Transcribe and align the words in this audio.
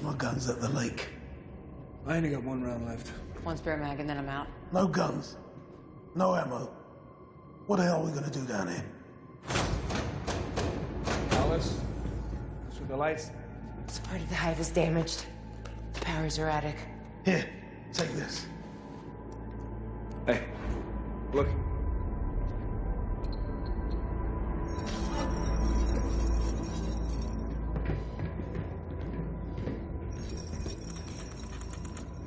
mag's 0.00 0.02
half 0.02 0.02
empty. 0.02 0.02
Lost 0.02 0.02
my 0.02 0.14
guns 0.14 0.48
at 0.48 0.60
the 0.60 0.68
lake. 0.68 1.08
I 2.06 2.16
only 2.16 2.30
got 2.30 2.42
one 2.44 2.62
round 2.62 2.86
left. 2.86 3.08
One 3.44 3.56
spare 3.56 3.76
mag 3.76 4.00
and 4.00 4.08
then 4.08 4.18
I'm 4.18 4.28
out. 4.28 4.46
No 4.72 4.86
guns. 4.86 5.36
No 6.14 6.34
ammo. 6.34 6.70
What 7.66 7.76
the 7.76 7.84
hell 7.84 8.02
are 8.02 8.06
we 8.06 8.12
gonna 8.12 8.30
do 8.30 8.44
down 8.44 8.68
here? 8.68 8.84
Alice? 11.32 11.80
Through 12.72 12.86
the 12.86 12.96
lights? 12.96 13.30
This 13.86 13.98
part 13.98 14.20
of 14.20 14.28
the 14.28 14.34
hive 14.34 14.60
is 14.60 14.70
damaged. 14.70 15.26
The 15.94 16.00
power's 16.00 16.38
erratic. 16.38 16.76
Here, 17.24 17.48
take 17.92 18.12
this. 18.12 18.46
Hey, 20.26 20.44
look. 21.32 21.48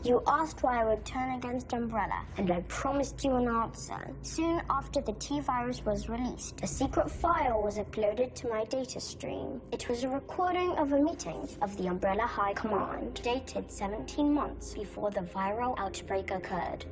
You 0.05 0.21
asked 0.27 0.61
why 0.61 0.81
I 0.81 0.85
would 0.85 1.03
turn 1.03 1.33
against 1.33 1.73
Umbrella, 1.73 2.21
and 2.37 2.51
I 2.51 2.61
promised 2.67 3.23
you 3.23 3.35
an 3.37 3.47
answer. 3.47 4.13
Soon 4.21 4.61
after 4.69 5.01
the 5.01 5.13
T 5.13 5.39
virus 5.39 5.83
was 5.83 6.07
released, 6.07 6.61
a 6.61 6.67
secret 6.67 7.09
file 7.09 7.63
was 7.63 7.79
uploaded 7.79 8.35
to 8.35 8.47
my 8.47 8.65
data 8.65 8.99
stream. 8.99 9.59
It 9.71 9.89
was 9.89 10.03
a 10.03 10.09
recording 10.09 10.69
of 10.77 10.91
a 10.91 10.99
meeting 10.99 11.49
of 11.63 11.75
the 11.77 11.87
Umbrella 11.87 12.27
High 12.27 12.53
Command, 12.53 13.19
dated 13.23 13.71
17 13.71 14.31
months 14.31 14.75
before 14.75 15.09
the 15.09 15.21
viral 15.21 15.73
outbreak 15.79 16.29
occurred. 16.29 16.85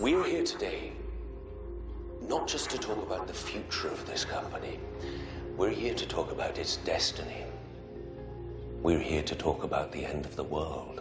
We're 0.00 0.24
here 0.24 0.44
today 0.44 0.90
not 2.28 2.48
just 2.48 2.68
to 2.70 2.78
talk 2.78 2.98
about 2.98 3.28
the 3.28 3.32
future 3.32 3.88
of 3.88 4.04
this 4.06 4.24
company, 4.24 4.80
we're 5.56 5.70
here 5.70 5.94
to 5.94 6.06
talk 6.06 6.32
about 6.32 6.58
its 6.58 6.78
destiny. 6.78 7.44
We're 8.82 8.98
here 8.98 9.22
to 9.22 9.34
talk 9.36 9.62
about 9.62 9.92
the 9.92 10.04
end 10.04 10.24
of 10.26 10.34
the 10.34 10.44
world. 10.44 11.00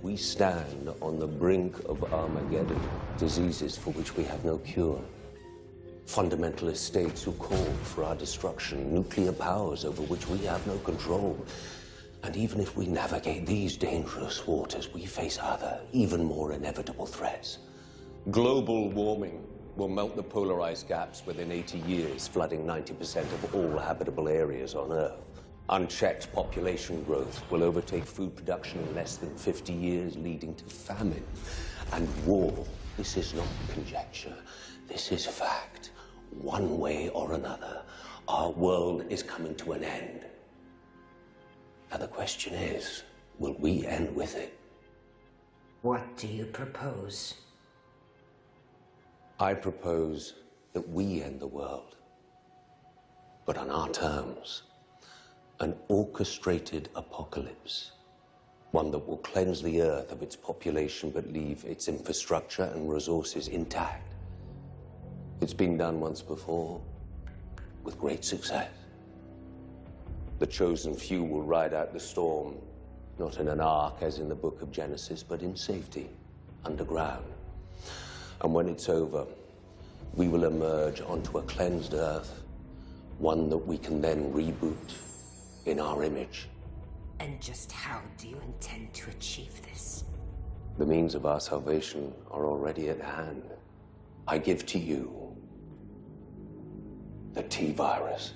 We 0.00 0.16
stand 0.16 0.90
on 1.02 1.18
the 1.18 1.26
brink 1.26 1.76
of 1.88 2.12
Armageddon, 2.14 2.80
diseases 3.18 3.76
for 3.76 3.90
which 3.94 4.16
we 4.16 4.22
have 4.24 4.44
no 4.44 4.58
cure. 4.58 5.02
Fundamentalist 6.06 6.76
states 6.76 7.24
who 7.24 7.32
call 7.32 7.64
for 7.82 8.04
our 8.04 8.14
destruction, 8.14 8.94
nuclear 8.94 9.32
powers 9.32 9.84
over 9.84 10.02
which 10.02 10.28
we 10.28 10.38
have 10.38 10.64
no 10.68 10.78
control. 10.78 11.44
And 12.22 12.36
even 12.36 12.60
if 12.60 12.76
we 12.76 12.86
navigate 12.86 13.44
these 13.44 13.76
dangerous 13.76 14.46
waters, 14.46 14.94
we 14.94 15.04
face 15.04 15.36
other, 15.42 15.80
even 15.92 16.24
more 16.24 16.52
inevitable 16.52 17.06
threats. 17.06 17.58
Global 18.30 18.90
warming 18.90 19.44
will 19.74 19.88
melt 19.88 20.14
the 20.14 20.22
polar 20.22 20.60
ice 20.60 20.84
caps 20.84 21.24
within 21.26 21.50
80 21.50 21.78
years, 21.80 22.28
flooding 22.28 22.64
90% 22.64 23.22
of 23.22 23.54
all 23.54 23.78
habitable 23.78 24.28
areas 24.28 24.76
on 24.76 24.92
Earth. 24.92 25.27
Unchecked 25.70 26.32
population 26.32 27.04
growth 27.04 27.42
will 27.50 27.62
overtake 27.62 28.06
food 28.06 28.34
production 28.34 28.80
in 28.80 28.94
less 28.94 29.16
than 29.16 29.36
50 29.36 29.70
years, 29.72 30.16
leading 30.16 30.54
to 30.54 30.64
famine 30.64 31.24
and 31.92 32.08
war. 32.24 32.64
This 32.96 33.18
is 33.18 33.34
not 33.34 33.46
conjecture, 33.68 34.34
this 34.88 35.12
is 35.12 35.26
fact. 35.26 35.90
One 36.30 36.78
way 36.78 37.10
or 37.10 37.34
another, 37.34 37.82
our 38.28 38.50
world 38.50 39.04
is 39.10 39.22
coming 39.22 39.54
to 39.56 39.72
an 39.72 39.84
end. 39.84 40.24
Now, 41.90 41.98
the 41.98 42.08
question 42.08 42.54
is 42.54 43.02
will 43.38 43.56
we 43.58 43.86
end 43.86 44.14
with 44.16 44.36
it? 44.36 44.58
What 45.82 46.16
do 46.16 46.26
you 46.28 46.46
propose? 46.46 47.34
I 49.38 49.52
propose 49.52 50.34
that 50.72 50.88
we 50.88 51.22
end 51.22 51.40
the 51.40 51.46
world, 51.46 51.96
but 53.44 53.58
on 53.58 53.70
our 53.70 53.90
terms. 53.90 54.62
An 55.60 55.74
orchestrated 55.88 56.88
apocalypse. 56.94 57.90
One 58.70 58.92
that 58.92 59.04
will 59.08 59.16
cleanse 59.16 59.60
the 59.60 59.82
earth 59.82 60.12
of 60.12 60.22
its 60.22 60.36
population 60.36 61.10
but 61.10 61.32
leave 61.32 61.64
its 61.64 61.88
infrastructure 61.88 62.62
and 62.62 62.88
resources 62.88 63.48
intact. 63.48 64.14
It's 65.40 65.54
been 65.54 65.76
done 65.76 65.98
once 65.98 66.22
before 66.22 66.80
with 67.82 67.98
great 67.98 68.24
success. 68.24 68.70
The 70.38 70.46
chosen 70.46 70.94
few 70.94 71.24
will 71.24 71.42
ride 71.42 71.74
out 71.74 71.92
the 71.92 71.98
storm, 71.98 72.54
not 73.18 73.38
in 73.38 73.48
an 73.48 73.60
ark 73.60 73.96
as 74.00 74.20
in 74.20 74.28
the 74.28 74.36
book 74.36 74.62
of 74.62 74.70
Genesis, 74.70 75.24
but 75.24 75.42
in 75.42 75.56
safety, 75.56 76.08
underground. 76.64 77.26
And 78.42 78.54
when 78.54 78.68
it's 78.68 78.88
over, 78.88 79.26
we 80.14 80.28
will 80.28 80.44
emerge 80.44 81.00
onto 81.00 81.38
a 81.38 81.42
cleansed 81.42 81.94
earth, 81.94 82.44
one 83.18 83.50
that 83.50 83.56
we 83.56 83.76
can 83.76 84.00
then 84.00 84.32
reboot 84.32 84.92
in 85.68 85.78
our 85.78 86.02
image. 86.02 86.48
And 87.20 87.40
just 87.40 87.70
how 87.72 88.00
do 88.16 88.28
you 88.28 88.38
intend 88.40 88.94
to 88.94 89.10
achieve 89.10 89.60
this? 89.62 90.04
The 90.78 90.86
means 90.86 91.14
of 91.14 91.26
our 91.26 91.40
salvation 91.40 92.12
are 92.30 92.46
already 92.46 92.88
at 92.88 93.00
hand. 93.00 93.42
I 94.26 94.38
give 94.38 94.64
to 94.66 94.78
you 94.78 95.36
the 97.32 97.42
T 97.44 97.72
virus. 97.72 98.34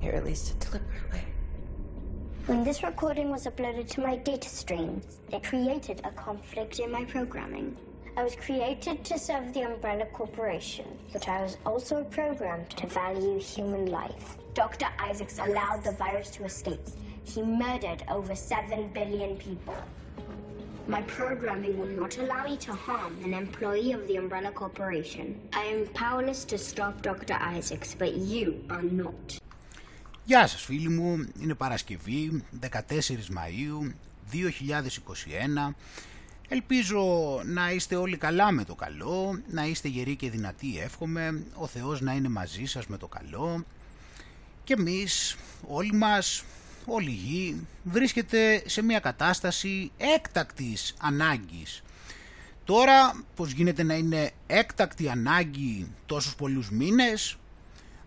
Here, 0.00 0.12
at 0.12 0.24
least 0.24 0.54
a 0.54 0.66
deliberate 0.66 1.12
way. 1.12 1.24
When 2.46 2.62
this 2.62 2.82
recording 2.82 3.30
was 3.30 3.46
uploaded 3.46 3.88
to 3.90 4.02
my 4.02 4.16
data 4.16 4.48
stream, 4.48 5.00
it 5.32 5.42
created 5.42 6.02
a 6.04 6.10
conflict 6.10 6.78
in 6.78 6.90
my 6.90 7.04
programming. 7.06 7.76
I 8.17 8.23
was 8.23 8.35
created 8.35 9.05
to 9.05 9.17
serve 9.17 9.53
the 9.53 9.61
Umbrella 9.61 10.05
Corporation, 10.13 10.85
but 11.13 11.27
I 11.29 11.41
was 11.41 11.57
also 11.65 12.03
programmed 12.03 12.69
to 12.71 12.87
value 12.87 13.39
human 13.39 13.85
life. 13.85 14.37
Dr. 14.53 14.87
Isaacs 14.99 15.39
allowed 15.39 15.83
the 15.83 15.93
virus 15.93 16.29
to 16.31 16.43
escape. 16.43 16.85
He 17.23 17.41
murdered 17.41 18.03
over 18.09 18.35
7 18.35 18.89
billion 18.93 19.37
people. 19.37 19.75
My 20.87 21.01
programming 21.03 21.77
will 21.79 21.93
not 22.01 22.17
allow 22.17 22.43
me 22.45 22.57
to 22.57 22.73
harm 22.73 23.13
an 23.23 23.33
employee 23.33 23.91
of 23.93 24.07
the 24.07 24.15
Umbrella 24.17 24.51
Corporation. 24.51 25.39
I 25.53 25.63
am 25.73 25.85
powerless 25.93 26.43
to 26.45 26.57
stop 26.57 27.01
Dr. 27.01 27.37
Isaacs, 27.57 27.95
but 28.01 28.13
you 28.15 28.65
are 28.69 28.81
not. 28.81 29.39
Γεια 30.25 30.47
σας 30.47 30.61
φίλοι 30.61 30.89
μου, 30.89 31.27
είναι 31.41 31.53
Παρασκευή 31.53 32.43
14 32.59 32.71
Μαΐου 33.37 33.93
2021 34.31 35.75
Ελπίζω 36.48 37.40
να 37.44 37.70
είστε 37.70 37.96
όλοι 37.96 38.16
καλά 38.16 38.50
με 38.50 38.64
το 38.64 38.74
καλό, 38.74 39.40
να 39.50 39.64
είστε 39.64 39.88
γεροί 39.88 40.16
και 40.16 40.30
δυνατοί 40.30 40.78
εύχομαι, 40.78 41.44
ο 41.54 41.66
Θεός 41.66 42.00
να 42.00 42.12
είναι 42.12 42.28
μαζί 42.28 42.64
σας 42.64 42.86
με 42.86 42.96
το 42.96 43.06
καλό. 43.06 43.64
Και 44.64 44.72
εμείς 44.72 45.36
όλοι 45.66 45.92
μας, 45.92 46.44
όλη 46.86 47.10
η 47.10 47.14
γη 47.14 47.66
βρίσκεται 47.82 48.62
σε 48.66 48.82
μια 48.82 48.98
κατάσταση 48.98 49.90
έκτακτης 49.96 50.94
ανάγκης. 51.00 51.82
Τώρα 52.64 53.24
πως 53.36 53.50
γίνεται 53.50 53.82
να 53.82 53.94
είναι 53.94 54.30
έκτακτη 54.46 55.08
ανάγκη 55.08 55.90
τόσους 56.06 56.34
πολλούς 56.34 56.70
μήνες, 56.70 57.36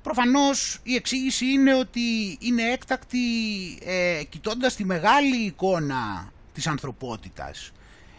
προφανώς 0.01 0.79
η 0.83 0.95
εξήγηση 0.95 1.45
είναι 1.45 1.75
ότι 1.75 2.37
είναι 2.39 2.71
έκτακτη 2.71 3.17
ε, 3.85 4.23
κοιτώντας 4.29 4.75
τη 4.75 4.85
μεγάλη 4.85 5.45
εικόνα 5.45 6.31
της 6.53 6.67
ανθρωπότητας 6.67 7.71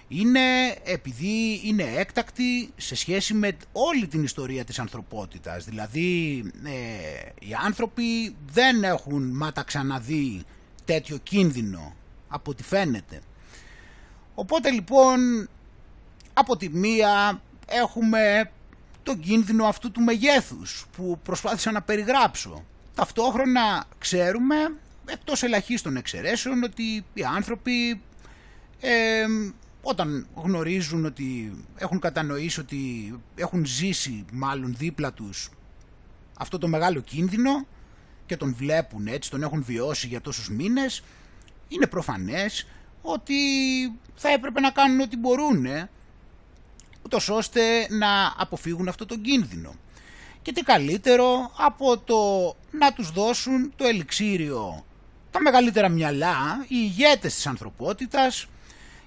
είναι 0.09 0.77
επειδή 0.85 1.61
είναι 1.65 1.83
έκτακτη 1.83 2.71
σε 2.77 2.95
σχέση 2.95 3.35
με 3.35 3.57
όλη 3.73 4.07
την 4.07 4.23
ιστορία 4.23 4.65
της 4.65 4.79
ανθρωπότητας. 4.79 5.65
Δηλαδή 5.65 6.43
ε, 6.65 7.47
οι 7.47 7.55
άνθρωποι 7.65 8.37
δεν 8.53 8.85
έχουν 8.85 9.31
μάτα 9.37 9.63
ξαναδεί 9.63 10.43
τέτοιο 10.85 11.17
κίνδυνο 11.17 11.95
από 12.29 12.51
ό,τι 12.51 12.63
φαίνεται. 12.63 13.21
Οπότε 14.35 14.71
λοιπόν 14.71 15.49
από 16.33 16.57
τη 16.57 16.69
μία 16.69 17.41
έχουμε 17.67 18.51
τον 19.03 19.21
κίνδυνο 19.21 19.65
αυτού 19.65 19.91
του 19.91 20.01
μεγέθους 20.01 20.87
που 20.97 21.19
προσπάθησα 21.23 21.73
να 21.73 21.83
περιγράψω. 21.83 22.65
Ταυτόχρονα 22.95 23.85
ξέρουμε, 23.99 24.57
εκτός 25.07 25.43
ελαχίστων 25.43 25.97
εξαιρέσεων, 25.97 26.63
ότι 26.63 27.05
οι 27.15 27.25
άνθρωποι 27.35 28.01
ε, 28.81 29.25
όταν 29.83 30.27
γνωρίζουν 30.35 31.05
ότι 31.05 31.57
έχουν 31.77 31.99
κατανοήσει 31.99 32.61
ότι 32.61 33.15
έχουν 33.35 33.67
ζήσει 33.67 34.25
μάλλον 34.33 34.75
δίπλα 34.79 35.13
τους 35.13 35.51
αυτό 36.39 36.59
το 36.59 36.69
μεγάλο 36.69 37.01
κίνδυνο 37.01 37.67
και 38.27 38.37
τον 38.37 38.55
βλέπουν 38.55 39.07
έτσι, 39.07 39.31
τον 39.31 39.43
έχουν 39.43 39.63
βιώσει 39.65 40.07
για 40.07 40.21
τόσους 40.21 40.51
μήνες, 40.51 41.03
είναι 41.69 41.87
προφανές 41.87 42.67
ότι 43.03 43.35
θα 44.15 44.29
έπρεπε 44.29 44.61
να 44.61 44.71
κάνουν 44.71 45.01
ό,τι 45.01 45.17
μπορούν, 45.17 45.67
ούτως 47.03 47.29
ώστε 47.29 47.61
να 47.91 48.35
αποφύγουν 48.37 48.89
αυτό 48.89 49.07
τον 49.07 49.21
κίνδυνο. 49.21 49.75
Και 50.43 50.53
τι 50.53 50.63
καλύτερο 50.63 51.53
από 51.57 51.99
το 51.99 52.55
να 52.71 52.93
τους 52.93 53.11
δώσουν 53.11 53.73
το 53.77 53.85
ελιξίριο 53.85 54.85
τα 55.31 55.41
μεγαλύτερα 55.41 55.89
μυαλά, 55.89 56.65
οι 56.69 56.77
ηγέτες 56.77 57.35
της 57.35 57.47
ανθρωπότητας, 57.47 58.47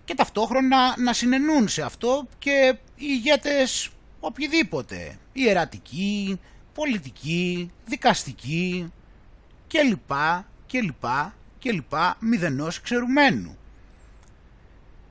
και 0.06 0.16
ταυτόχρονα 0.16 0.96
να 0.98 1.14
συνενούν 1.14 1.68
σε 1.68 1.82
αυτό 1.82 2.28
και 2.40 2.78
οι 2.96 3.06
ηγέτες 3.08 3.90
οποιοδήποτε, 4.20 5.18
ιερατικοί, 5.34 6.40
πολιτικοί, 6.74 7.72
δικαστικοί 7.86 8.92
κλπ. 9.68 10.12
και 10.66 10.82
λοιπά 10.82 11.36
και 11.60 11.72
λοιπά 11.72 12.18
μηδενός 12.20 12.78
εξαιρουμένου. 12.78 13.58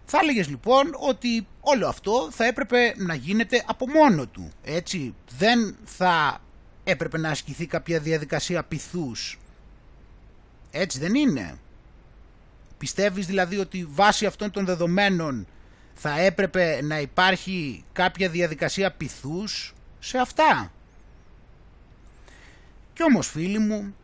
Θα 0.04 0.18
έλεγες 0.22 0.48
λοιπόν 0.48 0.94
ότι 0.98 1.46
όλο 1.60 1.88
αυτό 1.88 2.28
θα 2.30 2.44
έπρεπε 2.44 2.94
να 2.96 3.14
γίνεται 3.14 3.64
από 3.66 3.88
μόνο 3.88 4.26
του. 4.26 4.50
Έτσι; 4.64 5.14
Δεν 5.38 5.76
θα 5.84 6.40
έπρεπε 6.84 7.18
να 7.18 7.28
ασκηθεί 7.28 7.66
κάποια 7.66 7.98
διαδικασία 8.00 8.62
πυθούς. 8.64 9.38
Έτσι 10.70 10.98
δεν 10.98 11.14
είναι; 11.14 11.58
Πιστεύεις 12.80 13.26
δηλαδή 13.26 13.56
ότι 13.58 13.86
βάσει 13.90 14.26
αυτών 14.26 14.50
των 14.50 14.64
δεδομένων 14.64 15.46
θα 15.94 16.18
έπρεπε 16.20 16.80
να 16.82 17.00
υπάρχει 17.00 17.84
κάποια 17.92 18.28
διαδικασία 18.28 18.92
πυθούς 18.92 19.74
σε 19.98 20.18
αυτά; 20.18 20.72
Κι 22.92 23.02
όμως 23.02 23.28
φίλοι 23.28 23.58
μου, 23.58 23.94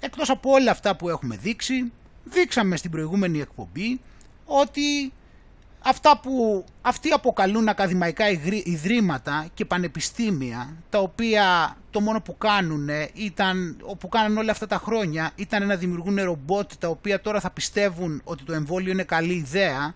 εκτός 0.00 0.30
από 0.30 0.50
όλα 0.50 0.70
αυτά 0.70 0.96
που 0.96 1.08
έχουμε 1.08 1.36
δείξει, 1.36 1.92
δείξαμε 2.24 2.76
στην 2.76 2.90
προηγούμενη 2.90 3.40
εκπομπή 3.40 4.00
ότι 4.44 5.12
αυτά 5.84 6.18
που 6.18 6.64
αυτοί 6.82 7.10
αποκαλούν 7.10 7.68
ακαδημαϊκά 7.68 8.24
ιδρύματα 8.64 9.46
και 9.54 9.64
πανεπιστήμια, 9.64 10.76
τα 10.90 10.98
οποία 10.98 11.76
το 11.90 12.00
μόνο 12.00 12.20
που 12.20 12.38
κάνουν 12.38 12.88
ήταν, 13.14 13.76
που 13.98 14.08
κάνανε 14.08 14.38
όλα 14.38 14.52
αυτά 14.52 14.66
τα 14.66 14.76
χρόνια, 14.76 15.30
ήταν 15.34 15.66
να 15.66 15.76
δημιουργούν 15.76 16.22
ρομπότ 16.22 16.72
τα 16.78 16.88
οποία 16.88 17.20
τώρα 17.20 17.40
θα 17.40 17.50
πιστεύουν 17.50 18.20
ότι 18.24 18.44
το 18.44 18.52
εμβόλιο 18.52 18.92
είναι 18.92 19.02
καλή 19.02 19.32
ιδέα. 19.32 19.94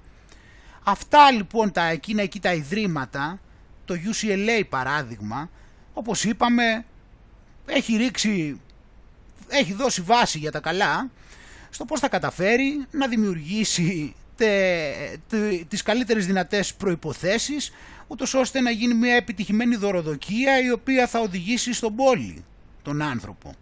Αυτά 0.84 1.30
λοιπόν 1.30 1.72
τα 1.72 1.84
εκείνα 1.84 2.22
εκεί 2.22 2.40
τα 2.40 2.54
ιδρύματα, 2.54 3.38
το 3.84 3.94
UCLA 3.94 4.62
παράδειγμα, 4.68 5.50
όπως 5.92 6.24
είπαμε, 6.24 6.84
έχει 7.66 7.96
ρίξει, 7.96 8.60
έχει 9.48 9.72
δώσει 9.72 10.00
βάση 10.00 10.38
για 10.38 10.50
τα 10.50 10.60
καλά, 10.60 11.10
στο 11.70 11.84
πώς 11.84 12.00
θα 12.00 12.08
καταφέρει 12.08 12.86
να 12.90 13.08
δημιουργήσει 13.08 14.14
τε, 14.14 14.17
τις 15.68 15.82
καλύτερες 15.82 16.26
δυνατές 16.26 16.74
προϋποθέσεις 16.74 17.72
ούτως 18.06 18.34
ώστε 18.34 18.60
να 18.60 18.70
γίνει 18.70 18.94
μια 18.94 19.14
επιτυχημένη 19.14 19.76
δωροδοκία 19.76 20.60
η 20.60 20.70
οποία 20.70 21.06
θα 21.06 21.20
οδηγήσει 21.20 21.72
στον 21.72 21.94
πόλη 21.94 22.44
τον 22.82 23.02
άνθρωπο. 23.02 23.54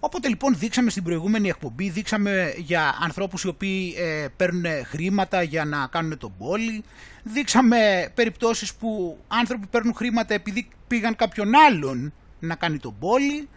Όποτε 0.00 0.28
λοιπόν 0.28 0.58
δείξαμε 0.58 0.90
στην 0.90 1.02
προηγούμενη 1.02 1.48
εκπομπή, 1.48 1.88
δείξαμε 1.88 2.54
για 2.56 2.96
ανθρώπους 3.02 3.42
οι 3.42 3.48
οποίοι 3.48 3.94
ε, 3.98 4.26
παίρνουν 4.36 4.64
χρήματα 4.84 5.42
για 5.42 5.64
να 5.64 5.86
κάνουν 5.86 6.18
τον 6.18 6.34
πόλη, 6.38 6.84
δείξαμε 7.22 8.10
περιπτώσεις 8.14 8.74
που 8.74 9.18
άνθρωποι 9.28 9.66
παίρνουν 9.66 9.94
χρήματα 9.94 10.34
επειδή 10.34 10.68
πήγαν 10.86 11.16
κάποιον 11.16 11.54
άλλον 11.54 12.12
να 12.40 12.54
κάνει 12.54 12.78
τον 12.78 12.94
πόλη 12.98 13.48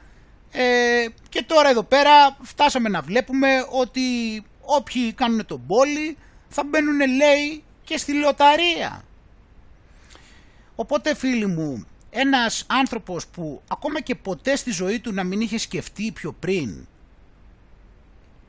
ε, 0.52 1.06
και 1.30 1.44
τώρα 1.48 1.70
εδώ 1.70 1.84
πέρα 1.84 2.38
φτάσαμε 2.42 2.90
να 2.90 3.02
βλέπουμε 3.02 3.48
ότι 3.70 4.02
όποιοι 4.66 5.14
κάνουν 5.14 5.46
τον 5.46 5.66
πόλη 5.66 6.18
θα 6.50 6.64
μπαίνουν 6.64 7.16
λέει 7.16 7.64
και 7.84 7.98
στη 7.98 8.14
λοταρία. 8.14 9.04
Οπότε 10.76 11.16
φίλοι 11.16 11.46
μου, 11.46 11.86
ένας 12.10 12.66
άνθρωπος 12.68 13.28
που 13.28 13.62
ακόμα 13.68 14.02
και 14.02 14.16
ποτέ 14.16 14.56
στη 14.56 14.72
ζωή 14.72 15.00
του 15.00 15.14
να 15.14 15.24
μην 15.24 15.42
είχε 15.42 15.58
σκεφτεί 15.58 16.12
πιο 16.12 16.32
πριν, 16.32 16.88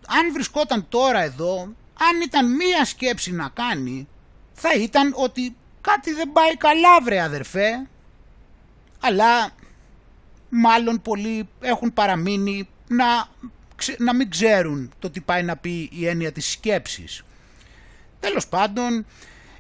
αν 0.07 0.33
βρισκόταν 0.33 0.87
τώρα 0.89 1.23
εδώ, 1.23 1.61
αν 1.99 2.21
ήταν 2.25 2.55
μία 2.55 2.85
σκέψη 2.85 3.33
να 3.33 3.49
κάνει, 3.49 4.09
θα 4.53 4.75
ήταν 4.75 5.13
ότι 5.17 5.57
κάτι 5.81 6.13
δεν 6.13 6.33
πάει 6.33 6.57
καλά 6.57 7.01
βρε 7.03 7.21
αδερφέ, 7.21 7.87
αλλά 9.01 9.51
μάλλον 10.49 11.03
πολλοί 11.03 11.49
έχουν 11.61 11.93
παραμείνει 11.93 12.69
να 12.89 13.29
να 13.99 14.15
μην 14.15 14.31
ξέρουν 14.31 14.93
το 14.99 15.11
τι 15.11 15.21
πάει 15.21 15.43
να 15.43 15.57
πει 15.57 15.89
η 15.93 16.07
έννοια 16.07 16.33
της 16.33 16.51
σκέψης. 16.51 17.23
Τέλος 18.21 18.47
πάντων, 18.49 19.07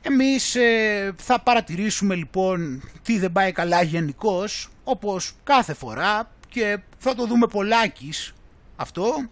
εμείς 0.03 0.55
ε, 0.55 1.15
θα 1.17 1.41
παρατηρήσουμε 1.41 2.15
λοιπόν 2.15 2.83
τι 3.03 3.19
δεν 3.19 3.33
πάει 3.33 3.53
καλά 3.53 3.83
γενικώς, 3.83 4.69
όπως 4.85 5.33
κάθε 5.45 5.75
φορά 5.75 6.31
και 6.49 6.79
θα 6.99 7.15
το 7.15 7.27
δούμε 7.27 7.47
πολλάκις 7.47 8.33
αυτό, 8.77 9.29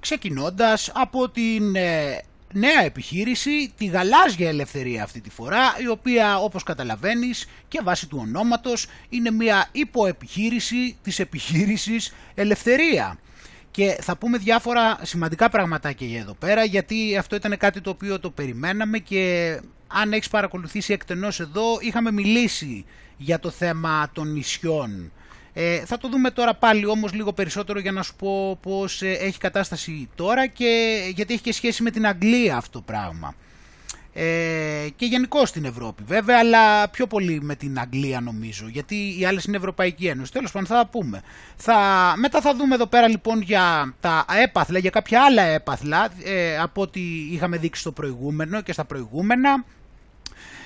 ξεκινώντας 0.00 0.90
από 0.94 1.28
την 1.28 1.76
ε, 1.76 2.22
νέα 2.52 2.84
επιχείρηση, 2.84 3.72
τη 3.76 3.86
γαλάζια 3.86 4.48
ελευθερία 4.48 5.02
αυτή 5.02 5.20
τη 5.20 5.30
φορά, 5.30 5.76
η 5.80 5.88
οποία 5.88 6.38
όπως 6.38 6.62
καταλαβαίνεις 6.62 7.48
και 7.68 7.80
βάσει 7.82 8.08
του 8.08 8.18
ονόματος 8.20 8.86
είναι 9.08 9.30
μια 9.30 9.68
υποεπιχείρηση 9.72 10.96
της 11.02 11.18
επιχείρησης 11.18 12.14
ελευθερία. 12.34 13.18
Και 13.70 13.98
θα 14.00 14.16
πούμε 14.16 14.38
διάφορα 14.38 14.98
σημαντικά 15.02 15.48
πραγματάκια 15.48 16.06
για 16.06 16.20
εδώ 16.20 16.34
πέρα, 16.34 16.64
γιατί 16.64 17.16
αυτό 17.16 17.36
ήταν 17.36 17.56
κάτι 17.56 17.80
το 17.80 17.90
οποίο 17.90 18.20
το 18.20 18.30
περιμέναμε 18.30 18.98
και 18.98 19.60
αν 19.86 20.12
έχεις 20.12 20.28
παρακολουθήσει 20.28 20.92
εκτενώς 20.92 21.40
εδώ, 21.40 21.64
είχαμε 21.80 22.10
μιλήσει 22.12 22.84
για 23.16 23.38
το 23.38 23.50
θέμα 23.50 24.10
των 24.12 24.32
νησιών. 24.32 25.12
Ε, 25.52 25.84
θα 25.84 25.98
το 25.98 26.08
δούμε 26.08 26.30
τώρα 26.30 26.54
πάλι 26.54 26.86
όμως 26.86 27.12
λίγο 27.12 27.32
περισσότερο 27.32 27.78
για 27.78 27.92
να 27.92 28.02
σου 28.02 28.16
πω 28.16 28.58
πώς 28.62 29.02
ε, 29.02 29.10
έχει 29.10 29.38
κατάσταση 29.38 30.08
τώρα 30.14 30.46
και 30.46 31.00
γιατί 31.14 31.32
έχει 31.32 31.42
και 31.42 31.52
σχέση 31.52 31.82
με 31.82 31.90
την 31.90 32.06
Αγγλία 32.06 32.56
αυτό 32.56 32.78
το 32.78 32.84
πράγμα 32.86 33.34
ε, 34.12 34.88
και 34.96 35.06
γενικώ 35.06 35.46
στην 35.46 35.64
Ευρώπη 35.64 36.02
βέβαια, 36.06 36.38
αλλά 36.38 36.88
πιο 36.88 37.06
πολύ 37.06 37.40
με 37.42 37.54
την 37.54 37.78
Αγγλία 37.78 38.20
νομίζω, 38.20 38.68
γιατί 38.68 39.16
οι 39.18 39.24
άλλες 39.24 39.44
είναι 39.44 39.56
Ευρωπαϊκή 39.56 40.06
Ένωση. 40.06 40.32
Τέλος 40.32 40.52
πάντων 40.52 40.68
θα 40.68 40.74
τα 40.74 40.86
πούμε. 40.86 41.22
Θα, 41.56 41.78
μετά 42.16 42.40
θα 42.40 42.54
δούμε 42.54 42.74
εδώ 42.74 42.86
πέρα 42.86 43.08
λοιπόν 43.08 43.40
για 43.40 43.94
τα 44.00 44.24
έπαθλα, 44.42 44.78
για 44.78 44.90
κάποια 44.90 45.24
άλλα 45.24 45.42
έπαθλα 45.42 46.08
ε, 46.24 46.58
από 46.58 46.82
ό,τι 46.82 47.00
είχαμε 47.32 47.56
δείξει 47.56 47.80
στο 47.80 47.92
προηγούμενο 47.92 48.60
και 48.60 48.72
στα 48.72 48.84
προηγούμενα. 48.84 49.64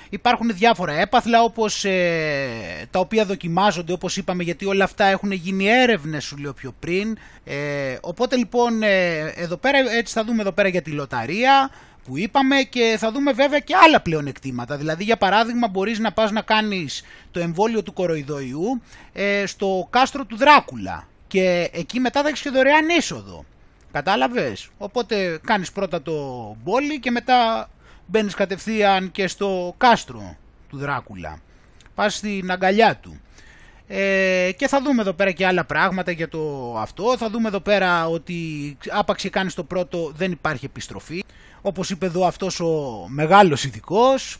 Υπάρχουν 0.09 0.49
διάφορα 0.53 0.93
έπαθλα 0.93 1.43
όπως 1.43 1.85
ε, 1.85 2.87
τα 2.91 2.99
οποία 2.99 3.25
δοκιμάζονται 3.25 3.93
όπως 3.93 4.17
είπαμε 4.17 4.43
γιατί 4.43 4.65
όλα 4.65 4.83
αυτά 4.83 5.05
έχουν 5.05 5.31
γίνει 5.31 5.67
έρευνες 5.67 6.23
σου 6.23 6.37
λέω 6.37 6.53
πιο 6.53 6.73
πριν. 6.79 7.17
Ε, 7.43 7.97
οπότε 8.01 8.35
λοιπόν 8.35 8.83
ε, 8.83 9.17
εδώ 9.35 9.57
πέρα 9.57 9.77
έτσι 9.97 10.13
θα 10.13 10.23
δούμε 10.23 10.41
εδώ 10.41 10.51
πέρα 10.51 10.67
για 10.67 10.81
τη 10.81 10.91
λοταρία 10.91 11.69
που 12.05 12.17
είπαμε 12.17 12.55
και 12.55 12.95
θα 12.99 13.11
δούμε 13.11 13.31
βέβαια 13.31 13.59
και 13.59 13.75
άλλα 13.75 14.01
πλεονεκτήματα. 14.01 14.77
Δηλαδή 14.77 15.03
για 15.03 15.17
παράδειγμα 15.17 15.67
μπορείς 15.67 15.99
να 15.99 16.11
πας 16.11 16.31
να 16.31 16.41
κάνεις 16.41 17.03
το 17.31 17.39
εμβόλιο 17.39 17.83
του 17.83 17.93
κοροϊδοϊού 17.93 18.81
ε, 19.13 19.45
στο 19.45 19.87
κάστρο 19.89 20.25
του 20.25 20.37
Δράκουλα 20.37 21.07
και 21.27 21.69
εκεί 21.73 21.99
μετά 21.99 22.21
θα 22.21 22.27
έχεις 22.27 22.41
και 22.41 22.49
δωρεάν 22.49 22.89
είσοδο. 22.89 23.45
Κατάλαβες; 23.91 24.69
Οπότε 24.77 25.39
κάνεις 25.45 25.71
πρώτα 25.71 26.01
το 26.01 26.13
μπόλι 26.63 26.99
και 26.99 27.11
μετά 27.11 27.69
μπαίνεις 28.05 28.33
κατευθείαν 28.33 29.11
και 29.11 29.27
στο 29.27 29.73
κάστρο 29.77 30.35
του 30.69 30.77
Δράκουλα. 30.77 31.39
Πας 31.95 32.15
στην 32.15 32.51
αγκαλιά 32.51 32.95
του. 32.95 33.19
Ε, 33.87 34.51
και 34.57 34.67
θα 34.67 34.81
δούμε 34.81 35.01
εδώ 35.01 35.13
πέρα 35.13 35.31
και 35.31 35.45
άλλα 35.45 35.65
πράγματα 35.65 36.11
για 36.11 36.29
το 36.29 36.75
αυτό. 36.77 37.17
Θα 37.17 37.29
δούμε 37.29 37.47
εδώ 37.47 37.59
πέρα 37.59 38.07
ότι 38.07 38.77
άπαξ 38.89 39.21
και 39.21 39.29
κάνεις 39.29 39.53
το 39.53 39.63
πρώτο 39.63 40.11
δεν 40.15 40.31
υπάρχει 40.31 40.65
επιστροφή 40.65 41.23
όπως 41.65 41.89
είπε 41.89 42.05
εδώ 42.05 42.25
αυτός 42.25 42.59
ο 42.59 43.05
μεγάλος 43.07 43.63
ειδικός. 43.63 44.37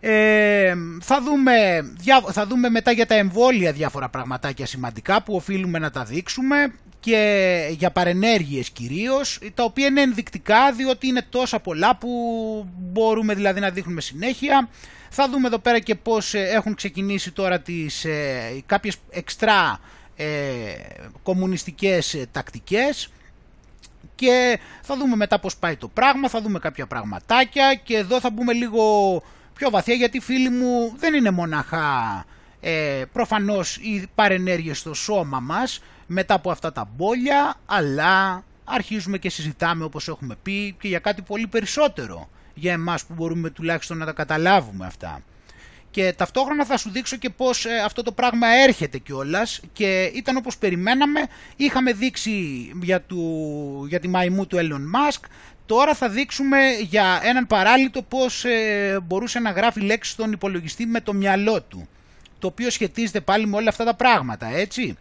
Ε, 0.00 0.74
θα, 1.00 1.22
δούμε, 1.22 1.54
θα 2.32 2.46
δούμε 2.46 2.68
μετά 2.68 2.90
για 2.92 3.06
τα 3.06 3.14
εμβόλια 3.14 3.72
διάφορα 3.72 4.08
πραγματάκια 4.08 4.66
σημαντικά 4.66 5.22
που 5.22 5.34
οφείλουμε 5.34 5.78
να 5.78 5.90
τα 5.90 6.04
δείξουμε 6.04 6.72
και 7.00 7.68
για 7.70 7.90
παρενέργειες 7.90 8.70
κυρίως, 8.70 9.38
τα 9.54 9.64
οποία 9.64 9.86
είναι 9.86 10.00
ενδεικτικά 10.00 10.72
διότι 10.72 11.06
είναι 11.06 11.22
τόσα 11.28 11.60
πολλά 11.60 11.96
που 11.96 12.08
μπορούμε 12.76 13.34
δηλαδή 13.34 13.60
να 13.60 13.70
δείχνουμε 13.70 14.00
συνέχεια. 14.00 14.68
Θα 15.10 15.28
δούμε 15.28 15.46
εδώ 15.46 15.58
πέρα 15.58 15.78
και 15.78 15.94
πώς 15.94 16.34
ε, 16.34 16.40
έχουν 16.40 16.74
ξεκινήσει 16.74 17.32
τώρα 17.32 17.60
τις, 17.60 18.04
ε, 18.04 18.62
κάποιες 18.66 18.96
εξτρά 19.10 19.80
ε, 20.16 20.26
κομμουνιστικές 21.22 22.14
ε, 22.14 22.26
τακτικές 22.32 23.10
και 24.16 24.58
θα 24.82 24.96
δούμε 24.96 25.16
μετά 25.16 25.38
πώς 25.38 25.56
πάει 25.56 25.76
το 25.76 25.88
πράγμα, 25.88 26.28
θα 26.28 26.40
δούμε 26.40 26.58
κάποια 26.58 26.86
πραγματάκια 26.86 27.74
και 27.74 27.96
εδώ 27.96 28.20
θα 28.20 28.30
μπούμε 28.30 28.52
λίγο 28.52 28.82
πιο 29.54 29.70
βαθιά 29.70 29.94
γιατί 29.94 30.20
φίλοι 30.20 30.48
μου 30.48 30.94
δεν 30.96 31.14
είναι 31.14 31.30
μοναχά 31.30 32.24
ε, 32.60 33.04
προφανώς 33.12 33.76
οι 33.76 34.06
παρενέργειες 34.14 34.78
στο 34.78 34.94
σώμα 34.94 35.40
μας 35.40 35.82
μετά 36.06 36.34
από 36.34 36.50
αυτά 36.50 36.72
τα 36.72 36.88
μπόλια 36.96 37.54
αλλά 37.66 38.44
αρχίζουμε 38.64 39.18
και 39.18 39.30
συζητάμε 39.30 39.84
όπως 39.84 40.08
έχουμε 40.08 40.36
πει 40.42 40.76
και 40.80 40.88
για 40.88 40.98
κάτι 40.98 41.22
πολύ 41.22 41.46
περισσότερο 41.46 42.28
για 42.54 42.72
εμάς 42.72 43.04
που 43.04 43.14
μπορούμε 43.14 43.50
τουλάχιστον 43.50 43.98
να 43.98 44.06
τα 44.06 44.12
καταλάβουμε 44.12 44.86
αυτά 44.86 45.20
και 45.96 46.12
ταυτόχρονα 46.16 46.64
θα 46.64 46.76
σου 46.76 46.90
δείξω 46.90 47.16
και 47.16 47.30
πώς 47.30 47.64
ε, 47.64 47.78
αυτό 47.84 48.02
το 48.02 48.12
πράγμα 48.12 48.46
έρχεται 48.48 48.98
κιόλας. 48.98 49.60
Και 49.72 50.10
ήταν 50.14 50.36
όπως 50.36 50.58
περιμέναμε, 50.58 51.20
είχαμε 51.56 51.92
δείξει 51.92 52.32
για, 52.82 53.00
του, 53.00 53.86
για 53.88 54.00
τη 54.00 54.08
μαϊμού 54.08 54.46
του 54.46 54.56
Elon 54.56 54.96
Musk, 54.96 55.20
τώρα 55.66 55.94
θα 55.94 56.08
δείξουμε 56.08 56.58
για 56.82 57.20
έναν 57.22 57.46
παράλυτο 57.46 58.02
πώς 58.02 58.44
ε, 58.44 58.98
μπορούσε 59.02 59.38
να 59.38 59.50
γράφει 59.50 59.80
λέξεις 59.80 60.12
στον 60.12 60.32
υπολογιστή 60.32 60.86
με 60.86 61.00
το 61.00 61.12
μυαλό 61.12 61.62
του, 61.62 61.88
το 62.38 62.46
οποίο 62.46 62.70
σχετίζεται 62.70 63.20
πάλι 63.20 63.46
με 63.46 63.56
όλα 63.56 63.68
αυτά 63.68 63.84
τα 63.84 63.94
πράγματα, 63.94 64.46
έτσι. 64.46 64.96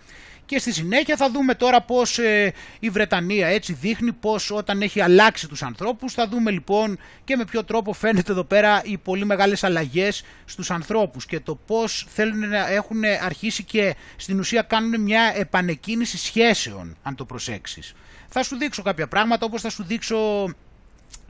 Και 0.46 0.60
στη 0.60 0.74
συνέχεια 0.74 1.16
θα 1.16 1.32
δούμε 1.32 1.56
τώρα 1.56 1.82
πώς 1.82 2.18
ε, 2.20 2.54
η 2.80 2.90
Βρετανία 2.90 3.48
έτσι 3.48 3.74
δείχνει 3.74 4.12
πώς 4.12 4.52
όταν 4.52 4.82
έχει 4.82 5.02
αλλάξει 5.02 5.48
τους 5.48 5.64
ανθρώπους 5.64 6.14
θα 6.14 6.28
δούμε 6.28 6.52
λοιπόν 6.52 6.98
και 7.24 7.36
με 7.36 7.46
ποιο 7.46 7.64
τρόπο 7.64 7.94
φαίνεται 7.94 8.32
εδώ 8.32 8.44
πέρα 8.44 8.82
οι 8.84 8.98
πολύ 8.98 9.26
μεγάλες 9.26 9.64
αλλαγές 9.64 10.24
στους 10.46 10.72
ανθρώπους 10.72 11.26
και 11.26 11.40
το 11.40 11.56
πώς 11.56 12.08
θέλουν 12.10 12.50
να 12.50 12.68
έχουν 12.68 13.04
αρχίσει 13.24 13.64
και 13.64 13.96
στην 14.16 14.40
ουσία 14.40 14.62
κάνουν 14.62 15.02
μια 15.02 15.34
επανεκκίνηση 15.36 16.18
σχέσεων 16.18 16.98
αν 17.04 17.16
το 17.16 17.26
προσέξεις. 17.26 17.94
Θα 18.30 18.44
σου 18.44 18.58
δείξω 18.58 18.82
κάποια 18.82 19.08
πράγματα 19.08 19.46
όπως 19.46 19.62
θα 19.62 19.70
σου 19.70 19.84
δείξω 19.84 20.50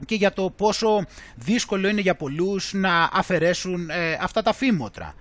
και 0.06 0.14
για 0.14 0.32
το 0.32 0.50
πόσο 0.50 1.04
δύσκολο 1.34 1.88
είναι 1.88 2.00
για 2.00 2.14
πολλούς 2.14 2.72
να 2.72 3.10
αφαιρέσουν 3.12 3.90
ε, 3.90 4.18
αυτά 4.20 4.42
τα 4.42 4.52
φήμοτρα. 4.52 5.14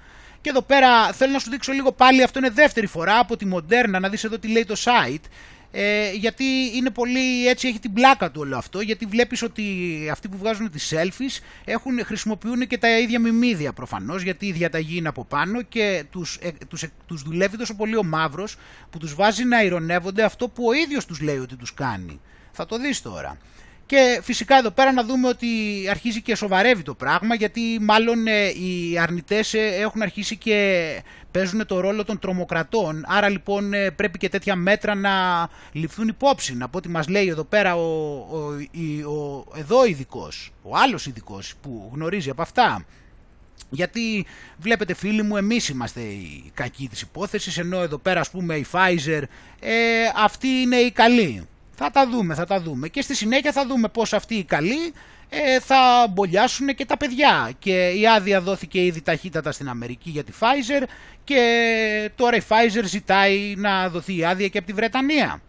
Και 0.46 0.52
εδώ 0.52 0.62
πέρα 0.62 1.14
θέλω 1.14 1.32
να 1.32 1.40
σου 1.40 1.50
δείξω 1.50 1.72
λίγο 1.72 1.92
πάλι, 1.92 2.24
αυτό 2.24 2.40
είναι 2.40 2.50
δεύτερη 2.50 2.88
φορά 2.88 3.20
από 3.20 3.38
τη 3.38 3.48
Moderna, 3.54 4.00
να 4.00 4.10
δεις 4.10 4.24
εδώ 4.24 4.40
τι 4.40 4.48
λέει 4.48 4.66
το 4.66 4.76
site, 4.78 5.24
ε, 5.72 6.12
γιατί 6.12 6.44
είναι 6.74 6.90
πολύ 6.90 7.48
έτσι 7.48 7.68
έχει 7.68 7.80
την 7.80 7.94
πλάκα 7.94 8.32
του 8.32 8.42
όλο 8.42 8.58
αυτό 8.58 8.82
γιατί 8.82 9.06
βλέπεις 9.06 9.42
ότι 9.42 9.64
αυτοί 10.12 10.28
που 10.28 10.38
βγάζουν 10.38 10.72
τις 10.72 10.94
selfies 10.96 11.44
έχουν, 11.66 12.06
χρησιμοποιούν 12.06 12.68
και 12.68 12.78
τα 12.78 13.00
ίδια 13.00 13.20
μιμίδια 13.20 13.74
προφανώς 13.74 14.22
γιατί 14.22 14.46
η 14.46 14.52
διαταγή 14.52 14.98
είναι 14.98 15.08
από 15.08 15.26
πάνω 15.26 15.62
και 15.62 16.04
τους, 16.10 16.38
ε, 16.42 16.52
τους, 16.68 16.84
ε, 16.84 16.92
τους 17.06 17.22
δουλεύει 17.22 17.58
τόσο 17.58 17.76
πολύ 17.76 17.96
ο 17.98 18.04
μαύρος 18.04 18.58
που 18.90 18.98
τους 18.98 19.16
βάζει 19.16 19.44
να 19.44 19.64
ηρωνεύονται 19.64 20.24
αυτό 20.24 20.48
που 20.48 20.66
ο 20.68 20.74
ίδιος 20.74 21.06
τους 21.06 21.22
λέει 21.22 21.38
ότι 21.38 21.56
τους 21.56 21.74
κάνει. 21.74 22.22
Θα 22.52 22.66
το 22.66 22.78
δεις 22.78 23.02
τώρα. 23.02 23.38
Και 23.86 24.20
φυσικά 24.24 24.58
εδώ 24.58 24.72
πέρα 24.72 24.92
να 24.92 25.04
δούμε 25.04 25.28
ότι 25.28 25.48
αρχίζει 25.90 26.22
και 26.22 26.36
σοβαρεύει 26.36 26.84
το 26.84 26.94
πράγμα 26.94 27.36
γιατί 27.36 27.78
μάλλον 27.82 28.28
ε, 28.28 28.48
οι 28.48 28.98
αρνητές 29.00 29.54
ε, 29.54 29.60
έχουν 29.60 30.02
αρχίσει 30.02 30.38
και 30.38 31.02
παίζουν 31.32 31.66
το 31.66 31.80
ρόλο 31.80 32.06
των 32.06 32.20
τρομοκρατών. 32.20 33.04
Άρα 33.08 33.30
λοιπόν 33.30 33.74
ε, 33.74 33.92
πρέπει 33.92 34.18
και 34.18 34.30
τέτοια 34.30 34.56
μέτρα 34.56 34.96
να 34.96 35.12
ληφθούν 35.72 36.08
υπόψη. 36.08 36.58
Από 36.60 36.78
ό,τι 36.78 36.90
μας 36.90 37.08
λέει 37.08 37.28
εδώ 37.28 37.44
πέρα 37.44 37.76
ο, 37.76 38.14
ο, 38.32 38.38
ο, 39.12 39.46
εδώ 39.56 39.86
ειδικός, 39.86 40.54
ο 40.62 40.78
άλλος 40.78 41.06
ειδικός 41.06 41.54
που 41.62 41.92
γνωρίζει 41.94 42.30
από 42.30 42.42
αυτά. 42.42 42.86
Γιατί 43.70 44.26
βλέπετε 44.58 44.94
φίλοι 44.94 45.22
μου 45.22 45.38
εμείς 45.38 45.70
είμαστε 45.70 46.02
οι 46.02 46.52
κακοί 46.54 46.88
της 46.88 47.02
υπόθεσης 47.02 47.58
ενώ 47.58 47.82
εδώ 47.82 47.98
πέρα 47.98 48.20
ας 48.20 48.30
πούμε 48.30 48.56
η 48.56 48.66
Pfizer 48.72 49.22
ε, 49.60 49.74
αυτή 50.16 50.48
είναι 50.48 50.76
η 50.76 50.92
καλή. 50.92 51.48
Θα 51.76 51.92
τα 51.92 52.08
δούμε, 52.10 52.34
θα 52.34 52.46
τα 52.46 52.60
δούμε. 52.62 52.88
Και 52.88 53.02
στη 53.02 53.16
συνέχεια 53.16 53.52
θα 53.52 53.66
δούμε 53.66 53.88
πώς 53.88 54.14
αυτοί 54.14 54.36
οι 54.36 54.44
καλοί 54.44 54.94
ε, 55.30 55.60
θα 55.60 56.08
μπολιάσουν 56.10 56.68
και 56.76 56.86
τα 56.86 56.98
παιδιά. 56.98 57.52
Και 57.60 57.90
η 57.90 58.08
άδεια 58.08 58.42
δόθηκε 58.42 58.86
ήδη 58.86 59.02
ταχύτατα 59.02 59.52
στην 59.52 59.70
Αμερική 59.70 60.10
για 60.10 60.24
τη 60.24 60.32
Pfizer 60.40 60.84
και 61.24 62.12
τώρα 62.16 62.36
η 62.36 62.42
Pfizer 62.50 62.84
ζητάει 62.84 63.54
να 63.58 63.90
δοθεί 63.90 64.18
η 64.18 64.26
άδεια 64.26 64.48
και 64.48 64.58
από 64.58 64.68
τη 64.68 64.74
Βρετανία. 64.74 65.42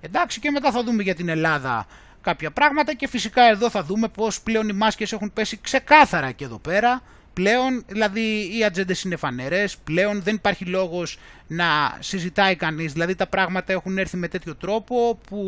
Εντάξει 0.00 0.40
και 0.40 0.50
μετά 0.50 0.70
θα 0.70 0.82
δούμε 0.82 1.02
για 1.02 1.14
την 1.14 1.28
Ελλάδα 1.28 1.86
κάποια 2.20 2.50
πράγματα 2.50 2.94
και 2.94 3.08
φυσικά 3.08 3.42
εδώ 3.42 3.70
θα 3.70 3.82
δούμε 3.82 4.08
πώς 4.08 4.40
πλέον 4.40 4.68
οι 4.68 4.72
μάσκες 4.72 5.12
έχουν 5.12 5.32
πέσει 5.32 5.58
ξεκάθαρα 5.60 6.30
και 6.32 6.44
εδώ 6.44 6.58
πέρα 6.58 7.02
πλέον, 7.36 7.84
δηλαδή 7.86 8.58
οι 8.58 8.64
ατζέντες 8.64 9.02
είναι 9.02 9.16
φανερές, 9.16 9.76
πλέον 9.76 10.22
δεν 10.22 10.34
υπάρχει 10.34 10.64
λόγος 10.64 11.18
να 11.46 11.96
συζητάει 11.98 12.56
κανείς, 12.56 12.92
δηλαδή 12.92 13.14
τα 13.14 13.26
πράγματα 13.26 13.72
έχουν 13.72 13.98
έρθει 13.98 14.16
με 14.16 14.28
τέτοιο 14.28 14.54
τρόπο 14.54 15.18
που 15.28 15.40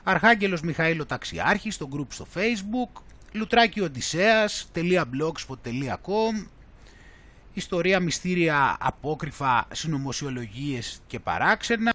Αρχάγγελος 0.04 0.62
Μιχαήλο 0.62 1.06
Ταξιάρχης 1.06 1.76
στο 1.76 1.90
group 1.96 2.08
στο 2.10 2.26
facebook 2.36 3.02
Λουτράκι 3.32 3.82
Οδυσσέας.blogspot.com 3.82 6.46
Ιστορία 7.54 8.00
μυστήρια 8.00 8.78
απόκριφα 8.80 9.68
συνωμοσιολογίες 9.72 11.02
και 11.08 11.20
παράξενα 11.20 11.94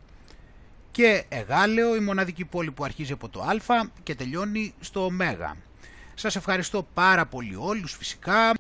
και 0.90 1.24
Εγάλεο 1.28 1.96
η 1.96 2.00
μοναδική 2.00 2.44
πόλη 2.44 2.70
που 2.70 2.84
αρχίζει 2.84 3.12
από 3.12 3.28
το 3.28 3.40
Α 3.40 3.56
και 4.02 4.14
τελειώνει 4.14 4.74
στο 4.80 5.04
Ω. 5.04 5.10
Σας 6.14 6.36
ευχαριστώ 6.36 6.86
πάρα 6.94 7.26
πολύ 7.26 7.56
όλους 7.58 7.94
φυσικά 7.94 8.52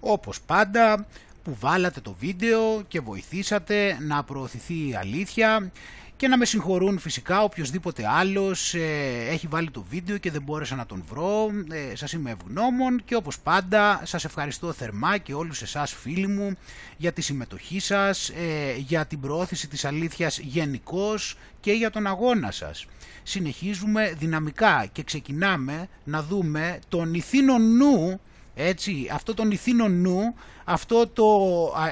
όπως 0.00 0.40
πάντα 0.40 1.06
που 1.46 1.56
βάλατε 1.60 2.00
το 2.00 2.16
βίντεο 2.18 2.82
και 2.88 3.00
βοηθήσατε 3.00 3.98
να 4.00 4.24
προωθηθεί 4.24 4.88
η 4.88 4.94
αλήθεια 4.94 5.72
και 6.16 6.28
να 6.28 6.36
με 6.36 6.44
συγχωρούν 6.44 6.98
φυσικά 6.98 7.42
οποιοδήποτε 7.42 8.06
άλλος 8.08 8.74
ε, 8.74 9.26
έχει 9.30 9.46
βάλει 9.46 9.70
το 9.70 9.84
βίντεο 9.90 10.18
και 10.18 10.30
δεν 10.30 10.42
μπόρεσα 10.42 10.74
να 10.76 10.86
τον 10.86 11.04
βρω. 11.08 11.50
Ε, 11.70 11.96
σας 11.96 12.12
είμαι 12.12 12.30
ευγνώμων 12.30 13.02
και 13.04 13.14
όπως 13.14 13.38
πάντα 13.38 14.00
σας 14.04 14.24
ευχαριστώ 14.24 14.72
θερμά 14.72 15.18
και 15.18 15.34
όλους 15.34 15.62
εσάς 15.62 15.92
φίλοι 15.92 16.26
μου 16.26 16.56
για 16.96 17.12
τη 17.12 17.20
συμμετοχή 17.20 17.80
σας, 17.80 18.28
ε, 18.28 18.74
για 18.76 19.06
την 19.06 19.20
προώθηση 19.20 19.68
της 19.68 19.84
αλήθειας 19.84 20.38
γενικώ 20.38 21.14
και 21.60 21.72
για 21.72 21.90
τον 21.90 22.06
αγώνα 22.06 22.50
σας. 22.50 22.86
Συνεχίζουμε 23.22 24.14
δυναμικά 24.18 24.86
και 24.92 25.02
ξεκινάμε 25.02 25.88
να 26.04 26.22
δούμε 26.22 26.78
τον 26.88 27.14
ηθήνο 27.14 27.58
νου 27.58 28.20
έτσι, 28.56 29.10
αυτό 29.12 29.34
τον 29.34 29.50
ηθήνο 29.50 29.88
νου, 29.88 30.34
αυτό 30.64 31.06
το, 31.08 31.24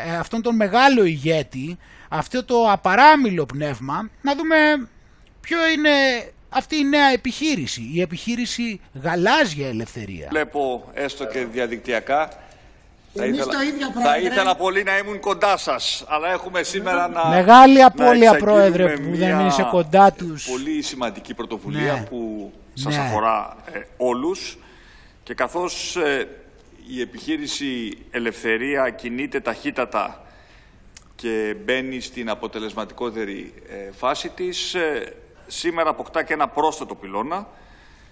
ε, 0.06 0.16
αυτόν 0.16 0.42
τον 0.42 0.54
μεγάλο 0.56 1.04
ηγέτη, 1.04 1.78
αυτό 2.08 2.44
το 2.44 2.70
απαράμιλο 2.70 3.46
πνεύμα, 3.46 4.10
να 4.22 4.34
δούμε 4.36 4.56
ποιο 5.40 5.58
είναι 5.68 5.90
αυτή 6.48 6.76
η 6.76 6.84
νέα 6.84 7.08
επιχείρηση, 7.12 7.90
η 7.94 8.00
επιχείρηση 8.00 8.80
γαλάζια 9.02 9.68
ελευθερία. 9.68 10.26
Βλέπω 10.30 10.90
έστω 10.94 11.26
και 11.26 11.44
διαδικτυακά. 11.44 12.28
Θα 13.16 13.26
ήθελα, 13.26 13.52
θα 14.02 14.18
ήθελα 14.18 14.56
πολύ 14.56 14.82
να 14.82 14.98
ήμουν 14.98 15.20
κοντά 15.20 15.56
σας, 15.56 16.04
αλλά 16.08 16.32
έχουμε 16.32 16.62
σήμερα 16.62 17.08
να 17.08 17.28
Μεγάλη 17.28 17.82
απώλεια, 17.82 18.36
Πρόεδρε, 18.36 18.96
που 18.96 19.16
δεν 19.16 19.46
είσαι 19.46 19.68
κοντά 19.70 20.12
τους. 20.12 20.48
Πολύ 20.50 20.82
σημαντική 20.82 21.34
πρωτοβουλία 21.34 21.92
Ναι. 21.92 22.06
που 22.10 22.52
σας 22.74 22.96
Ναι. 22.96 23.02
αφορά 23.02 23.56
ε, 23.72 23.78
όλους 23.96 24.58
και 25.22 25.34
καθώς 25.34 25.96
ε, 25.96 26.28
η 26.86 27.00
επιχείρηση 27.00 27.98
Ελευθερία 28.10 28.90
κινείται 28.90 29.40
ταχύτατα 29.40 30.24
και 31.14 31.56
μπαίνει 31.64 32.00
στην 32.00 32.28
αποτελεσματικότερη 32.30 33.54
ε, 33.68 33.92
φάση 33.92 34.28
της, 34.28 34.74
ε, 34.74 35.14
σήμερα 35.46 35.90
αποκτά 35.90 36.22
και 36.22 36.32
ένα 36.32 36.48
πρόσθετο 36.48 36.94
πυλώνα. 36.94 37.48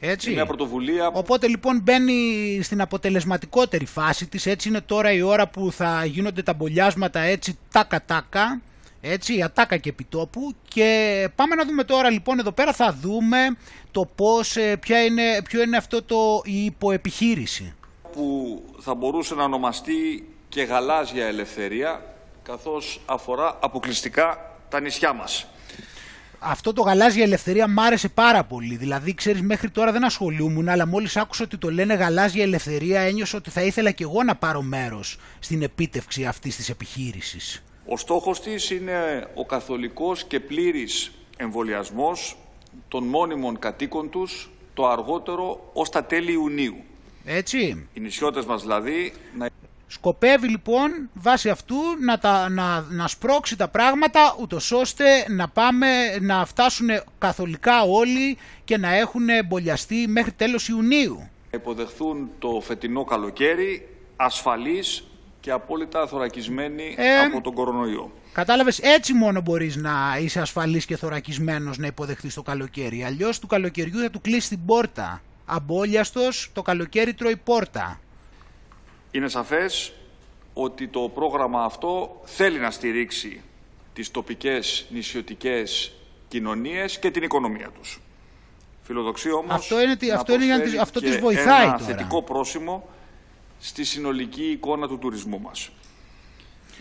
Έτσι. 0.00 0.31
Μια 0.31 0.47
πρωτοβουλία 0.47 1.07
Οπότε 1.07 1.49
λοιπόν 1.49 1.81
μπαίνει 1.83 2.61
στην 2.62 2.81
αποτελεσματικότερη 2.81 3.87
φάση 3.87 4.26
της, 4.26 4.47
έτσι 4.47 4.69
είναι 4.69 4.81
τώρα 4.81 5.12
η 5.12 5.23
ώρα 5.23 5.49
που 5.49 5.73
θα 5.73 6.05
γίνονται 6.05 6.43
τα 6.43 6.52
μπολιάσματα 6.55 7.21
έτσι 7.21 7.59
τάκα 7.71 8.05
τάκα 8.05 8.61
Έτσι, 9.00 9.43
ατάκα 9.43 9.76
και 9.76 9.88
επιτόπου 9.88 10.55
και 10.69 11.29
πάμε 11.35 11.55
να 11.55 11.64
δούμε 11.64 11.85
τώρα 11.85 12.11
λοιπόν 12.11 12.38
εδώ 12.38 12.52
πέρα 12.52 12.73
θα 12.73 12.97
δούμε 13.00 13.37
το 13.91 14.09
πώς, 14.14 14.57
ε, 14.57 14.76
ποια 14.76 15.05
είναι, 15.05 15.43
ποιο 15.45 15.62
είναι 15.62 15.76
αυτό 15.76 16.02
το 16.02 16.43
η 16.45 16.64
υποεπιχείρηση. 16.64 17.75
Που 18.12 18.62
θα 18.78 18.95
μπορούσε 18.95 19.35
να 19.35 19.45
ονομαστεί 19.45 20.28
και 20.49 20.62
γαλάζια 20.62 21.26
ελευθερία 21.26 22.14
καθώς 22.42 23.00
αφορά 23.07 23.59
αποκλειστικά 23.61 24.57
τα 24.69 24.81
νησιά 24.81 25.12
μας. 25.12 25.47
Αυτό 26.38 26.73
το 26.73 26.83
γαλάζια 26.83 27.23
ελευθερία 27.23 27.69
μ' 27.69 27.81
άρεσε 27.81 28.09
πάρα 28.09 28.45
πολύ. 28.45 28.76
Δηλαδή, 28.76 29.14
ξέρεις, 29.14 29.42
μέχρι 29.42 29.71
τώρα 29.71 29.92
δεν 29.92 30.04
ασχολούμουν, 30.04 30.69
αλλά 30.69 30.87
μόλις 30.87 31.16
άκουσα 31.16 31.45
ότι 31.45 31.59
το 31.59 31.71
λένε 31.71 31.95
γαλάζια 31.95 32.42
ελευθερία, 32.42 33.00
ένιωσα 33.00 33.38
ότι 33.38 33.50
θα 33.50 33.62
ήθελα 33.62 33.90
και 33.90 34.02
εγώ 34.02 34.23
να 34.23 34.35
πάρω 34.37 34.62
μέρος 34.62 35.19
στην 35.38 35.62
επίτευξη 35.62 36.25
αυτής 36.25 36.57
της 36.57 36.69
επιχείρησης. 36.69 37.62
Ο 37.87 37.97
στόχος 37.97 38.40
της 38.40 38.71
είναι 38.71 39.26
ο 39.35 39.47
καθολικός 39.47 40.25
και 40.25 40.40
πλήρης 40.40 41.11
εμβολιασμός 41.37 42.37
των 42.88 43.04
μόνιμων 43.04 43.59
κατοίκων 43.59 44.11
τους 44.11 44.50
το 44.75 44.88
αργότερο 44.88 45.71
ως 45.73 45.88
τα 45.90 46.04
τέλη 46.04 46.33
Ιουνίου. 46.33 46.85
Έτσι. 47.25 47.88
Οι 47.93 48.00
νησιώτες 48.00 48.45
μας 48.45 48.62
δηλαδή 48.62 49.12
να 49.38 49.49
Σκοπεύει 49.93 50.49
λοιπόν 50.49 51.11
βάσει 51.14 51.49
αυτού 51.49 51.76
να, 52.00 52.19
τα, 52.19 52.49
να, 52.49 52.81
να 52.81 53.09
σπρώξει 53.09 53.57
τα 53.57 53.69
πράγματα 53.69 54.37
ούτως 54.41 54.73
ώστε 54.73 55.05
να 55.29 55.49
πάμε 55.49 55.87
να 56.21 56.45
φτάσουν 56.47 56.88
καθολικά 57.19 57.83
όλοι 57.83 58.38
και 58.64 58.76
να 58.76 58.95
έχουν 58.95 59.29
εμπολιαστεί 59.29 60.09
μέχρι 60.09 60.33
τέλος 60.33 60.69
Ιουνίου. 60.69 61.29
υποδεχθούν 61.50 62.31
το 62.38 62.61
φετινό 62.62 63.05
καλοκαίρι 63.05 63.88
ασφαλείς 64.17 65.05
και 65.41 65.50
απόλυτα 65.50 66.07
θωρακισμένοι 66.07 66.95
Ε, 66.99 67.19
από 67.19 67.41
τον 67.41 67.55
κορονοϊό. 67.55 68.12
Κατάλαβες, 68.33 68.79
έτσι 68.79 69.12
μόνο 69.14 69.41
μπορείς 69.41 69.76
να 69.76 70.19
είσαι 70.21 70.41
ασφαλής 70.41 70.87
και 70.87 70.97
θωρακισμένος 70.97 71.79
να 71.79 71.87
υποδεχθείς 71.87 72.35
το 72.35 72.43
καλοκαίρι. 72.43 73.05
Αλλιώς 73.05 73.38
του 73.38 73.47
καλοκαιριού 73.47 73.99
θα 74.00 74.11
του 74.11 74.21
κλείσει 74.21 74.49
την 74.49 74.64
πόρτα. 74.64 75.23
Αμπόλιαστος, 75.45 76.51
το 76.53 76.63
καλοκαίρι 76.63 77.15
τρώει 77.15 77.37
πόρτα. 77.37 78.01
Είναι 79.11 79.29
σαφές 79.29 79.93
ότι 80.55 80.89
το 80.89 81.01
πρόγραμμα 81.15 81.65
αυτό 81.65 82.21
θέλει 82.25 82.59
να 82.59 82.71
στηρίξει 82.71 83.41
τις 83.93 84.11
τοπικές 84.11 84.87
νησιωτικές 84.91 85.93
κοινωνίες 86.29 86.99
και 86.99 87.11
την 87.11 87.23
οικονομία 87.23 87.71
τους. 87.81 88.01
Φιλοδοξεί 88.83 89.31
όμως 89.31 89.55
Αυτό 89.55 89.81
είναι 89.81 89.97
τι- 89.97 90.07
να 90.07 90.14
αυτό 90.14 90.35
είναι 90.35 90.45
για 90.45 90.55
να 90.57 90.61
προσφέρει 90.61 90.81
τις- 90.83 90.88
αυτό 90.88 91.01
και 91.01 91.07
τις 91.11 91.19
βοηθάει 91.21 91.62
ένα 91.66 91.73
τώρα. 91.79 91.85
θετικό 91.85 92.23
πρόσημο 92.23 92.88
στη 93.61 93.85
συνολική 93.85 94.45
εικόνα 94.51 94.88
του 94.88 94.99
τουρισμού 94.99 95.40
μας. 95.40 95.71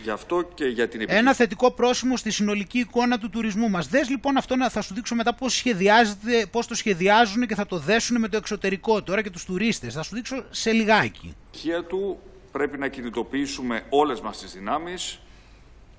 Γι' 0.03 0.09
αυτό 0.09 0.41
και 0.53 0.65
για 0.65 0.87
την 0.87 0.99
επιτυχία. 0.99 1.17
Ένα 1.21 1.33
θετικό 1.33 1.71
πρόσημο 1.71 2.17
στη 2.17 2.31
συνολική 2.31 2.79
εικόνα 2.79 3.17
του 3.19 3.29
τουρισμού 3.29 3.69
μας. 3.69 3.87
Δες 3.87 4.09
λοιπόν 4.09 4.37
αυτό 4.37 4.55
να 4.55 4.69
θα 4.69 4.81
σου 4.81 4.93
δείξω 4.93 5.15
μετά 5.15 5.33
πώς, 5.33 5.53
σχεδιάζεται, 5.55 6.45
πώς 6.51 6.67
το 6.67 6.75
σχεδιάζουν 6.75 7.47
και 7.47 7.55
θα 7.55 7.65
το 7.65 7.77
δέσουν 7.77 8.19
με 8.19 8.27
το 8.27 8.37
εξωτερικό 8.37 9.03
τώρα 9.03 9.21
και 9.21 9.29
τους 9.29 9.45
τουρίστες. 9.45 9.93
Θα 9.93 10.03
σου 10.03 10.15
δείξω 10.15 10.43
σε 10.49 10.71
λιγάκι. 10.71 11.35
επιτυχία 11.47 11.83
του 11.83 12.19
πρέπει 12.51 12.77
να 12.77 12.87
κινητοποιήσουμε 12.87 13.83
όλες 13.89 14.21
μας 14.21 14.37
τις 14.39 14.51
δυνάμεις, 14.53 15.19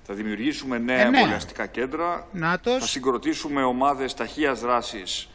θα 0.03 0.13
δημιουργήσουμε 0.13 0.77
νέα 0.77 0.99
Ε, 0.99 1.09
ναι. 1.09 1.17
εμβολιαστικά 1.17 1.65
κέντρα, 1.65 2.27
Νάτος. 2.31 2.79
θα 2.79 2.87
συγκροτήσουμε 2.87 3.63
ομάδες 3.63 4.13
ταχείας 4.13 4.59
δράσης 4.59 5.27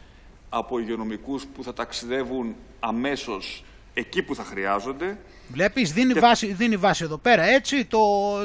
από 0.49 0.79
υγειονομικούς 0.79 1.45
που 1.45 1.63
θα 1.63 1.73
ταξιδεύουν 1.73 2.55
αμέσως 2.79 3.63
εκεί 3.93 4.21
που 4.23 4.35
θα 4.35 4.43
χρειάζονται. 4.43 5.17
Βλέπεις, 5.51 5.93
δίνει, 5.93 6.13
βάση, 6.13 6.53
δίνει 6.53 6.75
βάση 6.75 7.03
εδώ 7.03 7.17
πέρα, 7.17 7.43
έτσι, 7.43 7.85
το, 7.85 7.99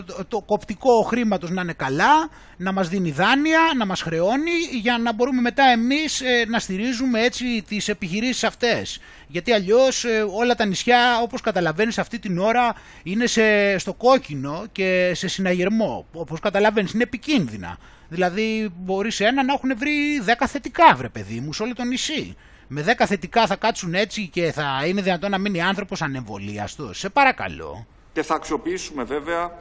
το, 0.05 0.25
το 0.29 0.41
κοπτικό 0.41 1.03
χρήματος 1.03 1.51
να 1.51 1.63
είναι 1.63 1.73
καλά, 1.73 2.29
να 2.57 2.73
μας 2.73 2.89
δίνει 2.89 3.11
δάνεια, 3.11 3.61
να 3.77 3.87
μας 3.87 4.03
χρεώνει, 4.03 4.51
για 4.81 4.99
να 4.99 5.13
μπορούμε 5.13 5.41
μετά 5.41 5.65
εμείς 5.65 6.21
ε, 6.21 6.45
να 6.49 6.59
στηρίζουμε 6.59 7.21
έτσι 7.21 7.65
τις 7.69 7.89
επιχειρήσεις 7.89 8.45
αυτές. 8.45 9.01
Γιατί 9.27 9.53
αλλιώς 9.53 10.05
ε, 10.05 10.27
όλα 10.31 10.55
τα 10.55 10.65
νησιά, 10.65 11.21
όπως 11.23 11.41
καταλαβαίνεις 11.41 11.99
αυτή 11.99 12.19
την 12.19 12.39
ώρα, 12.39 12.75
είναι 13.03 13.27
σε, 13.27 13.79
στο 13.79 13.93
κόκκινο 13.93 14.65
και 14.73 15.13
σε 15.15 15.29
συναγερμό. 15.29 16.07
Όπως 16.13 16.41
καταλαβαίνεις, 16.41 16.93
είναι 16.93 17.03
επικίνδυνα. 17.03 17.79
Δηλαδή 18.09 18.73
μπορεί 18.77 19.11
σε 19.11 19.25
ένα 19.25 19.45
να 19.45 19.53
έχουν 19.53 19.73
βρει 19.77 20.23
10 20.27 20.45
θετικά, 20.47 20.95
βρε 20.95 21.09
παιδί 21.09 21.41
μου, 21.41 21.53
σε 21.53 21.63
όλο 21.63 21.75
το 21.75 21.85
νησί. 21.85 22.37
Με 22.69 22.85
10 22.99 23.05
θετικά 23.07 23.47
θα 23.47 23.57
κάτσουν 23.57 23.95
έτσι 23.95 24.29
και 24.29 24.53
θα 24.53 24.83
είναι 24.87 25.03
δυνατόν 25.03 25.31
να 25.31 25.39
μείνει 25.39 25.61
άνθρωπος 25.61 26.03
ανεμβολίαστος. 26.03 26.99
Σε 26.99 27.09
παρακαλώ. 27.09 27.87
Και 28.13 28.23
θα 28.23 28.35
αξιοποιήσουμε 28.35 29.05
βέβαια 29.05 29.53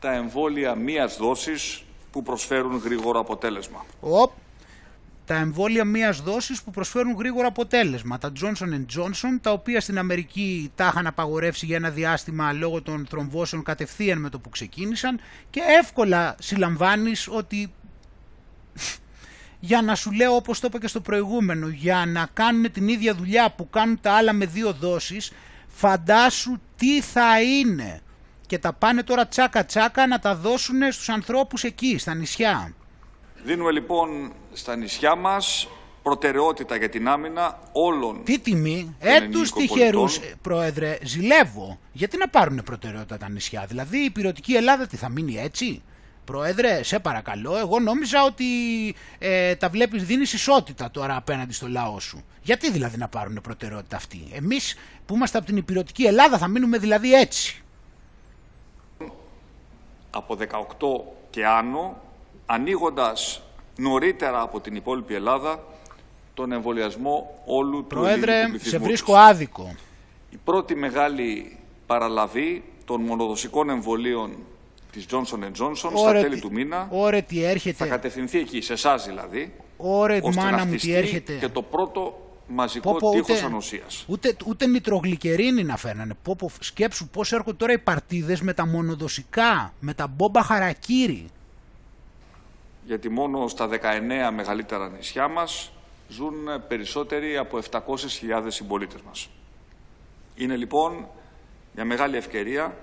τα 0.00 0.12
εμβόλια 0.12 0.74
μίας 0.74 1.16
δόσης 1.16 1.84
που 2.10 2.22
προσφέρουν 2.22 2.76
γρήγορο 2.76 3.20
αποτέλεσμα. 3.20 3.84
Οπ. 4.00 4.32
Τα 5.24 5.34
εμβόλια 5.34 5.84
μίας 5.84 6.20
δόσης 6.20 6.62
που 6.62 6.70
προσφέρουν 6.70 7.14
γρήγορο 7.18 7.46
αποτέλεσμα. 7.46 8.18
Τα 8.18 8.32
Johnson 8.40 8.84
Johnson, 8.96 9.38
τα 9.40 9.52
οποία 9.52 9.80
στην 9.80 9.98
Αμερική 9.98 10.72
τα 10.74 10.86
είχαν 10.86 11.06
απαγορεύσει 11.06 11.66
για 11.66 11.76
ένα 11.76 11.90
διάστημα 11.90 12.52
λόγω 12.52 12.82
των 12.82 13.06
θρομβώσεων 13.10 13.62
κατευθείαν 13.62 14.18
με 14.18 14.28
το 14.28 14.38
που 14.38 14.48
ξεκίνησαν 14.48 15.20
και 15.50 15.60
εύκολα 15.80 16.34
συλλαμβάνεις 16.38 17.28
ότι 17.28 17.72
για 19.66 19.82
να 19.82 19.94
σου 19.94 20.12
λέω 20.12 20.34
όπως 20.34 20.60
το 20.60 20.66
είπα 20.70 20.78
και 20.78 20.86
στο 20.88 21.00
προηγούμενο, 21.00 21.68
για 21.68 22.04
να 22.06 22.28
κάνουν 22.32 22.72
την 22.72 22.88
ίδια 22.88 23.14
δουλειά 23.14 23.50
που 23.50 23.70
κάνουν 23.70 23.98
τα 24.00 24.12
άλλα 24.12 24.32
με 24.32 24.46
δύο 24.46 24.72
δόσεις, 24.72 25.32
φαντάσου 25.66 26.60
τι 26.76 27.00
θα 27.00 27.42
είναι. 27.42 28.00
Και 28.46 28.58
τα 28.58 28.72
πάνε 28.72 29.02
τώρα 29.02 29.26
τσάκα 29.26 29.64
τσάκα 29.64 30.06
να 30.06 30.18
τα 30.18 30.34
δώσουν 30.34 30.92
στους 30.92 31.08
ανθρώπους 31.08 31.64
εκεί, 31.64 31.98
στα 31.98 32.14
νησιά. 32.14 32.74
Δίνουμε 33.44 33.70
λοιπόν 33.72 34.32
στα 34.52 34.76
νησιά 34.76 35.14
μας 35.14 35.68
προτεραιότητα 36.02 36.76
για 36.76 36.88
την 36.88 37.08
άμυνα 37.08 37.58
όλων 37.72 38.24
Τι 38.24 38.38
τιμή, 38.38 38.96
των 39.00 39.10
ε, 39.10 39.20
τους 39.20 39.50
ελληνικών 39.50 39.62
τυχερούς, 39.62 40.18
πολιτών. 40.18 40.38
πρόεδρε, 40.42 40.98
ζηλεύω. 41.02 41.78
Γιατί 41.92 42.16
να 42.16 42.28
πάρουν 42.28 42.62
προτεραιότητα 42.64 43.16
τα 43.18 43.28
νησιά, 43.28 43.64
δηλαδή 43.68 43.98
η 43.98 44.10
πυρωτική 44.10 44.54
Ελλάδα 44.54 44.86
τι 44.86 44.96
θα 44.96 45.08
μείνει 45.08 45.36
έτσι; 45.38 45.82
Πρόεδρε, 46.26 46.82
σε 46.82 46.98
παρακαλώ, 46.98 47.56
εγώ 47.56 47.78
νόμιζα 47.80 48.24
ότι 48.24 48.44
ε, 49.18 49.54
τα 49.54 49.68
βλέπεις, 49.68 50.04
δίνεις 50.04 50.32
ισότητα 50.32 50.90
τώρα 50.90 51.16
απέναντι 51.16 51.52
στο 51.52 51.68
λαό 51.68 52.00
σου. 52.00 52.24
Γιατί 52.42 52.70
δηλαδή 52.70 52.96
να 52.96 53.08
πάρουν 53.08 53.38
προτεραιότητα 53.42 53.96
αυτοί; 53.96 54.28
Εμείς 54.32 54.76
που 55.06 55.14
είμαστε 55.14 55.38
από 55.38 55.46
την 55.46 55.56
υπηρετική 55.56 56.02
Ελλάδα 56.04 56.38
θα 56.38 56.48
μείνουμε 56.48 56.78
δηλαδή 56.78 57.12
έτσι. 57.14 57.62
από 60.10 60.36
18 60.40 61.12
και 61.30 61.46
άνω, 61.46 62.00
ανοίγοντας 62.46 63.42
νωρίτερα 63.76 64.40
από 64.40 64.60
την 64.60 64.74
υπόλοιπη 64.74 65.14
Ελλάδα 65.14 65.64
τον 66.34 66.52
εμβολιασμό 66.52 67.42
όλου 67.46 67.80
του 67.80 67.86
Πρόεδρε, 67.86 68.32
ελληνικού 68.32 68.52
σε 68.52 68.60
πληθυσμού 68.60 68.84
βρίσκω 68.86 69.12
της. 69.12 69.20
άδικο. 69.22 69.74
Η 70.30 70.36
πρώτη 70.44 70.74
μεγάλη 70.74 71.58
παραλαβή 71.86 72.64
των 72.84 73.00
μονοδοσικών 73.00 73.70
εμβολίων 73.70 74.36
της 74.96 75.06
Johnson 75.10 75.44
Johnson 75.62 75.76
στα 75.76 75.90
Ωρε 75.92 76.20
τέλη 76.20 76.34
τι- 76.34 76.40
του 76.40 76.52
μήνα 76.52 76.88
Ωρε 76.90 77.20
τι 77.22 77.40
θα 77.40 77.48
έρχεται, 77.48 77.86
κατευθυνθεί 77.86 78.38
εκεί, 78.38 78.60
σε 78.60 78.72
εσάς 78.72 79.04
δηλαδή, 79.06 79.54
ωρε 79.76 80.18
ώστε 80.22 80.40
να 80.40 80.44
μάνα 80.44 80.56
μου 80.58 80.64
τι 80.64 80.68
χτιστεί 80.78 80.92
έρχεται. 80.94 81.34
και 81.34 81.48
το 81.48 81.62
πρώτο 81.62 82.20
μαζικό 82.48 82.92
Πω, 82.92 82.96
πω, 83.00 83.10
τείχος 83.10 83.36
ούτε, 83.36 83.46
ανοσίας. 83.46 84.04
ούτε, 84.08 84.36
ούτε 84.46 84.66
νητρογλυκερίνη 84.66 85.62
να 85.64 85.76
φέρνανε. 85.76 86.14
Πω, 86.22 86.36
πω, 86.36 86.50
σκέψου 86.60 87.08
πώς 87.08 87.32
έρχονται 87.32 87.56
τώρα 87.56 87.72
οι 87.72 87.78
παρτίδες 87.78 88.40
με 88.40 88.52
τα 88.54 88.66
μονοδοσικά, 88.66 89.72
με 89.80 89.94
τα 89.94 90.06
μπόμπα 90.06 90.42
χαρακύρι. 90.42 91.26
γιατί 92.84 93.08
μόνο 93.08 93.48
στα 93.48 93.66
19 93.68 94.30
μεγαλύτερα 94.34 94.88
νησιά 94.88 95.28
μας 95.28 95.72
ζουν 96.08 96.34
περισσότεροι 96.68 97.36
από 97.36 97.58
700.000 97.58 98.50
συμπολίτες 98.50 99.00
μας. 99.06 99.28
Είναι 100.34 100.56
λοιπόν 100.56 101.08
μια 101.74 101.84
μεγάλη 101.84 102.16
ευκαιρία 102.16 102.76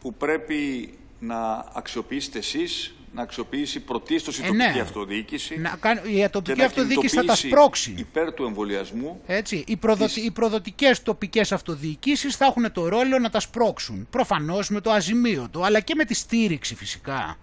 που 0.00 0.14
πρέπει 0.14 0.92
να 1.24 1.64
αξιοποιήσετε 1.74 2.38
εσείς, 2.38 2.94
να 3.14 3.22
αξιοποιήσει 3.22 3.80
πρωτίστως 3.80 4.38
η 4.38 4.42
Ε, 4.42 4.46
τοπική 4.46 4.64
ναι. 4.74 4.80
αυτοδιοίκηση 4.80 5.58
Να, 5.58 5.76
κάνει- 5.80 6.00
η 6.06 6.14
και 6.16 6.28
τοπική 6.28 6.58
να 6.58 6.64
αυτοδιοίκηση 6.66 7.14
θα 7.16 7.24
τα 7.24 7.34
κινητοποιήσει 7.34 7.48
σπρώξει. 7.48 7.94
υπέρ 7.98 8.32
του 8.34 8.44
εμβολιασμού 8.44 9.20
Έτσι, 9.26 9.64
οι, 9.66 9.76
προδοτι, 9.76 10.20
οι 10.20 10.30
προδοτικές 10.30 11.02
τοπικές 11.02 11.52
αυτοδιοικήσεις 11.52 12.36
θα 12.36 12.44
έχουν 12.44 12.72
το 12.72 12.88
ρόλο 12.88 13.18
να 13.18 13.30
τα 13.30 13.40
σπρώξουν. 13.40 14.06
Προφανώς 14.10 14.68
με 14.70 14.80
το 14.80 14.90
αζημίωτο, 14.90 15.62
αλλά 15.62 15.80
και 15.80 15.94
με 15.94 16.04
τη 16.04 16.14
στήριξη 16.14 16.74
φυσικά. 16.74 17.36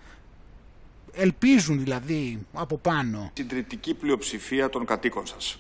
Ελπίζουν 1.13 1.79
δηλαδή 1.83 2.45
από 2.53 2.77
πάνω. 2.77 3.31
συντριπτική 3.33 3.93
πλειοψηφία 3.93 4.69
των 4.69 4.85
κατοίκων 4.85 5.27
σας. 5.27 5.59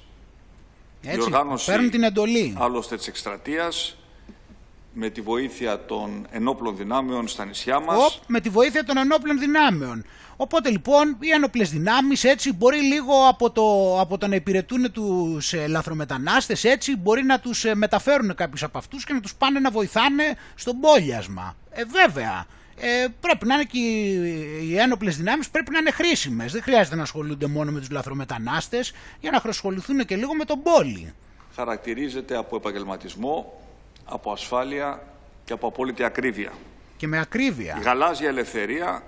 Έτσι, 1.03 1.21
οργάνωση- 1.21 1.65
παίρνουν 1.65 1.89
την 1.89 2.03
εντολή. 2.03 2.55
Άλλωστε 2.57 2.97
της 2.97 3.07
εκστρατείας, 3.07 3.97
με 4.99 5.09
τη 5.09 5.21
βοήθεια 5.21 5.85
των 5.85 6.27
ενόπλων 6.29 6.77
δυνάμεων 6.77 7.27
στα 7.27 7.45
νησιά 7.45 7.79
μας, 7.79 7.97
Οπ, 7.97 8.23
με 8.27 8.39
τη 8.39 8.49
βοήθεια 8.49 8.83
των 8.83 8.97
ενόπλων 8.97 9.39
δυνάμεων. 9.39 10.05
Οπότε 10.37 10.69
λοιπόν 10.69 11.17
οι 11.19 11.29
ένοπλες 11.29 11.69
δυνάμεις 11.69 12.23
έτσι 12.23 12.53
μπορεί 12.53 12.77
λίγο 12.81 13.27
από 13.27 13.51
το, 13.51 13.99
από 13.99 14.17
το 14.17 14.27
να 14.27 14.35
υπηρετούν 14.35 14.91
τους 14.91 15.53
ε, 15.53 15.67
λαθρομετανάστες 15.67 16.63
έτσι 16.63 16.95
μπορεί 16.97 17.23
να 17.23 17.39
τους 17.39 17.65
μεταφέρουν 17.73 18.35
κάποιους 18.35 18.63
από 18.63 18.77
αυτούς 18.77 19.05
και 19.05 19.13
να 19.13 19.19
τους 19.19 19.35
πάνε 19.35 19.59
να 19.59 19.71
βοηθάνε 19.71 20.23
στον 20.55 20.79
πόλιασμα. 20.79 21.55
Ε, 21.69 21.83
βέβαια. 21.85 22.45
ε, 22.79 23.07
πρέπει 23.19 23.45
να 23.45 23.53
είναι 23.53 23.63
και 23.63 23.79
οι 24.69 24.77
ένοπλες 24.77 25.17
δυνάμεις 25.17 25.49
πρέπει 25.49 25.71
να 25.71 25.79
είναι 25.79 25.91
χρήσιμες. 25.91 26.51
Δεν 26.51 26.61
χρειάζεται 26.61 26.95
να 26.95 27.01
ασχολούνται 27.01 27.47
μόνο 27.47 27.71
με 27.71 27.79
τους 27.79 27.89
λαθρομετανάστες 27.89 28.93
για 29.19 29.31
να 29.31 29.41
ασχοληθούν 29.49 30.05
και 30.05 30.15
λίγο 30.15 30.33
με 30.33 30.45
τον 30.45 30.61
πόλη. 30.61 31.13
Χαρακτηρίζεται 31.55 32.37
από 32.37 32.55
επαγγελματισμό, 32.55 33.59
από 34.09 34.31
ασφάλεια 34.31 35.03
και 35.45 35.53
από 35.53 35.67
απόλυτη 35.67 36.03
ακρίβεια. 36.03 36.51
Και 36.97 37.07
με 37.07 37.19
ακρίβεια. 37.19 37.75
Η 37.79 37.81
γαλάζια 37.81 38.27
ελευθερία 38.27 39.03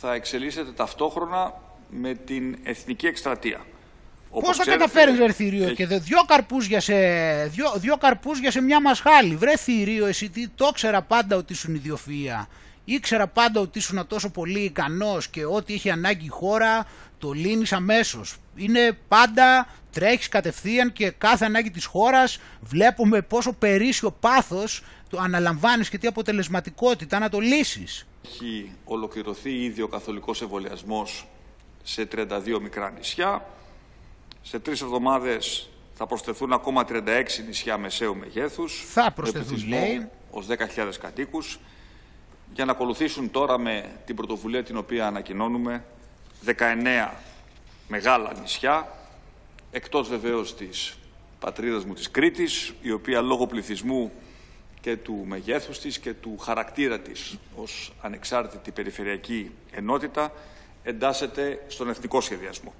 θα 0.00 0.14
εξελίσσεται 0.14 0.72
ταυτόχρονα 0.72 1.54
με 1.88 2.14
την 2.14 2.58
εθνική 2.62 3.06
εκστρατεία. 3.06 3.60
Πώς 4.30 4.56
θα 4.56 4.64
καταφέρεις 4.64 5.18
ρε 5.18 5.32
θηρίο 5.32 5.64
έχει... 5.64 5.74
και 5.74 5.86
δυο 5.86 6.22
καρπούς, 6.26 6.66
για 6.66 6.80
σε, 6.80 6.94
δυο, 7.46 7.72
δυο 7.76 7.96
καρπούς 7.96 8.38
για 8.38 8.50
σε 8.50 8.60
μια 8.60 8.80
μασχάλη. 8.80 9.36
Βρε 9.36 9.56
θηρίο 9.56 10.06
εσύ 10.06 10.28
τι 10.28 10.48
το 10.48 10.66
ήξερα 10.70 11.02
πάντα 11.02 11.36
ότι 11.36 11.52
ήσουν 11.52 11.82
ιδιοφυΐα. 11.84 12.46
Ήξερα 12.84 13.26
πάντα 13.26 13.60
ότι 13.60 13.78
ήσουν 13.78 14.06
τόσο 14.06 14.30
πολύ 14.30 14.60
ικανός 14.60 15.28
και 15.28 15.44
ό,τι 15.44 15.74
έχει 15.74 15.90
ανάγκη 15.90 16.24
η 16.24 16.28
χώρα 16.28 16.86
το 17.18 17.32
λύνεις 17.32 17.72
αμέσως. 17.72 18.36
Είναι 18.56 18.98
πάντα 19.08 19.66
τρέχεις 19.92 20.28
κατευθείαν 20.28 20.92
και 20.92 21.10
κάθε 21.10 21.44
ανάγκη 21.44 21.70
της 21.70 21.84
χώρας 21.84 22.38
βλέπουμε 22.60 23.22
πόσο 23.22 23.52
περίσσιο 23.52 24.10
πάθος 24.10 24.82
το 25.08 25.18
αναλαμβάνεις 25.18 25.88
και 25.88 25.98
τι 25.98 26.06
αποτελεσματικότητα 26.06 27.18
να 27.18 27.28
το 27.28 27.38
λύσεις. 27.38 28.06
Έχει 28.26 28.72
ολοκληρωθεί 28.84 29.50
ήδη 29.50 29.82
ο 29.82 29.88
καθολικός 29.88 30.42
εμβολιασμός 30.42 31.26
σε 31.82 32.08
32 32.12 32.60
μικρά 32.60 32.90
νησιά. 32.90 33.44
Σε 34.42 34.58
τρεις 34.58 34.80
εβδομάδες 34.80 35.68
θα 35.94 36.06
προσθεθούν 36.06 36.52
ακόμα 36.52 36.84
36 36.88 37.44
νησιά 37.46 37.78
μεσαίου 37.78 38.16
μεγέθους. 38.16 38.84
Θα 38.92 39.10
προσθεθούν, 39.10 39.68
λέει. 39.68 40.08
Ως 40.30 40.46
10.000 40.46 40.98
κατοίκους. 41.00 41.58
Για 42.54 42.64
να 42.64 42.72
ακολουθήσουν 42.72 43.30
τώρα 43.30 43.58
με 43.58 43.90
την 44.06 44.16
πρωτοβουλία 44.16 44.62
την 44.62 44.76
οποία 44.76 45.06
ανακοινώνουμε 45.06 45.84
19 46.44 47.10
μεγάλα 47.88 48.32
νησιά, 48.40 48.88
εκτός 49.70 50.08
βεβαίως 50.08 50.56
της 50.56 50.96
πατρίδας 51.40 51.84
μου 51.84 51.94
της 51.94 52.10
Κρήτης, 52.10 52.72
η 52.82 52.90
οποία 52.90 53.20
λόγω 53.20 53.46
πληθυσμού 53.46 54.12
και 54.80 54.96
του 54.96 55.24
μεγέθους 55.26 55.78
της 55.78 55.98
και 55.98 56.12
του 56.12 56.38
χαρακτήρα 56.38 57.00
της 57.00 57.38
ως 57.54 57.92
ανεξάρτητη 58.00 58.70
περιφερειακή 58.70 59.50
ενότητα 59.70 60.32
εντάσσεται 60.82 61.64
στον 61.68 61.88
εθνικό 61.88 62.20
σχεδιασμό. 62.20 62.74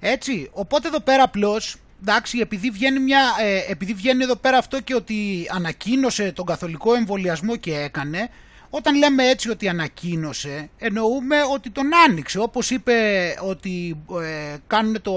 Έτσι, 0.00 0.50
οπότε 0.52 0.88
εδώ 0.88 1.00
πέρα 1.00 1.22
απλώς, 1.22 1.76
εντάξει, 2.02 2.38
επειδή 2.38 2.70
βγαίνει, 2.70 2.98
μια, 2.98 3.20
ε, 3.40 3.70
επειδή 3.70 3.94
βγαίνει 3.94 4.22
εδώ 4.22 4.36
πέρα 4.36 4.58
αυτό 4.58 4.80
και 4.80 4.94
ότι 4.94 5.46
ανακοίνωσε 5.50 6.32
τον 6.32 6.46
καθολικό 6.46 6.94
εμβολιασμό 6.94 7.56
και 7.56 7.78
έκανε, 7.78 8.30
όταν 8.70 8.96
λέμε 8.96 9.28
έτσι 9.28 9.50
ότι 9.50 9.68
ανακοίνωσε, 9.68 10.70
εννοούμε 10.78 11.36
ότι 11.52 11.70
τον 11.70 11.90
άνοιξε. 12.08 12.38
Όπως 12.38 12.70
είπε 12.70 12.94
ότι 13.42 14.02
ε, 14.22 14.56
κάνουν 14.66 15.02
το, 15.02 15.14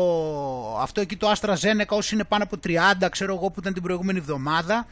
αυτό 0.80 1.02
εκεί 1.02 1.16
το 1.16 1.28
Άστρα 1.30 1.56
Ζένεκα 1.56 1.96
όσοι 1.96 2.14
είναι 2.16 2.24
πάνω 2.24 2.44
από 2.44 2.58
30, 3.04 3.08
ξέρω 3.12 3.34
εγώ 3.34 3.50
που 3.50 3.60
ήταν 3.60 3.74
την 3.74 3.82
προηγούμενη 3.82 4.20
εβδομάδα, 4.20 4.88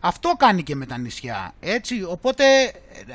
αυτό 0.00 0.34
κάνει 0.38 0.62
και 0.62 0.74
με 0.74 0.86
τα 0.86 0.98
νησιά, 0.98 1.54
έτσι. 1.60 2.04
Οπότε 2.08 2.44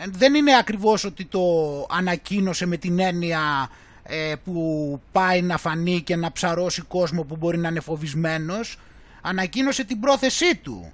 δεν 0.09 0.33
είναι 0.33 0.57
ακριβώς 0.57 1.03
ότι 1.03 1.25
το 1.25 1.41
ανακοίνωσε 1.89 2.65
με 2.65 2.77
την 2.77 2.99
έννοια 2.99 3.69
ε, 4.03 4.33
που 4.43 5.01
πάει 5.11 5.41
να 5.41 5.57
φανεί 5.57 6.01
και 6.01 6.15
να 6.15 6.31
ψαρώσει 6.31 6.81
κόσμο 6.81 7.23
που 7.23 7.35
μπορεί 7.35 7.57
να 7.57 7.67
είναι 7.67 7.79
φοβισμένος. 7.79 8.79
Ανακοίνωσε 9.21 9.83
την 9.83 9.99
πρόθεσή 9.99 10.55
του. 10.55 10.93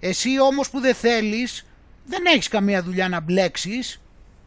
Εσύ 0.00 0.40
όμως 0.40 0.70
που 0.70 0.80
δεν 0.80 0.94
θέλεις, 0.94 1.66
δεν 2.04 2.24
έχεις 2.26 2.48
καμία 2.48 2.82
δουλειά 2.82 3.08
να 3.08 3.20
μπλέξεις. 3.20 4.00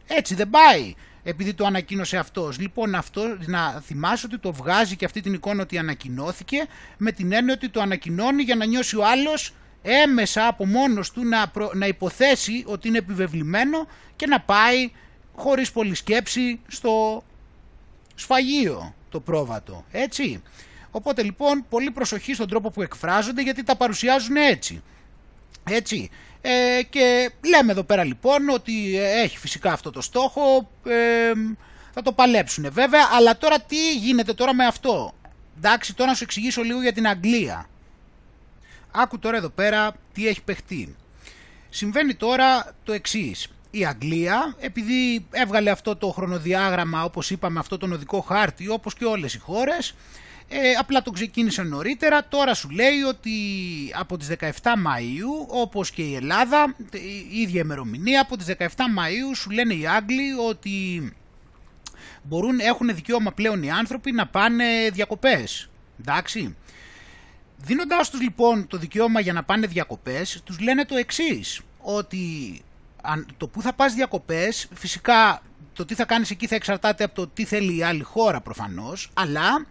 Έτσι 0.06 0.34
δεν 0.34 0.50
πάει 0.50 0.94
επειδή 1.22 1.54
το 1.54 1.64
ανακοίνωσε 1.66 2.16
αυτός. 2.16 2.58
Λοιπόν 2.58 2.94
αυτό 2.94 3.36
να 3.46 3.80
θυμάσαι 3.80 4.26
ότι 4.26 4.38
το 4.38 4.52
βγάζει 4.52 4.96
και 4.96 5.04
αυτή 5.04 5.20
την 5.20 5.34
εικόνα 5.34 5.62
ότι 5.62 5.78
ανακοινώθηκε 5.78 6.66
με 6.98 7.12
την 7.12 7.32
έννοια 7.32 7.54
ότι 7.54 7.68
το 7.68 7.80
ανακοινώνει 7.80 8.42
για 8.42 8.54
να 8.56 8.64
νιώσει 8.64 8.96
ο 8.96 9.06
άλλος 9.06 9.54
έμεσα 9.82 10.46
από 10.46 10.66
μόνος 10.66 11.10
του 11.10 11.24
να, 11.24 11.52
να 11.74 11.86
υποθέσει 11.86 12.64
ότι 12.66 12.88
είναι 12.88 12.98
επιβεβλημένο 12.98 13.86
και 14.16 14.26
να 14.26 14.40
πάει 14.40 14.90
χωρίς 15.34 15.72
πολλή 15.72 15.94
σκέψη 15.94 16.60
στο 16.66 17.24
σφαγείο 18.14 18.94
το 19.10 19.20
πρόβατο, 19.20 19.84
έτσι. 19.90 20.42
Οπότε 20.90 21.22
λοιπόν 21.22 21.66
πολύ 21.68 21.90
προσοχή 21.90 22.34
στον 22.34 22.48
τρόπο 22.48 22.70
που 22.70 22.82
εκφράζονται 22.82 23.42
γιατί 23.42 23.62
τα 23.62 23.76
παρουσιάζουν 23.76 24.36
έτσι. 24.36 24.82
Έτσι. 25.70 26.10
Ε, 26.48 26.82
και 26.82 27.30
λέμε 27.48 27.72
εδώ 27.72 27.82
πέρα 27.82 28.04
λοιπόν 28.04 28.48
ότι 28.48 28.98
έχει 28.98 29.38
φυσικά 29.38 29.72
αυτό 29.72 29.90
το 29.90 30.00
στόχο, 30.00 30.70
ε, 30.86 31.32
θα 31.94 32.02
το 32.02 32.12
παλέψουν 32.12 32.72
βέβαια, 32.72 33.08
αλλά 33.12 33.36
τώρα 33.36 33.60
τι 33.60 33.96
γίνεται 33.96 34.32
τώρα 34.34 34.54
με 34.54 34.66
αυτό; 34.66 35.14
Εντάξει, 35.56 35.94
τώρα 35.94 36.10
να 36.10 36.16
σου 36.16 36.24
εξηγήσω 36.24 36.62
λίγο 36.62 36.82
για 36.82 36.92
την 36.92 37.06
Αγγλία. 37.06 37.68
Άκου 38.90 39.18
τώρα 39.18 39.36
εδώ 39.36 39.48
πέρα 39.48 39.92
τι 40.12 40.28
έχει 40.28 40.42
παιχτεί. 40.42 40.96
Συμβαίνει 41.68 42.14
τώρα 42.14 42.74
το 42.84 42.92
εξής. 42.92 43.48
Η 43.70 43.86
Αγγλία, 43.86 44.54
επειδή 44.58 45.26
έβγαλε 45.30 45.70
αυτό 45.70 45.96
το 45.96 46.10
χρονοδιάγραμμα, 46.10 47.04
όπως 47.04 47.30
είπαμε, 47.30 47.58
αυτό 47.58 47.78
τον 47.78 47.92
οδικό 47.92 48.20
χάρτη, 48.20 48.68
όπως 48.68 48.94
και 48.94 49.04
όλες 49.04 49.34
οι 49.34 49.38
χώρες, 49.38 49.94
ε, 50.48 50.72
απλά 50.78 51.02
το 51.02 51.10
ξεκίνησε 51.10 51.62
νωρίτερα, 51.62 52.28
τώρα 52.28 52.54
σου 52.54 52.70
λέει 52.70 53.00
ότι 53.08 53.30
από 53.94 54.16
τις 54.16 54.28
17 54.28 54.48
Μαΐου, 54.50 55.46
όπως 55.48 55.90
και 55.90 56.02
η 56.02 56.14
Ελλάδα, 56.14 56.74
η 57.30 57.40
ίδια 57.40 57.60
ημερομηνία, 57.60 58.20
από 58.20 58.36
τις 58.36 58.46
17 58.58 58.64
Μαΐου 58.66 59.34
σου 59.36 59.50
λένε 59.50 59.74
οι 59.74 59.86
Άγγλοι 59.86 60.32
ότι 60.48 61.12
μπορούν, 62.22 62.60
έχουν 62.60 62.94
δικαίωμα 62.94 63.32
πλέον 63.32 63.62
οι 63.62 63.70
άνθρωποι 63.70 64.12
να 64.12 64.26
πάνε 64.26 64.64
διακοπές. 64.92 65.68
Εντάξει. 66.00 66.56
Δίνοντάς 67.56 68.10
τους 68.10 68.20
λοιπόν 68.20 68.66
το 68.66 68.76
δικαίωμα 68.76 69.20
για 69.20 69.32
να 69.32 69.42
πάνε 69.42 69.66
διακοπές, 69.66 70.40
τους 70.44 70.60
λένε 70.60 70.84
το 70.84 70.96
εξής, 70.96 71.60
ότι 71.80 72.60
το 73.36 73.48
που 73.48 73.62
θα 73.62 73.72
πας 73.72 73.94
διακοπές, 73.94 74.68
φυσικά 74.74 75.42
το 75.72 75.84
τι 75.84 75.94
θα 75.94 76.04
κάνεις 76.04 76.30
εκεί 76.30 76.46
θα 76.46 76.54
εξαρτάται 76.54 77.04
από 77.04 77.14
το 77.14 77.26
τι 77.26 77.44
θέλει 77.44 77.76
η 77.76 77.82
άλλη 77.82 78.02
χώρα 78.02 78.40
προφανώς, 78.40 79.10
αλλά 79.14 79.66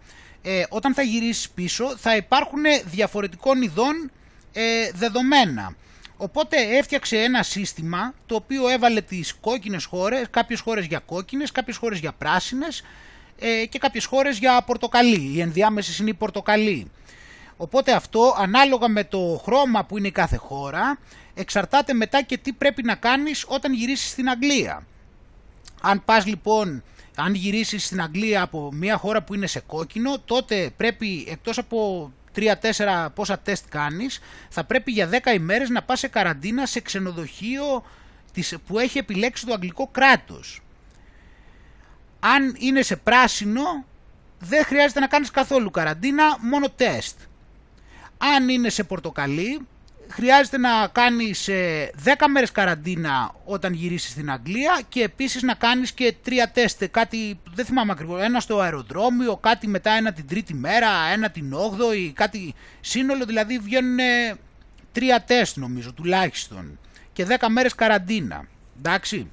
ε, 0.48 0.64
όταν 0.68 0.94
θα 0.94 1.02
γυρίσεις 1.02 1.50
πίσω 1.50 1.96
θα 1.96 2.16
υπάρχουν 2.16 2.62
διαφορετικών 2.84 3.62
ειδών 3.62 4.10
ε, 4.52 4.90
δεδομένα. 4.94 5.76
Οπότε 6.16 6.56
έφτιαξε 6.56 7.16
ένα 7.16 7.42
σύστημα 7.42 8.14
το 8.26 8.34
οποίο 8.34 8.68
έβαλε 8.68 9.00
τις 9.00 9.34
κόκκινες 9.34 9.84
χώρες, 9.84 10.26
κάποιες 10.30 10.60
χώρες 10.60 10.86
για 10.86 10.98
κόκκινες, 10.98 11.52
κάποιες 11.52 11.76
χώρες 11.76 11.98
για 11.98 12.12
πράσινες 12.12 12.82
ε, 13.38 13.66
και 13.66 13.78
κάποιες 13.78 14.04
χώρες 14.04 14.38
για 14.38 14.62
πορτοκαλί. 14.66 15.30
Η 15.34 15.40
ενδιάμεση 15.40 16.02
είναι 16.02 16.10
η 16.10 16.14
πορτοκαλί. 16.14 16.90
Οπότε 17.56 17.92
αυτό 17.92 18.34
ανάλογα 18.38 18.88
με 18.88 19.04
το 19.04 19.40
χρώμα 19.44 19.84
που 19.84 19.98
είναι 19.98 20.06
η 20.06 20.12
κάθε 20.12 20.36
χώρα 20.36 20.98
εξαρτάται 21.34 21.92
μετά 21.92 22.22
και 22.22 22.38
τι 22.38 22.52
πρέπει 22.52 22.82
να 22.82 22.94
κάνεις 22.94 23.44
όταν 23.48 23.72
γυρίσεις 23.72 24.10
στην 24.10 24.28
Αγγλία. 24.28 24.86
Αν 25.80 26.04
πας 26.04 26.26
λοιπόν, 26.26 26.82
αν 27.16 27.34
γυρίσεις 27.34 27.84
στην 27.84 28.02
Αγγλία 28.02 28.42
από 28.42 28.72
μια 28.72 28.96
χώρα 28.96 29.22
που 29.22 29.34
είναι 29.34 29.46
σε 29.46 29.60
κόκκινο, 29.60 30.18
τότε 30.18 30.70
πρέπει 30.76 31.26
εκτός 31.28 31.58
από 31.58 32.12
3-4 32.34 33.08
πόσα 33.14 33.38
τεστ 33.38 33.64
κάνεις, 33.68 34.20
θα 34.48 34.64
πρέπει 34.64 34.92
για 34.92 35.08
10 35.08 35.34
ημέρες 35.34 35.68
να 35.68 35.82
πας 35.82 35.98
σε 35.98 36.08
καραντίνα 36.08 36.66
σε 36.66 36.80
ξενοδοχείο 36.80 37.84
που 38.66 38.78
έχει 38.78 38.98
επιλέξει 38.98 39.46
το 39.46 39.52
αγγλικό 39.52 39.86
κράτος. 39.86 40.60
Αν 42.20 42.56
είναι 42.58 42.82
σε 42.82 42.96
πράσινο, 42.96 43.84
δεν 44.38 44.64
χρειάζεται 44.64 45.00
να 45.00 45.06
κάνεις 45.06 45.30
καθόλου 45.30 45.70
καραντίνα, 45.70 46.38
μόνο 46.40 46.70
τεστ. 46.70 47.18
Αν 48.18 48.48
είναι 48.48 48.68
σε 48.68 48.84
πορτοκαλί, 48.84 49.66
χρειάζεται 50.08 50.58
να 50.58 50.88
κάνεις 50.92 51.48
10 51.48 51.50
ε, 51.52 52.28
μέρες 52.30 52.52
καραντίνα 52.52 53.34
όταν 53.44 53.72
γυρίσεις 53.72 54.10
στην 54.10 54.30
Αγγλία 54.30 54.80
και 54.88 55.02
επίσης 55.02 55.42
να 55.42 55.54
κάνεις 55.54 55.92
και 55.92 56.14
τρία 56.22 56.50
τεστ, 56.50 56.84
κάτι, 56.84 57.40
δεν 57.54 57.64
θυμάμαι 57.64 57.92
ακριβώς, 57.92 58.20
ένα 58.20 58.40
στο 58.40 58.58
αεροδρόμιο, 58.58 59.36
κάτι 59.36 59.68
μετά 59.68 59.90
ένα 59.90 60.12
την 60.12 60.26
τρίτη 60.26 60.54
μέρα, 60.54 60.88
ένα 61.12 61.30
την 61.30 61.52
όγδοη, 61.52 62.12
κάτι 62.12 62.54
σύνολο, 62.80 63.24
δηλαδή 63.24 63.58
βγαίνουν 63.58 63.98
τρία 64.92 65.22
τεστ 65.26 65.56
νομίζω 65.56 65.92
τουλάχιστον 65.92 66.78
και 67.12 67.26
10 67.28 67.46
μέρες 67.48 67.74
καραντίνα, 67.74 68.46
εντάξει. 68.78 69.30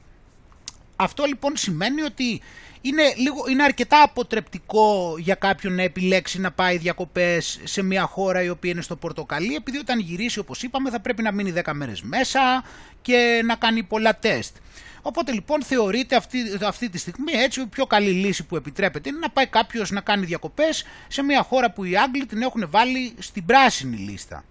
Αυτό 0.95 1.23
λοιπόν 1.23 1.57
σημαίνει 1.57 2.01
ότι 2.01 2.41
είναι, 2.85 3.13
λίγο, 3.17 3.43
είναι 3.49 3.63
αρκετά 3.63 4.03
αποτρεπτικό 4.03 5.15
για 5.17 5.35
κάποιον 5.35 5.75
να 5.75 5.81
επιλέξει 5.81 6.39
να 6.39 6.51
πάει 6.51 6.77
διακοπές 6.77 7.59
σε 7.63 7.81
μια 7.81 8.05
χώρα 8.05 8.43
η 8.43 8.49
οποία 8.49 8.71
είναι 8.71 8.81
στο 8.81 8.95
πορτοκαλί 8.95 9.55
επειδή 9.55 9.77
όταν 9.77 9.99
γυρίσει 9.99 10.39
όπως 10.39 10.63
είπαμε 10.63 10.89
θα 10.89 10.99
πρέπει 10.99 11.21
να 11.21 11.31
μείνει 11.31 11.53
10 11.63 11.71
μέρες 11.73 12.01
μέσα 12.01 12.63
και 13.01 13.41
να 13.45 13.55
κάνει 13.55 13.83
πολλά 13.83 14.19
τεστ. 14.19 14.55
Οπότε 15.01 15.31
λοιπόν 15.31 15.63
θεωρείται 15.63 16.15
αυτή, 16.15 16.37
αυτή 16.65 16.89
τη 16.89 16.97
στιγμή 16.97 17.31
έτσι 17.31 17.61
η 17.61 17.65
πιο 17.65 17.85
καλή 17.85 18.11
λύση 18.11 18.45
που 18.45 18.55
επιτρέπεται 18.55 19.09
είναι 19.09 19.19
να 19.19 19.29
πάει 19.29 19.47
κάποιος 19.47 19.91
να 19.91 20.01
κάνει 20.01 20.25
διακοπές 20.25 20.85
σε 21.07 21.23
μια 21.23 21.43
χώρα 21.43 21.71
που 21.71 21.83
οι 21.83 21.97
Άγγλοι 21.97 22.25
την 22.25 22.41
έχουν 22.41 22.65
βάλει 22.69 23.13
στην 23.19 23.45
πράσινη 23.45 23.97
λίστα. 23.97 24.43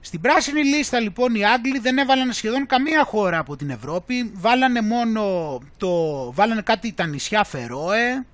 Στην 0.00 0.20
πράσινη 0.20 0.64
λίστα 0.64 1.00
λοιπόν 1.00 1.34
οι 1.34 1.44
Άγγλοι 1.44 1.78
δεν 1.78 1.98
έβαλαν 1.98 2.32
σχεδόν 2.32 2.66
καμία 2.66 3.04
χώρα 3.04 3.38
από 3.38 3.56
την 3.56 3.70
Ευρώπη, 3.70 4.30
βάλανε 4.34 4.80
μόνο 4.80 5.58
το, 5.76 5.92
βάλανε 6.32 6.62
κάτι 6.62 6.92
τα 6.92 7.06
νησιά 7.06 7.44
Φερόε, 7.44 8.24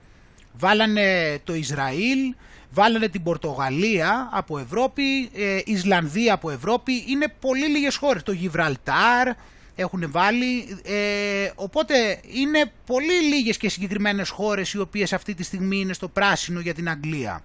βάλανε 0.52 1.38
το 1.44 1.54
Ισραήλ, 1.54 2.34
βάλανε 2.70 3.08
την 3.08 3.22
Πορτογαλία 3.22 4.28
από 4.32 4.58
Ευρώπη, 4.58 5.30
ε, 5.34 5.60
Ισλανδία 5.64 6.34
από 6.34 6.50
Ευρώπη, 6.50 7.04
είναι 7.08 7.34
πολύ 7.40 7.66
λίγες 7.66 7.96
χώρες, 7.96 8.22
το 8.22 8.32
Γιβραλτάρ 8.32 9.28
έχουν 9.76 10.10
βάλει, 10.10 10.78
ε, 10.84 11.50
οπότε 11.54 12.20
είναι 12.32 12.72
πολύ 12.86 13.22
λίγες 13.34 13.56
και 13.56 13.68
συγκεκριμένες 13.68 14.28
χώρες 14.28 14.72
οι 14.72 14.78
οποίες 14.78 15.12
αυτή 15.12 15.34
τη 15.34 15.42
στιγμή 15.42 15.76
είναι 15.76 15.92
στο 15.92 16.08
πράσινο 16.08 16.60
για 16.60 16.74
την 16.74 16.88
Αγγλία. 16.88 17.42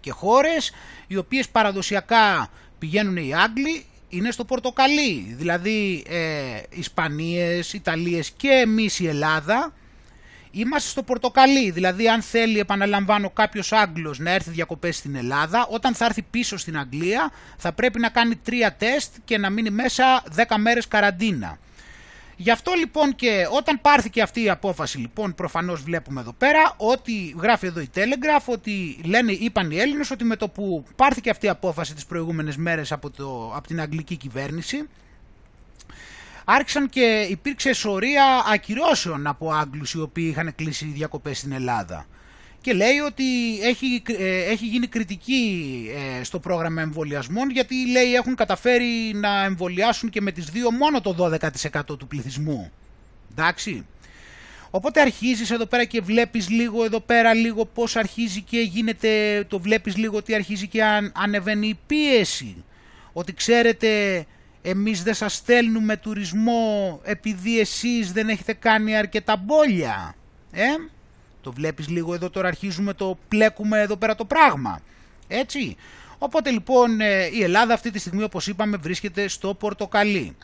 Και 0.00 0.10
χώρες 0.10 0.72
οι 1.06 1.16
οποίες 1.16 1.48
παραδοσιακά 1.48 2.50
πηγαίνουν 2.78 3.16
οι 3.16 3.34
Άγγλοι 3.34 3.84
είναι 4.08 4.30
στο 4.30 4.44
πορτοκαλί, 4.44 5.34
δηλαδή 5.38 6.04
ε, 6.08 6.60
Ισπανίες, 6.70 7.72
Ιταλίες 7.72 8.30
και 8.30 8.48
εμείς 8.48 9.00
η 9.00 9.06
Ελλάδα 9.06 9.72
είμαστε 10.50 10.88
στο 10.88 11.02
πορτοκαλί, 11.02 11.70
δηλαδή 11.70 12.08
αν 12.08 12.22
θέλει 12.22 12.58
επαναλαμβάνω 12.58 13.30
κάποιος 13.30 13.72
Άγγλος 13.72 14.18
να 14.18 14.30
έρθει 14.30 14.50
διακοπές 14.50 14.96
στην 14.96 15.14
Ελλάδα, 15.14 15.66
όταν 15.70 15.94
θα 15.94 16.04
έρθει 16.04 16.22
πίσω 16.22 16.56
στην 16.56 16.78
Αγγλία 16.78 17.30
θα 17.56 17.72
πρέπει 17.72 18.00
να 18.00 18.08
κάνει 18.08 18.36
τρία 18.36 18.72
τεστ 18.72 19.14
και 19.24 19.38
να 19.38 19.50
μείνει 19.50 19.70
μέσα 19.70 20.22
10 20.36 20.42
μέρες 20.58 20.88
καραντίνα. 20.88 21.58
Γι' 22.40 22.50
αυτό 22.50 22.72
λοιπόν 22.72 23.14
και 23.14 23.46
όταν 23.50 23.80
πάρθηκε 23.80 24.22
αυτή 24.22 24.42
η 24.42 24.50
απόφαση 24.50 24.98
λοιπόν 24.98 25.34
προφανώς 25.34 25.82
βλέπουμε 25.82 26.20
εδώ 26.20 26.32
πέρα 26.32 26.74
ότι 26.76 27.36
γράφει 27.40 27.66
εδώ 27.66 27.80
η 27.80 27.90
Telegraph 27.94 28.44
ότι 28.46 29.00
λένε 29.04 29.32
είπαν 29.32 29.70
οι 29.70 29.78
Έλληνες 29.78 30.10
ότι 30.10 30.24
με 30.24 30.36
το 30.36 30.48
που 30.48 30.84
πάρθηκε 30.96 31.30
αυτή 31.30 31.46
η 31.46 31.48
απόφαση 31.48 31.94
τις 31.94 32.06
προηγούμενες 32.06 32.56
μέρες 32.56 32.92
από, 32.92 33.10
το, 33.10 33.52
από 33.54 33.66
την 33.66 33.80
αγγλική 33.80 34.16
κυβέρνηση 34.16 34.88
άρχισαν 36.44 36.88
και 36.88 37.26
υπήρξε 37.30 37.72
σωρία 37.72 38.24
ακυρώσεων 38.52 39.26
από 39.26 39.52
Άγγλους 39.52 39.92
οι 39.92 40.00
οποίοι 40.00 40.26
είχαν 40.30 40.54
κλείσει 40.54 40.84
διακοπές 40.84 41.38
στην 41.38 41.52
Ελλάδα 41.52 42.06
και 42.68 42.74
λέει 42.74 42.98
ότι 42.98 43.24
έχει, 43.62 44.02
ε, 44.18 44.44
έχει 44.50 44.66
γίνει 44.66 44.86
κριτική 44.86 45.84
ε, 46.18 46.24
στο 46.24 46.38
πρόγραμμα 46.38 46.82
εμβολιασμών 46.82 47.50
γιατί 47.50 47.90
λέει 47.90 48.14
έχουν 48.14 48.34
καταφέρει 48.34 49.12
να 49.14 49.44
εμβολιάσουν 49.44 50.10
και 50.10 50.20
με 50.20 50.32
τις 50.32 50.44
δύο 50.44 50.70
μόνο 50.70 51.00
το 51.00 51.30
12% 51.82 51.98
του 51.98 52.06
πληθυσμού. 52.06 52.70
Εντάξει. 53.30 53.86
Οπότε 54.70 55.00
αρχίζεις 55.00 55.50
εδώ 55.50 55.66
πέρα 55.66 55.84
και 55.84 56.00
βλέπεις 56.00 56.48
λίγο 56.48 56.84
εδώ 56.84 57.00
πέρα 57.00 57.34
λίγο 57.34 57.64
πώς 57.64 57.96
αρχίζει 57.96 58.40
και 58.40 58.60
γίνεται, 58.60 59.44
το 59.48 59.58
βλέπεις 59.60 59.96
λίγο 59.96 60.16
ότι 60.16 60.34
αρχίζει 60.34 60.66
και 60.68 60.84
αν, 60.84 61.12
ανεβαίνει 61.16 61.68
η 61.68 61.78
πίεση. 61.86 62.64
Ότι 63.12 63.32
ξέρετε 63.34 64.24
εμείς 64.62 65.02
δεν 65.02 65.14
σας 65.14 65.34
στέλνουμε 65.34 65.96
τουρισμό 65.96 67.00
επειδή 67.04 67.60
εσείς 67.60 68.12
δεν 68.12 68.28
έχετε 68.28 68.52
κάνει 68.52 68.96
αρκετά 68.96 69.36
μπόλια. 69.36 70.14
Ε; 70.52 70.66
Το 71.48 71.54
βλέπεις 71.54 71.88
λίγο 71.88 72.14
εδώ 72.14 72.30
τώρα 72.30 72.48
αρχίζουμε 72.48 72.94
το 72.94 73.18
πλέκουμε 73.28 73.80
εδώ 73.80 73.96
πέρα 73.96 74.14
το 74.14 74.24
πράγμα. 74.24 74.80
Έτσι. 75.28 75.76
Οπότε 76.18 76.50
λοιπόν 76.50 77.00
ε, 77.00 77.28
η 77.32 77.42
Ελλάδα 77.42 77.74
αυτή 77.74 77.90
τη 77.90 77.98
στιγμή 77.98 78.22
όπως 78.22 78.46
είπαμε 78.46 78.76
βρίσκεται 78.76 79.28
στο 79.28 79.54
πορτοκαλί. 79.54 80.36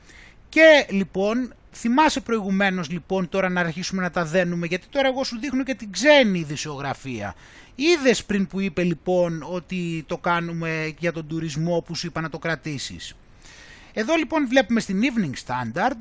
Και 0.49 0.87
λοιπόν 0.91 1.55
θυμάσαι 1.73 2.21
προηγουμένως 2.21 2.91
λοιπόν 2.91 3.29
τώρα 3.29 3.49
να 3.49 3.61
αρχίσουμε 3.61 4.03
να 4.03 4.11
τα 4.11 4.25
δένουμε 4.25 4.67
γιατί 4.67 4.87
τώρα 4.91 5.09
εγώ 5.09 5.25
σου 5.25 5.39
δείχνω 5.39 5.63
και 5.63 5.75
την 5.75 5.93
ξένη 5.93 6.39
ειδησιογραφία. 6.39 7.35
Είδες 7.75 8.25
πριν 8.25 8.47
που 8.47 8.61
είπε 8.61 8.83
λοιπόν 8.83 9.47
ότι 9.51 10.05
το 10.07 10.17
κάνουμε 10.19 10.95
για 10.99 11.13
τον 11.13 11.27
τουρισμό 11.27 11.81
που 11.87 11.95
σου 11.95 12.07
είπα 12.07 12.21
να 12.21 12.31
το 12.31 12.39
κρατήσεις. 12.39 13.15
Εδώ 13.93 14.15
λοιπόν 14.15 14.49
βλέπουμε 14.49 14.81
στην 14.81 15.01
Evening 15.03 15.47
Standard 15.47 15.97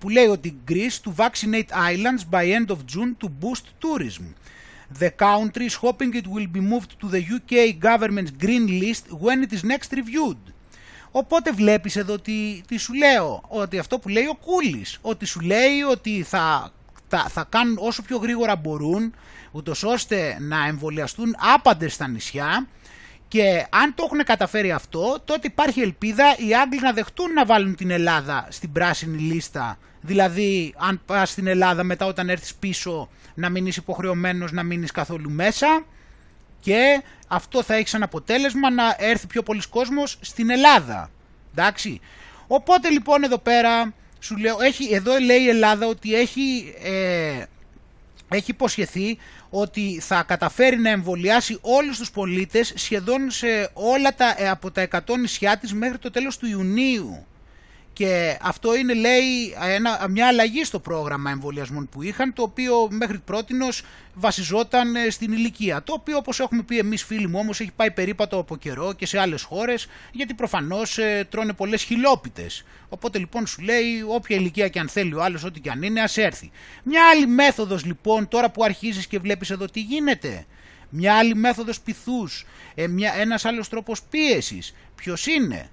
που 0.00 0.08
λέει 0.08 0.26
ότι 0.26 0.58
Greece 0.68 1.08
to 1.08 1.12
vaccinate 1.16 1.70
islands 1.92 2.22
by 2.30 2.44
end 2.44 2.70
of 2.70 2.78
June 2.94 3.16
to 3.20 3.28
boost 3.40 3.64
tourism. 3.80 4.24
The 5.00 5.10
country 5.10 5.66
is 5.66 5.74
hoping 5.74 6.14
it 6.14 6.26
will 6.34 6.48
be 6.52 6.60
moved 6.60 6.92
to 7.00 7.08
the 7.14 7.22
UK 7.36 7.54
government's 7.88 8.32
green 8.44 8.66
list 8.82 9.04
when 9.24 9.42
it 9.42 9.52
is 9.52 9.62
next 9.64 9.92
reviewed. 9.92 10.52
Οπότε 11.10 11.52
βλέπεις 11.52 11.96
εδώ 11.96 12.18
τι, 12.18 12.60
τι 12.66 12.76
σου 12.76 12.94
λέω, 12.94 13.42
ότι 13.48 13.78
αυτό 13.78 13.98
που 13.98 14.08
λέει 14.08 14.26
ο 14.26 14.34
Κούλης, 14.34 14.98
ότι 15.00 15.24
σου 15.26 15.40
λέει 15.40 15.82
ότι 15.90 16.22
θα, 16.22 16.72
θα, 17.08 17.18
θα 17.28 17.46
κάνουν 17.48 17.76
όσο 17.80 18.02
πιο 18.02 18.16
γρήγορα 18.16 18.56
μπορούν, 18.56 19.14
ούτως 19.50 19.82
ώστε 19.82 20.36
να 20.40 20.66
εμβολιαστούν 20.66 21.34
άπαντες 21.38 21.94
στα 21.94 22.08
νησιά 22.08 22.68
και 23.28 23.66
αν 23.70 23.94
το 23.94 24.02
έχουν 24.06 24.24
καταφέρει 24.24 24.72
αυτό, 24.72 25.20
τότε 25.24 25.46
υπάρχει 25.46 25.80
ελπίδα 25.80 26.36
οι 26.38 26.54
Άγγλοι 26.54 26.80
να 26.80 26.92
δεχτούν 26.92 27.32
να 27.32 27.44
βάλουν 27.44 27.76
την 27.76 27.90
Ελλάδα 27.90 28.46
στην 28.50 28.72
πράσινη 28.72 29.18
λίστα. 29.18 29.78
Δηλαδή, 30.00 30.74
αν 30.76 31.00
πας 31.06 31.30
στην 31.30 31.46
Ελλάδα 31.46 31.82
μετά 31.82 32.06
όταν 32.06 32.28
έρθεις 32.28 32.54
πίσω 32.54 33.08
να 33.34 33.48
μείνεις 33.48 33.76
υποχρεωμένος 33.76 34.52
να 34.52 34.62
μείνεις 34.62 34.90
καθόλου 34.90 35.30
μέσα 35.30 35.84
και 36.60 37.02
αυτό 37.28 37.62
θα 37.62 37.74
έχει 37.74 37.88
σαν 37.88 38.02
αποτέλεσμα 38.02 38.70
να 38.70 38.96
έρθει 38.98 39.26
πιο 39.26 39.42
πολλοί 39.42 39.62
κόσμος 39.70 40.18
στην 40.20 40.50
Ελλάδα. 40.50 41.10
Εντάξει. 41.50 42.00
Οπότε 42.46 42.88
λοιπόν 42.88 43.22
εδώ 43.22 43.38
πέρα, 43.38 43.92
σου 44.18 44.36
λέω, 44.36 44.56
έχει, 44.60 44.94
εδώ 44.94 45.18
λέει 45.18 45.40
η 45.40 45.48
Ελλάδα 45.48 45.86
ότι 45.86 46.14
έχει, 46.14 46.74
ε, 46.82 47.42
έχει 48.28 48.50
υποσχεθεί 48.50 49.18
ότι 49.50 49.98
θα 50.00 50.22
καταφέρει 50.22 50.78
να 50.78 50.90
εμβολιάσει 50.90 51.58
όλους 51.60 51.98
τους 51.98 52.10
πολίτες 52.10 52.72
σχεδόν 52.76 53.30
σε 53.30 53.70
όλα 53.72 54.14
τα, 54.14 54.34
ε, 54.38 54.48
από 54.48 54.70
τα 54.70 54.80
100 54.80 55.16
νησιά 55.16 55.56
της 55.56 55.72
μέχρι 55.72 55.98
το 55.98 56.10
τέλος 56.10 56.38
του 56.38 56.46
Ιουνίου. 56.46 57.26
Και 57.96 58.38
αυτό 58.40 58.76
είναι, 58.76 58.94
λέει, 58.94 59.54
ένα, 59.74 60.06
μια 60.10 60.26
αλλαγή 60.26 60.64
στο 60.64 60.78
πρόγραμμα 60.78 61.30
εμβολιασμών 61.30 61.88
που 61.88 62.02
είχαν, 62.02 62.32
το 62.32 62.42
οποίο 62.42 62.88
μέχρι 62.90 63.18
πρότινος 63.18 63.82
βασιζόταν 64.14 64.96
ε, 64.96 65.10
στην 65.10 65.32
ηλικία. 65.32 65.82
Το 65.82 65.92
οποίο, 65.92 66.16
όπως 66.16 66.40
έχουμε 66.40 66.62
πει 66.62 66.78
εμείς 66.78 67.04
φίλοι 67.04 67.28
μου, 67.28 67.38
όμως 67.38 67.60
έχει 67.60 67.72
πάει 67.76 67.90
περίπατο 67.90 68.38
από 68.38 68.56
καιρό 68.56 68.92
και 68.92 69.06
σε 69.06 69.18
άλλες 69.18 69.42
χώρες, 69.42 69.86
γιατί 70.12 70.34
προφανώς 70.34 70.98
ε, 70.98 71.26
τρώνε 71.30 71.52
πολλές 71.52 71.82
χιλόπιτες. 71.82 72.64
Οπότε 72.88 73.18
λοιπόν 73.18 73.46
σου 73.46 73.62
λέει, 73.62 74.04
όποια 74.08 74.36
ηλικία 74.36 74.68
και 74.68 74.78
αν 74.78 74.88
θέλει 74.88 75.14
ο 75.14 75.22
άλλος, 75.22 75.44
ό,τι 75.44 75.60
και 75.60 75.70
αν 75.70 75.82
είναι, 75.82 76.00
ας 76.00 76.16
έρθει. 76.16 76.50
Μια 76.82 77.08
άλλη 77.12 77.26
μέθοδος 77.26 77.84
λοιπόν, 77.84 78.28
τώρα 78.28 78.50
που 78.50 78.64
αρχίζεις 78.64 79.06
και 79.06 79.18
βλέπεις 79.18 79.50
εδώ 79.50 79.66
τι 79.66 79.80
γίνεται, 79.80 80.46
μια 80.88 81.14
άλλη 81.14 81.34
μέθοδος 81.34 81.80
πυθούς, 81.80 82.46
ε, 82.74 82.86
μια, 82.86 83.14
ένας 83.14 83.44
άλλος 83.44 83.68
τρόπος 83.68 84.02
πίεσης, 84.02 84.74
ποιος 84.94 85.26
είναι, 85.26 85.70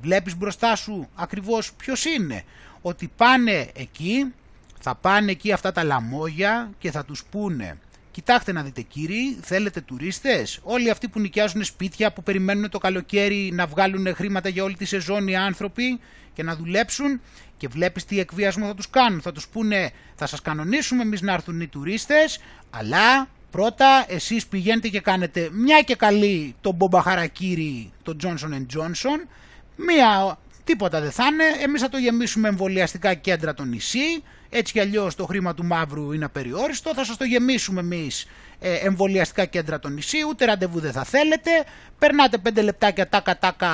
βλέπεις 0.00 0.36
μπροστά 0.36 0.76
σου 0.76 1.08
ακριβώς 1.14 1.72
ποιος 1.72 2.04
είναι. 2.04 2.44
Ότι 2.82 3.10
πάνε 3.16 3.70
εκεί, 3.74 4.34
θα 4.80 4.94
πάνε 4.94 5.30
εκεί 5.30 5.52
αυτά 5.52 5.72
τα 5.72 5.84
λαμόγια 5.84 6.70
και 6.78 6.90
θα 6.90 7.04
τους 7.04 7.24
πούνε 7.30 7.78
Κοιτάξτε 8.16 8.52
να 8.52 8.62
δείτε 8.62 8.80
κύριοι, 8.80 9.38
θέλετε 9.42 9.80
τουρίστες, 9.80 10.60
όλοι 10.62 10.90
αυτοί 10.90 11.08
που 11.08 11.20
νοικιάζουν 11.20 11.64
σπίτια, 11.64 12.12
που 12.12 12.22
περιμένουν 12.22 12.70
το 12.70 12.78
καλοκαίρι 12.78 13.50
να 13.52 13.66
βγάλουν 13.66 14.14
χρήματα 14.14 14.48
για 14.48 14.62
όλη 14.62 14.76
τη 14.76 14.84
σεζόν 14.84 15.28
οι 15.28 15.36
άνθρωποι 15.36 16.00
και 16.34 16.42
να 16.42 16.56
δουλέψουν 16.56 17.20
και 17.56 17.68
βλέπεις 17.68 18.04
τι 18.04 18.20
εκβιασμό 18.20 18.66
θα 18.66 18.74
τους 18.74 18.90
κάνουν. 18.90 19.20
Θα 19.20 19.32
τους 19.32 19.48
πούνε 19.48 19.90
θα 20.14 20.26
σας 20.26 20.42
κανονίσουμε 20.42 21.02
εμείς 21.02 21.20
να 21.20 21.32
έρθουν 21.32 21.60
οι 21.60 21.66
τουρίστες, 21.66 22.40
αλλά 22.70 23.28
πρώτα 23.50 24.04
εσείς 24.08 24.46
πηγαίνετε 24.46 24.88
και 24.88 25.00
κάνετε 25.00 25.48
μια 25.52 25.80
και 25.80 25.94
καλή 25.94 26.54
τον 26.60 26.74
μπομπαχαρακύρι, 26.74 27.92
τον 28.02 28.16
Johnson 28.22 28.76
Johnson, 28.76 29.28
Μία, 29.76 30.38
τίποτα 30.64 31.00
δεν 31.00 31.10
θα 31.10 31.24
είναι. 31.26 31.44
Εμείς 31.62 31.80
θα 31.80 31.88
το 31.88 31.98
γεμίσουμε 31.98 32.48
εμβολιαστικά 32.48 33.14
κέντρα 33.14 33.54
το 33.54 33.64
νησί. 33.64 34.22
Έτσι 34.50 34.72
κι 34.72 34.80
αλλιώς 34.80 35.14
το 35.14 35.24
χρήμα 35.24 35.54
του 35.54 35.64
μαύρου 35.64 36.12
είναι 36.12 36.24
απεριόριστο. 36.24 36.94
Θα 36.94 37.04
σας 37.04 37.16
το 37.16 37.24
γεμίσουμε 37.24 37.80
εμείς 37.80 38.26
ε, 38.58 38.74
εμβολιαστικά 38.74 39.44
κέντρα 39.44 39.78
το 39.78 39.88
νησί. 39.88 40.18
Ούτε 40.28 40.44
ραντεβού 40.44 40.80
δεν 40.80 40.92
θα 40.92 41.04
θέλετε. 41.04 41.50
Περνάτε 41.98 42.38
πέντε 42.38 42.62
λεπτάκια 42.62 43.08
τάκα 43.08 43.38
τάκα, 43.38 43.68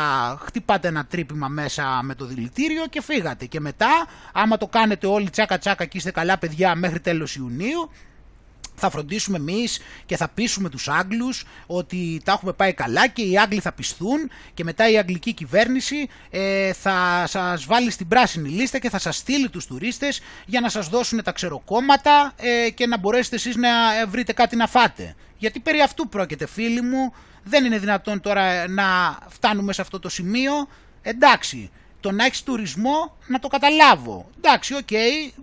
χτυπάτε 0.44 0.88
ένα 0.88 1.04
τρύπημα 1.04 1.48
μέσα 1.48 2.00
με 2.02 2.14
το 2.14 2.24
δηλητήριο 2.24 2.86
και 2.86 3.02
φύγατε. 3.02 3.44
Και 3.46 3.60
μετά, 3.60 4.06
άμα 4.32 4.56
το 4.56 4.66
κάνετε 4.66 5.06
όλοι 5.06 5.30
τσάκα 5.30 5.58
τσάκα 5.58 5.84
και 5.84 5.96
είστε 5.96 6.10
καλά 6.10 6.38
παιδιά 6.38 6.74
μέχρι 6.74 7.00
τέλος 7.00 7.36
Ιουνίου, 7.36 7.90
θα 8.82 8.90
φροντίσουμε 8.90 9.36
εμείς 9.36 9.80
και 10.06 10.16
θα 10.16 10.28
πείσουμε 10.28 10.68
τους 10.68 10.88
Άγγλους 10.88 11.44
ότι 11.66 12.20
τα 12.24 12.32
έχουμε 12.32 12.52
πάει 12.52 12.72
καλά 12.72 13.08
και 13.08 13.22
οι 13.22 13.38
Άγγλοι 13.38 13.60
θα 13.60 13.72
πιστούν 13.72 14.30
και 14.54 14.64
μετά 14.64 14.90
η 14.90 14.98
αγγλική 14.98 15.32
κυβέρνηση 15.32 16.08
ε, 16.30 16.72
θα 16.72 17.24
σας 17.26 17.64
βάλει 17.64 17.90
στην 17.90 18.08
πράσινη 18.08 18.48
λίστα 18.48 18.78
και 18.78 18.90
θα 18.90 18.98
σας 18.98 19.16
στείλει 19.16 19.48
τους 19.48 19.66
τουρίστες 19.66 20.20
για 20.46 20.60
να 20.60 20.68
σας 20.68 20.88
δώσουν 20.88 21.22
τα 21.22 21.32
ξεροκόμματα 21.32 22.32
ε, 22.36 22.70
και 22.70 22.86
να 22.86 22.98
μπορέσετε 22.98 23.36
εσείς 23.36 23.56
να 23.56 23.68
βρείτε 24.08 24.32
κάτι 24.32 24.56
να 24.56 24.66
φάτε. 24.66 25.14
Γιατί 25.38 25.60
περί 25.60 25.80
αυτού 25.80 26.08
πρόκειται 26.08 26.46
φίλοι 26.46 26.80
μου, 26.82 27.12
δεν 27.42 27.64
είναι 27.64 27.78
δυνατόν 27.78 28.20
τώρα 28.20 28.68
να 28.68 29.18
φτάνουμε 29.28 29.72
σε 29.72 29.80
αυτό 29.80 29.98
το 29.98 30.08
σημείο. 30.08 30.52
Εντάξει, 31.02 31.70
το 32.02 32.10
να 32.12 32.24
έχεις 32.24 32.42
τουρισμό 32.42 33.16
να 33.26 33.38
το 33.38 33.48
καταλάβω. 33.48 34.30
Εντάξει, 34.36 34.74
οκ, 34.74 34.88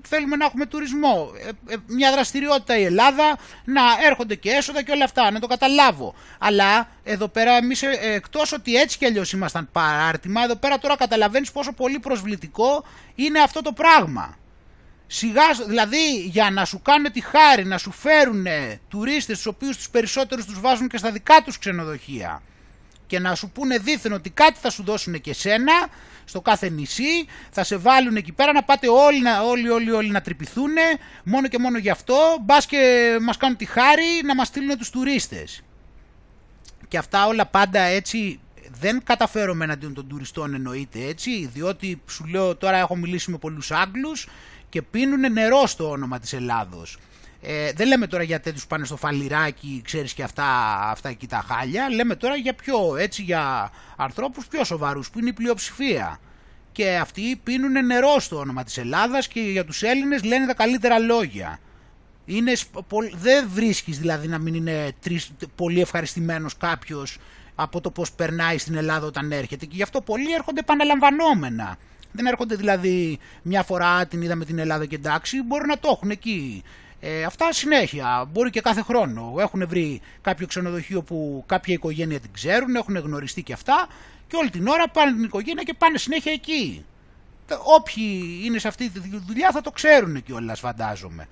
θέλουμε 0.02 0.36
να 0.36 0.45
έχουμε 0.45 0.65
τουρισμό. 0.65 1.32
Ε, 1.67 1.74
ε, 1.74 1.78
μια 1.88 2.12
δραστηριότητα 2.12 2.78
η 2.78 2.84
Ελλάδα, 2.84 3.38
να 3.65 3.82
έρχονται 4.06 4.36
και 4.36 4.50
έσοδα 4.50 4.84
και 4.84 4.91
όλα 4.91 5.04
αυτά, 5.04 5.32
να 5.32 5.39
το 5.39 5.48
καταλάβω. 5.48 6.13
Αλλά 6.39 6.89
εδώ 7.04 7.28
πέρα 7.28 7.52
εμείς 7.52 7.82
ε, 7.82 8.00
εκτός 8.02 8.52
ότι 8.52 8.76
έτσι 8.76 8.98
κι 8.98 9.06
αλλιώς 9.06 9.32
ήμασταν 9.32 9.69
παράρτημα, 9.72 10.43
εδώ 10.43 10.56
πέρα 10.56 10.78
τώρα 10.78 10.95
καταλαβαίνεις 10.95 11.52
πόσο 11.52 11.72
πολύ 11.72 12.00
προσβλητικό 12.00 12.86
είναι 13.15 13.39
αυτό 13.39 13.62
το 13.62 13.72
πράγμα. 13.72 14.38
Σιγά, 15.08 15.43
δηλαδή 15.67 16.22
για 16.26 16.50
να 16.52 16.65
σου 16.65 16.82
κάνουν 16.82 17.12
τη 17.12 17.22
χάρη 17.22 17.65
να 17.65 17.78
σου 17.78 17.91
φέρουν 17.91 18.45
τουρίστες 18.89 19.36
τους 19.36 19.45
οποίους 19.45 19.78
τους 19.78 19.89
περισσότερους 19.89 20.45
τους 20.45 20.60
βάζουν 20.60 20.88
και 20.88 20.98
στα 20.98 21.12
δικά 21.12 21.41
τους 21.45 21.58
ξενοδοχεία 21.60 22.41
και 23.10 23.19
να 23.19 23.36
σου 23.36 23.50
πούνε 23.50 23.78
δίθεν 23.78 24.13
ότι 24.13 24.30
κάτι 24.30 24.60
θα 24.60 24.69
σου 24.69 24.84
δώσουν 24.84 25.22
και 25.22 25.34
σένα 25.34 25.74
στο 26.29 26.41
κάθε 26.41 26.69
νησί, 26.69 27.25
θα 27.51 27.63
σε 27.63 27.77
βάλουν 27.77 28.15
εκεί 28.15 28.31
πέρα 28.31 28.53
να 28.53 28.63
πάτε 28.63 28.87
όλοι, 28.87 29.21
όλοι, 29.49 29.69
όλοι, 29.69 29.91
όλοι 29.91 30.09
να 30.09 30.21
τρυπηθούν 30.21 30.71
μόνο 31.23 31.47
και 31.47 31.59
μόνο 31.59 31.77
γι' 31.77 31.89
αυτό, 31.89 32.15
μπας 32.41 32.65
και 32.65 33.17
μας 33.21 33.37
κάνουν 33.37 33.57
τη 33.57 33.65
χάρη 33.65 34.21
να 34.23 34.35
μας 34.35 34.47
στείλουν 34.47 34.77
τους 34.77 34.89
τουρίστες. 34.89 35.61
Και 36.87 36.97
αυτά 36.97 37.27
όλα 37.27 37.45
πάντα 37.45 37.79
έτσι 37.79 38.39
δεν 38.79 39.03
καταφέρομαι 39.03 39.63
εναντίον 39.63 39.93
των 39.93 40.07
τουριστών 40.07 40.53
εννοείται 40.53 40.99
έτσι, 41.03 41.49
διότι 41.53 42.01
σου 42.09 42.25
λέω 42.25 42.55
τώρα 42.55 42.77
έχω 42.77 42.95
μιλήσει 42.95 43.31
με 43.31 43.37
πολλούς 43.37 43.71
Άγγλους 43.71 44.27
και 44.69 44.81
πίνουν 44.81 45.31
νερό 45.31 45.67
στο 45.67 45.89
όνομα 45.89 46.19
της 46.19 46.33
Ελλάδος. 46.33 46.97
Ε, 47.41 47.71
δεν 47.71 47.88
λέμε 47.88 48.08
τώρα 48.08 48.23
για 48.23 48.39
τέτοιους 48.39 48.67
πάνε 48.67 48.86
στο 48.86 48.97
φαλιράκι, 48.97 49.82
ξέρεις 49.86 50.13
και 50.13 50.23
αυτά, 50.23 50.45
αυτά 50.89 51.10
εκεί 51.10 51.28
τα 51.28 51.45
χάλια. 51.47 51.89
Λέμε 51.89 52.15
τώρα 52.15 52.36
για 52.36 52.54
πιο, 52.54 52.95
έτσι, 52.97 53.21
για 53.21 53.71
ανθρώπους 53.95 54.47
πιο 54.47 54.63
σοβαρούς 54.63 55.10
που 55.10 55.19
είναι 55.19 55.30
η 55.30 55.34
πλειοψηφία. 55.34 56.19
Και 56.71 56.95
αυτοί 56.95 57.36
πίνουν 57.43 57.86
νερό 57.86 58.19
στο 58.19 58.38
όνομα 58.38 58.63
της 58.63 58.78
Ελλάδας 58.78 59.28
και 59.28 59.39
για 59.39 59.65
τους 59.65 59.84
Έλληνες 59.84 60.23
λένε 60.23 60.45
τα 60.45 60.54
καλύτερα 60.54 60.99
λόγια. 60.99 61.60
Είναι, 62.25 62.52
δεν 63.13 63.49
βρίσκεις 63.54 63.99
δηλαδή 63.99 64.28
να 64.28 64.38
μην 64.38 64.54
είναι 64.54 64.91
πολύ 65.56 65.82
ευχαριστημένος 65.82 66.58
κάποιος 66.58 67.17
από 67.56 67.82
το 67.82 67.91
πώς 67.91 68.12
περνάει 68.12 68.58
στην 68.58 68.75
Ελλάδα 68.75 69.08
όταν 69.08 69.32
έρχεται 69.32 69.65
και 69.65 69.75
γι' 69.75 69.84
αυτό 69.84 70.02
πολλοί 70.02 70.34
έρχονται 70.34 70.60
επαναλαμβανόμενα. 70.60 71.78
Δεν 72.12 72.25
έρχονται 72.25 72.56
δηλαδή 72.56 73.19
μια 73.41 73.63
φορά 73.63 74.06
την 74.06 74.21
είδαμε 74.21 74.45
την 74.45 74.60
Ελλάδα 74.60 74.86
και 74.86 74.95
εντάξει, 74.95 75.43
μπορεί 75.43 75.67
να 75.67 75.80
το 75.80 75.89
έχουν 75.91 76.10
εκεί 76.10 76.63
ε, 76.99 77.23
αυτά 77.23 77.53
συνέχεια, 77.53 78.29
μπορεί 78.31 78.49
και 78.49 78.62
κάθε 78.62 78.81
χρόνο. 78.81 79.35
Έχουν 79.39 79.67
βρει 79.67 80.01
κάποιο 80.21 80.47
ξενοδοχείο 80.47 81.01
που 81.01 81.43
κάποια 81.47 81.73
οικογένεια 81.73 82.19
την 82.19 82.31
ξέρουν, 82.33 82.75
έχουν 82.75 82.97
γνωριστεί 82.97 83.43
και 83.43 83.53
αυτά 83.53 83.88
και 84.27 84.35
όλη 84.35 84.49
την 84.49 84.67
ώρα 84.67 84.89
πάνε 84.89 85.12
την 85.12 85.23
οικογένεια 85.23 85.63
και 85.63 85.73
πάνε 85.73 85.97
συνέχεια 85.97 86.31
εκεί. 86.31 86.85
Όποιοι 87.63 88.41
είναι 88.43 88.59
σε 88.59 88.67
αυτή 88.67 88.89
τη 88.89 88.99
δουλειά 89.27 89.51
θα 89.51 89.62
το 89.62 89.71
ξέρουν 89.71 90.23
κιόλας, 90.23 90.59
φαντάζομαι. 90.59 91.27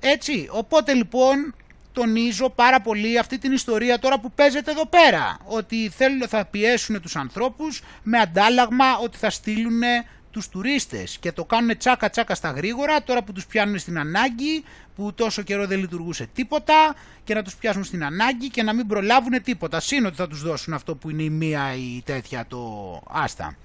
Έτσι, 0.00 0.48
οπότε 0.50 0.94
λοιπόν 0.94 1.54
τονίζω 1.92 2.50
πάρα 2.50 2.80
πολύ 2.80 3.18
αυτή 3.18 3.38
την 3.38 3.52
ιστορία 3.52 3.98
τώρα 3.98 4.20
που 4.20 4.32
παίζεται 4.32 4.70
εδώ 4.70 4.86
πέρα. 4.86 5.38
Ότι 5.44 5.88
θέλουν, 5.88 6.28
θα 6.28 6.44
πιέσουν 6.44 7.00
τους 7.00 7.16
ανθρώπους 7.16 7.82
με 8.02 8.18
αντάλλαγμα 8.18 8.98
ότι 9.02 9.16
θα 9.16 9.30
στείλουν 9.30 9.82
τους 10.30 10.48
τουρίστες 10.48 11.18
και 11.18 11.32
το 11.32 11.44
κάνουν 11.44 11.76
τσάκα 11.76 12.10
τσάκα 12.10 12.34
στα 12.34 12.50
γρήγορα 12.50 13.02
τώρα 13.02 13.22
που 13.22 13.32
τους 13.32 13.46
πιάνουν 13.46 13.78
στην 13.78 13.98
ανάγκη 13.98 14.64
που 14.96 15.14
τόσο 15.14 15.42
καιρό 15.42 15.66
δεν 15.66 15.78
λειτουργούσε 15.78 16.28
τίποτα 16.34 16.94
και 17.24 17.34
να 17.34 17.42
τους 17.42 17.54
πιάσουν 17.54 17.84
στην 17.84 18.04
ανάγκη 18.04 18.48
και 18.48 18.62
να 18.62 18.74
μην 18.74 18.86
προλάβουν 18.86 19.42
τίποτα. 19.42 19.80
Συν 19.80 20.06
ότι 20.06 20.16
θα 20.16 20.28
τους 20.28 20.42
δώσουν 20.42 20.72
αυτό 20.72 20.96
που 20.96 21.10
είναι 21.10 21.22
η 21.22 21.30
μία 21.30 21.74
ή 21.74 22.02
τέτοια 22.04 22.44
το 22.48 23.02
άστα. 23.10 23.56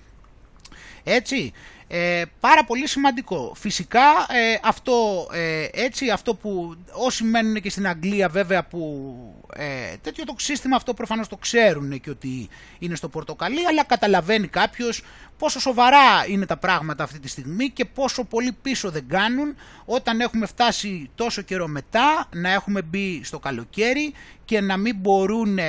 Έτσι, 1.04 1.54
ε, 1.88 2.24
πάρα 2.39 2.63
πολύ 2.65 2.88
σημαντικό. 2.88 3.54
Φυσικά 3.56 4.02
ε, 4.30 4.60
αυτό, 4.63 5.28
ε, 5.32 5.67
έτσι, 5.71 6.10
αυτό 6.10 6.36
που 6.36 6.76
όσοι 6.91 7.24
μένουν 7.24 7.62
και 7.62 7.69
στην 7.69 7.88
Αγγλία 7.88 8.30
βέβαια 8.30 8.63
που 8.63 9.06
ε, 9.54 9.95
τέτοιο 10.02 10.24
το 10.24 10.36
σύστημα 10.38 10.76
αυτό 10.76 10.93
προφανώς 10.93 11.28
το 11.28 11.38
ξέρουν 11.38 12.00
και 12.00 12.10
ότι 12.10 12.50
είναι 12.80 12.95
στο 12.95 13.10
πορτοκαλί 13.10 13.65
αλλά 13.67 13.84
καταλαβαίνει 13.84 14.48
κάποιος 14.48 15.04
πόσο 15.38 15.60
σοβαρά 15.60 16.28
είναι 16.28 16.45
τα 16.45 16.58
πράγματα 16.58 17.04
αυτή 17.04 17.19
τη 17.19 17.28
στιγμή 17.28 17.69
και 17.69 17.86
πόσο 17.86 18.24
πολύ 18.24 18.52
πίσω 18.62 18.89
δεν 18.91 19.08
κάνουν 19.08 19.56
όταν 19.86 20.19
έχουμε 20.19 20.45
φτάσει 20.45 21.10
τόσο 21.15 21.41
καιρό 21.41 21.67
μετά 21.67 22.30
να 22.36 22.50
έχουμε 22.52 22.82
μπει 22.82 23.24
στο 23.24 23.39
καλοκαίρι 23.39 24.13
και 24.45 24.62
να 24.62 24.78
μην 24.78 24.95
μπορούν 24.95 25.60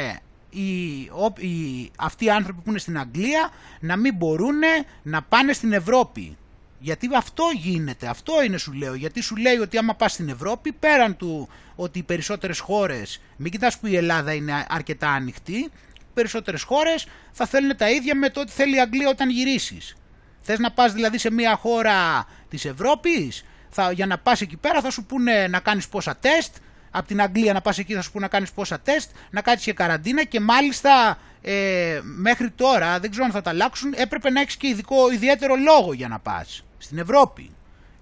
οι, 0.61 1.11
οι, 1.47 1.90
αυτοί 1.97 2.25
οι 2.25 2.31
άνθρωποι 2.31 2.61
που 2.62 2.71
είναι 2.71 2.79
στην 2.79 2.99
Αγγλία 2.99 3.51
να 3.81 3.97
μην 3.97 4.14
μπορούν 4.14 4.61
να 5.03 5.23
πάνε 5.23 5.53
στην 5.53 5.73
Ευρώπη. 5.73 6.37
Γιατί 6.79 7.09
αυτό 7.16 7.45
γίνεται, 7.55 8.07
αυτό 8.07 8.42
είναι 8.42 8.59
σου 8.59 8.73
λέω, 8.73 8.95
γιατί 8.95 9.21
σου 9.21 9.37
λέει 9.37 9.57
ότι 9.57 9.79
άμα 9.79 9.95
πας 9.95 10.12
στην 10.12 10.29
Ευρώπη, 10.29 10.73
πέραν 10.73 11.16
του 11.16 11.49
ότι 11.77 11.99
οι 11.99 12.03
περισσότερες 12.03 12.59
χώρες, 12.59 13.21
μην 13.37 13.51
κοιτάς 13.51 13.79
που 13.79 13.87
η 13.87 13.97
Ελλάδα 13.97 14.33
είναι 14.33 14.66
αρκετά 14.69 15.11
ανοιχτή, 15.11 15.71
περισσότερες 16.14 16.62
χώρες 16.62 17.07
θα 17.33 17.47
θέλουν 17.47 17.77
τα 17.77 17.90
ίδια 17.90 18.14
με 18.14 18.31
το 18.31 18.40
ότι 18.40 18.53
θέλει 18.53 18.77
η 18.77 18.81
Αγγλία 18.81 19.09
όταν 19.09 19.31
γυρίσεις. 19.31 19.97
Θες 20.40 20.59
να 20.59 20.71
πας 20.71 20.92
δηλαδή 20.92 21.19
σε 21.19 21.31
μια 21.31 21.57
χώρα 21.57 22.27
της 22.49 22.64
Ευρώπης, 22.64 23.45
θα, 23.71 23.92
για 23.92 24.07
να 24.07 24.19
πας 24.19 24.40
εκεί 24.40 24.57
πέρα 24.57 24.81
θα 24.81 24.90
σου 24.90 25.05
πούνε 25.05 25.49
να 25.49 25.61
κάνεις 25.61 25.88
πόσα 25.88 26.16
τεστ, 26.16 26.55
από 26.96 27.06
την 27.06 27.20
Αγγλία 27.20 27.52
να 27.52 27.61
πας 27.61 27.78
εκεί 27.78 27.94
θα 27.94 28.02
σου 28.02 28.12
πούνε 28.12 28.24
να 28.24 28.30
κάνεις 28.30 28.52
πόσα 28.52 28.80
τεστ, 28.80 29.11
να 29.30 29.40
κάτσεις 29.40 29.64
και 29.64 29.72
καραντίνα 29.72 30.24
και 30.24 30.40
μάλιστα 30.40 31.18
ε, 31.42 32.00
μέχρι 32.02 32.50
τώρα, 32.50 33.00
δεν 33.00 33.11
ξέρω 33.11 33.24
αν 33.24 33.30
θα 33.30 33.40
τα 33.40 33.50
αλλάξουν, 33.50 33.92
έπρεπε 33.96 34.30
να 34.30 34.40
έχεις 34.40 34.56
και 34.56 34.66
ειδικό, 34.66 35.12
ιδιαίτερο 35.12 35.54
λόγο 35.54 35.92
για 35.92 36.09
να 36.09 36.18
πας 36.18 36.64
στην 36.78 36.98
Ευρώπη. 36.98 37.50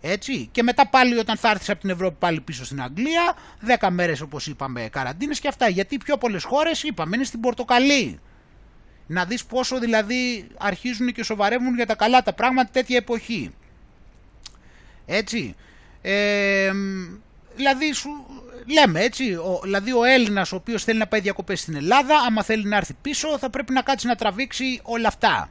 Έτσι. 0.00 0.48
Και 0.52 0.62
μετά 0.62 0.88
πάλι 0.88 1.18
όταν 1.18 1.36
θα 1.36 1.50
έρθεις 1.50 1.70
από 1.70 1.80
την 1.80 1.90
Ευρώπη 1.90 2.16
πάλι 2.18 2.40
πίσω 2.40 2.64
στην 2.64 2.82
Αγγλία, 2.82 3.36
10 3.78 3.88
μέρες 3.90 4.20
όπως 4.20 4.46
είπαμε 4.46 4.88
καραντίνες 4.92 5.40
και 5.40 5.48
αυτά. 5.48 5.68
Γιατί 5.68 5.96
πιο 5.96 6.16
πολλές 6.16 6.44
χώρες 6.44 6.82
είπαμε 6.82 7.16
είναι 7.16 7.24
στην 7.24 7.40
Πορτοκαλί. 7.40 8.20
Να 9.06 9.24
δεις 9.24 9.44
πόσο 9.44 9.78
δηλαδή 9.78 10.46
αρχίζουν 10.58 11.12
και 11.12 11.22
σοβαρεύουν 11.22 11.74
για 11.74 11.86
τα 11.86 11.94
καλά 11.94 12.22
τα 12.22 12.32
πράγματα 12.32 12.70
τέτοια 12.72 12.96
εποχή. 12.96 13.54
Έτσι. 15.06 15.54
Ε, 16.02 16.72
δηλαδή 17.56 17.92
σου, 17.92 18.10
λέμε 18.66 19.00
έτσι, 19.00 19.32
ο, 19.32 19.60
δηλαδή 19.62 19.92
ο 19.92 20.04
Έλληνας 20.04 20.52
ο 20.52 20.56
οποίος 20.56 20.84
θέλει 20.84 20.98
να 20.98 21.06
πάει 21.06 21.20
διακοπές 21.20 21.60
στην 21.60 21.76
Ελλάδα, 21.76 22.14
άμα 22.26 22.42
θέλει 22.42 22.64
να 22.64 22.76
έρθει 22.76 22.94
πίσω 23.02 23.38
θα 23.38 23.50
πρέπει 23.50 23.72
να 23.72 23.82
κάτσει 23.82 24.06
να 24.06 24.14
τραβήξει 24.14 24.80
όλα 24.82 25.08
αυτά. 25.08 25.50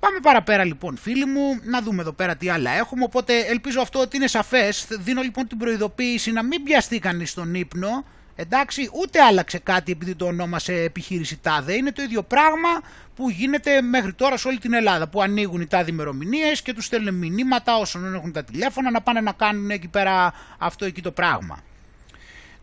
Πάμε 0.00 0.18
παραπέρα 0.22 0.64
λοιπόν 0.64 0.96
φίλοι 0.96 1.24
μου, 1.24 1.60
να 1.62 1.82
δούμε 1.82 2.00
εδώ 2.00 2.12
πέρα 2.12 2.36
τι 2.36 2.48
άλλα 2.48 2.70
έχουμε, 2.70 3.04
οπότε 3.04 3.38
ελπίζω 3.38 3.80
αυτό 3.80 4.00
ότι 4.00 4.16
είναι 4.16 4.26
σαφές. 4.26 4.86
Δίνω 4.90 5.22
λοιπόν 5.22 5.46
την 5.46 5.58
προειδοποίηση 5.58 6.32
να 6.32 6.42
μην 6.42 6.62
πιαστεί 6.62 6.98
κανείς 6.98 7.30
στον 7.30 7.54
ύπνο, 7.54 8.04
εντάξει, 8.36 8.90
ούτε 8.92 9.22
άλλαξε 9.22 9.58
κάτι 9.58 9.92
επειδή 9.92 10.14
το 10.14 10.26
ονόμασε 10.26 10.72
επιχείρηση 10.74 11.38
τάδε. 11.42 11.74
Είναι 11.74 11.92
το 11.92 12.02
ίδιο 12.02 12.22
πράγμα 12.22 12.68
που 13.14 13.30
γίνεται 13.30 13.82
μέχρι 13.82 14.12
τώρα 14.12 14.36
σε 14.36 14.48
όλη 14.48 14.58
την 14.58 14.72
Ελλάδα, 14.72 15.08
που 15.08 15.22
ανοίγουν 15.22 15.60
οι 15.60 15.66
τάδε 15.66 15.90
ημερομηνίες 15.90 16.62
και 16.62 16.74
τους 16.74 16.84
στέλνουν 16.84 17.14
μηνύματα 17.14 17.76
όσων 17.76 18.14
έχουν 18.14 18.32
τα 18.32 18.44
τηλέφωνα 18.44 18.90
να 18.90 19.00
πάνε 19.00 19.20
να 19.20 19.32
κάνουν 19.32 19.70
εκεί 19.70 19.88
πέρα 19.88 20.34
αυτό 20.58 20.84
εκεί 20.84 21.02
το 21.02 21.10
πράγμα. 21.10 21.58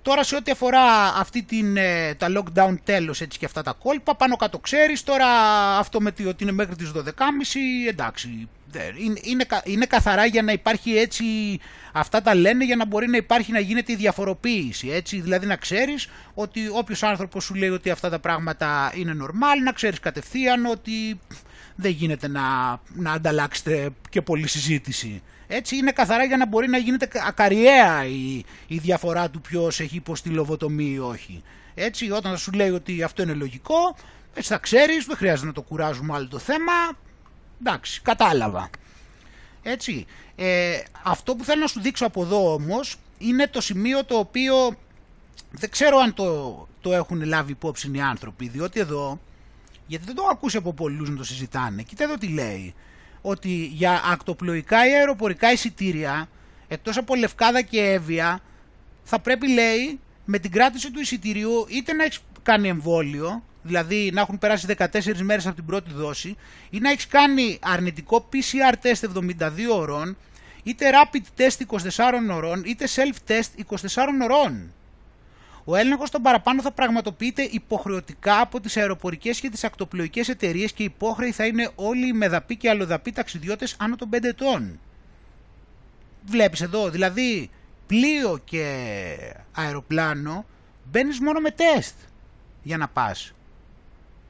Τώρα 0.06 0.24
σε 0.24 0.36
ό,τι 0.36 0.52
αφορά 0.52 1.14
αυτή 1.16 1.44
την, 1.44 1.78
ε, 1.78 2.14
τα 2.14 2.28
lockdown 2.38 2.76
τέλος 2.84 3.22
έτσι 3.22 3.40
και 3.40 3.46
αυτά 3.46 3.62
τα 3.62 3.74
κόλπα, 3.84 4.16
πάνω 4.16 4.36
κάτω 4.36 4.60
ξέρεις, 4.60 5.04
τώρα 5.04 5.28
αυτό 5.78 6.02
με 6.02 6.14
ότι 6.28 6.44
είναι 6.44 6.52
μέχρι 6.52 6.76
τις 6.76 6.92
12.30, 6.92 7.88
εντάξει, 7.90 8.48
είναι, 8.98 9.20
είναι, 9.24 9.46
είναι 9.64 9.86
καθαρά 9.86 10.26
για 10.26 10.42
να 10.42 10.52
υπάρχει 10.52 10.98
έτσι, 10.98 11.24
αυτά 11.92 12.22
τα 12.22 12.36
λένε 12.36 12.66
για 12.66 12.76
να 12.76 12.86
μπορεί 12.86 13.08
να 13.08 13.18
υπάρχει 13.18 13.52
να 13.52 13.60
γίνεται 13.60 13.92
η 13.92 13.96
διαφοροποίηση, 13.96 14.90
έτσι, 14.90 15.20
δηλαδή 15.22 15.46
να 15.46 15.56
ξέρεις 15.56 16.10
ότι 16.34 16.68
όποιος 16.72 17.04
άνθρωπος 17.04 17.44
σου 17.44 17.54
λέει 17.56 17.70
ότι 17.70 17.90
αυτά 17.90 18.10
τα 18.10 18.20
πράγματα 18.20 18.92
είναι 18.96 19.16
normal, 19.22 19.64
να 19.64 19.72
ξέρεις 19.72 20.00
κατευθείαν 20.00 20.66
ότι 20.66 21.20
δεν 21.76 21.92
γίνεται 21.92 22.28
να, 22.28 22.42
να 22.96 23.12
ανταλλάξετε 23.12 23.90
και 24.10 24.22
πολλή 24.22 24.48
συζήτηση. 24.48 25.22
Έτσι 25.48 25.76
είναι 25.76 25.92
καθαρά 25.92 26.24
για 26.24 26.38
να 26.38 26.48
μπορεί 26.48 26.68
να 26.68 26.78
γίνεται 26.78 27.08
ακαριέα 27.28 28.06
η, 28.06 28.44
η 28.68 28.78
διαφορά 28.78 29.30
του 29.30 29.42
ποιος 29.42 29.80
έχει 29.80 29.96
υποστεί 29.96 30.30
λοβοτομή 30.30 30.92
ή 30.92 31.00
όχι. 31.00 31.44
Έτσι 31.76 32.12
όταν 32.12 32.32
θα 32.32 32.38
σου 32.38 32.52
λέει 32.52 32.70
ότι 32.70 33.04
αυτό 33.04 33.22
είναι 33.22 33.34
λογικό, 33.34 33.96
έτσι 34.34 34.50
θα 34.52 34.58
ξέρεις, 34.58 35.06
δεν 35.06 35.16
χρειάζεται 35.16 35.48
να 35.48 35.54
το 35.54 35.62
κουράζουμε 35.62 36.14
άλλο 36.14 36.28
το 36.28 36.40
θέμα, 36.40 36.74
εντάξει, 37.60 38.02
κατάλαβα. 38.02 38.70
Έτσι, 39.64 40.06
ε, 40.36 40.80
αυτό 41.04 41.36
που 41.36 41.44
θέλω 41.44 41.62
να 41.62 41.68
σου 41.68 41.82
δείξω 41.82 42.06
από 42.06 42.22
εδώ 42.22 42.54
όμως 42.54 42.96
είναι 43.18 43.48
το 43.48 43.62
σημείο 43.62 44.06
το 44.06 44.18
οποίο 44.18 44.76
δεν 45.52 45.70
ξέρω 45.70 45.98
αν 45.98 46.14
το, 46.14 46.68
το 46.82 46.94
έχουν 46.94 47.24
λάβει 47.24 47.52
υπόψη 47.52 47.92
οι 47.94 48.02
άνθρωποι, 48.02 48.48
διότι 48.48 48.80
εδώ, 48.80 49.20
γιατί 49.88 50.06
δεν 50.06 50.16
το 50.16 50.22
έχω 50.22 50.32
ακούσει 50.32 50.58
από 50.58 50.74
πολλούς 50.74 51.10
να 51.10 51.16
το 51.16 51.24
συζητάνε, 51.24 51.82
κοίτα 51.82 52.04
εδώ 52.04 52.18
τι 52.18 52.28
λέει 52.28 52.74
ότι 53.26 53.72
για 53.74 54.02
ακτοπλοϊκά 54.12 54.88
ή 54.90 54.94
αεροπορικά 54.94 55.52
εισιτήρια, 55.52 56.30
εκτός 56.68 56.98
από 56.98 57.16
Λευκάδα 57.16 57.62
και 57.62 57.82
Εύβοια, 57.82 58.40
θα 59.04 59.20
πρέπει 59.20 59.50
λέει 59.50 60.00
με 60.26 60.40
την 60.40 60.52
κράτηση 60.52 60.92
του 60.92 61.00
εισιτηρίου 61.00 61.66
είτε 61.70 61.94
να 61.94 62.04
έχεις 62.04 62.20
κάνει 62.44 62.68
εμβόλιο, 62.68 63.44
δηλαδή 63.62 64.12
να 64.14 64.22
έχουν 64.22 64.38
περάσει 64.38 64.68
14 64.78 65.18
μέρες 65.22 65.46
από 65.46 65.56
την 65.56 65.66
πρώτη 65.66 65.92
δόση, 65.94 66.36
ή 66.70 66.80
να 66.80 66.90
έχεις 66.90 67.08
κάνει 67.08 67.60
αρνητικό 67.62 68.30
PCR 68.34 68.74
test 68.86 69.10
72 69.16 69.52
ώρων, 69.72 70.18
είτε 70.64 70.90
rapid 70.92 71.42
test 71.42 71.80
24 72.30 72.36
ώρων, 72.36 72.64
είτε 72.66 72.86
self-test 72.96 73.66
24 73.94 74.06
ώρων. 74.32 74.74
Ο 75.66 75.76
έλεγχος 75.76 76.10
των 76.10 76.22
παραπάνω 76.22 76.62
θα 76.62 76.72
πραγματοποιείται 76.72 77.42
υποχρεωτικά 77.42 78.42
από 78.42 78.60
τις 78.60 78.78
αεροπορικές 78.78 79.40
και 79.40 79.50
τις 79.50 79.64
ακτοπλοϊκές 79.64 80.30
εταιρείες 80.30 80.72
και 80.72 80.84
υπόχρεοι 80.84 81.32
θα 81.32 81.46
είναι 81.46 81.72
όλοι 81.76 82.08
οι 82.08 82.14
μεδαποί 82.14 82.58
και 82.58 82.70
αλλοδαποί 82.70 83.12
ταξιδιώτες 83.12 83.76
άνω 83.80 83.96
των 83.96 84.10
5 84.14 84.24
ετών. 84.24 84.80
Βλέπεις 86.26 86.62
εδώ, 86.62 86.90
δηλαδή 86.90 87.50
πλοίο 87.88 88.40
και 88.44 89.36
αεροπλάνο 89.52 90.46
μπαίνεις 90.92 91.20
μόνο 91.20 91.40
με 91.40 91.52
τεστ 91.52 91.96
για 92.64 92.78
να 92.78 92.88
πας. 92.88 93.32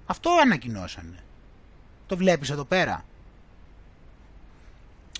Αυτό 0.05 0.29
ανακοινώσανε. 0.41 1.23
Το 2.07 2.17
βλέπεις 2.17 2.49
εδώ 2.49 2.63
πέρα. 2.63 3.05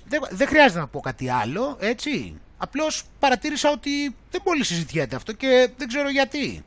Δεν, 0.08 0.22
δεν 0.30 0.48
χρειάζεται 0.48 0.80
να 0.80 0.88
πω 0.88 1.00
κάτι 1.00 1.30
άλλο, 1.30 1.78
έτσι. 1.80 2.40
Απλώς 2.58 3.04
παρατήρησα 3.20 3.72
ότι 3.72 4.16
δεν 4.32 4.42
πολύ 4.44 4.64
συζητιέται 4.64 5.16
αυτό 5.16 5.32
και 5.32 5.70
δεν 5.78 5.88
ξέρω 5.88 6.10
γιατί. 6.10 6.64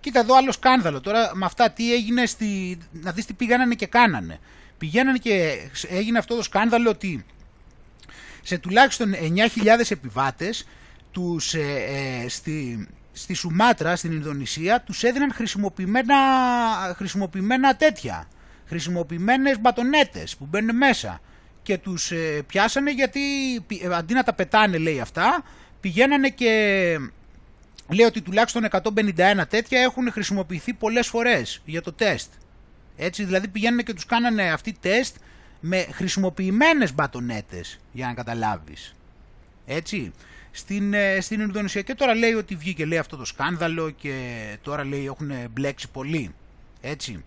Κοίτα 0.00 0.20
εδώ 0.20 0.36
άλλο 0.36 0.52
σκάνδαλο 0.52 1.00
τώρα 1.00 1.30
με 1.34 1.44
αυτά 1.44 1.70
τι 1.70 1.94
έγινε 1.94 2.26
στη... 2.26 2.78
να 2.92 3.12
δεις 3.12 3.24
τι 3.24 3.32
πήγανε 3.32 3.74
και 3.74 3.86
κάνανε. 3.86 4.38
Πηγαίνανε 4.78 5.18
και 5.18 5.56
έγινε 5.88 6.18
αυτό 6.18 6.36
το 6.36 6.42
σκάνδαλο 6.42 6.90
ότι 6.90 7.24
σε 8.42 8.58
τουλάχιστον 8.58 9.14
9.000 9.14 9.20
επιβάτες 9.88 10.66
τους, 11.10 11.54
ε, 11.54 11.60
ε, 12.22 12.28
στη, 12.28 12.88
στη 13.12 13.34
Σουμάτρα, 13.34 13.96
στην 13.96 14.12
Ινδονησία, 14.12 14.80
τους 14.80 15.02
έδιναν 15.02 15.32
χρησιμοποιημένα, 15.32 16.16
χρησιμοποιημένα 16.96 17.76
τέτοια, 17.76 18.28
χρησιμοποιημένες 18.66 19.60
μπατονέτες 19.60 20.36
που 20.36 20.46
μπαίνουν 20.46 20.76
μέσα 20.76 21.20
και 21.64 21.78
τους 21.78 22.10
ε, 22.10 22.42
πιάσανε 22.46 22.92
γιατί 22.92 23.20
ε, 23.82 23.94
αντί 23.94 24.14
να 24.14 24.22
τα 24.22 24.32
πετάνε 24.32 24.78
λέει 24.78 25.00
αυτά, 25.00 25.42
πηγαίνανε 25.80 26.28
και 26.28 26.50
λέει 27.88 28.06
ότι 28.06 28.20
τουλάχιστον 28.20 28.66
151 28.70 29.44
τέτοια 29.48 29.80
έχουν 29.80 30.12
χρησιμοποιηθεί 30.12 30.72
πολλές 30.72 31.06
φορές 31.06 31.62
για 31.64 31.82
το 31.82 31.92
τεστ. 31.92 32.32
Έτσι 32.96 33.24
δηλαδή 33.24 33.48
πηγαίνανε 33.48 33.82
και 33.82 33.94
τους 33.94 34.06
κάνανε 34.06 34.52
αυτή 34.52 34.76
τεστ 34.80 35.16
με 35.60 35.86
χρησιμοποιημένες 35.90 36.94
μπατονέτες 36.94 37.80
για 37.92 38.06
να 38.06 38.14
καταλάβεις. 38.14 38.94
Έτσι 39.66 40.12
στην, 40.50 40.94
ε, 40.94 41.20
στην 41.20 41.40
Ινδονησία 41.40 41.82
και 41.82 41.94
τώρα 41.94 42.14
λέει 42.14 42.32
ότι 42.32 42.54
βγήκε 42.56 42.84
λέει 42.84 42.98
αυτό 42.98 43.16
το 43.16 43.24
σκάνδαλο 43.24 43.90
και 43.90 44.46
τώρα 44.62 44.84
λέει 44.84 45.04
έχουν 45.04 45.32
μπλέξει 45.50 45.90
πολύ. 45.90 46.34
Έτσι. 46.80 47.24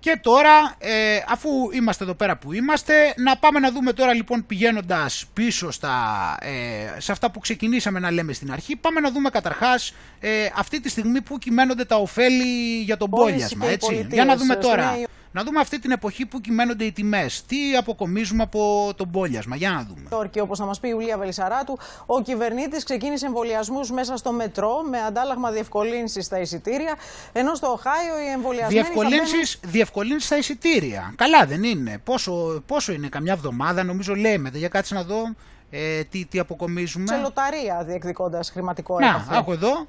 Και 0.00 0.18
τώρα, 0.22 0.74
ε, 0.78 1.20
αφού 1.28 1.48
είμαστε 1.72 2.04
εδώ 2.04 2.14
πέρα 2.14 2.36
που 2.36 2.52
είμαστε, 2.52 3.14
να 3.16 3.36
πάμε 3.36 3.58
να 3.58 3.72
δούμε 3.72 3.92
τώρα 3.92 4.14
λοιπόν 4.14 4.46
πηγαίνοντας 4.46 5.24
πίσω 5.32 5.70
στα, 5.70 5.96
ε, 6.40 7.00
σε 7.00 7.12
αυτά 7.12 7.30
που 7.30 7.38
ξεκινήσαμε 7.38 7.98
να 7.98 8.10
λέμε 8.10 8.32
στην 8.32 8.52
αρχή, 8.52 8.76
πάμε 8.76 9.00
να 9.00 9.10
δούμε 9.10 9.30
καταρχάς 9.30 9.94
ε, 10.20 10.48
αυτή 10.54 10.80
τη 10.80 10.88
στιγμή 10.88 11.20
που 11.20 11.38
κυμαίνονται 11.38 11.84
τα 11.84 11.96
ωφέλη 11.96 12.80
για 12.82 12.96
τον 12.96 13.10
πόλιασμα, 13.10 13.66
έτσι. 13.66 14.06
Για 14.10 14.24
να 14.24 14.36
δούμε 14.36 14.56
τώρα. 14.56 14.98
Να 15.32 15.44
δούμε 15.44 15.60
αυτή 15.60 15.78
την 15.78 15.90
εποχή 15.90 16.26
που 16.26 16.40
κυμαίνονται 16.40 16.84
οι 16.84 16.92
τιμές. 16.92 17.44
Τι 17.46 17.76
αποκομίζουμε 17.76 18.42
από 18.42 18.92
τον 18.96 19.10
πόλιασμα. 19.10 19.56
Για 19.56 19.70
να 19.70 19.86
δούμε. 19.88 20.28
Και 20.30 20.40
όπως 20.40 20.58
θα 20.58 20.64
μας 20.64 20.80
πει 20.80 20.88
η 20.88 20.90
Ιουλία 20.94 21.18
Βελισσαράτου, 21.18 21.78
ο 22.06 22.20
κυβερνήτης 22.20 22.84
ξεκίνησε 22.84 23.26
εμβολιασμούς 23.26 23.90
μέσα 23.90 24.16
στο 24.16 24.32
μετρό 24.32 24.82
με 24.90 24.98
αντάλλαγμα 25.00 25.50
διευκολύνσει 25.50 26.22
στα 26.22 26.40
εισιτήρια. 26.40 26.94
Ενώ 27.32 27.54
στο 27.54 27.66
Οχάιο 27.66 28.20
οι 28.26 28.30
εμβολιασμένοι. 28.32 28.82
Διευκολύνσει 28.82 29.58
μπαίνουν... 29.94 30.20
στα 30.20 30.36
εισιτήρια. 30.36 31.12
Καλά 31.16 31.46
δεν 31.46 31.62
είναι. 31.62 32.00
Πόσο, 32.04 32.62
πόσο 32.66 32.92
είναι, 32.92 33.08
καμιά 33.08 33.32
εβδομάδα 33.32 33.84
νομίζω 33.84 34.14
λέμε. 34.14 34.50
Για 34.54 34.68
κάτσε 34.68 34.94
να 34.94 35.02
δω 35.02 35.34
ε, 35.70 36.04
τι, 36.04 36.26
τι 36.26 36.38
αποκομίζουμε; 36.38 37.06
Σε 37.06 37.16
λοταρία 37.16 37.84
διεκδικώντας 37.86 38.50
χρηματικό 38.50 38.98
Να, 38.98 39.26
άκου 39.30 39.52
εδώ. 39.52 39.86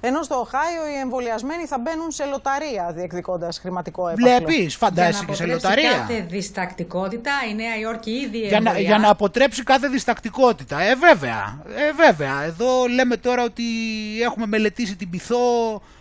Ενώ 0.00 0.22
στο 0.22 0.34
Οχάιο 0.34 0.88
οι 0.94 0.98
εμβολιασμένοι 1.00 1.66
θα 1.66 1.78
μπαίνουν 1.78 2.10
σε 2.10 2.24
λοταρία 2.24 2.92
διεκδικώντας 2.94 3.58
χρηματικό 3.58 4.08
έπαθλο. 4.08 4.28
Βλέπεις, 4.28 4.76
φαντάζεσαι 4.76 5.24
και 5.24 5.34
σε 5.34 5.46
λοταρία; 5.46 5.88
Για 5.88 5.98
κάθε 5.98 6.26
διστακτικότητα, 6.30 7.30
η 7.50 7.54
Νέα 7.54 7.78
Υόρκη 7.78 8.10
ήδη 8.10 8.38
για 8.38 8.60
να, 8.60 8.78
για 8.78 8.98
να 8.98 9.08
αποτρέψει 9.08 9.62
κάθε 9.62 9.88
διστακτικότητα. 9.88 10.80
Ε, 10.80 10.94
βέβαια. 10.94 11.58
Ε, 11.76 11.92
βέβαια. 11.92 12.42
Εδώ 12.44 12.86
λέμε 12.86 13.16
τώρα 13.16 13.42
ότι 13.42 13.64
έχουμε 14.22 14.46
μελετήσει 14.46 14.96
την 14.96 15.10
πυθό 15.10 15.36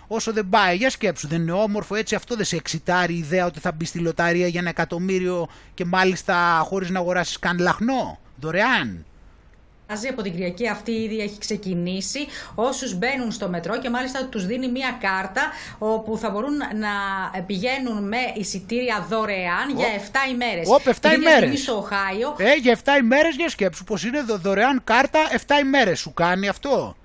όσο 0.07 0.33
δεν 0.33 0.49
πάει. 0.49 0.75
Για 0.75 0.89
σκέψου, 0.89 1.27
δεν 1.27 1.41
είναι 1.41 1.51
όμορφο 1.51 1.95
έτσι. 1.95 2.15
Αυτό 2.15 2.35
δεν 2.35 2.45
σε 2.45 2.55
εξητάρει 2.55 3.13
η 3.13 3.17
ιδέα 3.17 3.45
ότι 3.45 3.59
θα 3.59 3.71
μπει 3.71 3.85
στη 3.85 3.99
λοταρία 3.99 4.47
για 4.47 4.59
ένα 4.59 4.69
εκατομμύριο 4.69 5.47
και 5.73 5.85
μάλιστα 5.85 6.63
χωρίς 6.65 6.89
να 6.89 6.99
αγοράσεις 6.99 7.39
καν 7.39 7.59
λαχνό; 7.59 8.19
Δωρεάν. 8.43 9.05
Από 10.09 10.21
την 10.21 10.31
Κυριακή 10.31 10.67
αυτή 10.67 10.91
ήδη 10.91 11.19
έχει 11.19 11.37
ξεκινήσει 11.39 12.27
όσους 12.55 12.97
μπαίνουν 12.97 13.31
στο 13.31 13.49
μετρό 13.49 13.79
και 13.79 13.89
μάλιστα 13.89 14.25
τους 14.25 14.45
δίνει 14.45 14.67
μια 14.67 14.97
κάρτα 15.01 15.41
όπου 15.77 16.17
θα 16.17 16.29
μπορούν 16.29 16.57
να 16.57 16.91
πηγαίνουν 17.41 18.07
με 18.07 18.17
εισιτήρια 18.35 19.05
δωρεάν 19.09 19.69
για 19.75 19.87
7 19.87 20.31
ημέρες. 20.31 20.67
Όπ, 20.69 20.87
7 20.87 21.13
ημέρες. 21.13 21.61
στο 21.61 21.77
Οχάιο. 21.77 22.35
Ε, 22.37 22.53
για 22.53 22.71
7 22.71 22.97
ημέρες 22.99 23.35
για 23.35 23.49
σκέψου 23.49 23.83
πως 23.83 24.03
είναι 24.03 24.21
δωρεάν 24.21 24.81
κάρτα 24.83 25.19
7 25.31 25.59
ημέρες. 25.59 25.99
Σου 25.99 26.13
κάνει 26.13 26.47
αυτό; 26.47 26.95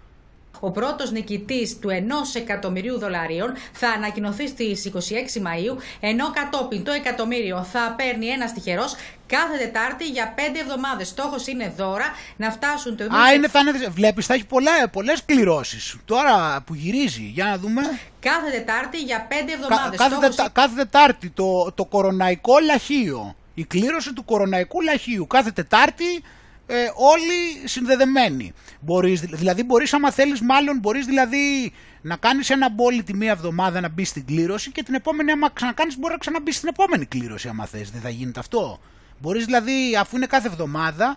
Ο 0.61 0.71
πρώτος 0.71 1.11
νικητής 1.11 1.79
του 1.79 1.89
1 1.89 1.93
εκατομμυρίου 2.35 2.99
δολαρίων 2.99 3.53
θα 3.73 3.89
ανακοινωθεί 3.89 4.49
στις 4.49 4.91
26 4.95 5.41
Μαου, 5.41 5.79
ενώ 6.01 6.31
κατόπιν 6.31 6.85
το 6.85 6.93
εκατομμύριο 6.93 7.63
θα 7.73 7.95
παίρνει 7.97 8.27
ένα 8.27 8.53
τυχερό 8.53 8.85
κάθε 9.27 9.57
Τετάρτη 9.59 10.05
για 10.05 10.35
5 10.37 10.41
εβδομάδες. 10.61 11.09
Στόχος 11.09 11.47
είναι 11.47 11.73
δώρα 11.77 12.05
να 12.37 12.51
φτάσουν 12.51 12.97
το 12.97 13.05
Α, 13.05 13.33
είναι, 13.35 13.49
θα 13.49 13.59
είναι, 13.59 13.89
βλέπεις, 13.89 14.27
θα 14.27 14.35
έχει 14.35 14.47
πολλές 14.91 15.25
κληρώσεις. 15.27 15.97
Τώρα 16.05 16.63
που 16.67 16.75
γυρίζει, 16.75 17.23
για 17.23 17.45
να 17.45 17.59
δούμε. 17.59 17.83
Κάθε 18.21 18.51
Τετάρτη 18.51 18.99
για 18.99 19.27
5 19.31 19.33
εβδομάδες. 19.53 19.99
κάθε, 19.99 20.33
Στόχος... 20.33 20.53
κάθε 20.53 20.75
Τετάρτη 20.75 21.31
το, 21.31 21.73
το 21.73 21.85
κοροναϊκό 21.85 22.55
λαχείο. 22.59 23.37
Η 23.55 23.65
κλήρωση 23.65 24.13
του 24.13 24.25
κοροναϊκού 24.25 24.81
λαχείου. 24.81 25.27
Κάθε 25.27 25.51
Τετάρτη 25.51 26.23
ε, 26.71 26.91
όλοι 26.95 27.69
συνδεδεμένοι. 27.69 28.53
Μπορείς, 28.81 29.21
δηλαδή 29.21 29.63
μπορείς 29.63 29.93
άμα 29.93 30.11
θέλεις 30.11 30.41
μάλλον 30.41 30.79
μπορείς 30.79 31.07
δηλαδή 31.07 31.73
να 32.03 32.17
κάνεις 32.17 32.51
ένα 32.51 32.71
μπόλι 32.71 33.03
τη 33.03 33.15
μία 33.15 33.31
εβδομάδα 33.31 33.81
να 33.81 33.89
μπεις 33.89 34.09
στην 34.09 34.27
κλήρωση 34.27 34.73
και 34.73 34.83
την 34.83 34.95
επόμενη 34.95 35.31
άμα 35.31 35.51
ξανακάνεις 35.51 35.99
μπορεί 35.99 36.13
να 36.13 36.19
ξαναμπείς 36.19 36.57
στην 36.57 36.69
επόμενη 36.69 37.07
κλήρωση 37.07 37.49
άμα 37.49 37.67
θες. 37.67 37.91
Δεν 37.91 38.01
θα 38.01 38.09
γίνεται 38.09 38.41
αυτό. 38.41 38.81
Μπορείς 39.21 39.45
δηλαδή 39.45 39.97
αφού 39.97 40.17
είναι 40.17 40.27
κάθε 40.27 40.49
εβδομάδα 40.49 41.17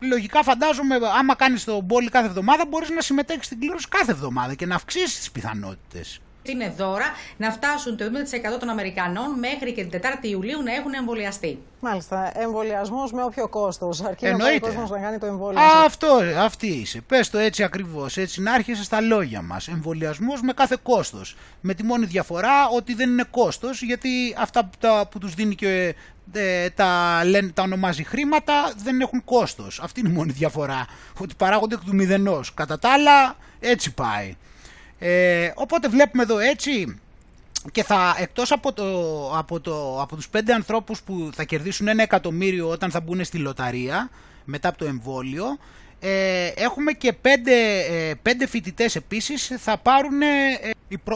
λογικά 0.00 0.42
φαντάζομαι 0.42 0.98
άμα 1.18 1.34
κάνεις 1.34 1.64
το 1.64 1.80
μπόλι 1.80 2.08
κάθε 2.08 2.26
εβδομάδα 2.26 2.64
μπορείς 2.68 2.90
να 2.90 3.00
συμμετέχεις 3.00 3.46
στην 3.46 3.58
κλήρωση 3.60 3.88
κάθε 3.88 4.10
εβδομάδα 4.12 4.54
και 4.54 4.66
να 4.66 4.74
αυξήσεις 4.74 5.18
τις 5.18 5.30
πιθανότητες 5.30 6.20
είναι 6.50 6.74
δώρα 6.76 7.06
να 7.36 7.50
φτάσουν 7.50 7.96
το 7.96 8.04
70% 8.54 8.58
των 8.60 8.68
Αμερικανών 8.68 9.38
μέχρι 9.38 9.72
και 9.72 9.84
την 9.84 10.00
4η 10.02 10.24
Ιουλίου 10.24 10.62
να 10.62 10.74
έχουν 10.74 10.92
εμβολιαστεί. 10.92 11.58
Μάλιστα. 11.80 12.40
Εμβολιασμός 12.40 13.12
με 13.12 13.24
όποιο 13.24 13.48
κόστος. 13.48 14.02
Αρκεί 14.02 14.26
ο 14.26 14.60
κόσμο 14.60 14.86
να 14.90 14.98
κάνει 14.98 15.18
το 15.18 15.26
εμβόλιο. 15.26 15.60
Αυτό, 15.84 16.20
αυτή 16.38 16.66
είσαι. 16.66 17.00
Πες 17.00 17.30
το 17.30 17.38
έτσι 17.38 17.62
ακριβώς. 17.62 18.16
Έτσι 18.16 18.42
να 18.42 18.52
άρχισε 18.52 18.82
στα 18.82 19.00
λόγια 19.00 19.42
μας. 19.42 19.68
Εμβολιασμός 19.68 20.40
με 20.40 20.52
κάθε 20.52 20.76
κόστος. 20.82 21.36
Με 21.60 21.74
τη 21.74 21.82
μόνη 21.82 22.06
διαφορά 22.06 22.68
ότι 22.74 22.94
δεν 22.94 23.10
είναι 23.10 23.24
κόστος 23.30 23.82
γιατί 23.82 24.34
αυτά 24.38 24.64
που, 24.64 25.08
που 25.10 25.18
τους 25.18 25.34
δίνει 25.34 25.54
και 25.54 25.94
ε, 26.32 26.70
τα, 26.70 27.20
λένε, 27.24 27.50
τα 27.50 27.62
ονομάζει 27.62 28.04
χρήματα 28.04 28.72
δεν 28.76 29.00
έχουν 29.00 29.24
κόστος. 29.24 29.80
Αυτή 29.82 30.00
είναι 30.00 30.08
η 30.08 30.12
μόνη 30.12 30.32
διαφορά. 30.32 30.86
Ότι 31.18 31.34
παράγονται 31.36 31.74
εκ 31.74 31.80
του 31.80 31.94
μηδενός. 31.94 32.54
Κατά 32.54 32.78
τα 32.78 32.92
άλλα, 32.92 33.36
έτσι 33.60 33.94
πάει. 33.94 34.36
Ε, 35.04 35.52
οπότε 35.54 35.88
βλέπουμε 35.88 36.22
εδώ 36.22 36.38
έτσι 36.38 37.00
και 37.72 37.82
θα 37.82 38.16
εκτός 38.18 38.52
από, 38.52 38.72
το, 38.72 38.84
από, 39.36 39.60
το, 39.60 40.00
από 40.00 40.16
τους 40.16 40.28
πέντε 40.28 40.54
ανθρώπους 40.54 41.02
που 41.02 41.30
θα 41.34 41.44
κερδίσουν 41.44 41.88
ένα 41.88 42.02
εκατομμύριο 42.02 42.68
όταν 42.68 42.90
θα 42.90 43.00
μπουν 43.00 43.24
στη 43.24 43.38
λοταρία 43.38 44.10
μετά 44.44 44.68
από 44.68 44.78
το 44.78 44.84
εμβόλιο 44.84 45.44
ε, 46.04 46.46
έχουμε 46.54 46.92
και 46.92 47.12
πέντε, 47.12 47.52
ε, 47.90 48.14
πέντε 48.22 48.46
φοιτητές 48.46 48.96
επίσης 48.96 49.52
θα 49.58 49.78
πάρουν 49.78 50.22
ε, 50.22 50.26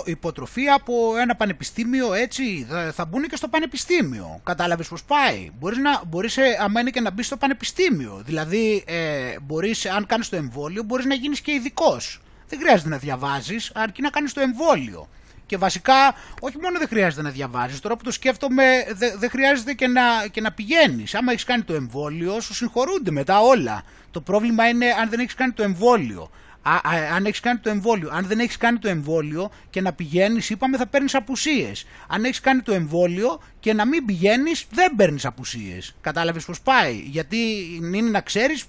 υποτροφία 0.05 0.75
από 0.75 1.17
ένα 1.17 1.37
πανεπιστήμιο 1.37 2.13
έτσι 2.13 2.67
θα, 2.69 2.93
θα 2.93 3.05
μπουν 3.05 3.23
και 3.23 3.37
στο 3.37 3.49
πανεπιστήμιο. 3.49 4.41
Κατάλαβες 4.45 4.89
πως 4.89 5.05
πάει; 5.05 5.51
Μπορείς, 5.59 5.79
να, 5.79 6.03
μπορείς 6.07 6.37
ε, 6.37 6.59
άμα 6.61 6.81
είναι 6.81 6.91
και 6.91 7.01
να 7.01 7.11
μπεις 7.11 7.27
στο 7.27 7.37
πανεπιστήμιο. 7.37 8.23
Δηλαδή 8.25 8.85
ε, 8.87 9.37
μπορείς, 9.43 9.87
αν 9.87 10.07
κάνεις 10.07 10.29
το 10.29 10.37
εμβόλιο 10.37 10.83
μπορείς 10.83 11.05
να 11.05 11.15
γίνεις 11.15 11.41
και 11.41 11.53
ειδικός 11.53 12.21
δεν 12.49 12.59
χρειάζεται 12.59 12.89
να 12.89 12.97
διαβάζεις, 12.99 13.71
αρκεί 13.75 14.03
να 14.03 14.11
κάνεις 14.11 14.33
το 14.33 14.41
εμβόλιο. 14.41 15.09
Και 15.47 15.57
βασικά, 15.57 16.15
όχι 16.41 16.59
μόνο 16.59 16.79
δεν 16.79 16.89
χρειάζεται 16.89 17.23
να 17.23 17.31
διαβάζεις, 17.31 17.81
τώρα 17.81 17.97
που 17.97 18.05
το 18.05 18.11
σκέφτομαι, 18.11 18.65
δεν 18.93 19.19
δε 19.19 19.29
χρειάζεται 19.29 19.73
και 19.73 19.87
να, 19.87 20.03
και 20.31 20.41
να 20.41 20.53
πηγαίνεις. 20.53 21.15
Άμα 21.15 21.33
έχεις 21.33 21.45
κάνει 21.45 21.63
το 21.63 21.75
εμβόλιο, 21.75 22.41
σου 22.41 22.55
συγχωρούνται 22.55 23.11
μετά 23.11 23.41
όλα. 23.41 23.83
Το 24.11 24.21
πρόβλημα 24.21 24.69
είναι 24.69 24.87
αν 25.01 25.09
δεν 25.09 25.19
έχεις 25.19 25.35
κάνει 25.35 25.53
το 25.53 25.63
εμβόλιο. 25.63 26.31
Α, 26.69 26.75
α, 26.75 27.15
αν 27.15 27.27
έχεις 27.27 27.41
κάνει 27.41 27.59
το 27.59 27.71
εμβόλιο. 27.71 28.11
Αν 28.13 28.27
δεν 28.27 28.39
έχεις 28.39 28.57
κάνει 28.57 28.79
το 28.79 28.89
εμβόλιο 28.89 29.51
και 29.71 29.81
να 29.81 29.93
πηγαίνεις, 29.93 30.51
είπαμε 30.51 30.77
θα 30.77 30.87
παίρνεις 30.87 31.15
απουσίες. 31.15 31.87
Αν 32.09 32.25
έχεις 32.25 32.41
κάνει 32.41 32.61
το 32.61 32.73
εμβόλιο 32.73 33.41
και 33.61 33.73
να 33.73 33.87
μην 33.87 34.05
πηγαίνεις, 34.05 34.67
δεν 34.71 34.95
παίρνεις 34.97 35.25
απουσίες. 35.25 35.95
Κατάλαβες 36.01 36.45
πώς 36.45 36.61
πάει; 36.61 36.95
Γιατί 36.95 37.37
είναι 37.77 38.01
να 38.11 38.21
ξέρεις 38.21 38.65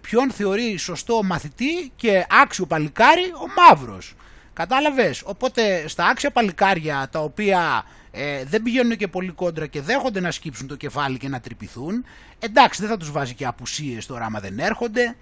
ποιον 0.00 0.30
θεωρεί 0.30 0.76
σωστό 0.76 1.22
μαθητή 1.22 1.92
και 1.96 2.26
άξιο 2.42 2.66
παλικάρι 2.66 3.24
ο 3.24 3.46
μαύρος. 3.62 4.14
Κατάλαβες; 4.52 5.22
Οπότε 5.24 5.88
στα 5.88 6.06
άξια 6.06 6.30
παλικάρια 6.30 7.08
τα 7.12 7.18
οποία 7.20 7.84
ε, 8.10 8.44
δεν 8.44 8.62
πηγαίνουν 8.62 8.96
και 8.96 9.08
πολύ 9.08 9.30
κόντρα 9.30 9.66
και 9.66 9.80
δέχονται 9.80 10.20
να 10.20 10.30
σκύψουν 10.30 10.66
το 10.66 10.76
κεφάλι 10.76 11.18
και 11.18 11.28
να 11.28 11.40
τρυπηθούν, 11.40 12.04
εντάξει 12.38 12.80
δεν 12.80 12.90
θα 12.90 12.96
τους 12.96 13.10
βάζει 13.10 13.34
και 13.34 13.46
απουσίες 13.46 14.06
τώρα 14.06 14.24
άμα 14.24 14.40
δεν 14.40 14.58
έρχονται. 14.58 15.16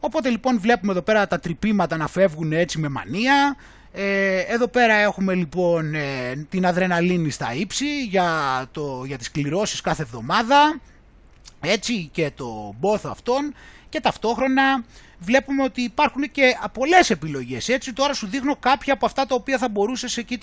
Οπότε 0.00 0.28
λοιπόν 0.28 0.60
βλέπουμε 0.60 0.92
εδώ 0.92 1.02
πέρα 1.02 1.26
τα 1.26 1.40
τρυπήματα 1.40 1.96
να 1.96 2.08
φεύγουν 2.08 2.52
έτσι 2.52 2.78
με 2.78 2.88
μανία. 2.88 3.56
Ε, 3.92 4.38
εδώ 4.38 4.68
πέρα 4.68 4.94
έχουμε 4.94 5.34
λοιπόν 5.34 5.94
ε, 5.94 6.46
την 6.48 6.66
αδρεναλίνη 6.66 7.30
στα 7.30 7.54
ύψη 7.54 8.04
για, 8.04 8.64
το, 8.72 9.02
για 9.06 9.18
τις 9.18 9.30
κληρώσεις 9.30 9.80
κάθε 9.80 10.02
εβδομάδα. 10.02 10.80
Έτσι 11.60 12.08
και 12.12 12.30
το 12.36 12.74
μπόθο 12.78 13.10
αυτών 13.10 13.54
και 13.88 14.00
ταυτόχρονα 14.00 14.84
βλέπουμε 15.18 15.62
ότι 15.62 15.80
υπάρχουν 15.82 16.30
και 16.30 16.56
πολλές 16.72 17.10
επιλογές. 17.10 17.68
Έτσι 17.68 17.92
τώρα 17.92 18.14
σου 18.14 18.26
δείχνω 18.26 18.56
κάποια 18.56 18.92
από 18.92 19.06
αυτά 19.06 19.26
τα 19.26 19.34
οποία 19.34 19.58
θα 19.58 19.68
μπορούσες 19.68 20.16
εκεί 20.16 20.38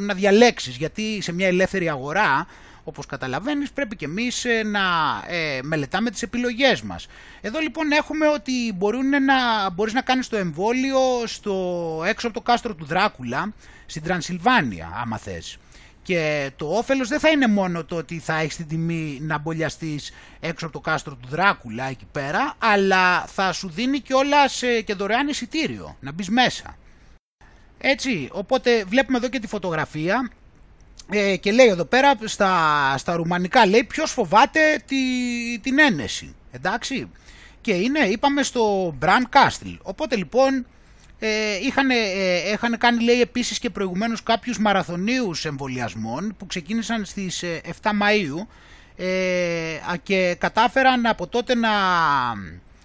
να 0.00 0.14
διαλέξεις 0.14 0.76
γιατί 0.76 1.20
σε 1.22 1.32
μια 1.32 1.46
ελεύθερη 1.46 1.88
αγορά 1.88 2.46
όπως 2.84 3.06
καταλαβαίνεις 3.06 3.72
πρέπει 3.72 3.96
και 3.96 4.04
εμείς 4.04 4.44
ε, 4.44 4.62
να 4.62 4.80
ε, 5.26 5.60
μελετάμε 5.62 6.10
τις 6.10 6.22
επιλογές 6.22 6.82
μας. 6.82 7.06
Εδώ 7.40 7.58
λοιπόν 7.58 7.92
έχουμε 7.92 8.28
ότι 8.28 8.72
μπορούν 8.76 9.08
να, 9.08 9.70
μπορείς 9.70 9.92
να 9.92 10.00
κάνεις 10.00 10.28
το 10.28 10.36
εμβόλιο 10.36 10.98
στο, 11.24 12.02
έξω 12.06 12.26
από 12.26 12.36
το 12.36 12.42
κάστρο 12.42 12.74
του 12.74 12.84
Δράκουλα 12.84 13.52
στην 13.86 14.02
Τρανσιλβάνια 14.02 14.92
άμα 15.02 15.18
θες. 15.18 15.56
Και 16.02 16.50
το 16.56 16.66
όφελος 16.66 17.08
δεν 17.08 17.20
θα 17.20 17.28
είναι 17.28 17.46
μόνο 17.46 17.84
το 17.84 17.96
ότι 17.96 18.18
θα 18.18 18.38
έχεις 18.38 18.56
την 18.56 18.68
τιμή 18.68 19.18
να 19.20 19.38
μπολιαστείς 19.38 20.12
έξω 20.40 20.64
από 20.66 20.74
το 20.74 20.80
κάστρο 20.80 21.14
του 21.14 21.28
Δράκουλα 21.28 21.84
εκεί 21.84 22.06
πέρα, 22.12 22.54
αλλά 22.58 23.26
θα 23.26 23.52
σου 23.52 23.68
δίνει 23.68 24.00
και 24.00 24.14
όλα 24.14 24.48
σε, 24.48 24.80
και 24.80 24.94
δωρεάν 24.94 25.28
εισιτήριο, 25.28 25.96
να 26.00 26.12
μπεις 26.12 26.28
μέσα. 26.28 26.76
Έτσι, 27.78 28.28
οπότε 28.32 28.84
βλέπουμε 28.84 29.18
εδώ 29.18 29.28
και 29.28 29.38
τη 29.38 29.46
φωτογραφία 29.46 30.30
ε, 31.10 31.36
και 31.36 31.52
λέει 31.52 31.66
εδώ 31.66 31.84
πέρα 31.84 32.12
στα, 32.24 32.94
στα 32.98 33.16
ρουμανικά 33.16 33.66
λέει 33.66 33.84
ποιος 33.84 34.10
φοβάται 34.10 34.60
τη, 34.86 34.96
την 35.58 35.78
ένεση, 35.78 36.34
εντάξει. 36.50 37.10
Και 37.60 37.72
είναι, 37.72 37.98
είπαμε 37.98 38.42
στο 38.42 38.94
Brand 39.00 39.36
Castle. 39.36 39.76
Οπότε 39.82 40.16
λοιπόν 40.16 40.66
ε, 41.18 41.56
είχαν, 41.62 41.90
ε, 41.90 41.94
είχαν 42.52 42.78
κάνει 42.78 43.02
λέει 43.02 43.20
επίσης 43.20 43.58
και 43.58 43.70
προηγουμένως 43.70 44.22
κάποιους 44.22 44.58
μαραθωνίους 44.58 45.44
εμβολιασμών 45.44 46.34
που 46.38 46.46
ξεκίνησαν 46.46 47.04
στις 47.04 47.44
7 47.44 47.46
ε, 47.62 47.70
Μαΐου 47.82 48.46
ε, 48.96 49.96
και 50.02 50.36
κατάφεραν 50.38 51.06
από 51.06 51.26
τότε 51.26 51.54
να, 51.54 51.70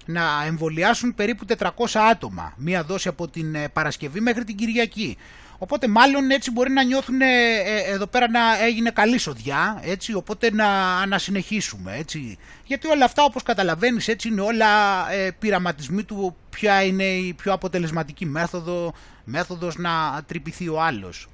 να 0.06 0.46
εμβολιάσουν 0.46 1.16
περίπου 1.16 1.46
400 1.58 1.68
άτομα 2.12 2.54
μία 2.58 2.84
δόση 2.84 3.08
από 3.08 3.28
την 3.28 3.56
ε, 3.56 3.68
Παρασκευή 3.68 4.20
μέχρι 4.20 4.44
την 4.44 4.56
Κυριακή. 4.56 5.18
Οπότε 5.66 5.88
μάλλον 5.88 6.30
έτσι 6.30 6.52
μπορεί 6.52 6.72
να 6.72 6.84
νιώθουν 6.84 7.22
ε, 7.22 7.26
ε, 7.26 7.94
εδώ 7.94 8.08
πέρα 8.08 8.30
να 8.30 8.64
έγινε 8.66 8.90
καλή 8.90 9.18
σοδιά, 9.18 9.82
έτσι, 9.84 10.14
οπότε 10.14 10.52
να, 10.52 11.06
να 11.06 11.18
συνεχίσουμε, 11.18 11.98
έτσι. 11.98 12.38
Γιατί 12.66 12.88
όλα 12.88 13.06
αυτά 13.06 13.24
όπως 13.24 13.44
καταλαβαίνεις 13.44 14.08
έτσι 14.08 14.28
είναι 14.28 14.42
όλα 14.42 14.66
ε, 15.12 15.32
πειραματισμοί 15.32 16.04
του 16.04 16.36
ποια 16.50 16.84
είναι 16.84 17.04
η 17.04 17.34
πιο 17.34 17.54
αποτελεσματική 17.54 18.26
μέθοδο, 18.26 18.94
μέθοδος 19.24 19.76
να 19.78 20.22
τρυπηθεί 20.28 20.68
ο 20.70 20.82
άλλος. 20.82 21.28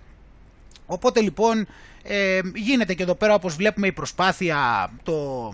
Οπότε 0.85 1.21
λοιπόν 1.21 1.67
ε, 2.03 2.39
γίνεται 2.55 2.93
και 2.93 3.03
εδώ 3.03 3.15
πέρα 3.15 3.33
όπως 3.33 3.55
βλέπουμε 3.55 3.87
η 3.87 3.91
προσπάθεια, 3.91 4.91
το, 5.03 5.49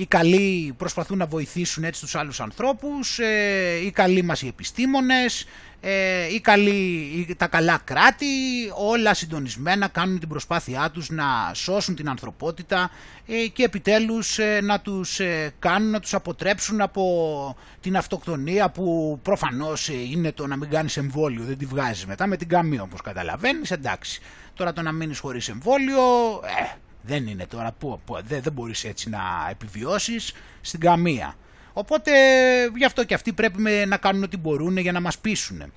οι 0.00 0.06
καλοί 0.06 0.74
προσπαθούν 0.76 1.18
να 1.18 1.26
βοηθήσουν 1.26 1.84
έτσι 1.84 2.00
τους 2.00 2.14
άλλους 2.14 2.40
ανθρώπους, 2.40 3.18
ε, 3.18 3.80
οι 3.84 3.90
καλοί 3.90 4.22
μας 4.22 4.42
οι 4.42 4.46
επιστήμονες, 4.46 5.46
ε, 5.80 6.34
οι 6.34 6.40
καλοί, 6.40 7.34
τα 7.36 7.46
καλά 7.46 7.80
κράτη, 7.84 8.26
όλα 8.74 9.14
συντονισμένα 9.14 9.88
κάνουν 9.88 10.18
την 10.18 10.28
προσπάθειά 10.28 10.90
τους 10.90 11.10
να 11.10 11.24
σώσουν 11.54 11.94
την 11.94 12.08
ανθρωπότητα 12.08 12.90
ε, 13.26 13.46
και 13.46 13.64
επιτέλους 13.64 14.38
ε, 14.38 14.60
να 14.62 14.80
τους 14.80 15.20
ε, 15.20 15.54
κάνουν, 15.58 15.90
να 15.90 16.00
τους 16.00 16.14
αποτρέψουν 16.14 16.80
από 16.80 17.56
την 17.80 17.96
αυτοκτονία 17.96 18.70
που 18.70 19.18
προφανώς 19.22 19.88
είναι 19.88 20.32
το 20.32 20.46
να 20.46 20.56
μην 20.56 20.70
κάνεις 20.70 20.96
εμβόλιο, 20.96 21.44
δεν 21.44 21.58
τη 21.58 21.66
βγάζεις 21.66 22.06
μετά 22.06 22.26
με 22.26 22.36
την 22.36 22.48
καμία 22.48 22.82
όπως 22.82 23.00
καταλαβαίνεις, 23.00 23.70
εντάξει. 23.70 24.20
Τώρα 24.54 24.72
το 24.72 24.82
να 24.82 24.92
μείνεις 24.92 25.18
χωρίς 25.18 25.48
εμβόλιο, 25.48 26.02
δεν 27.02 27.26
είναι 27.26 27.46
τώρα, 27.46 27.72
που, 27.78 28.00
δεν, 28.24 28.42
δεν 28.42 28.52
μπορείς 28.52 28.84
έτσι 28.84 29.08
να 29.08 29.20
επιβιώσεις 29.50 30.32
στην 30.60 30.80
καμία. 30.80 31.34
Οπότε 31.72 32.10
γι' 32.76 32.84
αυτό 32.84 33.04
και 33.04 33.14
αυτοί 33.14 33.32
πρέπει 33.32 33.62
να 33.86 33.96
κάνουν 33.96 34.22
ό,τι 34.22 34.36
μπορούν 34.36 34.76
για 34.76 34.92
να 34.92 35.00
μας 35.00 35.18
πείσουν. 35.18 35.72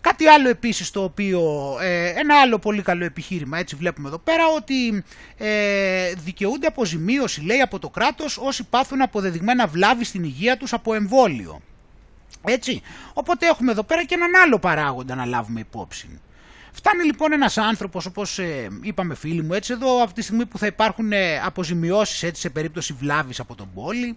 Κάτι 0.00 0.26
άλλο 0.26 0.48
επίσης 0.48 0.90
το 0.90 1.02
οποίο, 1.02 1.76
ε, 1.80 2.08
ένα 2.08 2.40
άλλο 2.40 2.58
πολύ 2.58 2.82
καλό 2.82 3.04
επιχείρημα, 3.04 3.58
έτσι 3.58 3.76
βλέπουμε 3.76 4.08
εδώ 4.08 4.18
πέρα, 4.18 4.42
ότι 4.56 5.04
ε, 5.36 6.12
δικαιούνται 6.12 6.66
αποζημίωση, 6.66 7.44
λέει, 7.44 7.60
από 7.60 7.78
το 7.78 7.88
κράτος 7.88 8.38
όσοι 8.38 8.64
πάθουν 8.64 9.02
αποδεδειγμένα 9.02 9.66
βλάβη 9.66 10.04
στην 10.04 10.24
υγεία 10.24 10.56
τους 10.56 10.72
από 10.72 10.94
εμβόλιο. 10.94 11.60
Έτσι, 12.44 12.82
οπότε 13.12 13.46
έχουμε 13.46 13.72
εδώ 13.72 13.82
πέρα 13.82 14.04
και 14.04 14.14
έναν 14.14 14.30
άλλο 14.44 14.58
παράγοντα 14.58 15.14
να 15.14 15.24
λάβουμε 15.24 15.60
υπόψη. 15.60 16.20
Φτάνει 16.72 17.04
λοιπόν 17.04 17.32
ένας 17.32 17.58
άνθρωπος, 17.58 18.06
όπως 18.06 18.38
ε, 18.38 18.68
είπαμε 18.82 19.14
φίλοι 19.14 19.42
μου, 19.42 19.54
έτσι 19.54 19.72
εδώ, 19.72 20.02
αυτή 20.02 20.14
τη 20.14 20.22
στιγμή 20.22 20.46
που 20.46 20.58
θα 20.58 20.66
υπάρχουν 20.66 21.12
ε, 21.12 21.40
αποζημιώσεις 21.44 22.22
έτσι, 22.22 22.40
σε 22.40 22.50
περίπτωση 22.50 22.92
βλάβης 22.92 23.40
από 23.40 23.54
τον 23.54 23.70
πόλη, 23.74 24.16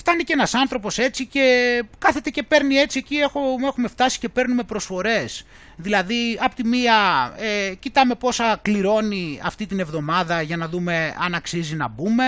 Φτάνει 0.00 0.24
και 0.24 0.32
ένας 0.32 0.54
άνθρωπος 0.54 0.98
έτσι 0.98 1.26
και 1.26 1.82
κάθεται 1.98 2.30
και 2.30 2.42
παίρνει 2.42 2.74
έτσι 2.74 2.98
εκεί 2.98 3.16
έχουμε, 3.16 3.66
έχουμε 3.66 3.88
φτάσει 3.88 4.18
και 4.18 4.28
παίρνουμε 4.28 4.62
προσφορές. 4.62 5.46
Δηλαδή 5.76 6.38
από 6.40 6.54
τη 6.54 6.66
μία 6.66 6.94
ε, 7.36 7.74
κοιτάμε 7.74 8.14
πόσα 8.14 8.58
κληρώνει 8.62 9.40
αυτή 9.42 9.66
την 9.66 9.80
εβδομάδα 9.80 10.42
για 10.42 10.56
να 10.56 10.68
δούμε 10.68 11.14
αν 11.24 11.34
αξίζει 11.34 11.76
να 11.76 11.88
μπούμε. 11.88 12.24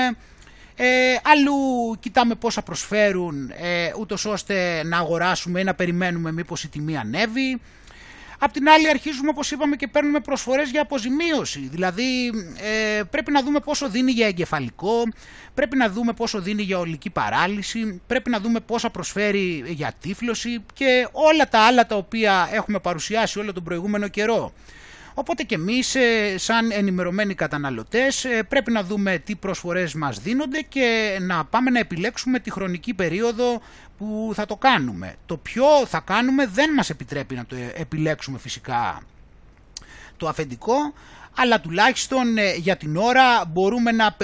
Ε, 0.77 0.87
αλλού 1.23 1.97
κοιτάμε 2.01 2.35
πόσα 2.35 2.63
προσφέρουν 2.63 3.51
ε, 3.51 3.93
ούτως 3.99 4.25
ώστε 4.25 4.83
να 4.85 4.99
αγοράσουμε 4.99 5.61
ή 5.61 5.65
να 5.65 5.75
περιμένουμε 5.75 6.33
μήπως 6.33 6.65
η 6.65 6.69
τιμή 6.69 6.97
ανέβει. 6.97 7.61
Απ' 8.45 8.53
την 8.53 8.69
άλλη 8.69 8.89
αρχίζουμε 8.89 9.29
όπως 9.29 9.51
είπαμε 9.51 9.77
και 9.77 9.89
παίρνουμε 9.89 10.21
προσφορές 10.21 10.71
για 10.71 10.83
αποζημίωση. 10.83 11.69
Δηλαδή 11.71 12.33
ε, 12.99 13.03
πρέπει 13.11 13.31
να 13.33 13.43
δούμε 13.43 13.61
πόσο 13.61 13.89
δίνει 13.89 14.13
για 14.13 14.27
εγκεφαλικό, 14.27 15.03
πρέπει 15.55 15.77
να 15.77 15.89
δούμε 15.89 16.13
πόσο 16.13 16.41
δίνει 16.41 16.63
για 16.63 16.79
ολική 16.79 17.11
παράλυση, 17.11 18.01
πρέπει 18.07 18.31
να 18.31 18.41
δούμε 18.41 18.61
πόσα 18.61 18.91
προσφέρει 18.91 19.65
για 19.67 19.93
τύφλωση 20.01 20.65
και 20.75 21.09
όλα 21.13 21.49
τα 21.49 21.59
άλλα 21.61 21.87
τα 21.87 21.97
οποία 21.97 22.49
έχουμε 22.53 22.79
παρουσιάσει 22.79 23.39
όλο 23.39 23.53
τον 23.53 23.65
προηγούμενο 23.65 24.09
καιρό. 24.09 24.53
Οπότε 25.15 25.43
και 25.43 25.55
εμείς 25.55 25.95
ε, 25.95 26.35
σαν 26.39 26.71
ενημερωμένοι 26.71 27.35
καταναλωτές 27.35 28.25
ε, 28.25 28.43
πρέπει 28.43 28.73
να 28.73 28.83
δούμε 28.83 29.19
τι 29.19 29.37
προσφορές 29.37 29.95
μας 29.95 30.19
δίνονται 30.19 30.61
και 30.61 31.19
να 31.21 31.45
πάμε 31.45 31.71
να 31.71 31.79
επιλέξουμε 31.79 32.39
τη 32.39 32.51
χρονική 32.51 32.95
περίοδο 32.95 33.63
που 33.99 34.33
θα 34.35 34.47
το 34.47 34.57
κάνουμε. 34.57 35.15
Το 35.27 35.37
ποιο 35.37 35.65
θα 35.87 36.01
κάνουμε 36.01 36.47
δεν 36.47 36.73
μας 36.73 36.91
επιτρέπει 36.91 37.35
να 37.35 37.45
το 37.47 37.57
επιλέξουμε 37.75 38.39
φυσικά 38.39 39.03
το 40.17 40.29
αφεντικό, 40.29 40.75
αλλά 41.37 41.61
τουλάχιστον 41.61 42.39
ε, 42.39 42.53
για 42.55 42.77
την 42.77 42.97
ώρα 42.97 43.45
μπορούμε, 43.45 43.93
να, 43.93 44.17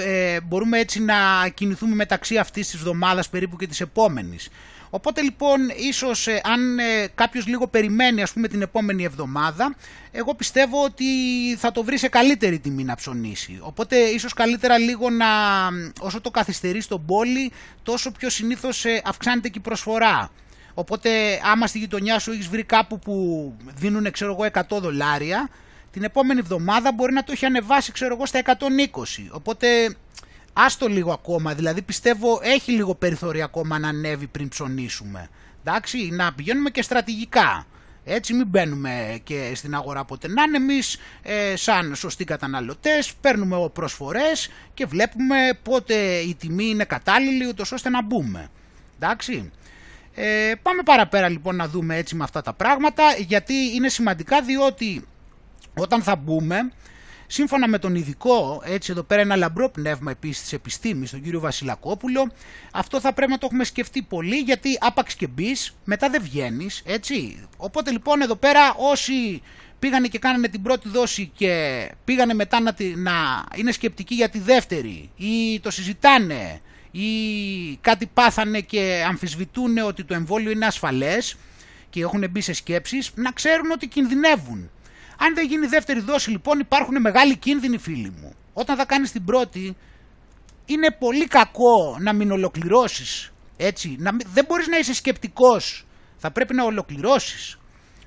μπορούμε 0.43 0.79
έτσι 0.79 1.01
να 1.01 1.15
κινηθούμε 1.53 1.95
μεταξύ 1.95 2.37
αυτής 2.37 2.69
της 2.69 2.79
εβδομάδας 2.79 3.29
περίπου 3.29 3.55
και 3.55 3.67
της 3.67 3.81
επόμενης. 3.81 4.49
Οπότε 4.89 5.21
λοιπόν 5.21 5.59
ίσως 5.75 6.27
ε, 6.27 6.41
αν 6.43 6.79
ε, 6.79 7.07
κάποιος 7.15 7.47
λίγο 7.47 7.67
περιμένει 7.67 8.21
ας 8.21 8.33
πούμε 8.33 8.47
την 8.47 8.61
επόμενη 8.61 9.03
εβδομάδα 9.03 9.75
εγώ 10.11 10.35
πιστεύω 10.35 10.83
ότι 10.83 11.05
θα 11.57 11.71
το 11.71 11.83
βρει 11.83 11.97
σε 11.97 12.07
καλύτερη 12.07 12.59
τιμή 12.59 12.83
να 12.83 12.95
ψωνίσει. 12.95 13.59
Οπότε 13.61 13.97
ίσως 13.97 14.33
καλύτερα 14.33 14.77
λίγο 14.77 15.09
να 15.09 15.27
όσο 15.99 16.21
το 16.21 16.31
καθυστερεί 16.31 16.81
στον 16.81 17.05
πόλη 17.05 17.51
τόσο 17.83 18.11
πιο 18.11 18.29
συνήθως 18.29 18.85
ε, 18.85 19.01
αυξάνεται 19.05 19.49
και 19.49 19.57
η 19.57 19.61
προσφορά. 19.61 20.31
Οπότε 20.73 21.09
άμα 21.43 21.67
στη 21.67 21.79
γειτονιά 21.79 22.19
σου 22.19 22.31
έχεις 22.31 22.47
βρει 22.47 22.63
κάπου 22.63 22.99
που 22.99 23.53
δίνουν 23.75 24.11
ξέρω 24.11 24.31
εγώ 24.31 24.49
100 24.77 24.81
δολάρια 24.81 25.49
την 25.91 26.03
επόμενη 26.03 26.39
εβδομάδα 26.39 26.91
μπορεί 26.91 27.13
να 27.13 27.23
το 27.23 27.31
έχει 27.31 27.45
ανεβάσει 27.45 27.91
ξέρω 27.91 28.13
εγώ 28.13 28.25
στα 28.25 28.41
120. 28.45 28.51
Οπότε 29.31 29.67
άστο 30.65 30.87
λίγο 30.87 31.11
ακόμα, 31.11 31.53
δηλαδή 31.53 31.81
πιστεύω 31.81 32.39
έχει 32.43 32.71
λίγο 32.71 32.95
περιθώριο 32.95 33.43
ακόμα 33.43 33.79
να 33.79 33.87
ανέβει 33.87 34.27
πριν 34.27 34.47
ψωνίσουμε. 34.47 35.29
Εντάξει, 35.63 36.09
να 36.11 36.33
πηγαίνουμε 36.33 36.69
και 36.69 36.81
στρατηγικά. 36.81 37.65
Έτσι 38.03 38.33
μην 38.33 38.47
μπαίνουμε 38.47 39.19
και 39.23 39.51
στην 39.55 39.75
αγορά 39.75 40.05
ποτέ 40.05 40.27
να 40.27 40.43
είναι 40.43 40.57
εμείς 40.57 40.97
ε, 41.21 41.55
σαν 41.55 41.95
σωστοί 41.95 42.23
καταναλωτές, 42.23 43.13
παίρνουμε 43.21 43.69
προσφορές 43.73 44.49
και 44.73 44.85
βλέπουμε 44.85 45.35
πότε 45.63 45.95
η 46.17 46.35
τιμή 46.35 46.65
είναι 46.65 46.83
κατάλληλη 46.83 47.47
ούτως 47.47 47.71
ώστε 47.71 47.89
να 47.89 48.03
μπούμε. 48.03 48.49
Εντάξει. 48.95 49.51
Ε, 50.15 50.53
πάμε 50.61 50.83
παραπέρα 50.83 51.29
λοιπόν 51.29 51.55
να 51.55 51.67
δούμε 51.67 51.95
έτσι 51.95 52.15
με 52.15 52.23
αυτά 52.23 52.41
τα 52.41 52.53
πράγματα 52.53 53.03
γιατί 53.17 53.53
είναι 53.53 53.89
σημαντικά 53.89 54.41
διότι 54.41 55.05
όταν 55.73 56.01
θα 56.01 56.15
μπούμε 56.15 56.71
Σύμφωνα 57.31 57.67
με 57.67 57.79
τον 57.79 57.95
ειδικό, 57.95 58.61
έτσι 58.65 58.91
εδώ 58.91 59.03
πέρα 59.03 59.21
ένα 59.21 59.35
λαμπρό 59.35 59.69
πνεύμα 59.69 60.11
επίσης 60.11 60.41
της 60.41 60.53
επιστήμης, 60.53 61.11
τον 61.11 61.21
κύριο 61.21 61.39
Βασιλακόπουλο, 61.39 62.31
αυτό 62.71 62.99
θα 62.99 63.13
πρέπει 63.13 63.31
να 63.31 63.37
το 63.37 63.45
έχουμε 63.45 63.63
σκεφτεί 63.63 64.01
πολύ 64.01 64.35
γιατί 64.35 64.77
άπαξ 64.79 65.15
και 65.15 65.27
μπεις, 65.27 65.75
μετά 65.83 66.09
δεν 66.09 66.21
βγαίνεις, 66.21 66.81
έτσι. 66.85 67.47
Οπότε 67.57 67.91
λοιπόν 67.91 68.21
εδώ 68.21 68.35
πέρα 68.35 68.73
όσοι 68.77 69.41
πήγανε 69.79 70.07
και 70.07 70.19
κάνανε 70.19 70.47
την 70.47 70.61
πρώτη 70.61 70.89
δόση 70.89 71.31
και 71.35 71.91
πήγανε 72.05 72.33
μετά 72.33 72.59
να, 72.59 72.75
να 72.95 73.43
είναι 73.55 73.71
σκεπτικοί 73.71 74.15
για 74.15 74.29
τη 74.29 74.39
δεύτερη 74.39 75.09
ή 75.15 75.59
το 75.59 75.71
συζητάνε 75.71 76.61
ή 76.91 77.09
κάτι 77.81 78.05
πάθανε 78.13 78.59
και 78.61 79.03
αμφισβητούν 79.07 79.77
ότι 79.77 80.03
το 80.03 80.13
εμβόλιο 80.13 80.51
είναι 80.51 80.65
ασφαλές 80.65 81.35
και 81.89 82.01
έχουν 82.01 82.29
μπει 82.29 82.41
σε 82.41 82.53
σκέψεις, 82.53 83.11
να 83.15 83.31
ξέρουν 83.31 83.71
ότι 83.71 83.87
κινδυνεύουν. 83.87 84.69
Αν 85.21 85.33
δεν 85.33 85.45
γίνει 85.45 85.67
δεύτερη 85.67 85.99
δόση 85.99 86.29
λοιπόν 86.29 86.59
υπάρχουν 86.59 87.01
μεγάλοι 87.01 87.37
κίνδυνοι 87.37 87.77
φίλοι 87.77 88.13
μου. 88.21 88.33
Όταν 88.53 88.75
θα 88.75 88.85
κάνεις 88.85 89.11
την 89.11 89.25
πρώτη 89.25 89.77
είναι 90.65 90.91
πολύ 90.99 91.27
κακό 91.27 91.97
να 91.99 92.13
μην 92.13 92.31
ολοκληρώσεις. 92.31 93.31
Έτσι, 93.57 93.95
να, 93.99 94.11
δεν 94.33 94.45
μπορείς 94.45 94.67
να 94.67 94.77
είσαι 94.77 94.93
σκεπτικός. 94.93 95.85
Θα 96.17 96.31
πρέπει 96.31 96.53
να 96.53 96.63
ολοκληρώσεις. 96.63 97.57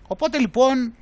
Οπότε 0.06 0.38
λοιπόν 0.38 0.94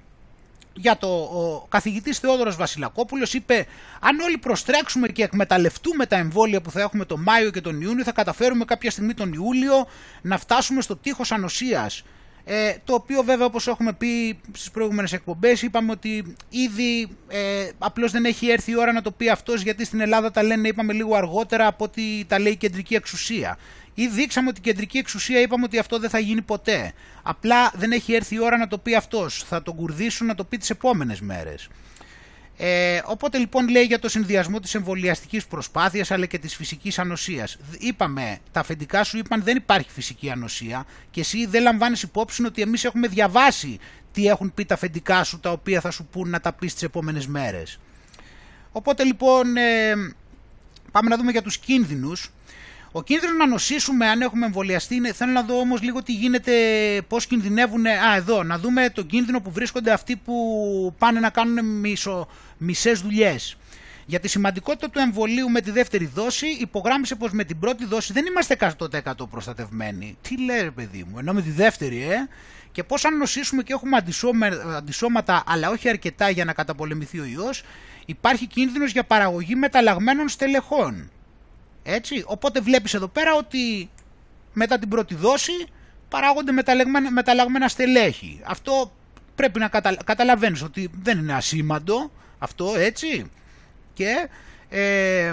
για 0.72 0.96
το 0.96 1.08
ο 1.08 1.66
καθηγητής 1.68 2.18
Θεόδωρος 2.18 2.56
Βασιλακόπουλος 2.56 3.34
είπε 3.34 3.66
αν 4.00 4.20
όλοι 4.20 4.38
προστρέξουμε 4.38 5.08
και 5.08 5.22
εκμεταλλευτούμε 5.22 6.06
τα 6.06 6.16
εμβόλια 6.16 6.60
που 6.60 6.70
θα 6.70 6.80
έχουμε 6.80 7.04
τον 7.04 7.22
Μάιο 7.22 7.50
και 7.50 7.60
τον 7.60 7.80
Ιούνιο 7.80 8.04
θα 8.04 8.12
καταφέρουμε 8.12 8.64
κάποια 8.64 8.90
στιγμή 8.90 9.14
τον 9.14 9.32
Ιούλιο 9.32 9.86
να 10.22 10.38
φτάσουμε 10.38 10.80
στο 10.80 10.96
τείχος 10.96 11.32
ανοσίας 11.32 12.02
ε, 12.52 12.74
το 12.84 12.94
οποίο 12.94 13.22
βέβαια 13.22 13.46
όπως 13.46 13.66
έχουμε 13.66 13.92
πει 13.92 14.38
στις 14.52 14.70
προηγούμενες 14.70 15.12
εκπομπές 15.12 15.62
είπαμε 15.62 15.90
ότι 15.90 16.36
ήδη 16.48 17.16
ε, 17.28 17.68
απλώς 17.78 18.12
δεν 18.12 18.24
έχει 18.24 18.48
έρθει 18.48 18.70
η 18.70 18.78
ώρα 18.78 18.92
να 18.92 19.02
το 19.02 19.10
πει 19.10 19.28
αυτός 19.28 19.62
γιατί 19.62 19.84
στην 19.84 20.00
Ελλάδα 20.00 20.30
τα 20.30 20.42
λένε 20.42 20.68
είπαμε 20.68 20.92
λίγο 20.92 21.14
αργότερα 21.14 21.66
από 21.66 21.84
ότι 21.84 22.24
τα 22.28 22.38
λέει 22.38 22.52
η 22.52 22.56
κεντρική 22.56 22.94
εξουσία. 22.94 23.58
Ή 23.94 24.06
δείξαμε 24.06 24.48
ότι 24.48 24.58
η 24.58 24.62
κεντρική 24.62 24.98
εξουσία 24.98 25.40
είπαμε 25.40 25.64
ότι 25.64 25.78
αυτό 25.78 25.98
δεν 25.98 26.10
θα 26.10 26.18
γίνει 26.18 26.42
ποτέ. 26.42 26.92
Απλά 27.22 27.72
δεν 27.74 27.92
έχει 27.92 28.14
έρθει 28.14 28.34
η 28.34 28.40
ώρα 28.40 28.56
να 28.56 28.68
το 28.68 28.78
πει 28.78 28.94
αυτός. 28.94 29.44
Θα 29.48 29.62
τον 29.62 29.74
κουρδίσουν 29.76 30.26
να 30.26 30.34
το 30.34 30.44
πει 30.44 30.56
τις 30.58 30.70
επόμενες 30.70 31.20
μέρες. 31.20 31.68
Ε, 32.62 33.02
οπότε 33.04 33.38
λοιπόν 33.38 33.68
λέει 33.68 33.82
για 33.82 33.98
το 33.98 34.08
συνδυασμό 34.08 34.60
της 34.60 34.74
εμβολιαστικής 34.74 35.46
προσπάθειας 35.46 36.10
αλλά 36.10 36.26
και 36.26 36.38
της 36.38 36.54
φυσικής 36.54 36.98
ανοσίας. 36.98 37.56
Είπαμε, 37.78 38.38
τα 38.52 38.60
αφεντικά 38.60 39.04
σου 39.04 39.18
είπαν 39.18 39.42
δεν 39.42 39.56
υπάρχει 39.56 39.90
φυσική 39.90 40.30
ανοσία 40.30 40.86
και 41.10 41.20
εσύ 41.20 41.46
δεν 41.46 41.62
λαμβάνεις 41.62 42.02
υπόψη 42.02 42.44
ότι 42.44 42.62
εμείς 42.62 42.84
έχουμε 42.84 43.08
διαβάσει 43.08 43.78
τι 44.12 44.26
έχουν 44.26 44.54
πει 44.54 44.64
τα 44.64 44.74
αφεντικά 44.74 45.24
σου 45.24 45.40
τα 45.40 45.50
οποία 45.50 45.80
θα 45.80 45.90
σου 45.90 46.04
πούν 46.04 46.28
να 46.28 46.40
τα 46.40 46.52
πεις 46.52 46.72
τις 46.72 46.82
επόμενες 46.82 47.26
μέρες. 47.26 47.78
Οπότε 48.72 49.04
λοιπόν 49.04 49.56
ε, 49.56 49.94
πάμε 50.92 51.08
να 51.08 51.16
δούμε 51.16 51.30
για 51.30 51.42
τους 51.42 51.58
κίνδυνους. 51.58 52.30
Ο 52.92 53.02
κίνδυνος 53.02 53.36
να 53.36 53.46
νοσήσουμε 53.46 54.06
αν 54.08 54.20
έχουμε 54.20 54.46
εμβολιαστεί 54.46 54.94
είναι. 54.94 55.12
Θέλω 55.12 55.32
να 55.32 55.42
δω 55.42 55.58
όμως 55.58 55.82
λίγο 55.82 56.02
τι 56.02 56.12
γίνεται, 56.12 56.52
πώς 57.08 57.26
κινδυνεύουν. 57.26 57.86
Α, 57.86 58.14
εδώ, 58.16 58.42
να 58.42 58.58
δούμε 58.58 58.90
τον 58.90 59.06
κίνδυνο 59.06 59.40
που 59.40 59.50
βρίσκονται 59.50 59.92
αυτοί 59.92 60.16
που 60.16 60.34
πάνε 60.98 61.20
να 61.20 61.30
κάνουν 61.30 61.64
μισο, 61.64 62.28
μισές 62.58 63.00
δουλειές. 63.00 63.56
Για 64.06 64.20
τη 64.20 64.28
σημαντικότητα 64.28 64.90
του 64.90 64.98
εμβολίου 64.98 65.50
με 65.50 65.60
τη 65.60 65.70
δεύτερη 65.70 66.06
δόση, 66.06 66.46
υπογράμμισε 66.46 67.14
πως 67.14 67.32
με 67.32 67.44
την 67.44 67.58
πρώτη 67.58 67.84
δόση 67.84 68.12
δεν 68.12 68.26
είμαστε 68.26 68.56
100% 68.78 69.28
προστατευμένοι. 69.30 70.16
Τι 70.22 70.44
λέει, 70.44 70.70
παιδί 70.70 71.06
μου, 71.10 71.18
ενώ 71.18 71.32
με 71.32 71.42
τη 71.42 71.50
δεύτερη, 71.50 72.02
ε. 72.02 72.28
Και 72.72 72.84
πώς 72.84 73.04
αν 73.04 73.16
νοσήσουμε 73.16 73.62
και 73.62 73.72
έχουμε 73.72 74.04
αντισώματα, 74.76 75.42
αλλά 75.46 75.70
όχι 75.70 75.88
αρκετά 75.88 76.30
για 76.30 76.44
να 76.44 76.52
καταπολεμηθεί 76.52 77.18
ο 77.18 77.24
ιός, 77.24 77.62
υπάρχει 78.06 78.46
κίνδυνος 78.46 78.92
για 78.92 79.04
παραγωγή 79.04 79.54
μεταλλαγμένων 79.54 80.28
στελεχών. 80.28 81.10
Έτσι, 81.82 82.24
οπότε 82.26 82.60
βλέπεις 82.60 82.94
εδώ 82.94 83.08
πέρα 83.08 83.34
ότι 83.34 83.90
μετά 84.52 84.78
την 84.78 84.88
πρώτη 84.88 85.14
δόση 85.14 85.52
παράγονται 86.08 86.52
μεταλλαγμένα, 86.52 87.10
μεταλλαγμένα 87.10 87.68
στελέχη. 87.68 88.40
Αυτό 88.44 88.92
πρέπει 89.34 89.58
να 89.58 89.68
κατα, 89.68 89.96
καταλαβαίνεις 90.04 90.62
ότι 90.62 90.90
δεν 91.02 91.18
είναι 91.18 91.34
ασήμαντο 91.34 92.10
αυτό 92.38 92.74
έτσι 92.76 93.30
και 93.94 94.28
ε, 94.68 95.32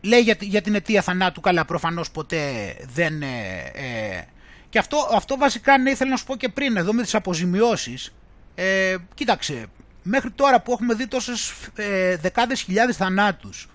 λέει 0.00 0.20
για, 0.20 0.36
για 0.40 0.62
την 0.62 0.74
αιτία 0.74 1.02
θανάτου 1.02 1.40
καλά 1.40 1.64
προφανώς 1.64 2.10
ποτέ 2.10 2.76
δεν 2.94 3.22
ε, 3.22 3.26
ε, 3.74 4.24
και 4.68 4.78
αυτό, 4.78 5.08
αυτό 5.12 5.36
βασικά 5.36 5.78
ναι 5.78 5.90
ήθελα 5.90 6.10
να 6.10 6.16
σου 6.16 6.24
πω 6.24 6.36
και 6.36 6.48
πριν 6.48 6.76
εδώ 6.76 6.92
με 6.92 7.02
τις 7.02 7.14
αποζημιώσεις 7.14 8.14
ε, 8.54 8.96
κοίταξε 9.14 9.66
μέχρι 10.02 10.30
τώρα 10.30 10.60
που 10.60 10.72
έχουμε 10.72 10.94
δει 10.94 11.06
τόσες 11.06 11.52
ε, 11.74 12.16
δεκάδες 12.16 12.60
χιλιάδες 12.60 12.96
θανάτους 12.96 13.68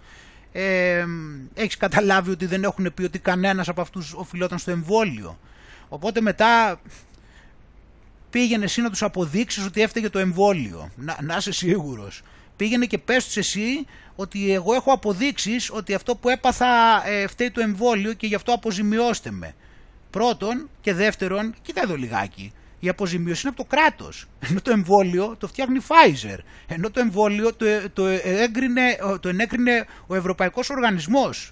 ε, 0.53 1.05
έχεις 1.53 1.77
καταλάβει 1.77 2.31
ότι 2.31 2.45
δεν 2.45 2.63
έχουν 2.63 2.93
πει 2.93 3.03
ότι 3.03 3.19
κανένας 3.19 3.67
από 3.67 3.81
αυτούς 3.81 4.13
οφειλόταν 4.13 4.57
στο 4.57 4.71
εμβόλιο. 4.71 5.39
Οπότε 5.89 6.21
μετά 6.21 6.79
πήγαινε 8.29 8.63
εσύ 8.63 8.81
να 8.81 8.89
τους 8.89 9.03
αποδείξεις 9.03 9.65
ότι 9.65 9.81
έφταιγε 9.81 10.09
το 10.09 10.19
εμβόλιο. 10.19 10.89
Να, 10.95 11.17
να 11.21 11.35
είσαι 11.35 11.51
σίγουρος. 11.51 12.21
Πήγαινε 12.55 12.85
και 12.85 12.97
πες 12.97 13.25
τους 13.25 13.37
εσύ 13.37 13.85
ότι 14.15 14.53
εγώ 14.53 14.73
έχω 14.73 14.91
αποδείξεις 14.91 15.69
ότι 15.71 15.93
αυτό 15.93 16.15
που 16.15 16.29
έπαθα 16.29 17.01
ε, 17.07 17.27
φταίει 17.27 17.51
το 17.51 17.61
εμβόλιο 17.61 18.13
και 18.13 18.27
γι' 18.27 18.35
αυτό 18.35 18.53
αποζημιώστε 18.53 19.31
με. 19.31 19.55
Πρώτον 20.09 20.69
και 20.81 20.93
δεύτερον, 20.93 21.55
κοίτα 21.61 21.81
εδώ 21.81 21.95
λιγάκι, 21.95 22.53
η 22.83 22.89
αποζημίωση 22.89 23.41
είναι 23.47 23.55
από 23.57 23.69
το 23.69 23.75
κράτος. 23.75 24.27
Ενώ 24.39 24.61
το 24.61 24.71
εμβόλιο 24.71 25.35
το 25.39 25.47
φτιάχνει 25.47 25.77
η 25.77 25.81
Pfizer. 25.87 26.37
Ενώ 26.67 26.91
το 26.91 26.99
εμβόλιο 26.99 27.53
το, 27.53 27.65
το, 27.93 28.05
έγκρινε, 28.23 28.97
το 29.19 29.29
ενέκρινε 29.29 29.85
ο 30.07 30.15
Ευρωπαϊκός 30.15 30.69
Οργανισμός. 30.69 31.51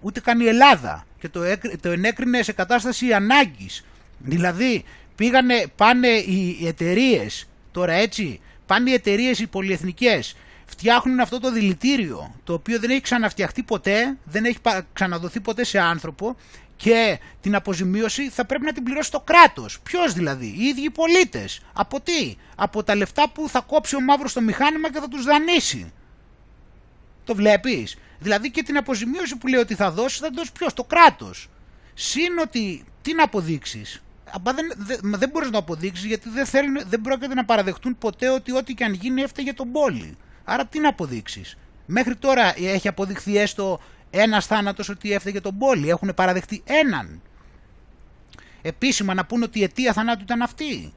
Ούτε 0.00 0.20
καν 0.20 0.40
η 0.40 0.46
Ελλάδα. 0.46 1.06
Και 1.18 1.28
το, 1.28 1.40
το 1.80 1.90
ενέκρινε 1.90 2.42
σε 2.42 2.52
κατάσταση 2.52 3.12
ανάγκης. 3.12 3.84
Δηλαδή 4.18 4.84
πήγανε, 5.14 5.66
πάνε 5.76 6.08
οι 6.08 6.66
εταιρείες, 6.66 7.48
τώρα 7.70 7.92
έτσι, 7.92 8.40
πάνε 8.66 8.90
οι 8.90 8.92
εταιρείες 8.92 9.38
οι 9.38 9.46
πολυεθνικές, 9.46 10.36
φτιάχνουν 10.64 11.20
αυτό 11.20 11.40
το 11.40 11.52
δηλητήριο, 11.52 12.34
το 12.44 12.52
οποίο 12.52 12.78
δεν 12.78 12.90
έχει 12.90 13.00
ξαναφτιαχτεί 13.00 13.62
ποτέ, 13.62 14.16
δεν 14.24 14.44
έχει 14.44 14.58
ξαναδοθεί 14.92 15.40
ποτέ 15.40 15.64
σε 15.64 15.78
άνθρωπο 15.78 16.36
και 16.76 17.18
την 17.40 17.54
αποζημίωση 17.54 18.30
θα 18.30 18.44
πρέπει 18.44 18.64
να 18.64 18.72
την 18.72 18.82
πληρώσει 18.82 19.10
το 19.10 19.20
κράτος. 19.20 19.80
Ποιος 19.80 20.12
δηλαδή, 20.12 20.46
οι 20.46 20.64
ίδιοι 20.64 20.84
οι 20.84 20.90
πολίτες. 20.90 21.60
Από 21.72 22.00
τι, 22.00 22.36
από 22.56 22.82
τα 22.82 22.94
λεφτά 22.94 23.28
που 23.28 23.48
θα 23.48 23.60
κόψει 23.60 23.96
ο 23.96 24.00
μαύρος 24.00 24.30
στο 24.30 24.40
μηχάνημα 24.40 24.92
και 24.92 24.98
θα 25.00 25.08
τους 25.08 25.24
δανείσει. 25.24 25.92
Το 27.24 27.34
βλέπεις; 27.34 27.96
Δηλαδή 28.18 28.50
και 28.50 28.62
την 28.62 28.76
αποζημίωση 28.76 29.36
που 29.36 29.46
λέει 29.46 29.60
ότι 29.60 29.74
θα 29.74 29.90
δώσει 29.90 30.18
θα 30.18 30.30
δώσει 30.34 30.52
ποιος, 30.52 30.74
το 30.74 30.84
κράτος. 30.84 31.48
Συν 31.94 32.38
ότι 32.38 32.84
τι 33.02 33.14
να 33.14 33.24
αποδείξεις; 33.24 34.02
δεν, 34.42 34.56
δεν, 34.76 34.98
δεν 35.02 35.28
μπορείς 35.28 35.46
να 35.46 35.52
το 35.52 35.58
αποδείξεις 35.58 36.04
γιατί 36.04 36.28
δεν, 36.28 36.46
θέλουν, 36.46 36.80
δεν 36.86 37.00
πρόκειται 37.00 37.34
να 37.34 37.44
παραδεχτούν 37.44 37.98
ποτέ 37.98 38.28
ότι 38.28 38.52
ό,τι 38.52 38.74
και 38.74 38.84
αν 38.84 38.92
γίνει 38.92 39.22
έφταιγε 39.22 39.52
τον 39.52 39.72
πόλη. 39.72 40.16
Άρα 40.44 40.66
τι 40.66 40.78
να 40.80 40.88
αποδείξεις; 40.88 41.56
Μέχρι 41.86 42.16
τώρα 42.16 42.54
έχει 42.58 42.88
αποδειχθεί 42.88 43.38
έστω 43.38 43.80
ένας 44.14 44.46
θάνατος 44.46 44.88
ότι 44.88 45.12
έφταιγε 45.12 45.40
τον 45.40 45.58
πόλη. 45.58 45.88
Έχουν 45.88 46.12
παραδεχτεί 46.14 46.62
έναν. 46.64 47.20
Επίσημα 48.62 49.14
να 49.14 49.24
πούνε 49.24 49.44
ότι 49.44 49.58
η 49.58 49.62
αιτία 49.62 49.92
θανάτου 49.92 50.22
ήταν 50.22 50.42
αυτή. 50.42 50.92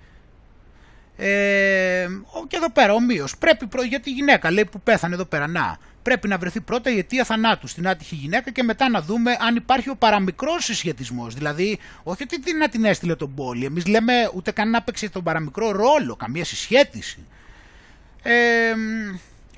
Ε, 1.18 2.08
και 2.48 2.56
εδώ 2.56 2.72
πέρα 2.72 2.94
ομοίω. 2.94 3.28
Πρέπει 3.40 3.68
για 3.88 4.00
τη 4.00 4.12
γυναίκα 4.12 4.52
λέει 4.52 4.66
που 4.66 4.82
πέθανε 4.82 5.14
εδώ 5.14 5.26
πέρα. 5.26 5.48
Να, 5.48 5.78
πρέπει 6.02 6.28
να 6.28 6.38
βρεθεί 6.38 6.62
πρώτα 6.62 6.92
η 6.92 6.98
αιτία 6.98 7.24
θανάτου 7.24 7.68
στην 7.68 7.88
άτυχη 7.88 8.16
γυναίκα 8.16 8.52
και 8.52 8.64
μετά 8.64 8.90
να 8.90 9.02
δούμε 9.02 9.38
αν 9.40 9.56
υπάρχει 9.56 9.90
ο 9.90 9.96
παραμικρός 9.96 10.64
συσχετισμός. 10.64 11.34
Δηλαδή, 11.34 11.80
όχι 12.04 12.24
ότι 12.24 12.40
την, 12.40 12.58
να 12.58 12.70
την 12.70 12.86
έστειλε 12.86 13.16
τον 13.16 13.34
πόλη. 13.34 13.66
Εμείς 13.66 13.88
λέμε 13.88 14.14
ούτε 14.34 14.52
καν 14.52 14.70
να 14.70 14.82
παίξει 14.82 15.10
τον 15.10 15.24
παραμικρό 15.24 15.72
ρόλο, 15.72 16.16
καμία 16.16 16.46
συσχέτιση. 16.46 17.26
Ε, 18.24 18.74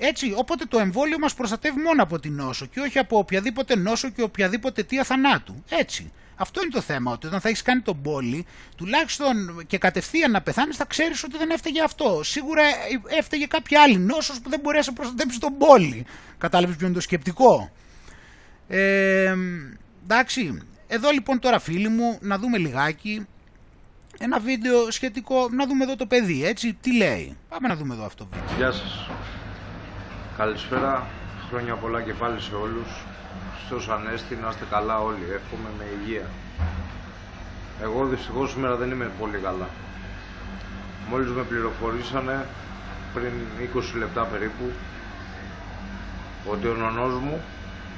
έτσι, 0.02 0.32
οπότε 0.36 0.64
το 0.64 0.78
εμβόλιο 0.78 1.18
μας 1.18 1.34
προστατεύει 1.34 1.80
μόνο 1.80 2.02
από 2.02 2.18
την 2.18 2.34
νόσο 2.34 2.66
και 2.66 2.80
όχι 2.80 2.98
από 2.98 3.18
οποιαδήποτε 3.18 3.76
νόσο 3.76 4.10
και 4.10 4.22
οποιαδήποτε 4.22 4.80
αιτία 4.80 5.04
θανάτου. 5.04 5.64
Έτσι. 5.68 6.12
Αυτό 6.36 6.60
είναι 6.62 6.70
το 6.70 6.80
θέμα, 6.80 7.12
ότι 7.12 7.26
όταν 7.26 7.40
θα 7.40 7.48
έχεις 7.48 7.62
κάνει 7.62 7.80
τον 7.80 8.02
πόλη, 8.02 8.46
τουλάχιστον 8.76 9.34
και 9.66 9.78
κατευθείαν 9.78 10.30
να 10.30 10.40
πεθάνεις, 10.42 10.76
θα 10.76 10.84
ξέρεις 10.84 11.24
ότι 11.24 11.36
δεν 11.36 11.50
έφταιγε 11.50 11.82
αυτό. 11.82 12.20
Σίγουρα 12.22 12.62
έφταιγε 13.18 13.46
κάποια 13.46 13.82
άλλη 13.82 13.98
νόσος 13.98 14.40
που 14.40 14.50
δεν 14.50 14.60
μπορείς 14.60 14.78
να 14.78 14.84
σε 14.84 14.92
προστατέψεις 14.92 15.38
τον 15.38 15.56
πόλη. 15.58 16.06
Κατάλαβες 16.38 16.76
ποιο 16.76 16.86
είναι 16.86 16.94
το 16.94 17.00
σκεπτικό. 17.00 17.70
Ε, 18.68 19.34
εντάξει. 20.02 20.62
Εδώ 20.86 21.10
λοιπόν 21.10 21.38
τώρα 21.38 21.58
φίλοι 21.58 21.88
μου, 21.88 22.18
να 22.20 22.38
δούμε 22.38 22.58
λιγάκι 22.58 23.26
ένα 24.18 24.38
βίντεο 24.38 24.90
σχετικό, 24.90 25.48
να 25.50 25.66
δούμε 25.66 25.84
εδώ 25.84 25.96
το 25.96 26.06
παιδί, 26.06 26.44
έτσι, 26.44 26.78
τι 26.80 26.96
λέει. 26.96 27.36
Πάμε 27.48 27.68
να 27.68 27.76
δούμε 27.76 27.94
εδώ 27.94 28.04
αυτό 28.04 28.24
το 28.24 28.30
βίντεο. 28.36 28.56
Γεια 28.56 28.72
σας. 28.72 29.10
Καλησπέρα. 30.40 31.06
Χρόνια 31.48 31.74
πολλά 31.74 32.02
και 32.02 32.12
πάλι 32.12 32.40
σε 32.40 32.54
όλους. 32.54 32.90
Στους 33.64 33.88
Ανέστη, 33.88 34.34
να 34.42 34.48
είστε 34.48 34.64
καλά 34.70 35.00
όλοι. 35.00 35.24
Εύχομαι 35.38 35.68
με 35.78 35.84
υγεία. 35.96 36.26
Εγώ 37.82 38.06
δυστυχώς 38.06 38.50
σήμερα 38.50 38.76
δεν 38.76 38.90
είμαι 38.90 39.10
πολύ 39.18 39.38
καλά. 39.38 39.68
Μόλις 41.10 41.30
με 41.30 41.42
πληροφορήσανε 41.42 42.46
πριν 43.14 43.32
20 43.74 43.98
λεπτά 43.98 44.22
περίπου 44.22 44.70
ότι 46.50 46.66
ο 46.68 46.74
νονός 46.74 47.14
μου 47.14 47.40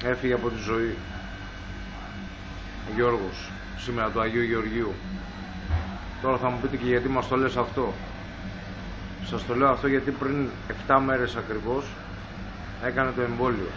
έφυγε 0.05 0.35
από 0.35 0.49
τη 0.49 0.61
ζωή. 0.61 0.97
Γιώργος, 2.95 3.51
σήμερα 3.79 4.09
του 4.11 4.21
Αγίου 4.21 4.43
Γεωργίου. 4.43 4.93
Τώρα 6.23 6.37
θα 6.37 6.49
μου 6.49 6.59
πείτε 6.63 6.77
και 6.77 6.87
γιατί 6.87 7.09
μας 7.09 7.29
το 7.29 7.37
λες 7.37 7.57
αυτό. 7.57 7.93
Σας 9.25 9.47
το 9.47 9.55
λέω 9.57 9.69
αυτό 9.69 9.87
γιατί 9.87 10.11
πριν 10.11 10.49
7 10.89 10.99
μέρες 11.05 11.37
ακριβώς 11.37 11.85
έκανε 12.83 13.11
το 13.17 13.23
εμβόλιο 13.23 13.69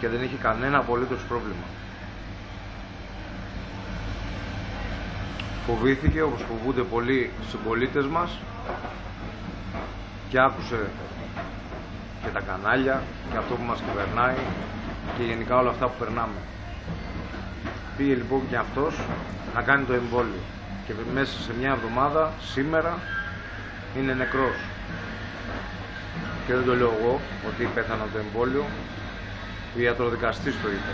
και 0.00 0.08
δεν 0.08 0.22
είχε 0.22 0.36
κανένα 0.36 0.78
απολύτως 0.78 1.20
πρόβλημα. 1.28 1.66
Φοβήθηκε 5.66 6.22
όπως 6.22 6.40
φοβούνται 6.48 6.82
πολλοί 6.82 7.30
συμπολίτες 7.50 8.06
μας 8.06 8.38
και 10.28 10.40
άκουσε 10.40 10.90
και 12.22 12.28
τα 12.32 12.40
κανάλια 12.40 13.02
και 13.30 13.36
αυτό 13.36 13.54
που 13.54 13.62
μας 13.62 13.80
κυβερνάει 13.80 14.36
και 15.16 15.22
γενικά 15.22 15.56
όλα 15.58 15.70
αυτά 15.70 15.86
που 15.86 15.94
περνάμε. 15.98 16.40
Πήγε 17.96 18.14
λοιπόν 18.14 18.40
και 18.48 18.56
αυτός 18.56 18.94
να 19.54 19.62
κάνει 19.62 19.84
το 19.84 19.92
εμβόλιο 19.92 20.40
και 20.86 20.92
μέσα 21.14 21.40
σε 21.42 21.52
μια 21.58 21.70
εβδομάδα 21.70 22.32
σήμερα 22.52 22.98
είναι 23.96 24.12
νεκρός. 24.14 24.71
Και 26.46 26.54
δεν 26.54 26.64
το 26.64 26.74
λέω 26.74 26.92
εγώ 27.00 27.20
ότι 27.48 27.68
πέθανα 27.74 28.06
το 28.12 28.18
εμβόλιο, 28.18 28.64
ο 29.76 29.80
ιατροδικαστής 29.80 30.54
το 30.62 30.68
είπε. 30.68 30.92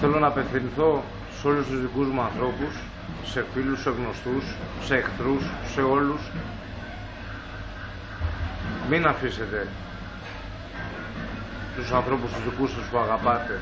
Θέλω 0.00 0.18
να 0.18 0.26
απευθυνθώ 0.26 1.04
σε 1.40 1.46
όλους 1.46 1.66
τους 1.66 1.80
δικούς 1.80 2.08
μου 2.08 2.20
ανθρώπους, 2.20 2.74
σε 3.24 3.44
φίλους, 3.54 3.80
σε 3.82 3.90
γνωστούς, 3.90 4.44
σε 4.84 4.96
εχθρούς, 4.96 5.44
σε 5.74 5.82
όλους. 5.82 6.20
Μην 8.90 9.06
αφήσετε 9.06 9.66
τους 11.76 11.92
ανθρώπους 11.92 12.32
τους 12.32 12.44
δικούς 12.50 12.70
σας 12.70 12.84
που 12.90 12.98
αγαπάτε 12.98 13.60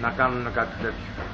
να 0.00 0.10
κάνουν 0.10 0.52
κάτι 0.52 0.74
τέτοιο. 0.82 1.24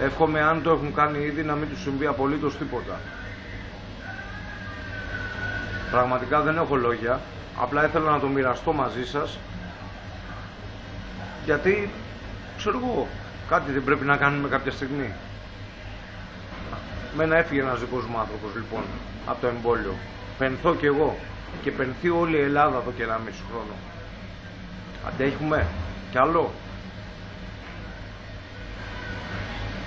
Εύχομαι 0.00 0.40
αν 0.40 0.62
το 0.62 0.70
έχουν 0.70 0.94
κάνει 0.94 1.18
ήδη 1.24 1.42
να 1.42 1.54
μην 1.54 1.68
τους 1.68 1.82
συμβεί 1.82 2.06
απολύτως 2.06 2.56
τίποτα. 2.58 3.00
Πραγματικά 5.90 6.40
δεν 6.40 6.56
έχω 6.56 6.76
λόγια, 6.76 7.20
απλά 7.60 7.84
ήθελα 7.84 8.10
να 8.10 8.20
το 8.20 8.26
μοιραστώ 8.26 8.72
μαζί 8.72 9.06
σας 9.06 9.38
γιατί, 11.44 11.90
ξέρω 12.56 12.78
εγώ, 12.78 13.06
κάτι 13.48 13.72
δεν 13.72 13.84
πρέπει 13.84 14.04
να 14.04 14.16
κάνουμε 14.16 14.48
κάποια 14.48 14.72
στιγμή. 14.72 15.12
Μένα 17.16 17.36
έφυγε 17.36 17.60
ένας 17.60 17.80
δικός 17.80 18.06
μου 18.06 18.18
άνθρωπος 18.18 18.54
λοιπόν 18.54 18.82
από 19.26 19.40
το 19.40 19.46
εμβόλιο. 19.46 19.94
Πενθώ 20.38 20.74
κι 20.74 20.86
εγώ 20.86 21.16
και 21.62 21.70
πενθεί 21.70 22.08
όλη 22.08 22.36
η 22.36 22.40
Ελλάδα 22.40 22.76
εδώ 22.78 22.92
και 22.96 23.02
ένα 23.02 23.20
μισό 23.24 23.42
χρόνο. 23.50 23.74
Αντέχουμε; 25.08 25.66
Κι 26.10 26.18
άλλο; 26.18 26.50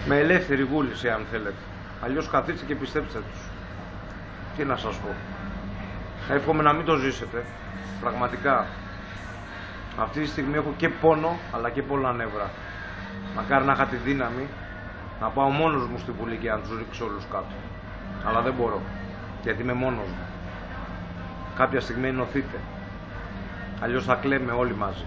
Με 0.07 0.17
ελεύθερη 0.17 0.63
βούληση 0.63 1.09
αν 1.09 1.25
θέλετε. 1.31 1.61
Αλλιώς 2.01 2.29
καθίστε 2.29 2.65
και 2.65 2.75
πιστέψτε 2.75 3.19
τους. 3.19 3.41
Τι 4.57 4.63
να 4.63 4.75
σας 4.77 4.95
πω. 4.95 5.15
Εύχομαι 6.29 6.63
να 6.63 6.73
μην 6.73 6.85
το 6.85 6.95
ζήσετε. 6.95 7.43
Πραγματικά. 8.01 8.65
Αυτή 9.99 10.19
τη 10.21 10.27
στιγμή 10.27 10.55
έχω 10.55 10.73
και 10.77 10.89
πόνο 10.89 11.37
αλλά 11.53 11.69
και 11.69 11.81
πολλά 11.81 12.13
νεύρα. 12.13 12.49
Μακάρι 13.35 13.65
να 13.65 13.73
είχα 13.73 13.85
τη 13.85 13.95
δύναμη 13.95 14.47
να 15.21 15.27
πάω 15.27 15.49
μόνος 15.49 15.87
μου 15.87 15.97
στη 15.97 16.11
Βουλή 16.11 16.37
και 16.37 16.49
να 16.49 16.57
τους 16.57 16.77
ρίξω 16.77 17.05
όλους 17.05 17.23
κάτω. 17.31 17.55
Αλλά 18.25 18.41
δεν 18.41 18.53
μπορώ. 18.53 18.81
Γιατί 19.43 19.61
είμαι 19.61 19.73
μόνος 19.73 20.07
μου. 20.07 20.25
Κάποια 21.55 21.81
στιγμή 21.81 22.07
ενωθείτε. 22.07 22.59
Αλλιώς 23.79 24.05
θα 24.05 24.15
κλαίμε 24.15 24.51
όλοι 24.51 24.75
μαζί. 24.75 25.05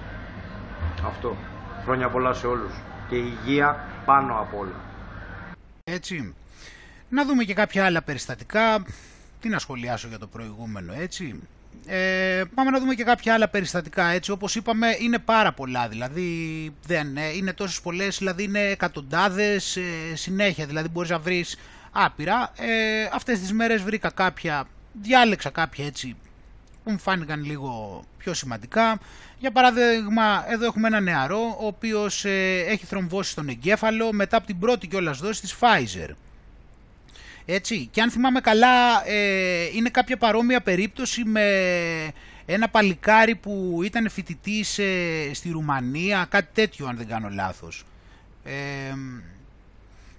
Αυτό. 1.07 1.37
Χρόνια 1.85 2.09
πολλά 2.09 2.33
σε 2.33 2.47
όλους. 2.47 2.73
Και 3.09 3.17
υγεία 3.17 3.85
πάνω 4.05 4.39
απ' 4.39 4.55
όλα. 4.55 4.81
Έτσι. 5.85 6.35
Να 7.09 7.25
δούμε 7.25 7.45
και 7.45 7.55
κάποια 7.55 7.85
άλλα 7.85 8.03
περιστατικά. 8.03 8.83
Τι 9.45 9.51
να 9.51 9.59
σχολιάσω 9.59 10.09
για 10.09 10.19
το 10.19 10.27
προηγούμενο, 10.27 10.93
έτσι; 11.01 11.41
Ε, 11.87 12.43
πάμε 12.55 12.71
να 12.71 12.79
δούμε 12.81 12.95
και 12.95 13.05
κάποια 13.05 13.35
άλλα 13.35 13.49
περιστατικά, 13.49 14.07
έτσι. 14.07 14.31
Όπως 14.31 14.55
είπαμε, 14.55 14.97
είναι 15.01 15.19
πάρα 15.19 15.53
πολλά, 15.53 15.89
δηλαδή 15.89 16.71
δεν 16.87 17.17
ε, 17.17 17.29
είναι 17.37 17.53
τόσες 17.53 17.81
πολλές, 17.81 18.19
δηλαδή 18.19 18.43
είναι 18.43 18.61
εκατοντάδες 18.61 19.77
ε, 19.77 19.83
συνέχεια, 20.15 20.67
δηλαδή 20.67 20.89
μπορείς 20.89 21.11
να 21.11 21.19
βρεις 21.19 21.57
άπειρα. 21.93 22.53
Ε, 22.57 23.09
αυτές 23.13 23.39
τις 23.39 23.53
μέρες 23.53 23.83
βρήκα 23.83 24.11
κάποια, 24.11 24.65
διάλεξα 25.03 25.51
κάποια 25.51 25.87
έτσι 25.87 26.17
που 26.85 26.91
μου 26.91 26.99
φάνηκαν 26.99 27.45
λίγο 27.45 28.05
πιο 28.19 28.35
σημαντικά. 28.35 28.99
Για 29.39 29.51
παράδειγμα, 29.53 30.45
εδώ 30.49 30.67
έχουμε 30.67 30.87
ένα 30.87 31.01
νεαρό, 31.01 31.57
ο 31.61 31.67
οποίος 31.67 32.25
ε, 32.25 32.59
έχει 32.69 32.85
θρομβώσει 32.85 33.31
στον 33.31 33.49
εγκέφαλο 33.49 34.13
μετά 34.13 34.37
από 34.37 34.47
την 34.47 34.59
πρώτη 34.59 34.87
κιόλας 34.87 35.19
δόση 35.19 35.41
της 35.41 35.57
Pfizer. 35.61 36.09
Έτσι, 37.47 37.89
και 37.91 38.01
αν 38.01 38.11
θυμάμαι 38.11 38.41
καλά, 38.41 39.09
ε, 39.09 39.65
είναι 39.75 39.89
κάποια 39.89 40.17
παρόμοια 40.17 40.61
περίπτωση 40.61 41.25
με 41.25 41.43
ένα 42.47 42.69
παλικάρι 42.69 43.35
που 43.35 43.81
ήταν 43.85 44.09
φοιτητή 44.11 44.65
ε, 44.77 45.35
στη 45.35 45.51
Ρουμανία, 45.51 46.27
κάτι 46.31 46.49
τέτοιο 46.53 46.87
αν 46.87 46.97
δεν 46.97 47.07
κάνω 47.07 47.29
λάθος. 47.29 47.85
Ε, 48.45 48.53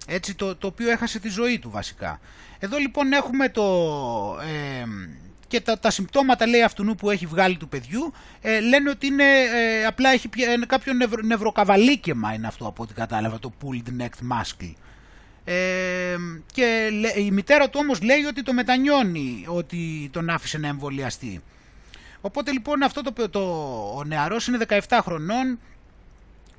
έτσι, 0.06 0.34
το, 0.34 0.56
το 0.56 0.66
οποίο 0.66 0.90
έχασε 0.90 1.18
τη 1.18 1.28
ζωή 1.28 1.58
του 1.58 1.70
βασικά. 1.70 2.20
Εδώ 2.58 2.78
λοιπόν 2.78 3.12
έχουμε 3.12 3.48
το... 3.48 3.64
Ε, 4.40 4.84
και 5.48 5.60
τα, 5.60 5.78
τα 5.78 5.90
συμπτώματα 5.90 6.46
λέει 6.46 6.62
αυτού 6.62 6.94
που 6.94 7.10
έχει 7.10 7.26
βγάλει 7.26 7.56
του 7.56 7.68
παιδιού 7.68 8.12
ε, 8.40 8.60
λένε 8.60 8.90
ότι 8.90 9.06
είναι, 9.06 9.24
ε, 9.24 9.84
απλά 9.86 10.10
έχει 10.10 10.28
ε, 10.36 10.66
κάποιο 10.66 10.92
νευρο, 10.92 11.22
νευροκαβαλίκεμα 11.22 12.32
είναι 12.32 12.46
αυτό 12.46 12.66
από 12.66 12.82
ό,τι 12.82 12.94
κατάλαβα 12.94 13.38
το 13.38 13.52
pulled 13.62 14.02
neck 14.02 14.32
muscle. 14.32 14.72
Ε, 15.48 16.16
και 16.52 16.90
η 17.16 17.30
μητέρα 17.30 17.68
του 17.68 17.78
όμως 17.82 18.02
λέει 18.02 18.24
ότι 18.24 18.42
το 18.42 18.52
μετανιώνει 18.52 19.44
ότι 19.48 20.08
τον 20.12 20.30
άφησε 20.30 20.58
να 20.58 20.68
εμβολιαστεί. 20.68 21.42
Οπότε 22.20 22.52
λοιπόν 22.52 22.82
αυτό 22.82 23.02
το, 23.02 23.28
το, 23.28 23.40
ο 23.96 24.04
νεαρός 24.04 24.46
είναι 24.46 24.58
17 24.68 24.98
χρονών, 25.02 25.58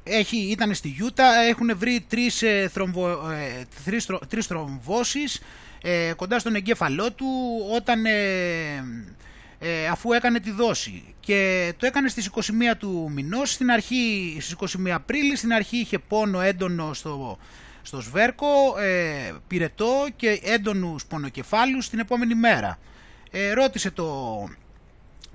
έχει, 0.03 0.38
ήταν 0.38 0.73
στη 0.73 0.88
Γιούτα, 0.88 1.35
έχουν 1.49 1.77
βρει 1.77 2.05
τρεις, 2.09 2.41
ε, 2.41 2.69
θρομβο, 2.73 3.29
ε, 3.31 3.65
τρεις, 3.85 4.09
τρεις 4.27 4.45
θρομβώσεις 4.45 5.41
ε, 5.81 6.13
κοντά 6.15 6.39
στον 6.39 6.55
εγκέφαλό 6.55 7.11
του 7.11 7.27
όταν, 7.75 8.05
ε, 8.05 8.11
ε, 9.59 9.88
αφού 9.91 10.11
έκανε 10.11 10.39
τη 10.39 10.51
δόση. 10.51 11.03
Και 11.19 11.73
το 11.77 11.85
έκανε 11.85 12.09
στις 12.09 12.25
21 12.25 12.75
του 12.77 13.11
μηνός, 13.13 13.51
στην 13.51 13.71
αρχή, 13.71 14.38
στις 14.39 14.51
21 14.51 14.89
Απρίλη, 14.89 15.35
στην 15.35 15.53
αρχή 15.53 15.77
είχε 15.77 15.99
πόνο 15.99 16.41
έντονο 16.41 16.93
στο, 16.93 17.38
στο 17.88 18.01
σβέρκο, 18.01 18.77
ε, 18.79 19.33
πυρετό 19.47 20.07
και 20.15 20.39
έντονους 20.43 21.05
πονοκεφάλους 21.05 21.89
την 21.89 21.99
επόμενη 21.99 22.35
μέρα. 22.35 22.79
Ε, 23.31 23.53
ρώτησε 23.53 23.91
το, 23.91 24.39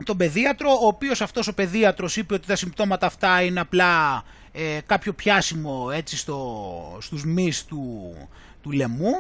τον 0.05 0.17
παιδίατρο, 0.17 0.71
ο 0.71 0.87
οποίος 0.87 1.21
αυτός 1.21 1.49
ο 1.49 1.55
παιδίατρος 1.55 2.17
είπε 2.17 2.35
ότι 2.35 2.47
τα 2.47 2.57
συμπτώματα 2.57 3.07
αυτά 3.07 3.43
είναι 3.43 3.61
απλά 3.61 4.25
ε, 4.53 4.79
κάποιο 4.87 5.13
πιάσιμο 5.13 5.91
έτσι 5.93 6.17
στο, 6.17 6.99
στους 7.01 7.25
μυς 7.25 7.65
του, 7.65 8.15
του 8.63 8.71
λαιμού 8.71 9.15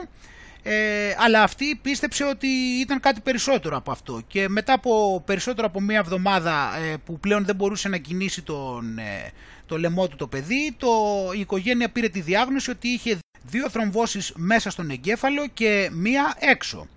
ε, 0.62 1.14
αλλά 1.18 1.42
αυτή 1.42 1.78
πίστεψε 1.82 2.24
ότι 2.24 2.46
ήταν 2.80 3.00
κάτι 3.00 3.20
περισσότερο 3.20 3.76
από 3.76 3.90
αυτό 3.90 4.22
και 4.26 4.48
μετά 4.48 4.72
από 4.72 5.22
περισσότερο 5.26 5.66
από 5.66 5.80
μία 5.80 5.98
εβδομάδα 5.98 6.76
ε, 6.76 6.96
που 7.04 7.18
πλέον 7.20 7.44
δεν 7.44 7.54
μπορούσε 7.54 7.88
να 7.88 7.96
κινήσει 7.96 8.42
τον, 8.42 8.98
ε, 8.98 9.30
το 9.66 9.78
λαιμό 9.78 10.08
του 10.08 10.16
το 10.16 10.26
παιδί 10.26 10.74
το, 10.76 10.88
η 11.36 11.40
οικογένεια 11.40 11.90
πήρε 11.90 12.08
τη 12.08 12.20
διάγνωση 12.20 12.70
ότι 12.70 12.88
είχε 12.88 13.18
δύο 13.42 13.70
θρομβώσεις 13.70 14.32
μέσα 14.36 14.70
στον 14.70 14.90
εγκέφαλο 14.90 15.46
και 15.54 15.90
μία 15.92 16.36
έξω. 16.38 16.88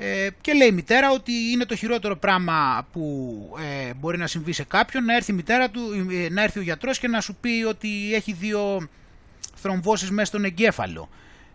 Ε, 0.00 0.28
και 0.40 0.52
λέει 0.52 0.68
η 0.68 0.72
μητέρα 0.72 1.10
ότι 1.10 1.32
είναι 1.32 1.64
το 1.64 1.76
χειρότερο 1.76 2.16
πράγμα 2.16 2.86
που 2.92 3.02
ε, 3.58 3.94
μπορεί 3.94 4.18
να 4.18 4.26
συμβεί 4.26 4.52
σε 4.52 4.64
κάποιον 4.64 5.04
να 5.04 5.14
έρθει, 5.14 5.32
η 5.32 5.34
μητέρα 5.34 5.70
του, 5.70 5.80
ε, 6.10 6.28
να 6.30 6.42
έρθει 6.42 6.58
ο 6.58 6.62
γιατρός 6.62 6.98
και 6.98 7.08
να 7.08 7.20
σου 7.20 7.36
πει 7.40 7.64
ότι 7.68 8.14
έχει 8.14 8.32
δύο 8.32 8.88
θρομβώσεις 9.54 10.10
μέσα 10.10 10.26
στον 10.26 10.44
εγκέφαλο. 10.44 11.08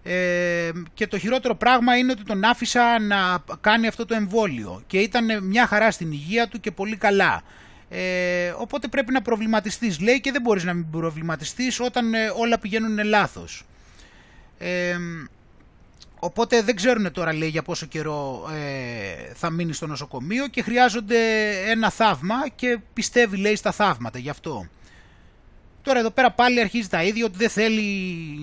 Ε, 0.04 0.72
και 0.94 1.08
το 1.08 1.18
χειρότερο 1.18 1.56
πράγμα 1.56 1.98
είναι 1.98 2.12
ότι 2.12 2.24
τον 2.24 2.44
άφησα 2.44 3.00
να 3.00 3.44
κάνει 3.62 3.88
αυτό 3.88 4.06
το 4.06 4.14
εμβόλιο 4.14 4.84
και 4.88 5.00
ήταν 5.00 5.44
μια 5.44 5.68
χαρά 5.68 5.92
στην 5.92 6.12
υγεία 6.12 6.48
του 6.48 6.60
και 6.60 6.72
πολύ 6.72 6.96
καλά. 6.96 7.44
Ε, 7.90 8.54
οπότε 8.58 8.88
πρέπει 8.88 9.12
να 9.12 9.22
προβληματιστείς 9.22 10.00
λέει 10.00 10.22
και 10.22 10.32
δεν 10.32 10.42
μπορείς 10.42 10.64
να 10.64 10.74
μην 10.74 10.90
προβληματιστείς 10.90 11.80
όταν 11.80 12.12
όλα 12.38 12.60
πηγαίνουν 12.60 13.04
λάθος. 13.04 13.66
Ε, 14.58 14.98
οπότε 16.20 16.62
δεν 16.62 16.76
ξέρουν 16.76 17.12
τώρα 17.12 17.34
λέει 17.34 17.50
για 17.50 17.62
πόσο 17.62 17.86
καιρό 17.86 18.50
ε, 18.54 19.34
θα 19.34 19.50
μείνει 19.50 19.74
στο 19.74 19.88
νοσοκομείο 19.88 20.48
και 20.48 20.62
χρειάζονται 20.62 21.18
ένα 21.66 21.90
θαύμα 21.90 22.50
και 22.56 22.80
πιστεύει 22.94 23.38
λέει 23.38 23.56
στα 23.56 23.72
θαύματα 23.72 24.20
γι' 24.20 24.30
αυτό. 24.30 24.68
Τώρα 25.84 26.00
εδώ 26.00 26.12
πέρα 26.12 26.32
πάλι 26.32 26.60
αρχίζει 26.60 26.88
τα 26.88 27.04
ίδια 27.04 27.26
ότι 27.26 27.38
δεν 27.38 27.50
θέλει 27.50 27.82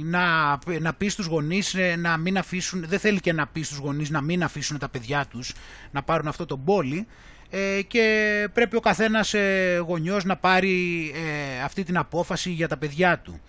να, 0.04 0.58
να 0.80 0.94
πει 0.94 1.08
στους 1.08 1.26
γονείς 1.26 1.74
ε, 1.74 1.96
να 1.96 2.16
μην 2.16 2.38
αφήσουν, 2.38 2.84
δεν 2.88 2.98
θέλει 2.98 3.20
και 3.20 3.32
να 3.32 3.46
πει 3.46 3.62
στους 3.62 3.78
γονείς 3.78 4.10
να 4.10 4.20
μην 4.20 4.42
αφήσουν 4.42 4.78
τα 4.78 4.88
παιδιά 4.88 5.26
τους 5.30 5.52
να 5.90 6.02
πάρουν 6.02 6.28
αυτό 6.28 6.46
το 6.46 6.56
πόλι 6.56 7.06
ε, 7.50 7.82
και 7.82 8.48
πρέπει 8.52 8.76
ο 8.76 8.80
καθένας 8.80 9.34
ε, 9.34 9.82
γονιός 9.86 10.24
να 10.24 10.36
πάρει 10.36 11.10
ε, 11.14 11.62
αυτή 11.62 11.82
την 11.82 11.96
απόφαση 11.96 12.50
για 12.50 12.68
τα 12.68 12.76
παιδιά 12.76 13.18
του. 13.18 13.40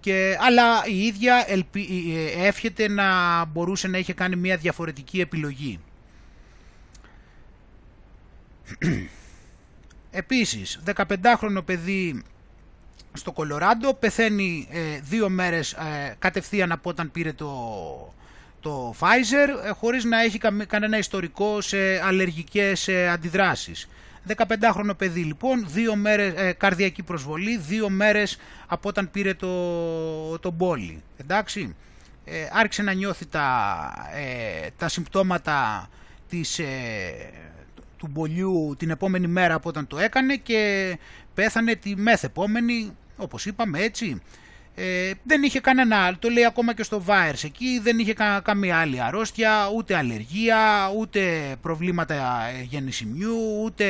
Και, 0.00 0.36
αλλά 0.40 0.86
η 0.86 1.06
ίδια 1.06 1.44
ελπι, 1.46 1.88
ε, 2.14 2.46
εύχεται 2.46 2.88
να 2.88 3.44
μπορούσε 3.44 3.88
να 3.88 3.98
είχε 3.98 4.12
κάνει 4.12 4.36
μια 4.36 4.56
διαφορετική 4.56 5.20
επιλογή. 5.20 5.80
Επίσης, 10.10 10.80
15χρονο 10.94 11.64
παιδί 11.64 12.22
στο 13.12 13.32
Κολοράντο, 13.32 13.94
πεθαίνει 13.94 14.68
ε, 14.70 15.00
δύο 15.02 15.28
μέρες 15.28 15.72
ε, 15.72 16.14
κατευθείαν 16.18 16.72
από 16.72 16.90
όταν 16.90 17.10
πήρε 17.10 17.32
το, 17.32 17.52
το 18.60 18.94
Pfizer, 19.00 19.66
ε, 19.66 19.70
χωρίς 19.70 20.04
να 20.04 20.22
έχει 20.22 20.38
κανένα 20.66 20.98
ιστορικό 20.98 21.60
σε 21.60 22.00
αλλεργικές 22.04 22.88
ε, 22.88 23.08
αντιδράσεις. 23.08 23.88
15χρονο 24.36 24.96
παιδί 24.96 25.20
λοιπόν, 25.20 25.66
δύο 25.68 25.96
μέρες 25.96 26.54
καρδιακή 26.56 27.02
προσβολή, 27.02 27.56
δύο 27.56 27.88
μέρες 27.88 28.38
από 28.66 28.88
όταν 28.88 29.10
πήρε 29.10 29.34
το, 29.34 30.38
το 30.38 30.50
μπόλι. 30.50 31.02
Εντάξει, 31.16 31.76
άρχισε 32.52 32.82
να 32.82 32.92
νιώθει 32.92 33.26
τα, 33.26 33.92
τα 34.76 34.88
συμπτώματα 34.88 35.88
της, 36.28 36.60
του 37.96 38.08
μπολιού 38.10 38.74
την 38.78 38.90
επόμενη 38.90 39.26
μέρα 39.26 39.54
από 39.54 39.68
όταν 39.68 39.86
το 39.86 39.98
έκανε 39.98 40.36
και 40.36 40.98
πέθανε 41.34 41.74
τη 41.74 41.96
μεθεπόμενη, 41.96 42.96
όπως 43.20 43.46
είπαμε 43.46 43.78
έτσι. 43.78 44.22
Ε, 44.74 45.12
δεν 45.22 45.42
είχε 45.42 45.60
κανένα 45.60 45.96
άλλο, 45.96 46.16
το 46.18 46.28
λέει 46.28 46.44
ακόμα 46.44 46.74
και 46.74 46.82
στο 46.82 47.02
Βάερς 47.02 47.44
εκεί, 47.44 47.80
δεν 47.82 47.98
είχε 47.98 48.14
κα, 48.14 48.40
καμία 48.44 48.78
άλλη 48.78 49.02
αρρώστια, 49.02 49.68
ούτε 49.76 49.96
αλλεργία, 49.96 50.90
ούτε 50.98 51.54
προβλήματα 51.62 52.48
γεννησιμιού, 52.68 53.62
ούτε 53.64 53.86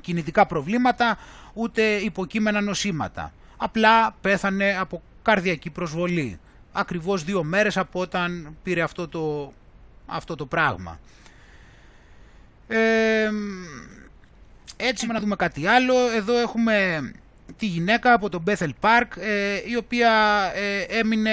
κινητικά 0.00 0.46
προβλήματα, 0.46 1.18
ούτε 1.54 1.82
υποκείμενα 1.82 2.60
νοσήματα. 2.60 3.32
Απλά 3.56 4.16
πέθανε 4.20 4.76
από 4.80 5.02
καρδιακή 5.22 5.70
προσβολή, 5.70 6.38
ακριβώς 6.72 7.24
δύο 7.24 7.44
μέρες 7.44 7.76
από 7.76 8.00
όταν 8.00 8.56
πήρε 8.62 8.82
αυτό 8.82 9.08
το, 9.08 9.52
αυτό 10.06 10.34
το 10.34 10.46
πράγμα. 10.46 11.00
Ε, 12.68 13.30
έτσι 14.76 15.06
να 15.06 15.20
δούμε 15.20 15.36
κάτι 15.36 15.66
άλλο. 15.66 15.94
Εδώ 16.10 16.36
έχουμε 16.36 17.00
τη 17.56 17.66
γυναίκα 17.66 18.12
από 18.12 18.28
τον 18.28 18.44
Bethel 18.46 18.70
Park 18.80 19.16
ε, 19.16 19.60
η 19.66 19.76
οποία 19.76 20.10
ε, 20.54 20.98
έμεινε 20.98 21.32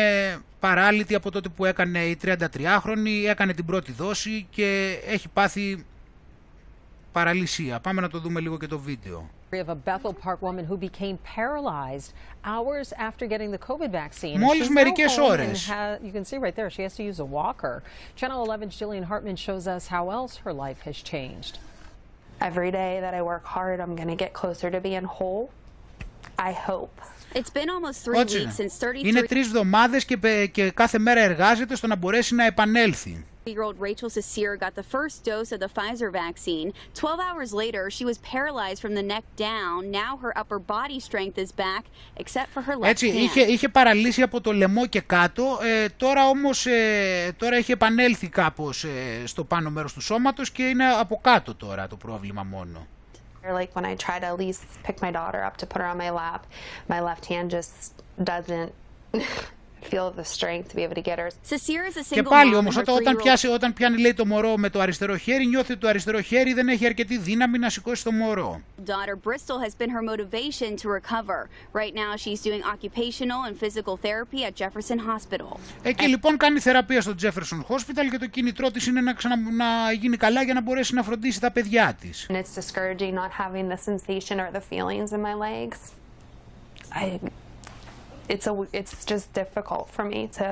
παράλυτη 0.60 1.16
από 1.16 1.32
τότε 1.32 1.50
που 1.50 1.66
έκανε 1.66 2.00
η 2.00 2.18
33χρονη, 2.24 3.26
έκανε 3.28 3.54
την 3.54 3.66
πρώτη 3.66 3.92
δόση 3.92 4.48
και 4.50 5.00
έχει 5.08 5.30
πάθει 5.30 5.86
παραλυσία. 7.12 7.80
Πάμε 7.80 8.02
να 8.02 8.10
το 8.10 8.20
δούμε 8.20 8.40
λίγο 8.40 8.58
και 8.58 8.68
το 8.68 8.80
βίντεο. 8.80 9.30
of 9.60 9.70
a 9.70 9.76
Bethel 9.76 10.14
Park 10.14 10.42
woman 10.42 10.66
who 10.66 10.78
became 10.78 11.18
paralyzed 11.24 12.12
hours 12.44 12.92
after 12.94 13.28
getting 13.28 13.52
the 13.52 13.58
COVID 13.58 13.92
vaccine. 13.92 14.40
Μόλις 14.40 14.70
μερικές 14.70 15.18
ώρες. 15.18 15.70
You 16.04 16.12
can 16.12 16.26
see 16.26 16.38
right 16.38 16.56
there, 16.56 16.70
she 16.70 16.82
has 16.82 16.96
to 16.96 17.04
use 17.04 17.20
a 17.20 17.26
walker. 17.26 17.84
Channel 18.16 18.48
11's 18.48 18.76
Jillian 18.80 19.04
Hartman 19.04 19.36
shows 19.36 19.68
us 19.68 19.88
how 19.88 20.10
else 20.10 20.38
her 20.38 20.54
life 20.54 20.82
has 20.88 20.98
changed. 21.12 21.60
Every 22.42 22.72
day 22.72 23.00
that 23.00 23.14
I 23.14 23.22
work 23.22 23.46
hard, 23.46 23.80
I'm 23.80 23.96
going 23.96 24.12
to 24.16 24.20
get 24.26 24.34
closer 24.34 24.70
to 24.72 24.80
being 24.82 25.06
whole. 25.18 25.52
I 26.38 26.52
hope. 26.52 27.02
It's 27.36 27.50
been 27.50 27.70
almost 27.70 28.04
three 28.04 28.24
weeks 28.24 28.56
since 28.56 28.78
33... 28.78 29.04
Είναι 29.04 29.22
τρεις 29.22 29.46
εβδομάδες 29.46 30.06
και, 30.06 30.48
και 30.52 30.72
κάθε 30.72 31.00
μέρα 31.00 31.22
εργάζεται 31.22 31.76
στο 31.76 31.88
να 31.88 31.96
μπορέσει 31.96 32.36
να 32.36 32.46
επανέλθει. 32.46 33.26
year 33.52 33.64
old 33.64 33.78
Rachel 33.80 34.10
Cecere 34.10 34.56
got 34.58 34.74
the 34.76 34.84
first 34.84 35.24
dose 35.24 35.52
of 35.52 35.60
the 35.60 35.68
Pfizer 35.68 36.12
vaccine. 36.12 36.74
12 36.94 37.20
hours 37.20 37.54
later, 37.54 37.90
she 37.90 38.06
was 38.06 38.18
paralyzed 38.20 38.82
from 38.82 38.94
the 38.96 39.04
neck 39.04 39.24
down. 39.36 39.92
Now 39.92 40.18
her 40.22 40.38
upper 40.38 40.60
body 40.60 41.00
strength 41.00 41.38
is 41.38 41.52
back, 41.52 41.84
except 42.18 42.50
for 42.54 42.62
her 42.62 42.76
left 42.76 42.90
Έτσι, 42.90 43.08
hand. 43.10 43.20
είχε, 43.20 43.42
είχε 43.42 43.70
παραλύσει 43.70 44.22
από 44.22 44.42
το 44.42 44.54
λαιμό 44.54 44.88
και 44.88 45.02
κάτω. 45.02 45.60
Ε, 45.64 45.86
τώρα 45.98 46.28
όμως, 46.28 46.66
ε, 46.66 47.34
τώρα 47.38 47.56
έχει 47.56 47.72
επανέλθει 47.72 48.28
κάπως 48.30 48.84
ε, 48.84 49.24
στο 49.26 49.44
πάνω 49.44 49.70
μέρος 49.70 49.94
του 49.94 50.02
σώματος 50.02 50.52
και 50.52 50.64
είναι 50.64 50.86
από 50.86 51.20
κάτω 51.24 51.56
τώρα 51.56 51.88
το 51.88 51.96
πρόβλημα 51.96 52.44
μόνο. 52.44 52.88
Like 53.52 53.76
when 53.76 53.86
I 53.86 53.96
try 53.96 54.20
to 54.20 54.26
at 54.26 54.38
least 54.38 54.64
pick 54.84 55.02
my 55.02 55.12
daughter 55.12 55.44
up 55.44 55.58
to 55.58 55.66
put 55.66 55.82
her 55.82 55.88
on 55.88 55.98
my 55.98 56.10
lap, 56.12 56.48
my 56.88 57.02
left 57.02 57.26
hand 57.26 57.52
just 57.52 58.02
doesn't 58.24 58.74
feel 59.84 60.12
the 60.22 60.24
strength 60.24 60.68
to 60.70 60.76
be 60.76 60.84
able 60.84 60.96
to 60.96 61.06
get 61.10 61.18
her. 61.18 61.30
Και 62.10 62.24
πάλι 62.24 62.56
όμως 62.56 62.78
όταν, 62.78 62.96
όταν, 62.96 63.16
πιάσει, 63.16 63.48
όταν 63.48 63.74
πιάνει 63.74 63.98
λέει 63.98 64.14
το 64.14 64.26
μωρό 64.26 64.58
με 64.58 64.70
το 64.70 64.80
αριστερό 64.80 65.18
χέρι 65.18 65.46
νιώθει 65.46 65.72
ότι 65.72 65.82
το 65.82 65.88
αριστερό 65.88 66.22
χέρι 66.22 66.54
δεν 66.54 66.68
έχει 66.68 66.86
αρκετή 66.86 67.18
δύναμη 67.18 67.58
να 67.58 67.70
σηκώσει 67.70 68.04
το 68.04 68.12
μωρό. 68.12 68.62
Daughter 68.86 69.16
Bristol 69.28 69.58
has 69.66 69.74
been 69.82 69.90
her 69.90 70.04
motivation 70.12 70.76
to 70.82 70.88
recover. 71.00 71.40
Right 71.82 71.94
now 72.04 72.12
she's 72.24 72.42
doing 72.48 72.62
occupational 72.74 73.40
and 73.48 73.56
physical 73.64 73.96
therapy 74.06 74.40
at 74.48 74.54
Jefferson 74.62 75.00
Hospital. 75.12 75.60
Εκεί 75.84 76.08
λοιπόν 76.08 76.38
κάνει 76.38 76.60
θεραπεία 76.60 77.02
στο 77.02 77.16
Jefferson 77.22 77.76
Hospital 77.76 78.08
και 78.12 78.18
το 78.18 78.28
κίνητρό 78.28 78.72
της 78.72 78.88
είναι 78.88 79.02
να, 79.02 79.14
ξανα, 79.14 79.36
να 79.36 79.92
γίνει 79.92 80.18
καλά 80.18 80.44
για 80.44 80.54
να 80.54 80.62
μπορέσει 80.62 80.94
να 80.94 81.04
φροντίσει 81.04 81.40
τα 81.40 81.52
παιδιά 81.52 81.98
της. 82.02 82.28
And 82.30 82.36
it's 82.36 82.56
discouraging 82.56 83.14
not 83.14 83.32
having 83.44 83.68
the 83.70 83.78
sensation 83.78 84.40
or 84.40 84.52
the 84.52 84.64
feelings 84.72 85.12
in 85.14 85.22
my 85.22 85.36
legs. 85.48 85.78
I 86.96 87.20
it's 88.29 88.47
a 88.47 88.55
it's 88.73 89.05
just 89.13 89.27
difficult 89.33 89.87
for 89.97 90.05
me 90.05 90.21
to 90.39 90.47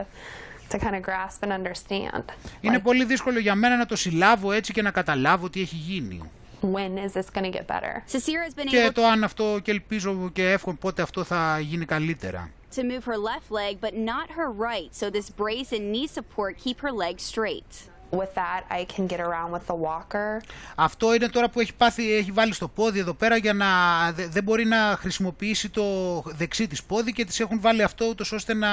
to 0.70 0.78
kind 0.78 0.94
of 0.96 1.02
grasp 1.02 1.42
and 1.42 1.52
understand. 1.52 2.24
Είναι 2.60 2.76
like, 2.76 2.82
πολύ 2.82 3.04
δύσκολο 3.04 3.38
για 3.38 3.54
μένα 3.54 3.76
να 3.76 3.86
το 3.86 3.96
συλλάβω 3.96 4.52
έτσι 4.52 4.72
και 4.72 4.82
να 4.82 4.90
καταλάβω 4.90 5.50
τι 5.50 5.60
έχει 5.60 5.76
γίνει. 5.76 6.30
When 6.62 6.96
is 6.98 7.12
this 7.12 7.28
going 7.30 7.44
to 7.44 7.50
get 7.50 7.66
better? 7.66 8.02
has 8.12 8.54
been 8.54 8.66
και 8.68 8.86
able 8.86 8.92
το 8.92 9.06
αν 9.06 9.24
αυτό 9.24 9.58
και 9.62 9.70
ελπίζω 9.70 10.30
και 10.32 10.50
εύχομαι 10.50 10.76
πότε 10.80 11.02
αυτό 11.02 11.24
θα 11.24 11.58
γίνει 11.60 11.84
καλύτερα. 11.84 12.50
To 12.74 12.82
move 12.82 13.04
her 13.04 13.18
left 13.30 13.48
leg 13.50 13.80
but 13.80 13.94
not 13.94 14.26
her 14.38 14.50
right, 14.50 14.90
so 15.00 15.08
this 15.10 15.30
brace 15.30 15.70
and 15.76 15.84
knee 15.92 16.08
support 16.18 16.52
keep 16.64 16.78
her 16.80 16.92
legs 17.04 17.22
straight. 17.32 17.72
With 18.11 18.33
that, 18.35 18.61
I 18.69 18.85
can 18.93 19.07
get 19.07 19.19
around 19.19 19.51
with 19.51 19.65
the 19.67 19.75
walker. 19.75 20.41
Αυτό 20.75 21.13
είναι 21.13 21.27
τώρα 21.27 21.49
που 21.49 21.59
έχει 21.59 21.73
πάθει, 21.73 22.13
έχει 22.13 22.31
βάλει 22.31 22.53
στο 22.53 22.67
πόδι 22.67 22.99
εδώ 22.99 23.13
πέρα 23.13 23.35
για 23.35 23.53
να 23.53 23.67
δεν 24.11 24.43
μπορεί 24.43 24.65
να 24.65 24.77
χρησιμοποιήσει 24.77 25.69
το 25.69 25.83
δεξί 26.25 26.67
της 26.67 26.83
πόδι 26.83 27.13
και 27.13 27.25
της 27.25 27.39
έχουν 27.39 27.61
βάλει 27.61 27.83
αυτό 27.83 28.05
ούτως 28.05 28.31
ώστε 28.31 28.53
να, 28.53 28.69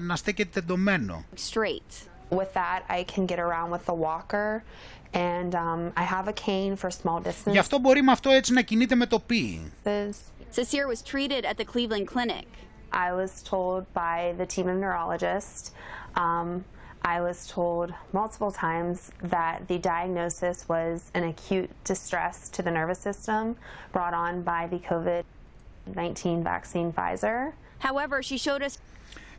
να 0.00 0.16
στέκεται 0.16 0.60
τεντωμένο. 0.60 1.24
Straight. 1.34 2.08
With 2.30 2.52
that, 2.54 2.80
I 2.88 3.04
can 3.14 3.26
get 3.26 3.38
around 3.38 3.70
with 3.70 3.84
the 3.86 3.94
walker. 3.94 4.62
And 5.12 5.54
um, 5.54 5.92
I 5.96 6.04
have 6.14 6.26
a 6.28 6.36
cane 6.46 6.76
for 6.76 6.90
small 6.90 7.20
distance. 7.20 7.52
Γι' 7.52 7.58
αυτό 7.58 7.78
μπορεί 7.78 8.02
με 8.02 8.12
αυτό 8.12 8.30
έτσι 8.30 8.52
να 8.52 8.62
κινείται 8.62 8.94
με 8.94 9.06
το 9.06 9.18
πι. 9.20 9.72
Cecile 10.54 10.88
was 10.94 11.02
treated 11.12 11.44
at 11.50 11.56
the 11.60 11.64
Cleveland 11.64 12.06
Clinic. 12.14 12.48
I 12.92 13.12
was 13.20 13.42
told 13.42 13.82
by 13.92 14.34
the 14.40 14.46
team 14.54 14.66
of 14.72 14.76
neurologists 14.84 15.64
um, 16.14 16.64
I 17.05 17.19
was 17.21 17.47
told 17.47 17.93
multiple 18.13 18.51
times 18.51 19.11
that 19.23 19.67
the 19.67 19.77
diagnosis 19.79 20.57
was 20.69 21.11
an 21.13 21.23
acute 21.23 21.69
distress 21.83 22.49
to 22.49 22.61
the 22.61 22.71
nervous 22.71 22.99
system 22.99 23.55
brought 23.91 24.13
on 24.13 24.43
by 24.43 24.67
the 24.67 24.79
COVID 24.89 25.23
19 25.95 26.43
vaccine 26.43 26.93
Pfizer. 26.93 27.53
However, 27.79 28.21
she 28.21 28.37
showed 28.37 28.61
us 28.61 28.77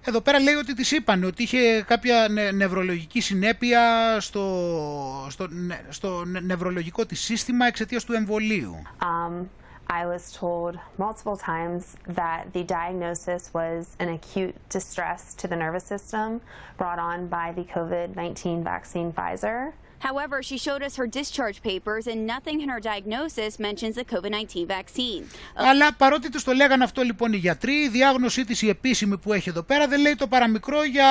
Εδώ 0.05 0.21
πέρα 0.21 0.41
λέει 0.41 0.55
ότι 0.55 0.75
της 0.75 0.91
είπαν 0.91 1.25
ότι 1.25 1.43
είχε 1.43 1.83
κάποια 1.83 2.29
νευρολογική 2.55 3.21
συνέπεια 3.21 4.17
στο, 4.21 5.27
στο, 5.31 5.49
στο 5.89 6.25
νευρολογικό 6.25 7.07
της 7.07 7.21
σύστημα 7.21 7.67
εξαιτίας 7.67 8.05
του 8.05 8.13
εμβολίου. 8.13 8.83
Um, 9.01 9.45
I 9.90 10.06
was 10.06 10.32
told 10.34 10.78
multiple 10.98 11.38
times 11.38 11.96
that 12.08 12.52
the 12.52 12.64
diagnosis 12.64 13.54
was 13.54 13.96
an 14.00 14.10
acute 14.10 14.56
distress 14.70 15.34
to 15.36 15.48
the 15.48 15.56
nervous 15.56 15.86
system 15.86 16.42
brought 16.78 17.00
on 17.00 17.28
by 17.28 17.54
the 17.56 17.64
COVID 17.64 18.16
19 18.16 18.64
vaccine 18.64 19.14
Pfizer. 19.14 19.72
However, 20.00 20.44
she 20.44 20.58
showed 20.58 20.84
us 20.84 20.96
her 20.98 21.08
discharge 21.08 21.62
papers 21.64 22.06
and 22.06 22.28
nothing 22.28 22.62
in 22.62 22.70
her 22.70 22.80
diagnosis 22.80 23.58
mentions 23.60 23.96
the 23.96 24.06
COVID-19 24.06 24.68
vaccine. 24.68 25.24
Αλλά 25.54 25.94
παρότι 25.94 26.30
τους 26.32 26.44
το 26.44 26.52
λέγανε 26.52 26.84
αυτό 26.84 27.02
λοιπόν 27.02 27.34
οι 27.34 27.38
γιατροί, 27.38 27.74
η 27.74 27.90
διάγνωσή 27.90 28.46
της 28.46 28.62
η 28.62 28.70
επίσημη 28.70 29.18
που 29.18 29.34
έχει 29.34 29.50
εδώ 29.50 29.64
πέρα 29.64 29.88
δεν 29.88 30.00
λέει 30.00 30.16
το 30.16 30.28
παραμικρό 30.28 30.84
για 30.84 31.08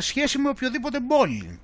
σχέση 0.00 0.38
με 0.38 0.48
οποιοδήποτε 0.48 1.00
μπόλι. 1.00 1.60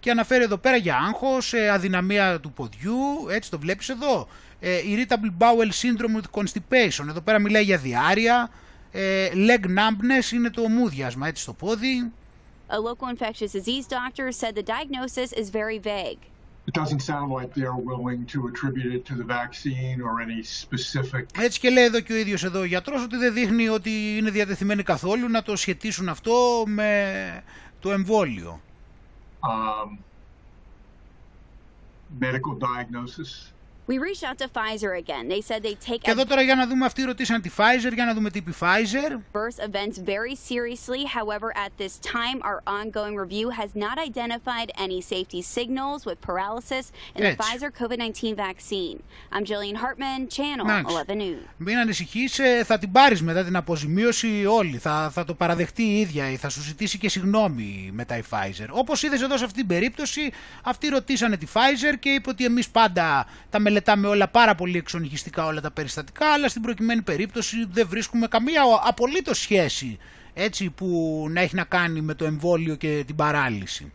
Και 0.00 0.10
αναφέρει 0.10 0.42
εδώ 0.42 0.56
πέρα 0.56 0.76
για 0.76 0.96
άγχος, 0.96 1.54
αδυναμία 1.72 2.40
του 2.40 2.52
ποδιού, 2.52 2.96
έτσι 3.30 3.50
το 3.50 3.58
βλέπεις 3.58 3.88
εδώ 3.88 4.20
ε, 4.20 4.47
irritable 4.62 5.30
bowel 5.38 5.70
syndrome 5.70 6.14
with 6.16 6.40
constipation. 6.40 7.08
Εδώ 7.08 7.20
πέρα 7.20 7.38
μιλάει 7.38 7.62
για 7.62 7.78
διάρρεια. 7.78 8.50
Ε, 8.92 9.28
leg 9.34 9.64
numbness 9.64 10.32
είναι 10.32 10.50
το 10.50 10.68
μούδιασμα 10.68 11.28
έτσι 11.28 11.42
στο 11.42 11.52
πόδι. 11.52 12.12
A 12.70 12.76
local 12.76 13.08
infectious 13.14 13.52
disease 13.52 13.86
doctor 13.86 14.30
said 14.40 14.54
the 14.54 14.62
diagnosis 14.62 15.32
is 15.32 15.48
very 15.50 15.78
vague. 15.78 16.22
It 16.68 16.74
doesn't 16.74 17.02
sound 17.12 17.28
like 17.38 17.54
they're 17.54 17.80
willing 17.92 18.26
to 18.34 18.38
attribute 18.48 18.92
it 18.96 19.02
to 19.10 19.14
the 19.14 19.24
vaccine 19.24 20.02
or 20.02 20.20
any 20.20 20.42
specific. 20.42 21.26
Έτσι 21.40 21.60
και 21.60 21.70
λέει 21.70 21.84
εδώ 21.84 22.00
και 22.00 22.12
ο 22.12 22.16
ίδιος 22.16 22.44
εδώ 22.44 22.60
ο 22.60 22.64
γιατρός 22.64 23.02
ότι 23.02 23.16
δεν 23.16 23.32
δείχνει 23.32 23.68
ότι 23.68 24.16
είναι 24.16 24.30
διατεθειμένοι 24.30 24.82
καθόλου 24.82 25.28
να 25.28 25.42
το 25.42 25.56
σχετίσουν 25.56 26.08
αυτό 26.08 26.64
με 26.66 27.42
το 27.80 27.90
εμβόλιο. 27.90 28.60
Um, 29.40 29.98
medical 32.20 32.56
diagnosis. 32.58 33.52
We 33.92 33.96
reached 33.98 34.24
out 34.28 34.36
to 34.42 34.48
Pfizer 34.56 34.92
again. 35.02 35.24
They 35.28 35.40
said 35.40 35.62
they 35.62 35.74
take 35.90 36.00
Και 36.02 36.10
εδώ 36.10 36.24
τώρα 36.26 36.42
για 36.42 36.54
να 36.54 36.66
δούμε 36.66 36.84
αυτοί 36.84 37.02
ρωτήσαν 37.02 37.40
τη 37.40 37.50
Pfizer, 37.56 37.92
για 37.94 38.04
να 38.04 38.14
δούμε 38.14 38.30
τι 38.30 38.38
είπε 38.38 38.50
η 38.50 38.54
Pfizer. 38.60 39.10
adverse 39.12 39.58
events 39.68 39.98
very 40.14 40.34
seriously. 40.50 41.02
However, 41.18 41.48
at 41.66 41.72
this 41.82 41.94
time, 42.16 42.38
our 42.48 42.60
ongoing 42.66 43.14
review 43.24 43.46
has 43.60 43.70
not 43.84 43.96
identified 44.08 44.68
any 44.86 45.00
safety 45.12 45.40
signals 45.56 46.00
with 46.08 46.18
paralysis 46.28 46.84
in 47.14 47.22
the 47.22 47.26
Έτσι. 47.26 47.36
Pfizer 47.40 47.70
COVID-19 47.80 48.34
vaccine. 48.36 48.98
I'm 49.34 49.44
Jillian 49.50 49.76
Hartman, 49.82 50.20
Channel 50.36 50.64
Εντάξει. 50.68 50.94
11 51.08 51.14
News. 51.14 51.48
Μην 51.56 51.78
ανησυχείς, 51.78 52.38
ε, 52.38 52.64
θα 52.64 52.78
την 52.78 52.92
πάρεις 52.92 53.22
μετά 53.22 53.44
την 53.44 53.56
αποζημίωση 53.56 54.46
όλοι. 54.46 54.78
Θα, 54.78 55.10
θα 55.12 55.24
το 55.24 55.34
παραδεχτεί 55.34 55.82
η 55.82 56.00
ίδια 56.00 56.30
ή 56.30 56.36
θα 56.36 56.48
σου 56.48 56.60
ζητήσει 56.62 56.98
και 56.98 57.08
συγγνώμη 57.08 57.90
μετά 57.92 58.16
η 58.16 58.22
Pfizer. 58.30 58.66
Όπως 58.70 59.02
είδες 59.02 59.22
εδώ 59.22 59.36
σε 59.36 59.44
αυτή 59.44 59.56
την 59.56 59.66
περίπτωση, 59.66 60.30
αυτοί 60.62 60.88
ρωτήσανε 60.88 61.36
τη 61.36 61.46
Pfizer 61.54 61.94
και 61.98 62.08
είπε 62.08 62.30
ότι 62.30 62.44
εμείς 62.44 62.68
πάντα 62.68 63.26
τα 63.50 63.58
μελετάμε 63.58 63.76
όλα 64.04 64.28
πάρα 64.28 64.54
πολύ 64.54 64.78
εξονυχιστικά 64.78 65.46
όλα 65.46 65.60
τα 65.60 65.70
περιστατικά, 65.70 66.32
αλλά 66.32 66.48
στην 66.48 66.62
προκειμένη 66.62 67.02
περίπτωση 67.02 67.66
δεν 67.70 67.88
βρίσκουμε 67.88 68.26
καμία 68.26 68.62
απολύτως 68.84 69.40
σχέση 69.40 69.98
έτσι 70.34 70.70
που 70.70 71.26
να 71.30 71.40
έχει 71.40 71.54
να 71.54 71.64
κάνει 71.64 72.00
με 72.00 72.14
το 72.14 72.24
εμβόλιο 72.24 72.74
και 72.74 73.02
την 73.06 73.16
παράλυση. 73.16 73.92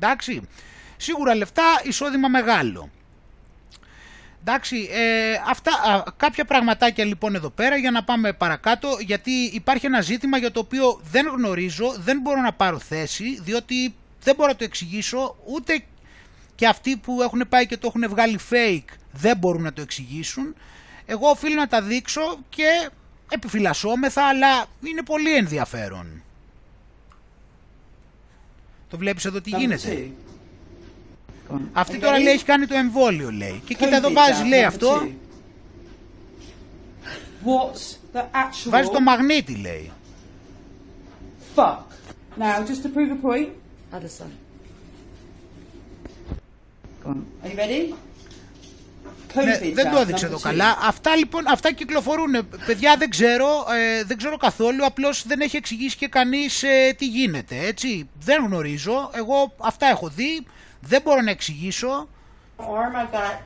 Εντάξει, 0.00 0.48
σίγουρα 0.96 1.34
λεφτά, 1.34 1.80
εισόδημα 1.84 2.28
μεγάλο. 2.28 2.90
Εντάξει, 4.40 4.88
ε, 4.92 5.40
αυτά, 5.48 5.70
α, 5.70 6.02
κάποια 6.16 6.44
πραγματάκια 6.44 7.04
λοιπόν 7.04 7.34
εδώ 7.34 7.50
πέρα 7.50 7.76
για 7.76 7.90
να 7.90 8.04
πάμε 8.04 8.32
παρακάτω 8.32 8.96
γιατί 9.00 9.30
υπάρχει 9.30 9.86
ένα 9.86 10.00
ζήτημα 10.00 10.38
για 10.38 10.50
το 10.50 10.60
οποίο 10.60 11.00
δεν 11.10 11.26
γνωρίζω, 11.26 11.94
δεν 11.98 12.20
μπορώ 12.20 12.40
να 12.40 12.52
πάρω 12.52 12.78
θέση 12.78 13.40
διότι 13.42 13.94
δεν 14.22 14.34
μπορώ 14.34 14.48
να 14.48 14.56
το 14.56 14.64
εξηγήσω 14.64 15.36
ούτε 15.44 15.84
και 16.54 16.66
αυτοί 16.66 16.96
που 16.96 17.22
έχουν 17.22 17.42
πάει 17.48 17.66
και 17.66 17.76
το 17.76 17.86
έχουν 17.86 18.08
βγάλει 18.08 18.38
fake 18.50 18.94
δεν 19.16 19.36
μπορούν 19.36 19.62
να 19.62 19.72
το 19.72 19.80
εξηγήσουν. 19.82 20.54
Εγώ 21.06 21.28
οφείλω 21.28 21.54
να 21.54 21.66
τα 21.66 21.82
δείξω 21.82 22.38
και 22.48 22.90
επιφυλασσόμεθα 23.30 24.28
αλλά 24.28 24.66
είναι 24.82 25.02
πολύ 25.02 25.34
ενδιαφέρον. 25.34 26.22
Το 28.90 28.96
βλέπεις 28.98 29.24
εδώ 29.24 29.40
τι 29.40 29.50
γίνεται. 29.50 30.10
Αυτή 31.72 31.98
τώρα 31.98 32.18
λέει 32.18 32.32
έχει 32.32 32.44
κάνει 32.44 32.66
το 32.66 32.74
εμβόλιο 32.74 33.30
λέει. 33.30 33.62
Και 33.64 33.74
κοίτα 33.74 33.96
εδώ 33.96 34.12
βάζει 34.12 34.44
λέει 34.44 34.62
αυτό. 34.64 35.08
What's 37.44 38.16
the 38.16 38.20
actual 38.20 38.68
Βάζει 38.70 38.88
το 38.88 39.00
μαγνήτη 39.00 39.54
λέει. 39.56 39.90
fuck? 41.56 41.78
Now, 42.36 42.62
just 42.70 42.82
to 42.82 42.88
prove 42.90 43.10
a 43.10 43.20
point. 43.28 43.48
Other 43.92 44.08
side. 44.08 44.36
Are 47.42 47.48
you 47.48 47.56
ready? 47.56 47.94
Ναι, 49.44 49.58
COVID 49.58 49.72
δεν 49.74 49.90
το 49.90 49.98
jab 49.98 50.00
έδειξε 50.00 50.26
number 50.26 50.28
εδώ 50.28 50.38
two. 50.38 50.42
καλά. 50.42 50.78
Αυτά 50.82 51.16
λοιπόν, 51.16 51.44
αυτά 51.48 51.72
κυκλοφορούν. 51.72 52.48
Παιδιά 52.66 52.96
δεν 52.96 53.10
ξέρω, 53.10 53.48
ε, 53.98 54.04
δεν 54.04 54.16
ξέρω 54.16 54.36
καθόλου, 54.36 54.84
απλώς 54.86 55.26
δεν 55.26 55.40
έχει 55.40 55.56
εξηγήσει 55.56 55.96
και 55.96 56.08
κανείς 56.08 56.62
ε, 56.62 56.94
τι 56.98 57.06
γίνεται, 57.06 57.58
έτσι. 57.58 58.08
Δεν 58.20 58.44
γνωρίζω, 58.44 59.10
εγώ 59.14 59.54
αυτά 59.58 59.86
έχω 59.86 60.08
δει, 60.08 60.46
δεν 60.80 61.02
μπορώ 61.02 61.20
να 61.20 61.30
εξηγήσω. 61.30 62.08
arm, 62.58 62.94
I 62.94 63.14
got 63.14 63.36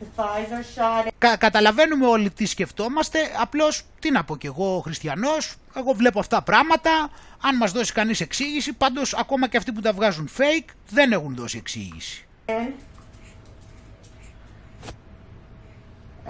the 0.00 0.06
Pfizer 0.16 1.04
shot. 1.04 1.08
Κα, 1.18 1.36
καταλαβαίνουμε 1.36 2.06
όλοι 2.06 2.30
τι 2.30 2.46
σκεφτόμαστε, 2.46 3.18
απλώς 3.40 3.82
τι 3.98 4.10
να 4.10 4.24
πω 4.24 4.36
κι 4.36 4.46
εγώ 4.46 4.76
ο 4.76 4.80
χριστιανός, 4.80 5.54
εγώ 5.74 5.92
βλέπω 5.92 6.18
αυτά 6.18 6.42
πράγματα, 6.42 7.10
αν 7.40 7.56
μας 7.56 7.72
δώσει 7.72 7.92
κανείς 7.92 8.20
εξήγηση, 8.20 8.72
πάντως 8.72 9.14
ακόμα 9.14 9.48
και 9.48 9.56
αυτοί 9.56 9.72
που 9.72 9.80
τα 9.80 9.92
βγάζουν 9.92 10.28
fake 10.38 10.68
δεν 10.88 11.12
έχουν 11.12 11.34
δώσει 11.34 11.56
εξήγηση. 11.58 12.24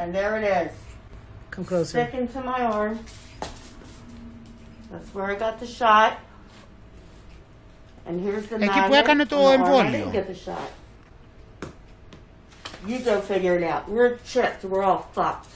And 0.01 0.09
there 0.19 0.33
it 0.41 0.45
is. 0.61 0.73
Come 1.55 1.65
closer. 1.71 1.95
Stick 1.97 2.13
into 2.23 2.41
my 2.53 2.61
arm. 2.79 2.95
That's 4.91 5.09
where 5.15 5.27
I 5.35 5.37
got 5.45 5.55
the 5.65 5.71
shot. 5.81 6.13
And 8.07 8.15
here's 8.25 8.47
the 8.51 8.57
Εκεί 8.57 8.67
που 8.81 8.89
magnet 8.89 8.99
έκανε 9.03 9.23
on 9.23 9.29
το 9.29 9.37
the 9.37 9.45
arm 9.45 9.51
I 9.51 9.55
εμβόλιο. 9.55 9.91
didn't 9.91 10.13
get 10.13 10.27
the 10.35 10.39
shot. 10.47 10.69
You 12.91 12.99
go 13.11 13.15
figure 13.33 13.55
it 13.59 13.65
out. 13.73 13.83
We're 13.97 14.15
chipped. 14.33 14.61
We're 14.71 14.83
all 14.91 15.03
fucked. 15.15 15.47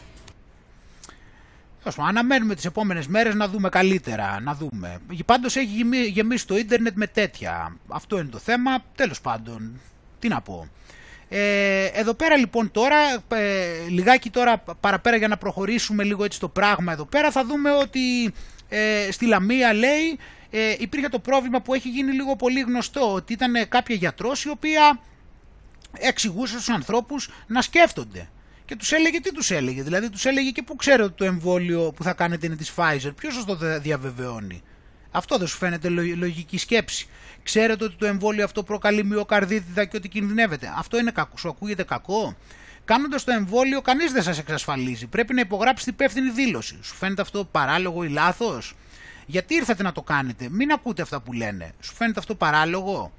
Τέλος 1.82 1.97
πάντων, 1.99 2.11
αναμένουμε 2.16 2.55
τις 2.55 2.64
επόμενες 2.64 3.07
μέρες 3.07 3.34
να 3.34 3.49
δούμε 3.49 3.68
καλύτερα, 3.68 4.40
να 4.40 4.55
δούμε. 4.55 4.99
Πάντως 5.26 5.57
έχει 5.57 5.66
γεμί- 5.66 6.07
γεμίσει 6.09 6.47
το 6.47 6.57
ίντερνετ 6.57 6.97
με 6.97 7.07
τέτοια. 7.07 7.76
Αυτό 7.88 8.18
είναι 8.18 8.28
το 8.30 8.38
θέμα. 8.38 8.70
Τέλος 8.95 9.20
πάντων, 9.20 9.80
τι 10.18 10.28
να 10.28 10.40
πω. 10.40 10.68
Ε, 11.37 11.85
εδώ 11.85 12.14
πέρα 12.14 12.37
λοιπόν 12.37 12.70
τώρα, 12.70 12.97
ε, 13.28 13.66
λιγάκι 13.89 14.30
τώρα 14.30 14.59
παραπέρα 14.80 15.16
για 15.16 15.28
να 15.28 15.37
προχωρήσουμε 15.37 16.05
λίγο 16.05 16.24
έτσι 16.24 16.41
το 16.41 16.49
πράγμα 16.49 16.93
εδώ 16.93 17.05
πέρα, 17.05 17.30
θα 17.30 17.45
δούμε 17.45 17.70
ότι 17.70 18.32
ε, 18.68 19.09
στη 19.11 19.26
Λαμία 19.26 19.72
λέει 19.74 20.18
ε, 20.51 20.74
υπήρχε 20.78 21.09
το 21.09 21.18
πρόβλημα 21.18 21.61
που 21.61 21.74
έχει 21.74 21.89
γίνει 21.89 22.12
λίγο 22.12 22.37
πολύ 22.37 22.61
γνωστό, 22.61 23.12
ότι 23.14 23.32
ήταν 23.32 23.68
κάποια 23.68 23.95
γιατρός 23.95 24.45
η 24.45 24.49
οποία 24.49 25.01
εξηγούσε 25.99 26.53
στους 26.55 26.68
ανθρώπους 26.74 27.28
να 27.47 27.62
σκέφτονται. 27.62 28.28
Και 28.64 28.76
τους 28.76 28.93
έλεγε 28.93 29.20
τι 29.20 29.32
τους 29.32 29.51
έλεγε, 29.51 29.82
δηλαδή 29.82 30.11
τους 30.11 30.24
έλεγε 30.24 30.51
και 30.51 30.62
πού 30.62 30.76
ξέρετε 30.76 31.03
ότι 31.03 31.14
το 31.16 31.24
εμβόλιο 31.24 31.93
που 31.97 32.03
θα 32.03 32.12
κάνετε 32.12 32.47
είναι 32.47 32.57
της 32.57 32.72
Pfizer, 32.76 33.11
ποιος 33.16 33.35
σας 33.35 33.45
το 33.45 33.55
δε- 33.57 33.78
διαβεβαιώνει. 33.78 34.62
Αυτό 35.16 35.38
δεν 35.38 35.46
σου 35.46 35.56
φαίνεται 35.56 35.88
λο- 35.88 36.14
λογική 36.16 36.58
σκέψη. 36.58 37.06
Ξέρετε 37.42 37.84
ότι 37.84 37.94
το 37.98 38.06
εμβόλιο 38.06 38.44
αυτό 38.44 38.62
προκαλεί 38.62 39.04
μυοκαρδίτιδα 39.04 39.84
και 39.84 39.96
ότι 39.96 40.08
κινδυνεύετε. 40.08 40.72
Αυτό 40.76 40.98
είναι 40.98 41.10
κακό, 41.10 41.36
σου 41.36 41.48
ακούγεται 41.48 41.82
κακό; 41.82 42.36
Κάνοντας 42.84 43.24
το 43.24 43.32
εμβόλιο, 43.32 43.80
κανείς 43.82 44.12
δεν 44.12 44.22
σας 44.22 44.38
εξασφαλίζει. 44.38 45.06
Πρέπει 45.06 45.34
να 45.34 45.40
υπογράψετε 45.40 45.90
υπεύθυνη 45.90 46.30
δήλωση. 46.30 46.78
Σου 46.82 46.94
φαίνεται 46.94 47.22
αυτό 47.22 47.44
παράλογο 47.44 48.04
ή 48.04 48.08
λάθος; 48.08 48.74
Γιατί 49.26 49.54
ήρθατε 49.54 49.82
να 49.82 49.92
το 49.92 50.02
κάνετε, 50.02 50.48
μην 50.50 50.72
ακούτε 50.72 51.02
αυτά 51.02 51.20
που 51.20 51.32
λένε. 51.32 51.72
Σου 51.80 51.94
φαίνεται 51.94 52.20
αυτό 52.20 52.34
παράλογο; 52.34 53.12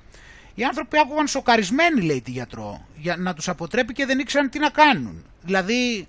Οι 0.56 0.64
άνθρωποι 0.64 0.98
άκουγαν 0.98 1.28
σοκαρισμένοι, 1.28 2.02
λέει 2.02 2.22
τη 2.22 2.32
γιατρό, 2.32 2.86
για 2.96 3.16
να 3.18 3.34
τους 3.34 3.48
αποτρέπει 3.50 3.94
και 3.94 4.06
δεν 4.06 4.20
ήξεραν 4.20 4.50
τι 4.50 4.60
να 4.60 4.70
κάνουν. 4.70 5.24
Δηλαδή, 5.42 6.08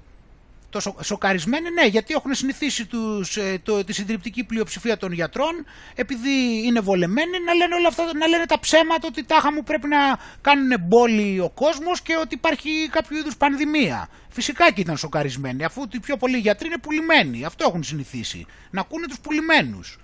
το 0.71 0.81
σο, 0.81 0.97
σοκαρισμένοι, 1.03 1.71
ναι, 1.71 1.87
γιατί 1.87 2.15
έχουν 2.15 2.35
συνηθίσει 2.35 2.87
τους, 2.87 3.37
ε, 3.37 3.61
το, 3.63 3.85
τη 3.85 3.93
συντριπτική 3.93 4.45
πλειοψηφία 4.45 4.97
των 4.97 5.13
γιατρών, 5.13 5.67
επειδή 5.95 6.63
είναι 6.65 6.81
βολεμένοι, 6.81 7.39
να 7.47 7.55
λένε 7.55 7.75
όλα 7.75 7.89
αυτά, 7.89 8.05
να 8.15 8.27
λένε 8.27 8.47
τα 8.47 8.59
ψέματα 8.61 9.07
ότι 9.07 9.25
τάχα 9.25 9.53
μου 9.53 9.63
πρέπει 9.63 9.89
να 9.89 10.19
κάνουν 10.41 10.71
μπόλι 10.81 11.41
ο 11.41 11.51
κόσμος 11.51 12.01
και 12.03 12.17
ότι 12.17 12.35
υπάρχει 12.35 12.89
κάποιο 12.91 13.19
είδους 13.19 13.37
πανδημία. 13.37 14.09
Φυσικά 14.29 14.73
και 14.73 14.81
ήταν 14.81 14.97
σοκαρισμένοι, 14.97 15.65
αφού 15.65 15.83
οι 15.93 16.01
πιο 16.01 16.17
πολλοί 16.17 16.39
γιατροί 16.39 16.67
είναι 16.67 16.79
πουλημένοι. 16.79 17.45
Αυτό 17.45 17.65
έχουν 17.69 17.83
συνηθίσει. 17.83 18.47
Να 18.71 18.81
ακούνε 18.81 19.07
τους 19.07 19.21
πουλημένους. 19.21 19.99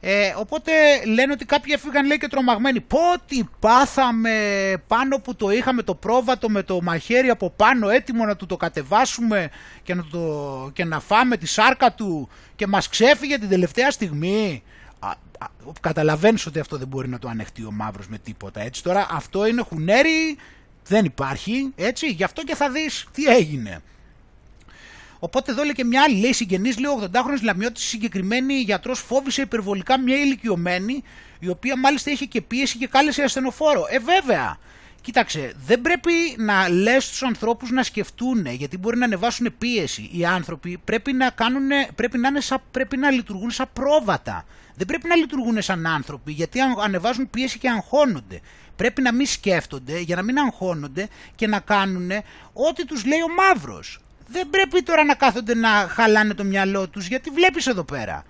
Ε, 0.00 0.34
οπότε 0.36 0.72
λένε 1.06 1.32
ότι 1.32 1.44
κάποιοι 1.44 1.72
έφυγαν 1.76 2.06
λέει 2.06 2.18
και 2.18 2.28
τρομαγμένοι. 2.28 2.80
Πω 2.80 2.98
τι 3.26 3.42
πάθαμε 3.60 4.32
πάνω 4.86 5.18
που 5.18 5.36
το 5.36 5.50
είχαμε 5.50 5.82
το 5.82 5.94
πρόβατο 5.94 6.48
με 6.48 6.62
το 6.62 6.82
μαχαίρι 6.82 7.28
από 7.28 7.50
πάνω 7.50 7.88
έτοιμο 7.88 8.24
να 8.24 8.36
του 8.36 8.46
το 8.46 8.56
κατεβάσουμε 8.56 9.50
και 9.82 9.94
να, 9.94 10.04
το, 10.10 10.70
και 10.72 10.84
να 10.84 11.00
φάμε 11.00 11.36
τη 11.36 11.46
σάρκα 11.46 11.92
του 11.92 12.28
και 12.56 12.66
μας 12.66 12.88
ξέφυγε 12.88 13.38
την 13.38 13.48
τελευταία 13.48 13.90
στιγμή. 13.90 14.62
Α, 14.98 15.08
α, 15.08 15.46
καταλαβαίνεις 15.80 16.46
ότι 16.46 16.58
αυτό 16.58 16.76
δεν 16.76 16.88
μπορεί 16.88 17.08
να 17.08 17.18
το 17.18 17.28
ανεχτεί 17.28 17.64
ο 17.64 17.70
μαύρος 17.70 18.08
με 18.08 18.18
τίποτα 18.18 18.60
έτσι. 18.60 18.82
Τώρα 18.82 19.06
αυτό 19.10 19.46
είναι 19.46 19.62
χουνέρι, 19.62 20.36
δεν 20.84 21.04
υπάρχει 21.04 21.72
έτσι. 21.76 22.06
Γι' 22.06 22.24
αυτό 22.24 22.44
και 22.44 22.54
θα 22.54 22.70
δεις 22.70 23.06
τι 23.12 23.24
έγινε. 23.24 23.82
Οπότε 25.18 25.50
εδώ 25.52 25.62
λέει 25.62 25.72
και 25.72 25.84
μια 25.84 26.02
άλλη, 26.02 26.20
λέει 26.20 26.32
συγγενής, 26.32 26.78
λέει 26.78 26.90
80χρονη 27.00 27.42
Λαμιώτης, 27.42 27.84
συγκεκριμένη 27.84 28.54
γιατρός 28.54 29.00
φόβησε 29.00 29.42
υπερβολικά 29.42 30.00
μια 30.00 30.16
ηλικιωμένη, 30.16 31.02
η 31.38 31.48
οποία 31.48 31.78
μάλιστα 31.78 32.10
είχε 32.10 32.24
και 32.24 32.40
πίεση 32.40 32.78
και 32.78 32.86
κάλεσε 32.86 33.22
ασθενοφόρο. 33.22 33.84
Ε, 33.90 33.98
βέβαια. 33.98 34.58
Κοίταξε, 35.00 35.52
δεν 35.66 35.80
πρέπει 35.80 36.12
να 36.36 36.68
λες 36.68 37.04
στους 37.04 37.22
ανθρώπους 37.22 37.70
να 37.70 37.82
σκεφτούν, 37.82 38.46
γιατί 38.46 38.78
μπορεί 38.78 38.98
να 38.98 39.04
ανεβάσουν 39.04 39.54
πίεση. 39.58 40.10
Οι 40.12 40.24
άνθρωποι 40.24 40.78
πρέπει 40.84 41.12
να, 41.12 41.30
κάνουν, 41.30 41.68
πρέπει 41.94 42.18
να, 42.18 42.28
είναι 42.28 42.40
σαν, 42.40 42.62
πρέπει 42.70 42.96
να 42.96 43.10
λειτουργούν 43.10 43.50
σαν 43.50 43.70
πρόβατα. 43.72 44.44
Δεν 44.74 44.86
πρέπει 44.86 45.08
να 45.08 45.14
λειτουργούν 45.16 45.62
σαν 45.62 45.86
άνθρωποι, 45.86 46.32
γιατί 46.32 46.60
αν- 46.60 46.80
ανεβάζουν 46.80 47.30
πίεση 47.30 47.58
και 47.58 47.68
αγχώνονται. 47.70 48.40
Πρέπει 48.76 49.02
να 49.02 49.12
μην 49.12 49.26
σκέφτονται 49.26 49.98
για 49.98 50.16
να 50.16 50.22
μην 50.22 50.38
αγχώνονται 50.38 51.08
και 51.36 51.46
να 51.46 51.60
κάνουν 51.60 52.10
ό,τι 52.52 52.86
τους 52.86 53.04
λέει 53.04 53.20
ο 53.20 53.28
μαύρος 53.34 54.00
δεν 54.28 54.50
πρέπει 54.50 54.82
τώρα 54.82 55.04
να 55.04 55.14
κάθονται 55.14 55.54
να 55.54 55.68
χαλάνε 55.68 56.34
το 56.34 56.44
μυαλό 56.44 56.88
τους 56.88 57.06
γιατί 57.06 57.30
βλέπεις 57.30 57.66
εδώ 57.66 57.84
πέρα. 57.84 58.24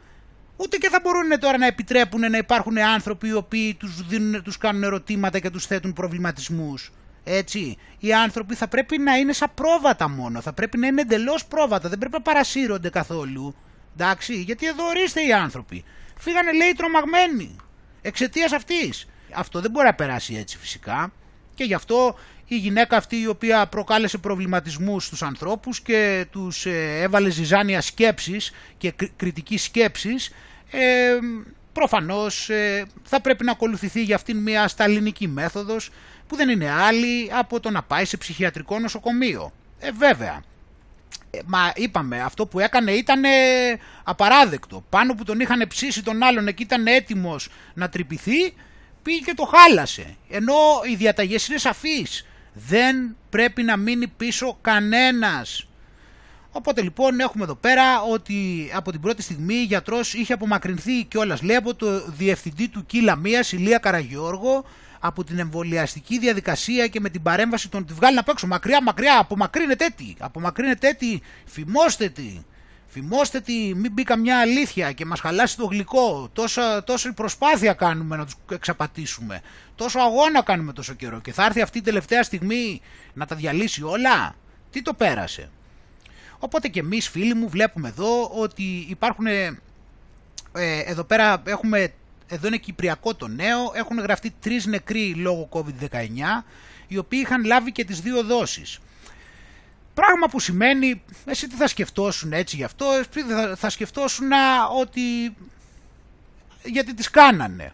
ούτε 0.56 0.76
και 0.76 0.88
θα 0.88 1.00
μπορούν 1.02 1.38
τώρα 1.40 1.58
να 1.58 1.66
επιτρέπουν 1.66 2.20
να 2.30 2.38
υπάρχουν 2.38 2.78
άνθρωποι 2.78 3.28
οι 3.28 3.32
οποίοι 3.32 3.74
τους, 3.74 4.06
δίνουν, 4.06 4.42
τους 4.42 4.58
κάνουν 4.58 4.82
ερωτήματα 4.82 5.38
και 5.38 5.50
τους 5.50 5.66
θέτουν 5.66 5.92
προβληματισμούς. 5.92 6.92
Έτσι, 7.24 7.76
οι 7.98 8.12
άνθρωποι 8.12 8.54
θα 8.54 8.68
πρέπει 8.68 8.98
να 8.98 9.16
είναι 9.16 9.32
σαν 9.32 9.50
πρόβατα 9.54 10.08
μόνο, 10.08 10.40
θα 10.40 10.52
πρέπει 10.52 10.78
να 10.78 10.86
είναι 10.86 11.00
εντελώς 11.00 11.46
πρόβατα, 11.46 11.88
δεν 11.88 11.98
πρέπει 11.98 12.14
να 12.14 12.22
παρασύρονται 12.22 12.90
καθόλου. 12.90 13.54
Εντάξει, 13.96 14.34
γιατί 14.34 14.66
εδώ 14.66 14.86
ορίστε 14.86 15.26
οι 15.26 15.32
άνθρωποι. 15.32 15.84
Φύγανε 16.18 16.52
λέει 16.52 16.72
τρομαγμένοι 16.76 17.56
εξαιτίας 18.02 18.52
αυτής. 18.52 19.06
Αυτό 19.32 19.60
δεν 19.60 19.70
μπορεί 19.70 19.86
να 19.86 19.94
περάσει 19.94 20.34
έτσι 20.34 20.58
φυσικά 20.58 21.12
και 21.54 21.64
γι' 21.64 21.74
αυτό 21.74 22.18
η 22.48 22.56
γυναίκα 22.56 22.96
αυτή 22.96 23.20
η 23.20 23.26
οποία 23.26 23.66
προκάλεσε 23.66 24.18
προβληματισμούς 24.18 25.04
στους 25.04 25.22
ανθρώπους 25.22 25.80
και 25.80 26.26
τους 26.30 26.66
ε, 26.66 27.00
έβαλε 27.00 27.30
ζυζάνια 27.30 27.80
σκέψης 27.80 28.52
και 28.78 28.92
κριτική 29.16 29.58
σκέψης 29.58 30.30
ε, 30.70 31.18
προφανώς 31.72 32.50
ε, 32.50 32.86
θα 33.02 33.20
πρέπει 33.20 33.44
να 33.44 33.52
ακολουθηθεί 33.52 34.02
για 34.02 34.14
αυτήν 34.14 34.36
μια 34.36 34.68
σταλινική 34.68 35.28
μέθοδος 35.28 35.90
που 36.26 36.36
δεν 36.36 36.48
είναι 36.48 36.70
άλλη 36.70 37.30
από 37.32 37.60
το 37.60 37.70
να 37.70 37.82
πάει 37.82 38.04
σε 38.04 38.16
ψυχιατρικό 38.16 38.78
νοσοκομείο. 38.78 39.52
Ε, 39.78 39.90
βέβαια. 39.90 40.42
Ε, 41.30 41.38
μα 41.46 41.72
είπαμε, 41.74 42.20
αυτό 42.20 42.46
που 42.46 42.60
έκανε 42.60 42.92
ήταν 42.92 43.22
απαράδεκτο. 44.04 44.84
Πάνω 44.88 45.14
που 45.14 45.24
τον 45.24 45.40
είχαν 45.40 45.68
ψήσει 45.68 46.02
τον 46.02 46.22
άλλον 46.22 46.54
και 46.54 46.62
ήταν 46.62 46.86
έτοιμος 46.86 47.48
να 47.74 47.88
τρυπηθεί, 47.88 48.54
πήγε 49.02 49.20
και 49.24 49.34
το 49.34 49.44
χάλασε. 49.44 50.16
Ενώ 50.30 50.54
οι 50.90 50.94
διαταγές 50.94 51.48
είναι 51.48 51.58
σαφείς. 51.58 52.26
Δεν 52.66 53.16
πρέπει 53.30 53.62
να 53.62 53.76
μείνει 53.76 54.06
πίσω 54.06 54.58
κανένας. 54.60 55.68
Οπότε 56.50 56.82
λοιπόν 56.82 57.20
έχουμε 57.20 57.44
εδώ 57.44 57.54
πέρα 57.54 58.02
ότι 58.02 58.70
από 58.74 58.90
την 58.90 59.00
πρώτη 59.00 59.22
στιγμή 59.22 59.54
η 59.54 59.64
γιατρός 59.64 60.14
είχε 60.14 60.32
απομακρυνθεί 60.32 61.04
κιόλας 61.04 61.42
λέει 61.42 61.56
από 61.56 61.74
το 61.74 62.00
διευθυντή 62.06 62.68
του 62.68 62.86
Κύλα 62.86 63.16
Μίας, 63.16 63.52
Ηλία 63.52 63.78
Καραγιώργο, 63.78 64.64
από 65.00 65.24
την 65.24 65.38
εμβολιαστική 65.38 66.18
διαδικασία 66.18 66.86
και 66.86 67.00
με 67.00 67.08
την 67.08 67.22
παρέμβαση 67.22 67.68
των 67.68 67.86
τη 67.86 67.92
βγάλει 67.92 68.18
απ' 68.18 68.28
έξω. 68.28 68.46
Μακριά, 68.46 68.82
μακριά, 68.82 69.18
απομακρύνετε 69.18 69.92
τι, 69.96 70.14
απομακρύνετε 70.18 70.92
τι, 70.92 71.18
φημώστε 71.44 72.08
τι. 72.08 72.42
Φημώστε 72.90 73.40
τι, 73.40 73.74
μην 73.74 73.92
μπει 73.92 74.02
καμιά 74.02 74.40
αλήθεια 74.40 74.92
και 74.92 75.04
μας 75.04 75.20
χαλάσει 75.20 75.56
το 75.56 75.64
γλυκό. 75.64 76.28
Τόσα, 76.32 76.84
τόση 76.84 77.12
προσπάθεια 77.12 77.72
κάνουμε 77.72 78.16
να 78.16 78.24
τους 78.24 78.34
εξαπατήσουμε. 78.50 79.40
Τόσο 79.74 79.98
αγώνα 79.98 80.42
κάνουμε 80.42 80.72
τόσο 80.72 80.94
καιρό. 80.94 81.20
Και 81.20 81.32
θα 81.32 81.44
έρθει 81.44 81.60
αυτή 81.60 81.78
η 81.78 81.82
τελευταία 81.82 82.22
στιγμή 82.22 82.80
να 83.14 83.26
τα 83.26 83.36
διαλύσει 83.36 83.82
όλα. 83.82 84.34
Τι 84.70 84.82
το 84.82 84.94
πέρασε. 84.94 85.50
Οπότε 86.38 86.68
και 86.68 86.80
εμείς 86.80 87.08
φίλοι 87.08 87.34
μου 87.34 87.48
βλέπουμε 87.48 87.88
εδώ 87.88 88.26
ότι 88.28 88.86
υπάρχουν... 88.88 89.26
Ε, 89.26 89.52
εδώ 90.84 91.04
πέρα 91.04 91.42
έχουμε... 91.44 91.92
Εδώ 92.26 92.46
είναι 92.46 92.56
κυπριακό 92.56 93.14
το 93.14 93.28
νέο. 93.28 93.72
Έχουν 93.74 93.98
γραφτεί 93.98 94.34
τρεις 94.40 94.66
νεκροί 94.66 95.14
λόγω 95.14 95.48
COVID-19 95.52 96.44
οι 96.88 96.98
οποίοι 96.98 97.20
είχαν 97.22 97.44
λάβει 97.44 97.72
και 97.72 97.84
τις 97.84 98.00
δύο 98.00 98.22
δόσεις. 98.22 98.78
Πράγμα 99.98 100.28
που 100.30 100.40
σημαίνει, 100.40 101.02
εσύ 101.24 101.48
τι 101.48 101.54
θα 101.54 101.66
σκεφτόσουν 101.66 102.32
έτσι 102.32 102.56
γι' 102.56 102.64
αυτό, 102.64 102.86
θα, 103.10 103.56
θα 103.56 103.70
σκεφτόσουν 103.70 104.30
ότι 104.80 105.00
γιατί 106.64 106.94
τις 106.94 107.10
κάνανε. 107.10 107.72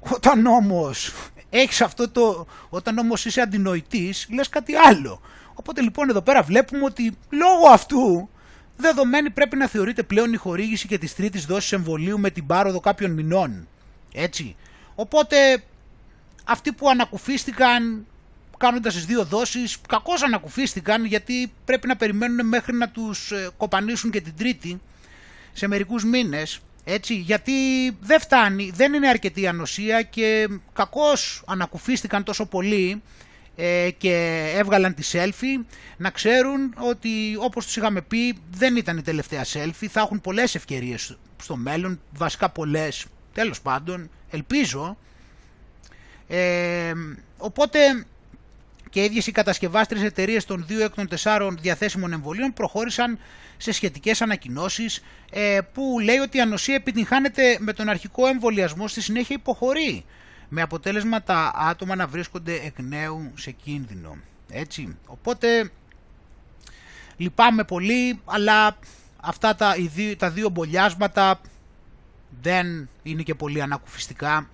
Όταν 0.00 0.46
όμως 0.46 1.12
έχεις 1.50 1.80
αυτό 1.80 2.10
το, 2.10 2.46
όταν 2.68 2.98
όμως 2.98 3.24
είσαι 3.24 3.40
αντινοητής, 3.40 4.26
λες 4.30 4.48
κάτι 4.48 4.74
άλλο. 4.74 5.20
Οπότε 5.54 5.80
λοιπόν 5.80 6.08
εδώ 6.08 6.22
πέρα 6.22 6.42
βλέπουμε 6.42 6.84
ότι 6.84 7.16
λόγω 7.30 7.68
αυτού 7.68 8.28
δεδομένη 8.76 9.30
πρέπει 9.30 9.56
να 9.56 9.68
θεωρείται 9.68 10.02
πλέον 10.02 10.32
η 10.32 10.36
χορήγηση 10.36 10.86
και 10.86 10.98
της 10.98 11.14
τρίτης 11.14 11.46
δόσης 11.46 11.72
εμβολίου 11.72 12.18
με 12.18 12.30
την 12.30 12.46
πάροδο 12.46 12.80
κάποιων 12.80 13.10
μηνών. 13.10 13.68
Έτσι. 14.12 14.56
Οπότε 14.94 15.62
αυτοί 16.44 16.72
που 16.72 16.88
ανακουφίστηκαν 16.88 18.06
κάνοντας 18.64 18.94
τις 18.94 19.04
δύο 19.06 19.24
δόσεις, 19.24 19.76
κακώς 19.88 20.22
ανακουφίστηκαν 20.22 21.04
γιατί 21.04 21.52
πρέπει 21.64 21.86
να 21.86 21.96
περιμένουν 21.96 22.46
μέχρι 22.46 22.76
να 22.76 22.88
τους 22.88 23.30
ε, 23.30 23.48
κοπανίσουν 23.56 24.10
και 24.10 24.20
την 24.20 24.36
τρίτη 24.36 24.80
σε 25.52 25.66
μερικούς 25.66 26.04
μήνες. 26.04 26.60
Έτσι, 26.84 27.14
γιατί 27.14 27.52
δεν 28.00 28.20
φτάνει, 28.20 28.70
δεν 28.74 28.92
είναι 28.92 29.08
αρκετή 29.08 29.46
ανοσία 29.46 30.02
και 30.02 30.48
κακώς 30.72 31.42
ανακουφίστηκαν 31.46 32.22
τόσο 32.22 32.46
πολύ 32.46 33.02
ε, 33.56 33.90
και 33.98 34.44
έβγαλαν 34.56 34.94
τη 34.94 35.08
selfie 35.12 35.64
να 35.96 36.10
ξέρουν 36.10 36.74
ότι 36.78 37.36
όπως 37.38 37.64
τους 37.64 37.76
είχαμε 37.76 38.00
πει 38.00 38.38
δεν 38.50 38.76
ήταν 38.76 38.96
η 38.96 39.02
τελευταία 39.02 39.44
selfie, 39.44 39.86
θα 39.90 40.00
έχουν 40.00 40.20
πολλές 40.20 40.54
ευκαιρίες 40.54 41.18
στο 41.42 41.56
μέλλον, 41.56 42.00
βασικά 42.12 42.50
πολλές, 42.50 43.06
τέλος 43.32 43.60
πάντων, 43.60 44.10
ελπίζω. 44.30 44.96
Ε, 46.28 46.92
οπότε 47.38 47.78
και 48.94 49.00
οι 49.00 49.04
ίδιες 49.04 49.26
οι 49.26 49.32
κατασκευάστρες 49.32 50.02
εταιρείες 50.02 50.44
των 50.44 50.64
δύο 50.66 50.84
εκ 50.84 50.94
των 50.94 51.08
τεσσάρων 51.08 51.58
διαθέσιμων 51.60 52.12
εμβολίων 52.12 52.52
προχώρησαν 52.52 53.18
σε 53.56 53.72
σχετικές 53.72 54.22
ανακοινώσεις 54.22 55.02
ε, 55.30 55.58
που 55.72 55.98
λέει 56.02 56.16
ότι 56.16 56.36
η 56.36 56.40
ανοσία 56.40 56.74
επιτυγχάνεται 56.74 57.56
με 57.60 57.72
τον 57.72 57.88
αρχικό 57.88 58.26
εμβολιασμό 58.26 58.88
στη 58.88 59.00
συνέχεια 59.00 59.36
υποχωρεί 59.38 60.04
με 60.48 60.62
αποτέλεσμα 60.62 61.22
τα 61.22 61.52
άτομα 61.54 61.94
να 61.94 62.06
βρίσκονται 62.06 62.52
εκ 62.52 62.74
νέου 62.78 63.32
σε 63.34 63.50
κίνδυνο. 63.50 64.16
Έτσι. 64.50 64.96
Οπότε 65.06 65.70
λυπάμαι 67.16 67.64
πολύ 67.64 68.20
αλλά 68.24 68.78
αυτά 69.20 69.54
τα, 69.54 69.74
τα 70.16 70.30
δύο 70.30 70.48
μπολιάσματα 70.48 71.40
δεν 72.42 72.88
είναι 73.02 73.22
και 73.22 73.34
πολύ 73.34 73.62
ανακουφιστικά 73.62 74.48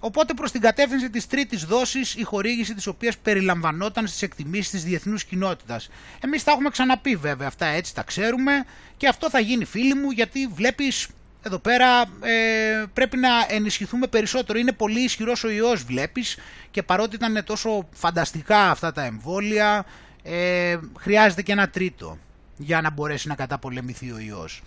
Οπότε 0.00 0.34
προς 0.34 0.50
την 0.50 0.60
κατεύθυνση 0.60 1.10
της 1.10 1.26
τρίτης 1.26 1.64
δόσης 1.64 2.14
η 2.14 2.22
χορήγηση 2.22 2.74
της 2.74 2.86
οποίας 2.86 3.18
περιλαμβανόταν 3.18 4.06
στις 4.06 4.22
εκτιμήσεις 4.22 4.70
της 4.70 4.84
διεθνούς 4.84 5.24
κοινότητας. 5.24 5.88
Εμείς 6.20 6.44
τα 6.44 6.52
έχουμε 6.52 6.70
ξαναπεί 6.70 7.16
βέβαια 7.16 7.46
αυτά 7.46 7.66
έτσι 7.66 7.94
τα 7.94 8.02
ξέρουμε 8.02 8.64
και 8.96 9.08
αυτό 9.08 9.30
θα 9.30 9.38
γίνει 9.38 9.64
φίλοι 9.64 9.94
μου 9.94 10.10
γιατί 10.10 10.46
βλέπεις 10.46 11.08
εδώ 11.42 11.58
πέρα 11.58 12.00
ε, 12.00 12.84
πρέπει 12.92 13.16
να 13.16 13.28
ενισχυθούμε 13.48 14.06
περισσότερο. 14.06 14.58
Είναι 14.58 14.72
πολύ 14.72 15.00
ισχυρός 15.00 15.44
ο 15.44 15.50
ιός 15.50 15.84
βλέπεις 15.84 16.38
και 16.70 16.82
παρότι 16.82 17.14
ήταν 17.14 17.44
τόσο 17.44 17.88
φανταστικά 17.92 18.70
αυτά 18.70 18.92
τα 18.92 19.04
εμβόλια 19.04 19.84
ε, 20.22 20.78
χρειάζεται 20.98 21.42
και 21.42 21.52
ένα 21.52 21.68
τρίτο 21.68 22.18
για 22.56 22.80
να 22.80 22.90
μπορέσει 22.90 23.28
να 23.28 23.34
καταπολεμηθεί 23.34 24.10
ο 24.10 24.18
ιός. 24.18 24.62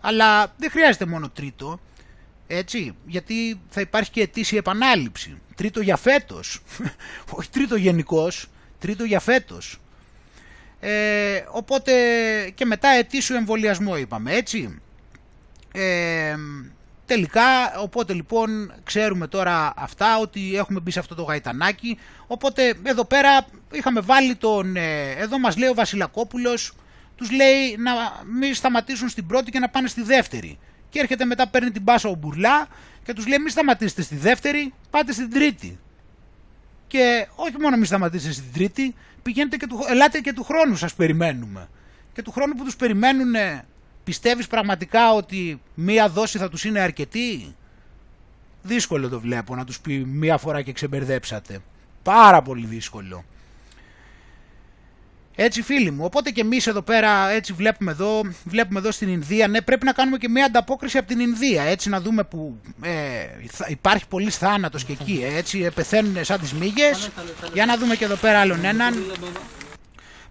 Αλλά 0.00 0.54
δεν 0.56 0.70
χρειάζεται 0.70 1.06
μόνο 1.06 1.28
τρίτο. 1.28 1.80
Έτσι, 2.50 2.96
γιατί 3.06 3.60
θα 3.68 3.80
υπάρχει 3.80 4.10
και 4.10 4.20
ετήσια 4.20 4.58
επανάληψη. 4.58 5.38
Τρίτο 5.54 5.80
για 5.80 5.96
φέτος. 5.96 6.62
Όχι 7.36 7.50
τρίτο 7.50 7.76
γενικώς, 7.76 8.46
τρίτο 8.78 9.04
για 9.04 9.20
φέτος. 9.20 9.80
Ε, 10.80 11.44
οπότε 11.50 11.92
και 12.54 12.64
μετά 12.64 12.88
ετήσιο 12.88 13.36
εμβολιασμό 13.36 13.96
είπαμε, 13.96 14.34
έτσι. 14.34 14.80
Ε, 15.72 16.34
τελικά, 17.06 17.78
οπότε 17.78 18.12
λοιπόν 18.12 18.72
ξέρουμε 18.84 19.26
τώρα 19.26 19.72
αυτά 19.76 20.18
ότι 20.18 20.56
έχουμε 20.56 20.80
μπει 20.80 20.90
σε 20.90 20.98
αυτό 20.98 21.14
το 21.14 21.22
γαϊτανάκι. 21.22 21.98
Οπότε 22.26 22.74
εδώ 22.82 23.04
πέρα 23.04 23.46
είχαμε 23.72 24.00
βάλει 24.00 24.36
τον, 24.36 24.76
ε, 24.76 25.10
εδώ 25.10 25.38
μας 25.38 25.56
λέει 25.56 25.68
ο 25.68 25.74
Βασιλακόπουλος, 25.74 26.72
τους 27.16 27.30
λέει 27.30 27.76
να 27.78 27.92
μην 28.38 28.54
σταματήσουν 28.54 29.08
στην 29.08 29.26
πρώτη 29.26 29.50
και 29.50 29.58
να 29.58 29.68
πάνε 29.68 29.88
στη 29.88 30.02
δεύτερη 30.02 30.58
και 30.90 30.98
έρχεται 30.98 31.24
μετά 31.24 31.48
παίρνει 31.48 31.70
την 31.70 31.84
πάσα 31.84 32.08
ο 32.08 32.14
Μπουρλά 32.14 32.66
και 33.04 33.12
τους 33.12 33.26
λέει 33.26 33.38
μη 33.38 33.50
σταματήσετε 33.50 34.02
στη 34.02 34.16
δεύτερη, 34.16 34.72
πάτε 34.90 35.12
στην 35.12 35.30
τρίτη. 35.30 35.78
Και 36.86 37.26
όχι 37.34 37.58
μόνο 37.60 37.76
μη 37.76 37.86
σταματήσετε 37.86 38.32
στην 38.32 38.52
τρίτη, 38.52 38.94
πηγαίνετε 39.22 39.56
και 39.56 39.66
του, 39.66 39.84
ελάτε 39.88 40.20
και 40.20 40.32
του 40.32 40.44
χρόνου 40.44 40.76
σας 40.76 40.94
περιμένουμε. 40.94 41.68
Και 42.12 42.22
του 42.22 42.30
χρόνου 42.30 42.54
που 42.54 42.64
τους 42.64 42.76
περιμένουν 42.76 43.34
πιστεύεις 44.04 44.46
πραγματικά 44.46 45.12
ότι 45.12 45.60
μία 45.74 46.08
δόση 46.08 46.38
θα 46.38 46.48
τους 46.48 46.64
είναι 46.64 46.80
αρκετή; 46.80 47.54
Δύσκολο 48.62 49.08
το 49.08 49.20
βλέπω 49.20 49.54
να 49.54 49.64
τους 49.64 49.80
πει 49.80 50.04
μία 50.04 50.38
φορά 50.38 50.62
και 50.62 50.72
ξεμπερδέψατε. 50.72 51.58
Πάρα 52.02 52.42
πολύ 52.42 52.66
δύσκολο. 52.66 53.24
Έτσι 55.40 55.62
φίλοι 55.62 55.90
μου, 55.90 56.04
οπότε 56.04 56.30
και 56.30 56.40
εμείς 56.40 56.66
εδώ 56.66 56.82
πέρα 56.82 57.30
έτσι 57.30 57.52
βλέπουμε 57.52 57.90
εδώ, 57.90 58.20
βλέπουμε 58.44 58.78
εδώ 58.78 58.90
στην 58.90 59.08
Ινδία, 59.08 59.48
ναι 59.48 59.60
πρέπει 59.60 59.84
να 59.84 59.92
κάνουμε 59.92 60.16
και 60.16 60.28
μια 60.28 60.44
ανταπόκριση 60.44 60.98
από 60.98 61.08
την 61.08 61.20
Ινδία, 61.20 61.62
έτσι 61.62 61.88
να 61.88 62.00
δούμε 62.00 62.24
που 62.24 62.60
ε, 62.82 62.90
υπάρχει 63.68 64.06
πολύς 64.08 64.36
θάνατος 64.36 64.84
και 64.84 64.92
εκεί, 64.92 65.24
έτσι 65.36 65.60
ε, 65.60 65.70
πεθαίνουν 65.70 66.24
σαν 66.24 66.40
τις 66.40 66.52
μύγες. 66.52 67.10
Για 67.52 67.66
να 67.66 67.76
δούμε 67.76 67.96
και 67.96 68.04
εδώ 68.04 68.14
πέρα 68.14 68.40
άλλον 68.40 68.64
έναν. 68.64 69.04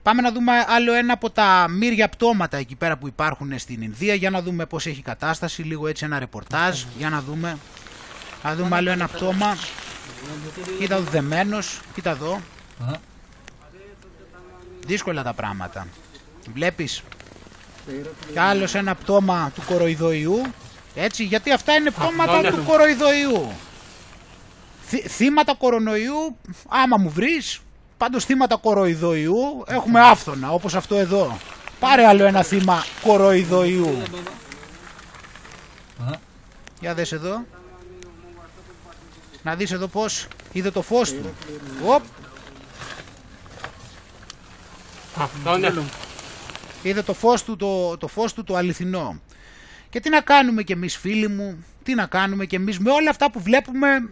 Πάμε 0.04 0.22
να 0.22 0.32
δούμε 0.32 0.52
άλλο 0.68 0.94
ένα 0.94 1.14
από 1.14 1.30
τα 1.30 1.68
μύρια 1.70 2.10
πτώματα 2.10 2.58
εκεί 2.58 2.76
πέρα 2.76 2.98
που 2.98 3.08
υπάρχουν 3.08 3.60
στην 3.60 3.82
Ινδία, 3.82 4.14
για 4.14 4.30
να 4.30 4.42
δούμε 4.42 4.66
πώς 4.66 4.86
έχει 4.86 5.02
κατάσταση, 5.02 5.62
λίγο 5.62 5.88
έτσι 5.88 6.06
ένα 6.06 6.20
ρεπορτάζ, 6.20 6.84
για 6.98 7.10
να 7.10 7.22
δούμε. 7.22 7.58
Να 8.44 8.56
δούμε 8.56 8.76
άλλο 8.76 8.92
ένα 8.92 9.08
πτώμα. 9.08 9.58
Κοίτα 10.80 10.96
εδώ 10.96 11.04
δεμένος, 11.12 11.80
κοίτα 11.94 12.10
εδώ. 12.10 12.42
Δύσκολα 14.88 15.24
τα 15.24 15.34
πράγματα. 15.34 15.88
Βλέπεις 16.54 17.02
κι 18.32 18.40
άλλος 18.40 18.76
ένα 18.76 18.96
πτώμα 18.96 19.52
του 19.56 19.62
κοροϊδοϊού. 19.68 20.42
Έτσι, 20.96 21.24
γιατί 21.24 21.52
αυτά 21.52 21.74
είναι 21.74 21.92
πτώματα 21.92 22.42
του 22.42 22.64
κοροϊδοϊού. 22.66 23.52
Θύ- 24.88 25.08
θύματα 25.10 25.56
κορονοϊού, 25.56 26.38
άμα 26.70 26.98
μου 26.98 27.10
βρεις, 27.10 27.60
πάντως 27.98 28.26
θύματα 28.26 28.56
κοροϊδοϊού 28.56 29.64
έχουμε 29.68 30.00
άφθονα, 30.02 30.52
όπως 30.52 30.76
αυτό 30.76 30.96
εδώ. 30.96 31.38
Πάρε 31.80 32.06
άλλο 32.06 32.26
ένα 32.26 32.44
θύμα 32.44 32.84
κοροϊδοϊού. 33.04 33.98
Για 36.80 36.94
δες 36.94 37.12
εδώ. 37.12 37.46
Να 39.44 39.56
δεις 39.56 39.72
εδώ 39.72 39.88
πώς 39.88 40.28
είδε 40.52 40.72
το 40.72 40.82
φως 40.82 41.10
του. 41.12 41.34
Οπ. 41.86 42.04
Είδε 46.84 47.02
το 47.02 47.14
φως 47.14 47.44
του 47.44 47.56
το, 47.56 47.98
το 47.98 48.08
φως 48.08 48.34
του 48.34 48.44
το 48.44 48.56
αληθινό. 48.56 49.22
Και 49.90 50.00
τι 50.00 50.10
να 50.10 50.22
κάνουμε 50.22 50.64
κι 50.64 50.72
εμείς 50.72 50.98
φίλοι 50.98 51.28
μου, 51.28 51.66
τι 51.84 51.94
να 51.94 52.06
κάνουμε 52.06 52.46
κι 52.46 52.56
εμείς 52.56 52.80
με 52.80 52.92
όλα 52.92 53.10
αυτά 53.10 53.32
που 53.32 53.42
βλέπουμε, 53.42 54.10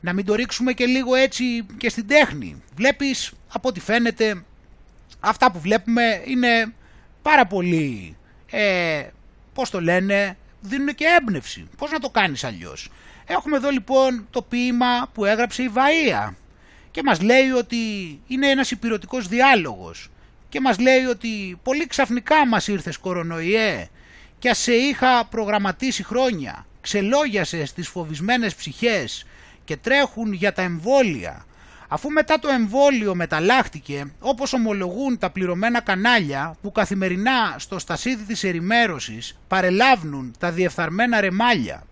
να 0.00 0.12
μην 0.12 0.24
το 0.24 0.34
ρίξουμε 0.34 0.72
και 0.72 0.86
λίγο 0.86 1.14
έτσι 1.14 1.66
και 1.76 1.88
στην 1.88 2.06
τέχνη. 2.06 2.62
Βλέπεις, 2.76 3.32
από 3.52 3.68
ό,τι 3.68 3.80
φαίνεται, 3.80 4.44
αυτά 5.20 5.50
που 5.52 5.60
βλέπουμε 5.60 6.22
είναι 6.24 6.74
πάρα 7.22 7.46
πολύ, 7.46 8.16
ε, 8.50 9.06
πώς 9.54 9.70
το 9.70 9.80
λένε, 9.80 10.36
δίνουν 10.60 10.94
και 10.94 11.04
έμπνευση. 11.20 11.68
Πώς 11.76 11.90
να 11.90 11.98
το 11.98 12.10
κάνεις 12.10 12.44
αλλιώς. 12.44 12.90
Έχουμε 13.26 13.56
εδώ 13.56 13.70
λοιπόν 13.70 14.26
το 14.30 14.42
ποίημα 14.42 15.10
που 15.12 15.24
έγραψε 15.24 15.62
η 15.62 15.70
Βαΐα 15.74 16.34
και 16.90 17.02
μας 17.04 17.20
λέει 17.20 17.50
ότι 17.50 17.76
είναι 18.26 18.48
ένας 18.48 18.70
υπηρετικός 18.70 19.28
διάλογος 19.28 20.10
και 20.48 20.60
μας 20.60 20.78
λέει 20.78 21.04
ότι 21.04 21.58
πολύ 21.62 21.86
ξαφνικά 21.86 22.46
μας 22.46 22.68
ήρθες 22.68 22.96
κορονοϊέ 22.96 23.88
και 24.38 24.48
ας 24.48 24.58
σε 24.58 24.72
είχα 24.72 25.26
προγραμματίσει 25.30 26.02
χρόνια, 26.02 26.66
ξελόγιασες 26.80 27.68
στις 27.68 27.88
φοβισμένες 27.88 28.54
ψυχές 28.54 29.26
και 29.64 29.76
τρέχουν 29.76 30.32
για 30.32 30.52
τα 30.52 30.62
εμβόλια. 30.62 31.44
Αφού 31.88 32.10
μετά 32.10 32.38
το 32.38 32.48
εμβόλιο 32.48 33.14
μεταλλάχτηκε, 33.14 34.12
όπως 34.20 34.52
ομολογούν 34.52 35.18
τα 35.18 35.30
πληρωμένα 35.30 35.80
κανάλια 35.80 36.56
που 36.62 36.72
καθημερινά 36.72 37.54
στο 37.58 37.78
στασίδι 37.78 38.24
της 38.24 38.44
ερημέρωσης 38.44 39.38
παρελάβουν 39.48 40.34
τα 40.38 40.50
διεφθαρμένα 40.50 41.20
ρεμάλια. 41.20 41.86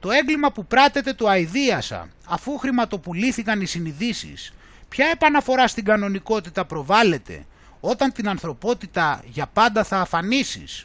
Το 0.00 0.10
έγκλημα 0.10 0.52
που 0.52 0.66
πράτεται 0.66 1.12
το 1.12 1.28
αηδίασα, 1.28 2.08
αφού 2.26 2.58
χρηματοπουλήθηκαν 2.58 3.60
οι 3.60 3.66
συνειδήσεις. 3.66 4.52
Ποια 4.88 5.06
επαναφορά 5.12 5.68
στην 5.68 5.84
κανονικότητα 5.84 6.64
προβάλλεται, 6.64 7.44
όταν 7.88 8.12
την 8.12 8.28
ανθρωπότητα 8.28 9.22
για 9.26 9.46
πάντα 9.46 9.84
θα 9.84 10.00
αφανίσεις. 10.00 10.84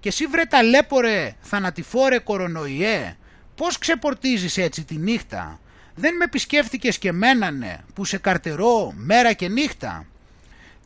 Και 0.00 0.08
εσύ 0.08 0.26
βρε 0.26 0.44
ταλέπορε, 0.44 1.34
θανατηφόρε 1.40 2.18
κορονοϊέ, 2.18 3.16
πώς 3.54 3.78
ξεπορτίζεις 3.78 4.56
έτσι 4.56 4.84
τη 4.84 4.96
νύχτα; 4.96 5.60
Δεν 5.94 6.16
με 6.16 6.24
επισκέφτηκες 6.24 6.98
και 6.98 7.12
μένανε 7.12 7.84
που 7.94 8.04
σε 8.04 8.18
καρτερώ 8.18 8.92
μέρα 8.96 9.32
και 9.32 9.48
νύχτα. 9.48 10.06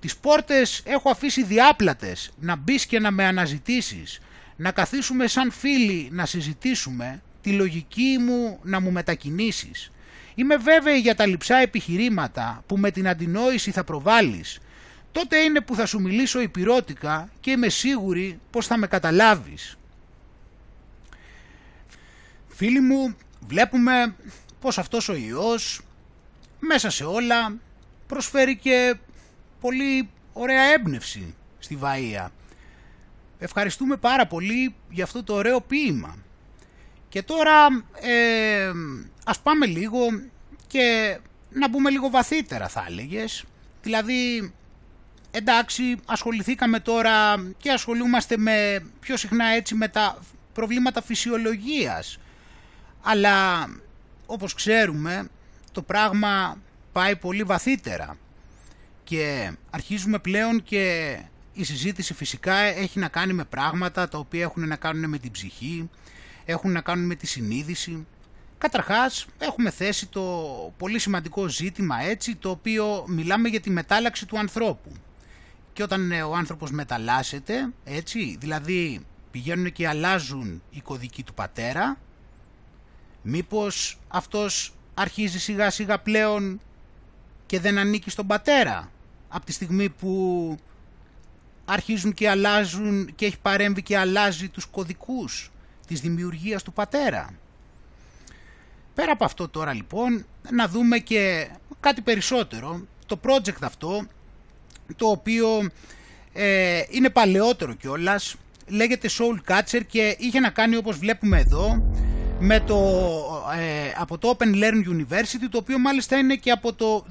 Τις 0.00 0.16
πόρτες 0.16 0.82
έχω 0.84 1.10
αφήσει 1.10 1.42
διάπλατες 1.42 2.32
να 2.40 2.56
μπεις 2.56 2.86
και 2.86 2.98
να 2.98 3.10
με 3.10 3.24
αναζητήσεις. 3.24 4.20
Να 4.56 4.70
καθίσουμε 4.70 5.26
σαν 5.26 5.50
φίλοι 5.50 6.08
να 6.12 6.26
συζητήσουμε 6.26 7.22
τη 7.40 7.50
λογική 7.50 8.16
μου 8.20 8.58
να 8.62 8.80
μου 8.80 8.92
μετακινήσεις. 8.92 9.90
Είμαι 10.34 10.56
βέβαιη 10.56 10.98
για 10.98 11.14
τα 11.14 11.26
λειψά 11.26 11.56
επιχειρήματα 11.56 12.62
που 12.66 12.76
με 12.76 12.90
την 12.90 13.08
αντινόηση 13.08 13.70
θα 13.70 13.84
προβάλλεις. 13.84 14.58
Τότε 15.14 15.38
είναι 15.38 15.60
που 15.60 15.74
θα 15.74 15.86
σου 15.86 16.00
μιλήσω 16.00 16.40
υπηρώτικα 16.40 17.28
και 17.40 17.50
είμαι 17.50 17.68
σίγουρη 17.68 18.40
πως 18.50 18.66
θα 18.66 18.76
με 18.76 18.86
καταλάβεις. 18.86 19.76
Φίλοι 22.48 22.80
μου, 22.80 23.16
βλέπουμε 23.48 24.14
πως 24.60 24.78
αυτός 24.78 25.08
ο 25.08 25.14
ιός 25.14 25.80
μέσα 26.60 26.90
σε 26.90 27.04
όλα 27.04 27.56
προσφέρει 28.06 28.56
και 28.56 28.96
πολύ 29.60 30.08
ωραία 30.32 30.62
έμπνευση 30.62 31.34
στη 31.58 31.78
Βαΐα. 31.82 32.26
Ευχαριστούμε 33.38 33.96
πάρα 33.96 34.26
πολύ 34.26 34.74
για 34.90 35.04
αυτό 35.04 35.24
το 35.24 35.34
ωραίο 35.34 35.60
ποίημα. 35.60 36.16
Και 37.08 37.22
τώρα 37.22 37.66
ε, 38.00 38.72
ας 39.24 39.40
πάμε 39.40 39.66
λίγο 39.66 40.00
και 40.66 41.18
να 41.50 41.68
μπούμε 41.68 41.90
λίγο 41.90 42.10
βαθύτερα 42.10 42.68
θα 42.68 42.84
έλεγες. 42.88 43.44
Δηλαδή 43.82 44.52
εντάξει 45.36 45.96
ασχοληθήκαμε 46.06 46.80
τώρα 46.80 47.34
και 47.56 47.70
ασχολούμαστε 47.70 48.36
με 48.36 48.84
πιο 49.00 49.16
συχνά 49.16 49.46
έτσι 49.46 49.74
με 49.74 49.88
τα 49.88 50.18
προβλήματα 50.52 51.02
φυσιολογίας. 51.02 52.18
Αλλά 53.02 53.68
όπως 54.26 54.54
ξέρουμε 54.54 55.28
το 55.72 55.82
πράγμα 55.82 56.58
πάει 56.92 57.16
πολύ 57.16 57.42
βαθύτερα 57.42 58.16
και 59.04 59.52
αρχίζουμε 59.70 60.18
πλέον 60.18 60.62
και 60.62 61.16
η 61.52 61.64
συζήτηση 61.64 62.14
φυσικά 62.14 62.54
έχει 62.56 62.98
να 62.98 63.08
κάνει 63.08 63.32
με 63.32 63.44
πράγματα 63.44 64.08
τα 64.08 64.18
οποία 64.18 64.42
έχουν 64.42 64.68
να 64.68 64.76
κάνουν 64.76 65.08
με 65.08 65.18
την 65.18 65.30
ψυχή, 65.30 65.90
έχουν 66.44 66.72
να 66.72 66.80
κάνουν 66.80 67.06
με 67.06 67.14
τη 67.14 67.26
συνείδηση. 67.26 68.06
Καταρχάς 68.58 69.26
έχουμε 69.38 69.70
θέσει 69.70 70.06
το 70.06 70.22
πολύ 70.76 70.98
σημαντικό 70.98 71.48
ζήτημα 71.48 72.02
έτσι 72.02 72.36
το 72.36 72.50
οποίο 72.50 73.04
μιλάμε 73.08 73.48
για 73.48 73.60
τη 73.60 73.70
μετάλλαξη 73.70 74.26
του 74.26 74.38
ανθρώπου. 74.38 74.92
Και 75.74 75.82
όταν 75.82 76.12
ο 76.12 76.34
άνθρωπος 76.34 76.70
μεταλλάσσεται 76.70 77.72
έτσι, 77.84 78.36
δηλαδή 78.40 79.00
πηγαίνουν 79.30 79.72
και 79.72 79.88
αλλάζουν 79.88 80.62
η 80.70 80.80
κωδική 80.80 81.22
του 81.22 81.34
πατέρα, 81.34 81.98
μήπως 83.22 83.98
αυτός 84.08 84.74
αρχίζει 84.94 85.38
σιγά 85.38 85.70
σιγά 85.70 85.98
πλέον 85.98 86.60
και 87.46 87.60
δεν 87.60 87.78
ανήκει 87.78 88.10
στον 88.10 88.26
πατέρα 88.26 88.90
από 89.28 89.44
τη 89.44 89.52
στιγμή 89.52 89.88
που 89.88 90.56
αρχίζουν 91.64 92.12
και 92.12 92.28
αλλάζουν 92.28 93.14
και 93.14 93.26
έχει 93.26 93.38
παρέμβει 93.38 93.82
και 93.82 93.98
αλλάζει 93.98 94.48
τους 94.48 94.64
κωδικούς 94.64 95.50
της 95.86 96.00
δημιουργίας 96.00 96.62
του 96.62 96.72
πατέρα. 96.72 97.30
Πέρα 98.94 99.12
από 99.12 99.24
αυτό 99.24 99.48
τώρα 99.48 99.72
λοιπόν 99.72 100.26
να 100.50 100.68
δούμε 100.68 100.98
και 100.98 101.50
κάτι 101.80 102.00
περισσότερο. 102.00 102.86
Το 103.06 103.20
project 103.22 103.62
αυτό 103.62 104.06
το 104.96 105.06
οποίο 105.06 105.68
ε, 106.32 106.82
είναι 106.90 107.10
παλαιότερο 107.10 107.74
κιόλας. 107.74 108.36
Λέγεται 108.68 109.08
Soul 109.18 109.52
Catcher 109.52 109.80
και 109.86 110.16
είχε 110.18 110.40
να 110.40 110.50
κάνει 110.50 110.76
όπως 110.76 110.98
βλέπουμε 110.98 111.38
εδώ 111.38 111.82
με 112.38 112.60
το, 112.60 112.76
ε, 113.58 113.92
από 113.96 114.18
το 114.18 114.36
Open 114.38 114.54
Learn 114.54 114.88
University 114.88 115.46
το 115.50 115.58
οποίο 115.58 115.78
μάλιστα 115.78 116.16
είναι 116.16 116.34
και 116.34 116.50
από 116.50 116.72
το 116.72 117.06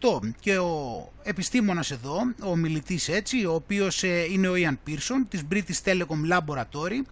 2008 0.00 0.30
και 0.40 0.58
ο 0.58 1.08
επιστήμονας 1.22 1.90
εδώ, 1.90 2.16
ο 2.44 2.56
μιλητής 2.56 3.08
έτσι, 3.08 3.44
ο 3.44 3.54
οποίος 3.54 4.02
ε, 4.02 4.26
είναι 4.32 4.48
ο 4.48 4.52
Ian 4.56 4.88
Pearson 4.88 5.24
της 5.28 5.42
British 5.52 5.90
Telecom 5.90 6.38
Laboratory 6.38 7.02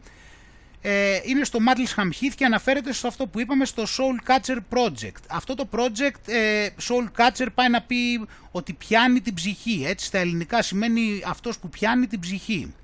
ε, 0.82 1.20
είναι 1.24 1.44
στο 1.44 1.58
Madlesham 1.68 2.06
Heath 2.06 2.32
και 2.34 2.44
αναφέρεται 2.44 2.92
σε 2.92 3.06
αυτό 3.06 3.26
που 3.26 3.40
είπαμε 3.40 3.64
στο 3.64 3.82
Soul 3.82 4.30
Catcher 4.30 4.58
Project. 4.74 5.22
Αυτό 5.28 5.54
το 5.54 5.68
project, 5.72 6.32
ε, 6.32 6.68
Soul 6.88 7.22
Catcher 7.22 7.46
πάει 7.54 7.68
να 7.68 7.82
πει 7.82 8.26
ότι 8.50 8.72
πιάνει 8.72 9.20
την 9.20 9.34
ψυχή, 9.34 9.84
έτσι 9.86 10.06
στα 10.06 10.18
ελληνικά 10.18 10.62
σημαίνει 10.62 11.22
αυτός 11.26 11.58
που 11.58 11.68
πιάνει 11.68 12.06
την 12.06 12.20
ψυχή. 12.20 12.74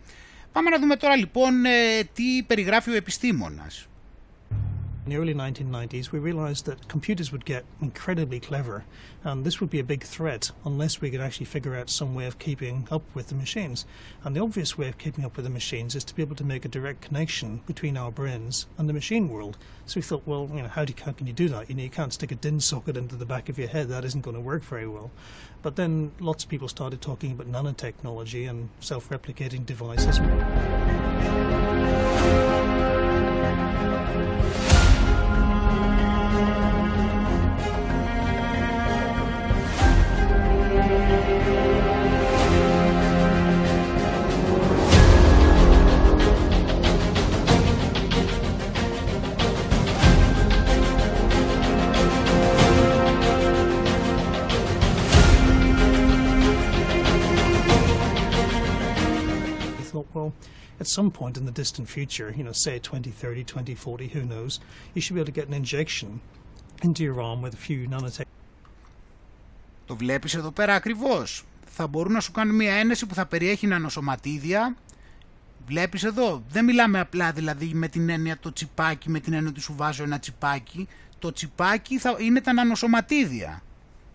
Πάμε 0.52 0.70
να 0.70 0.78
δούμε 0.78 0.96
τώρα 0.96 1.16
λοιπόν 1.16 1.64
ε, 1.64 1.70
τι 2.12 2.42
περιγράφει 2.46 2.90
ο 2.90 2.94
επιστήμονας. 2.94 3.86
In 5.06 5.10
the 5.10 5.18
early 5.18 5.35
1990s, 5.35 6.12
we 6.12 6.18
realized 6.18 6.64
that 6.64 6.89
computers 6.89 7.31
would 7.31 7.44
get 7.44 7.66
incredibly 7.82 8.40
clever, 8.40 8.86
and 9.22 9.44
this 9.44 9.60
would 9.60 9.68
be 9.68 9.78
a 9.78 9.85
big 9.85 10.02
threat 10.02 10.51
unless 10.64 11.02
we 11.02 11.10
could 11.10 11.20
actually 11.20 11.44
figure 11.44 11.76
out 11.76 11.90
some 11.90 12.14
way 12.14 12.24
of 12.24 12.39
keeping 12.39 12.89
up 12.90 13.02
with 13.12 13.26
the 13.26 13.35
machines. 13.35 13.85
And 14.22 14.35
the 14.35 14.40
obvious 14.40 14.78
way 14.78 14.89
of 14.89 14.97
keeping 14.97 15.22
up 15.22 15.36
with 15.36 15.44
the 15.44 15.51
machines 15.51 15.94
is 15.94 16.05
to 16.05 16.14
be 16.14 16.22
able 16.22 16.36
to 16.36 16.44
make 16.44 16.64
a 16.64 16.68
direct 16.68 17.02
connection 17.02 17.60
between 17.66 17.98
our 17.98 18.10
brains 18.10 18.66
and 18.78 18.89
the 18.89 18.94
machine 18.94 19.28
world. 19.28 19.59
So 19.85 19.98
we 19.98 20.02
thought, 20.02 20.22
well, 20.24 20.48
you 20.55 20.62
know, 20.62 20.68
how, 20.68 20.86
do 20.86 20.94
how 21.05 21.12
can 21.12 21.26
you 21.26 21.35
do 21.35 21.51
that? 21.51 21.68
You 21.68 21.74
know, 21.74 21.82
you 21.82 21.90
can't 21.90 22.14
stick 22.14 22.32
a 22.32 22.35
DIN 22.35 22.60
socket 22.60 22.97
into 22.97 23.16
the 23.16 23.26
back 23.26 23.51
of 23.51 23.59
your 23.59 23.68
head. 23.68 23.89
That 23.89 24.06
isn't 24.06 24.22
going 24.22 24.36
to 24.36 24.40
work 24.40 24.62
very 24.62 24.89
well. 24.89 25.10
But 25.65 25.77
then 25.77 26.12
lots 26.20 26.45
of 26.45 26.51
people 26.51 26.69
started 26.69 27.01
talking 27.01 27.32
about 27.32 27.51
nanotechnology 27.51 28.47
and 28.51 28.69
self-replicating 28.81 29.65
devices. 29.65 30.20
Thought, 59.94 60.08
well, 60.16 60.30
at 60.82 60.88
some 60.98 61.10
point 61.20 61.34
in 61.40 61.44
the 61.50 61.56
distant 61.62 61.86
future, 61.96 62.28
you 62.38 62.44
know, 62.46 62.56
say 62.66 62.74
2030, 62.78 63.44
2040, 63.44 64.08
who 64.14 64.22
knows, 64.32 64.52
you 64.94 65.00
should 65.00 65.14
be 65.14 65.20
able 65.20 65.32
to 65.32 65.38
get 65.40 65.48
an 65.48 65.56
injection 65.62 66.20
into 66.86 67.02
your 67.08 67.18
arm 67.28 67.38
with 67.42 67.54
a 67.54 67.62
few 67.66 67.88
nanotech. 67.88 68.26
Το 69.86 69.96
βλέπεις 69.96 70.34
εδώ 70.34 70.50
πέρα 70.50 70.74
ακριβώς. 70.74 71.44
Θα 71.66 71.86
μπορούν 71.86 72.12
να 72.12 72.20
σου 72.20 72.32
κάνουν 72.32 72.54
μια 72.54 72.74
ένεση 72.74 73.06
που 73.06 73.14
θα 73.14 73.26
περιέχει 73.26 73.66
νανοσωματίδια. 73.66 74.76
Βλέπεις 75.66 76.04
εδώ. 76.04 76.42
Δεν 76.48 76.64
μιλάμε 76.64 77.00
απλά 77.00 77.32
δηλαδή 77.32 77.70
με 77.74 77.88
την 77.88 78.08
έννοια 78.08 78.38
το 78.38 78.52
τσιπάκι, 78.52 79.10
με 79.10 79.20
την 79.20 79.32
έννοια 79.32 79.50
ότι 79.50 79.60
σου 79.60 79.74
βάζω 79.76 80.02
ένα 80.02 80.18
τσιπάκι. 80.18 80.88
Το 81.18 81.32
τσιπάκι 81.32 81.98
θα 81.98 82.16
είναι 82.18 82.40
τα 82.40 82.52
νανοσωματίδια. 82.52 83.62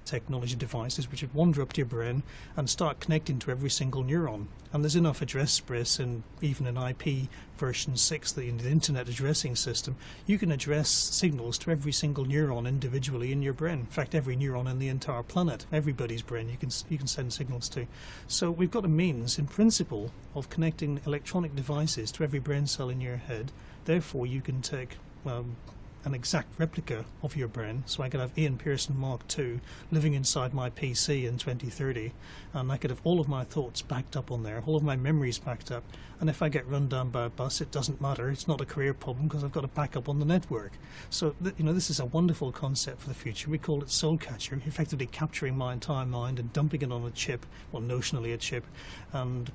Technology 0.09 0.55
devices 0.55 1.09
which 1.09 1.21
would 1.21 1.33
wander 1.35 1.61
up 1.61 1.71
to 1.73 1.81
your 1.81 1.85
brain 1.85 2.23
and 2.57 2.67
start 2.67 2.99
connecting 2.99 3.37
to 3.37 3.51
every 3.51 3.69
single 3.69 4.03
neuron. 4.03 4.47
And 4.73 4.83
there's 4.83 4.95
enough 4.95 5.21
address 5.21 5.51
space 5.51 5.99
and 5.99 6.23
even 6.41 6.65
an 6.65 6.77
IP 6.77 7.29
version 7.57 7.95
6, 7.95 8.31
the, 8.31 8.49
Internet 8.49 9.07
addressing 9.07 9.55
system, 9.55 9.95
you 10.25 10.39
can 10.39 10.51
address 10.51 10.89
signals 10.89 11.57
to 11.59 11.71
every 11.71 11.91
single 11.91 12.25
neuron 12.25 12.67
individually 12.67 13.31
in 13.31 13.43
your 13.43 13.53
brain. 13.53 13.79
In 13.79 13.85
fact, 13.85 14.15
every 14.15 14.35
neuron 14.35 14.69
in 14.69 14.79
the 14.79 14.87
entire 14.87 15.23
planet, 15.23 15.65
everybody's 15.71 16.23
brain, 16.23 16.49
you 16.49 16.57
can, 16.57 16.69
you 16.89 16.97
can 16.97 17.07
send 17.07 17.31
signals 17.31 17.69
to. 17.69 17.85
So 18.27 18.49
we've 18.49 18.71
got 18.71 18.85
a 18.85 18.89
means, 18.89 19.37
in 19.37 19.45
principle, 19.45 20.11
of 20.33 20.49
connecting 20.49 21.01
electronic 21.05 21.55
devices 21.55 22.11
to 22.13 22.23
every 22.23 22.39
brain 22.39 22.65
cell 22.65 22.89
in 22.89 23.01
your 23.01 23.17
head. 23.17 23.51
Therefore, 23.85 24.25
you 24.25 24.41
can 24.41 24.61
take 24.61 24.97
um, 25.25 25.55
an 26.05 26.13
exact 26.13 26.57
replica 26.57 27.05
of 27.21 27.35
your 27.35 27.47
brain. 27.47 27.83
So 27.85 28.03
I 28.03 28.09
could 28.09 28.19
have 28.19 28.37
Ian 28.37 28.57
Pearson 28.57 28.97
Mark 28.97 29.21
II 29.37 29.59
living 29.91 30.13
inside 30.13 30.53
my 30.53 30.69
PC 30.69 31.27
in 31.27 31.37
2030, 31.37 32.13
and 32.53 32.71
I 32.71 32.77
could 32.77 32.89
have 32.89 33.01
all 33.03 33.19
of 33.19 33.27
my 33.27 33.43
thoughts 33.43 33.81
backed 33.81 34.15
up 34.15 34.31
on 34.31 34.43
there, 34.43 34.63
all 34.65 34.75
of 34.75 34.83
my 34.83 34.95
memories 34.95 35.39
backed 35.39 35.71
up. 35.71 35.83
And 36.19 36.29
if 36.29 36.41
I 36.41 36.49
get 36.49 36.67
run 36.67 36.89
down 36.89 37.09
by 37.09 37.25
a 37.25 37.29
bus, 37.29 37.61
it 37.61 37.71
doesn't 37.71 38.01
matter. 38.01 38.29
It's 38.29 38.47
not 38.47 38.59
a 38.59 38.65
career 38.65 38.93
problem 38.93 39.27
because 39.27 39.43
I've 39.43 39.53
got 39.53 39.63
a 39.63 39.69
backup 39.69 40.09
on 40.09 40.19
the 40.19 40.25
network. 40.25 40.73
So 41.09 41.35
th- 41.41 41.55
you 41.57 41.63
know, 41.63 41.73
this 41.73 41.89
is 41.89 41.99
a 41.99 42.05
wonderful 42.05 42.51
concept 42.51 43.01
for 43.01 43.07
the 43.07 43.15
future. 43.15 43.49
We 43.49 43.57
call 43.57 43.81
it 43.81 43.89
Soul 43.89 44.17
Catcher, 44.17 44.61
effectively 44.65 45.05
capturing 45.05 45.57
my 45.57 45.73
entire 45.73 46.05
mind 46.05 46.39
and 46.39 46.51
dumping 46.51 46.81
it 46.81 46.91
on 46.91 47.05
a 47.05 47.11
chip, 47.11 47.45
well, 47.71 47.81
notionally 47.81 48.33
a 48.33 48.37
chip, 48.37 48.65
and 49.13 49.51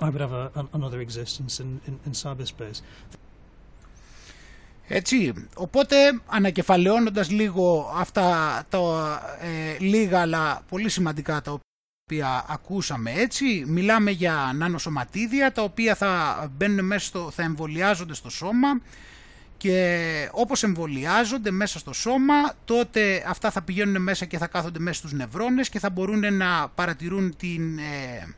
I 0.00 0.10
would 0.10 0.20
have 0.20 0.32
a, 0.32 0.50
an, 0.54 0.68
another 0.72 1.00
existence 1.00 1.60
in, 1.60 1.80
in, 1.86 2.00
in 2.04 2.12
cyberspace. 2.12 2.82
Έτσι, 4.88 5.32
οπότε 5.54 5.96
ανακεφαλαιώνοντας 6.26 7.30
λίγο 7.30 7.92
αυτά 7.96 8.62
τα 8.68 8.78
ε, 9.40 9.78
λίγα 9.78 10.20
αλλά 10.20 10.62
πολύ 10.68 10.88
σημαντικά 10.88 11.40
τα 11.40 11.52
οποία 11.52 12.44
ακούσαμε 12.48 13.12
έτσι, 13.12 13.64
μιλάμε 13.66 14.10
για 14.10 14.52
νανοσωματίδια 14.54 15.52
τα 15.52 15.62
οποία 15.62 15.94
θα 15.94 16.50
μπαίνουν 16.56 16.84
μέσα 16.84 17.06
στο, 17.06 17.30
θα 17.30 17.42
εμβολιάζονται 17.42 18.14
στο 18.14 18.30
σώμα 18.30 18.80
και 19.56 20.28
όπως 20.32 20.62
εμβολιάζονται 20.62 21.50
μέσα 21.50 21.78
στο 21.78 21.92
σώμα 21.92 22.34
τότε 22.64 23.24
αυτά 23.26 23.50
θα 23.50 23.62
πηγαίνουν 23.62 24.02
μέσα 24.02 24.24
και 24.24 24.38
θα 24.38 24.46
κάθονται 24.46 24.78
μέσα 24.78 24.98
στους 24.98 25.12
νευρώνες 25.12 25.68
και 25.68 25.78
θα 25.78 25.90
μπορούν 25.90 26.34
να 26.34 26.68
παρατηρούν 26.68 27.36
την, 27.36 27.78
ε, 27.78 28.34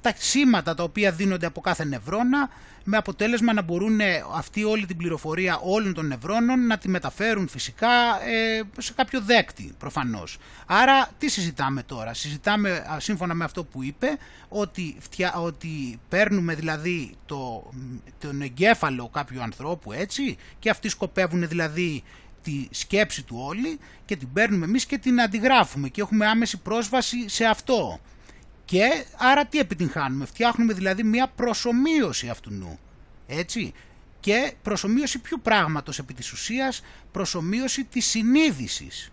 τα 0.00 0.12
σήματα 0.16 0.74
τα 0.74 0.82
οποία 0.82 1.12
δίνονται 1.12 1.46
από 1.46 1.60
κάθε 1.60 1.84
νευρώνα 1.84 2.48
με 2.84 2.96
αποτέλεσμα 2.96 3.52
να 3.52 3.62
μπορούν 3.62 4.00
αυτή 4.34 4.64
όλη 4.64 4.86
την 4.86 4.96
πληροφορία 4.96 5.58
όλων 5.62 5.94
των 5.94 6.06
νευρώνων 6.06 6.66
να 6.66 6.78
τη 6.78 6.88
μεταφέρουν 6.88 7.48
φυσικά 7.48 7.88
ε, 8.24 8.62
σε 8.78 8.92
κάποιο 8.92 9.20
δέκτη 9.20 9.74
προφανώς. 9.78 10.38
Άρα 10.66 11.08
τι 11.18 11.28
συζητάμε 11.28 11.82
τώρα; 11.82 12.14
Συζητάμε 12.14 12.84
σύμφωνα 12.98 13.34
με 13.34 13.44
αυτό 13.44 13.64
που 13.64 13.82
είπε 13.82 14.18
ότι, 14.48 14.96
φτια, 14.98 15.34
ότι 15.34 16.00
παίρνουμε 16.08 16.54
δηλαδή 16.54 17.14
το, 17.26 17.70
τον 18.18 18.42
εγκέφαλο 18.42 19.08
κάποιου 19.12 19.42
ανθρώπου 19.42 19.92
έτσι 19.92 20.36
και 20.58 20.70
αυτοί 20.70 20.88
σκοπεύουν 20.88 21.48
δηλαδή 21.48 22.02
τη 22.42 22.68
σκέψη 22.70 23.22
του 23.22 23.36
όλη 23.40 23.78
και 24.04 24.16
την 24.16 24.32
παίρνουμε 24.32 24.64
εμείς 24.64 24.86
και 24.86 24.98
την 24.98 25.20
αντιγράφουμε 25.20 25.88
και 25.88 26.00
έχουμε 26.00 26.26
άμεση 26.26 26.56
πρόσβαση 26.56 27.28
σε 27.28 27.44
αυτό. 27.44 28.00
Και 28.68 29.04
άρα 29.16 29.46
τι 29.46 29.58
επιτυγχάνουμε, 29.58 30.24
φτιάχνουμε 30.26 30.72
δηλαδή 30.72 31.02
μια 31.02 31.28
προσωμείωση 31.28 32.28
αυτού 32.28 32.50
νου, 32.52 32.78
έτσι. 33.26 33.72
Και 34.20 34.52
προσωμείωση 34.62 35.18
ποιου 35.18 35.40
πράγματος 35.42 35.98
επί 35.98 36.14
της 36.14 36.32
ουσίας, 36.32 36.82
προσωμείωση 37.12 37.84
της 37.84 38.06
συνείδησης. 38.06 39.12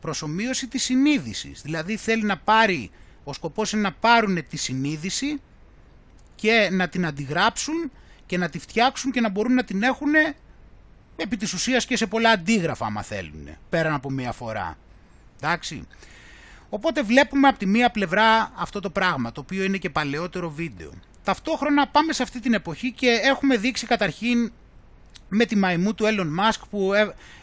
Προσωμείωση 0.00 0.68
της 0.68 0.82
συνείδησης, 0.82 1.62
δηλαδή 1.62 1.96
θέλει 1.96 2.22
να 2.22 2.38
πάρει, 2.38 2.90
ο 3.24 3.32
σκοπός 3.32 3.72
είναι 3.72 3.82
να 3.82 3.92
πάρουν 3.92 4.46
τη 4.48 4.56
συνείδηση 4.56 5.40
και 6.34 6.68
να 6.72 6.88
την 6.88 7.06
αντιγράψουν 7.06 7.90
και 8.26 8.38
να 8.38 8.48
τη 8.48 8.58
φτιάξουν 8.58 9.10
και 9.10 9.20
να 9.20 9.28
μπορούν 9.28 9.54
να 9.54 9.64
την 9.64 9.82
έχουν 9.82 10.12
επί 11.16 11.36
της 11.36 11.52
ουσίας 11.52 11.86
και 11.86 11.96
σε 11.96 12.06
πολλά 12.06 12.30
αντίγραφα 12.30 12.86
άμα 12.86 13.02
θέλουν, 13.02 13.48
πέραν 13.68 13.94
από 13.94 14.10
μία 14.10 14.32
φορά. 14.32 14.78
Εντάξει. 15.36 15.86
Οπότε 16.74 17.02
βλέπουμε 17.02 17.48
από 17.48 17.58
τη 17.58 17.66
μία 17.66 17.90
πλευρά 17.90 18.52
αυτό 18.56 18.80
το 18.80 18.90
πράγμα, 18.90 19.32
το 19.32 19.40
οποίο 19.40 19.64
είναι 19.64 19.76
και 19.76 19.90
παλαιότερο 19.90 20.50
βίντεο. 20.50 20.90
Ταυτόχρονα 21.24 21.88
πάμε 21.88 22.12
σε 22.12 22.22
αυτή 22.22 22.40
την 22.40 22.54
εποχή 22.54 22.92
και 22.92 23.20
έχουμε 23.22 23.56
δείξει 23.56 23.86
καταρχήν 23.86 24.52
με 25.28 25.44
τη 25.44 25.56
μαϊμού 25.56 25.94
του 25.94 26.04
Elon 26.04 26.40
Musk 26.40 26.60
που 26.70 26.92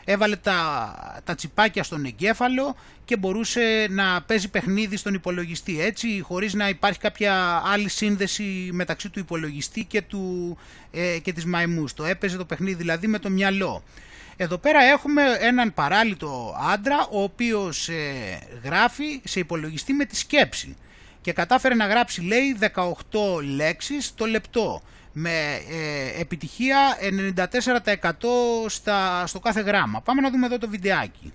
έβαλε 0.04 0.36
τα, 0.36 1.22
τα 1.24 1.36
τσιπάκια 1.36 1.84
στον 1.84 2.06
εγκέφαλο 2.06 2.76
και 3.06 3.18
μπορούσε 3.18 3.88
να 3.90 4.22
παίζει 4.22 4.50
παιχνίδι 4.50 4.98
στον 4.98 5.14
υπολογιστή 5.14 5.82
έτσι 5.82 6.22
χωρίς 6.22 6.54
να 6.54 6.70
υπάρχει 6.70 7.00
κάποια 7.00 7.62
άλλη 7.66 7.90
σύνδεση 7.90 8.70
μεταξύ 8.74 9.10
του 9.10 9.20
υπολογιστή 9.20 9.84
και, 9.84 10.02
του, 10.02 10.58
ε, 10.92 11.20
και 11.20 11.34
της 11.34 11.46
μαϊμούς. 11.46 11.94
Το 11.94 12.06
έπαιζε 12.06 12.38
το 12.38 12.46
παιχνίδι 12.46 12.76
δηλαδή 12.76 13.08
με 13.08 13.20
το 13.20 13.30
μυαλό. 13.30 13.84
Εδώ 14.38 14.58
πέρα 14.58 14.84
έχουμε 14.84 15.22
έναν 15.40 15.74
παράλυτο 15.74 16.56
άντρα 16.72 17.08
ο 17.12 17.24
οποίος 17.24 17.90
ε, 17.90 18.40
γράφει 18.64 19.22
σε 19.24 19.40
υπολογιστή 19.40 19.94
με 19.94 20.06
τη 20.06 20.16
σκέψη 20.16 20.78
και 21.22 21.34
κατάφερε 21.34 21.76
να 21.76 21.86
γράψει 21.86 22.22
λέει 22.22 22.58
18 22.76 23.44
λέξεις 23.56 24.16
το 24.16 24.26
λεπτό 24.26 24.82
με 25.14 25.62
ε, 25.70 26.22
επιτυχία 26.22 26.98
94% 27.36 28.68
στα, 28.68 29.28
στο 29.28 29.40
κάθε 29.40 29.62
γράμμα. 29.62 30.02
Πάμε 30.02 30.22
να 30.22 30.30
δούμε 30.30 30.46
εδώ 30.46 30.58
το 30.58 30.70
βιντεάκι. 30.70 31.34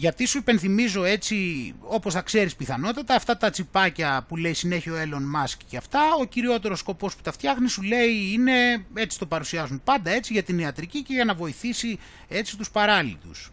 Γιατί 0.00 0.26
σου 0.26 0.38
υπενθυμίζω 0.38 1.04
έτσι, 1.04 1.36
όπως 1.80 2.14
θα 2.14 2.20
ξέρεις 2.20 2.56
πιθανότατα, 2.56 3.14
αυτά 3.14 3.36
τα 3.36 3.50
τσιπάκια 3.50 4.24
που 4.28 4.36
λέει 4.36 4.52
συνέχεια 4.52 4.92
ο 4.92 4.96
Elon 4.96 5.44
Musk 5.44 5.56
και 5.66 5.76
αυτά, 5.76 6.00
ο 6.20 6.24
κυριότερος 6.24 6.78
σκοπός 6.78 7.16
που 7.16 7.22
τα 7.22 7.32
φτιάχνει 7.32 7.68
σου 7.68 7.82
λέει 7.82 8.32
είναι, 8.32 8.84
έτσι 8.94 9.18
το 9.18 9.26
παρουσιάζουν 9.26 9.80
πάντα, 9.84 10.10
έτσι 10.10 10.32
για 10.32 10.42
την 10.42 10.58
ιατρική 10.58 11.02
και 11.02 11.12
για 11.12 11.24
να 11.24 11.34
βοηθήσει 11.34 11.98
έτσι 12.28 12.56
τους 12.56 12.70
παράλυτους. 12.70 13.50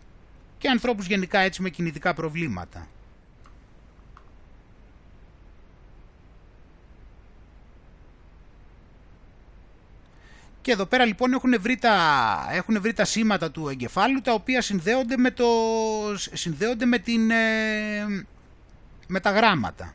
Και 0.57 0.69
ανθρώπους 0.69 1.07
γενικά 1.07 1.39
έτσι 1.39 1.61
με 1.61 1.69
κινητικά 1.69 2.13
προβλήματα. 2.13 2.87
Και 10.67 10.73
εδώ 10.73 10.85
πέρα 10.85 11.05
λοιπόν 11.05 11.33
έχουν 11.33 11.55
βρει, 11.59 11.77
τα, 11.77 11.97
έχουν 12.51 12.81
βρει 12.81 12.93
τα 12.93 13.05
σήματα 13.05 13.51
του 13.51 13.67
εγκεφάλου 13.67 14.21
τα 14.21 14.33
οποία 14.33 14.61
συνδέονται 14.61 15.17
με, 15.17 15.31
το, 15.31 15.45
συνδέονται 16.33 16.85
με, 16.85 16.97
την, 16.97 17.31
ε, 17.31 18.25
με 19.07 19.19
τα 19.19 19.31
γράμματα. 19.31 19.93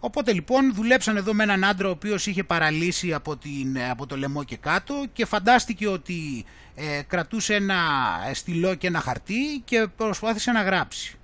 Οπότε 0.00 0.32
λοιπόν 0.32 0.74
δουλέψαν 0.74 1.16
εδώ 1.16 1.34
με 1.34 1.42
έναν 1.42 1.64
άντρα 1.64 1.88
ο 1.88 1.90
οποίος 1.90 2.26
είχε 2.26 2.42
παραλύσει 2.42 3.14
από, 3.14 3.36
την, 3.36 3.78
από 3.90 4.06
το 4.06 4.16
λαιμό 4.16 4.44
και 4.44 4.56
κάτω 4.56 5.04
και 5.12 5.24
φαντάστηκε 5.24 5.88
ότι 5.88 6.44
ε, 6.74 7.02
κρατούσε 7.06 7.54
ένα 7.54 7.78
στυλό 8.32 8.74
και 8.74 8.86
ένα 8.86 9.00
χαρτί 9.00 9.62
και 9.64 9.86
προσπάθησε 9.96 10.52
να 10.52 10.62
γράψει. 10.62 11.16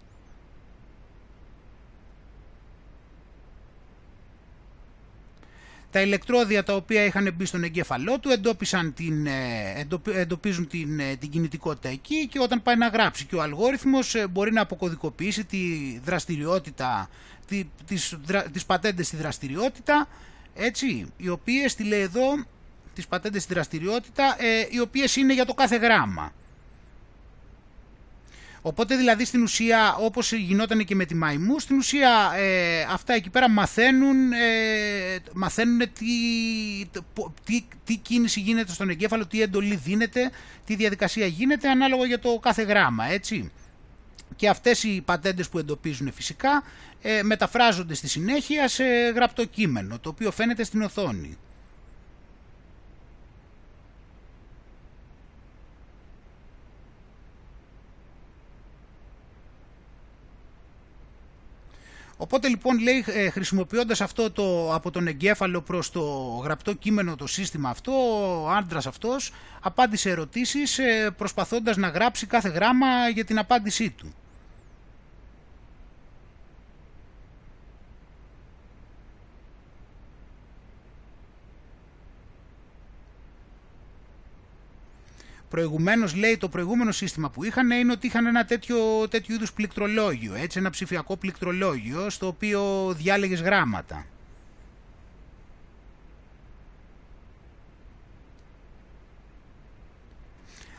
Τα 5.92 6.00
ηλεκτρόδια 6.00 6.62
τα 6.62 6.74
οποία 6.74 7.04
είχαν 7.04 7.34
μπει 7.34 7.44
στον 7.44 7.64
εγκέφαλό 7.64 8.18
του 8.18 8.28
εντόπισαν 8.28 8.94
την, 8.94 9.26
ε, 9.26 9.86
εντοπίζουν 10.14 10.66
την, 10.66 11.00
ε, 11.00 11.16
την 11.16 11.30
κινητικότητα 11.30 11.88
εκεί 11.88 12.26
και 12.26 12.38
όταν 12.40 12.62
πάει 12.62 12.76
να 12.76 12.88
γράψει 12.88 13.24
και 13.24 13.36
ο 13.36 13.42
αλγόριθμος 13.42 14.14
ε, 14.14 14.26
μπορεί 14.26 14.52
να 14.52 14.60
αποκωδικοποιήσει 14.60 15.44
τη 15.44 15.58
δραστηριότητα, 16.04 17.08
τη, 17.46 17.64
τις, 17.86 18.18
τις 18.52 18.64
πατέντες 18.64 19.06
στη 19.06 19.16
δραστηριότητα, 19.16 20.08
έτσι, 20.54 21.12
οι 21.16 21.28
οποίες, 21.28 21.74
τη 21.74 21.84
λέει 21.84 22.00
εδώ, 22.00 22.44
τις 22.94 23.06
πατέντες 23.06 23.42
στη 23.42 23.54
δραστηριότητα, 23.54 24.36
οι 24.70 24.80
οποίες 24.80 25.16
είναι 25.16 25.34
για 25.34 25.44
το 25.44 25.54
κάθε 25.54 25.76
γράμμα. 25.76 26.32
Οπότε 28.62 28.96
δηλαδή 28.96 29.24
στην 29.24 29.42
ουσία 29.42 29.94
όπως 29.94 30.32
γινόταν 30.32 30.84
και 30.84 30.94
με 30.94 31.04
τη 31.04 31.14
μαϊμού, 31.14 31.58
στην 31.58 31.76
ουσία 31.76 32.32
ε, 32.36 32.86
αυτά 32.90 33.14
εκεί 33.14 33.30
πέρα 33.30 33.50
μαθαίνουν, 33.50 34.32
ε, 34.32 35.18
μαθαίνουν 35.32 35.78
τι, 35.78 36.14
τι, 37.44 37.64
τι 37.84 37.96
κίνηση 37.96 38.40
γίνεται 38.40 38.72
στον 38.72 38.88
εγκέφαλο, 38.90 39.26
τι 39.26 39.42
εντολή 39.42 39.76
δίνεται, 39.76 40.30
τι 40.64 40.74
διαδικασία 40.74 41.26
γίνεται 41.26 41.68
ανάλογα 41.68 42.06
για 42.06 42.18
το 42.18 42.38
κάθε 42.38 42.62
γράμμα, 42.62 43.04
έτσι. 43.04 43.52
και 44.36 44.48
αυτές 44.48 44.82
οι 44.82 45.02
πατέντες 45.04 45.48
που 45.48 45.58
εντοπίζουν 45.58 46.12
φυσικά 46.12 46.62
ε, 47.02 47.22
μεταφράζονται 47.22 47.94
στη 47.94 48.08
συνέχεια 48.08 48.68
σε 48.68 48.84
γραπτό 49.14 49.44
κείμενο, 49.44 49.98
το 49.98 50.08
οποίο 50.08 50.30
φαίνεται 50.30 50.64
στην 50.64 50.82
οθόνη. 50.82 51.38
Οπότε 62.22 62.48
λοιπόν 62.48 62.78
λέει 62.78 63.04
ε, 63.06 63.30
χρησιμοποιώντας 63.30 64.00
αυτό 64.00 64.30
το, 64.30 64.74
από 64.74 64.90
τον 64.90 65.06
εγκέφαλο 65.06 65.60
προς 65.60 65.90
το 65.90 66.02
γραπτό 66.44 66.72
κείμενο 66.72 67.16
το 67.16 67.26
σύστημα 67.26 67.68
αυτό, 67.68 67.92
ο 68.42 68.48
άντρας 68.48 68.86
αυτός 68.86 69.32
απάντησε 69.60 70.10
ερωτήσεις 70.10 70.78
ε, 70.78 71.10
προσπαθώντας 71.16 71.76
να 71.76 71.88
γράψει 71.88 72.26
κάθε 72.26 72.48
γράμμα 72.48 73.08
για 73.08 73.24
την 73.24 73.38
απάντησή 73.38 73.90
του. 73.90 74.14
Προηγουμένως, 85.52 86.14
λέει, 86.14 86.36
το 86.36 86.48
προηγούμενο 86.48 86.92
σύστημα 86.92 87.30
που 87.30 87.44
είχαν 87.44 87.70
είναι 87.70 87.92
ότι 87.92 88.06
είχαν 88.06 88.26
ένα 88.26 88.44
τέτοιο, 88.44 89.08
τέτοιο 89.08 89.34
είδους 89.34 89.52
πληκτρολόγιο, 89.52 90.34
έτσι, 90.34 90.58
ένα 90.58 90.70
ψηφιακό 90.70 91.16
πληκτρολόγιο, 91.16 92.10
στο 92.10 92.26
οποίο 92.26 92.92
διάλεγες 92.96 93.40
γράμματα. 93.42 94.06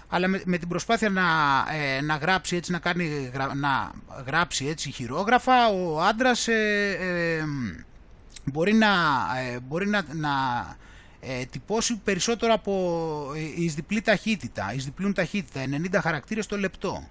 αλλά 0.09 0.27
με, 0.27 0.57
την 0.57 0.67
προσπάθεια 0.67 1.09
να, 1.09 1.23
ε, 1.73 2.01
να 2.01 2.15
γράψει 2.15 2.55
έτσι, 2.55 2.71
να, 2.71 2.79
κάνει, 2.79 3.31
να 3.55 3.91
γράψει 4.25 4.65
έτσι 4.65 4.91
χειρόγραφα, 4.91 5.67
ο 5.67 6.01
άντρας 6.01 6.47
ε, 6.47 6.97
ε, 6.99 7.43
μπορεί 8.43 8.73
να, 8.73 8.89
μπορεί 9.67 9.87
να, 9.87 10.05
να 10.13 10.31
ε, 11.27 11.45
τυπώσει 11.45 11.95
περισσότερο 12.03 12.53
από 12.53 13.31
ε, 13.35 13.61
εις 13.63 13.73
διπλή 13.75 14.01
ταχύτητα, 14.01 14.73
εις 14.73 14.85
διπλούν 14.85 15.13
ταχύτητα, 15.13 15.63
90 15.95 15.99
χαρακτήρες 16.01 16.45
το 16.45 16.57
λεπτό. 16.57 17.07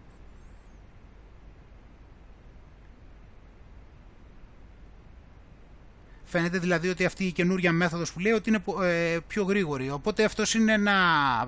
Φαίνεται 6.25 6.59
δηλαδή 6.59 6.89
ότι 6.89 7.05
αυτή 7.05 7.25
η 7.25 7.33
καινούρια 7.33 7.73
μέθοδος 7.73 8.13
που 8.13 8.19
λέει 8.19 8.33
ότι 8.33 8.49
είναι 8.51 8.63
ε, 8.89 9.19
πιο 9.27 9.43
γρήγορη. 9.45 9.91
Οπότε 9.91 10.25
αυτός 10.25 10.55
είναι 10.55 10.73
ένα 10.73 10.95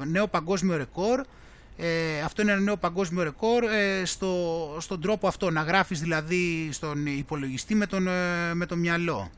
νέο 0.05 0.27
παγκόσμιο 0.27 0.77
ρεκόρ. 0.77 1.21
Ε, 1.77 2.21
αυτό 2.21 2.43
είναι 2.43 2.53
ένα 2.53 2.61
νέο 2.61 2.77
παγκόσμιο 2.77 3.23
ρεκόρ 3.23 3.65
ε, 3.65 4.05
στο, 4.05 4.77
στον 4.81 5.01
τρόπο 5.01 5.29
αυτό, 5.29 5.51
να 5.51 5.63
γράφεις 5.63 6.01
δηλαδή 6.01 6.69
στον 6.73 7.07
υπολογιστή 7.07 7.75
με 7.75 7.87
τον, 7.87 8.03
με 8.53 8.67
το 8.67 8.77
μυαλό. 8.77 9.31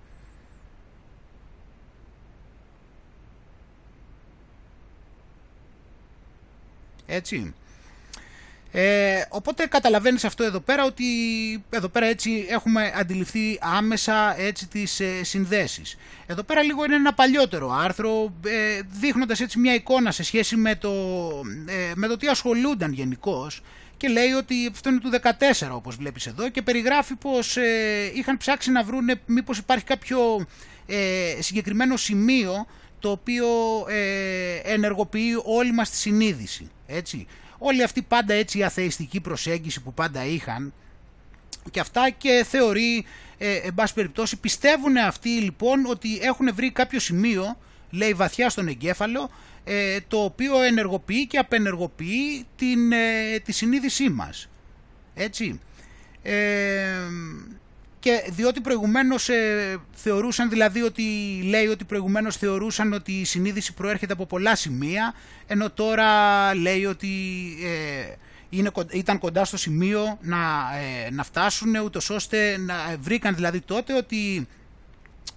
Έτσι. 7.06 7.54
Ε, 8.78 9.22
οπότε 9.28 9.66
καταλαβαίνεις 9.66 10.24
αυτό 10.24 10.44
εδώ 10.44 10.60
πέρα 10.60 10.84
ότι 10.84 11.04
εδώ 11.70 11.88
πέρα 11.88 12.06
έτσι 12.06 12.46
έχουμε 12.48 12.92
αντιληφθεί 12.96 13.58
άμεσα 13.60 14.40
έτσι 14.40 14.66
τις 14.68 15.00
ε, 15.00 15.24
συνδέσεις. 15.24 15.96
Εδώ 16.26 16.42
πέρα 16.42 16.62
λίγο 16.62 16.84
είναι 16.84 16.94
ένα 16.94 17.14
παλιότερο 17.14 17.70
άρθρο 17.72 18.32
ε, 18.46 18.80
δείχνοντας 19.00 19.40
έτσι 19.40 19.58
μια 19.58 19.74
εικόνα 19.74 20.10
σε 20.10 20.22
σχέση 20.22 20.56
με 20.56 20.74
το, 20.74 20.90
ε, 21.66 21.92
με 21.94 22.06
το 22.06 22.16
τι 22.16 22.28
ασχολούνταν 22.28 22.92
γενικώς. 22.92 23.62
και 23.96 24.08
λέει 24.08 24.30
ότι 24.30 24.68
αυτό 24.72 24.88
είναι 24.88 24.98
του 24.98 25.10
14 25.10 25.68
όπως 25.70 25.96
βλέπεις 25.96 26.26
εδώ 26.26 26.48
και 26.48 26.62
περιγράφει 26.62 27.14
πως 27.14 27.56
ε, 27.56 28.10
είχαν 28.14 28.36
ψάξει 28.36 28.70
να 28.70 28.82
βρουν 28.82 29.10
μήπως 29.26 29.58
υπάρχει 29.58 29.84
κάποιο 29.84 30.46
ε, 30.86 31.36
συγκεκριμένο 31.38 31.96
σημείο 31.96 32.66
το 32.98 33.10
οποίο 33.10 33.46
ε, 33.88 34.54
ενεργοποιεί 34.62 35.42
όλη 35.44 35.72
μας 35.72 35.90
τη 35.90 35.96
συνείδηση. 35.96 36.70
Έτσι. 36.86 37.26
Όλη 37.58 37.82
αυτή 37.82 38.02
πάντα 38.02 38.34
έτσι 38.34 38.58
η 38.58 38.64
αθεϊστική 38.64 39.20
προσέγγιση 39.20 39.82
που 39.82 39.94
πάντα 39.94 40.24
είχαν 40.24 40.72
και 41.70 41.80
αυτά 41.80 42.10
και 42.10 42.44
θεωρεί, 42.48 43.04
ε, 43.38 43.54
εν 43.54 43.74
πάση 43.74 43.94
περιπτώσει, 43.94 44.36
πιστεύουν 44.36 44.96
αυτοί 44.96 45.28
λοιπόν 45.28 45.86
ότι 45.86 46.18
έχουν 46.18 46.54
βρει 46.54 46.70
κάποιο 46.70 47.00
σημείο, 47.00 47.58
λέει 47.90 48.12
βαθιά 48.12 48.50
στον 48.50 48.68
εγκέφαλο, 48.68 49.30
ε, 49.64 49.98
το 50.08 50.24
οποίο 50.24 50.62
ενεργοποιεί 50.62 51.26
και 51.26 51.38
απενεργοποιεί 51.38 52.46
την, 52.56 52.92
ε, 52.92 53.38
τη 53.44 53.52
συνείδησή 53.52 54.08
μας. 54.08 54.48
Έτσι. 55.14 55.60
Ε, 56.22 56.34
και 58.06 58.24
διότι 58.30 58.60
προηγουμένως 58.60 59.28
ε, 59.28 59.78
θεωρούσαν 59.94 60.48
δηλαδή 60.48 60.82
ότι 60.82 61.02
λέει 61.44 61.66
ότι 61.66 61.84
προηγουμένως 61.84 62.36
θεωρούσαν 62.36 62.92
ότι 62.92 63.12
η 63.12 63.24
συνείδηση 63.24 63.74
προέρχεται 63.74 64.12
από 64.12 64.26
πολλά 64.26 64.56
σημεία 64.56 65.14
ενώ 65.46 65.70
τώρα 65.70 66.04
λέει 66.54 66.84
ότι 66.84 67.08
ε, 67.64 68.14
είναι, 68.50 68.70
ήταν 68.90 69.18
κοντά 69.18 69.44
στο 69.44 69.56
σημείο 69.56 70.18
να, 70.20 70.36
ε, 71.06 71.10
να 71.10 71.22
φτάσουν 71.24 71.76
ούτως 71.76 72.10
ώστε 72.10 72.58
να 72.58 72.74
βρήκαν 73.00 73.34
δηλαδή 73.34 73.60
τότε 73.60 73.94
ότι 73.96 74.46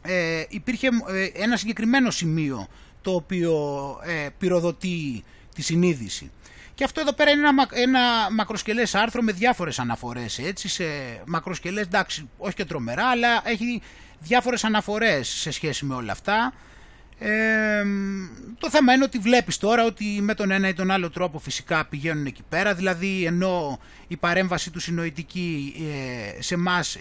ε, 0.01 0.43
υπήρχε 0.49 0.89
ένα 1.33 1.57
συγκεκριμένο 1.57 2.11
σημείο 2.11 2.67
το 3.01 3.11
οποίο 3.11 3.95
πυροδοτεί 4.37 5.23
τη 5.55 5.61
συνείδηση. 5.61 6.31
Και 6.79 6.85
αυτό 6.85 7.01
εδώ 7.01 7.13
πέρα 7.13 7.31
είναι 7.31 7.47
ένα, 7.47 7.67
ένα 7.71 8.31
μακροσκελές 8.31 8.95
άρθρο 8.95 9.21
με 9.21 9.31
διάφορες 9.31 9.79
αναφορές, 9.79 10.39
έτσι, 10.39 10.67
σε 10.67 10.83
μακροσκελές, 11.25 11.83
εντάξει, 11.85 12.29
όχι 12.37 12.55
και 12.55 12.65
τρομερά, 12.65 13.05
αλλά 13.05 13.41
έχει 13.43 13.81
διάφορες 14.19 14.63
αναφορές 14.63 15.27
σε 15.27 15.51
σχέση 15.51 15.85
με 15.85 15.93
όλα 15.93 16.11
αυτά. 16.11 16.53
Ε, 17.19 17.83
το 18.59 18.69
θέμα 18.69 18.93
είναι 18.93 19.03
ότι 19.03 19.17
βλέπεις 19.17 19.57
τώρα 19.57 19.85
ότι 19.85 20.05
με 20.21 20.33
τον 20.33 20.51
ένα 20.51 20.67
ή 20.67 20.73
τον 20.73 20.91
άλλο 20.91 21.09
τρόπο 21.09 21.39
φυσικά 21.39 21.85
πηγαίνουν 21.85 22.25
εκεί 22.25 22.43
πέρα, 22.49 22.73
δηλαδή 22.73 23.25
ενώ 23.25 23.79
η 24.07 24.17
παρέμβαση 24.17 24.71
τους 24.71 24.83
συνοητική 24.83 25.75
ε, 26.37 26.41
σε 26.41 26.57
μας, 26.57 26.97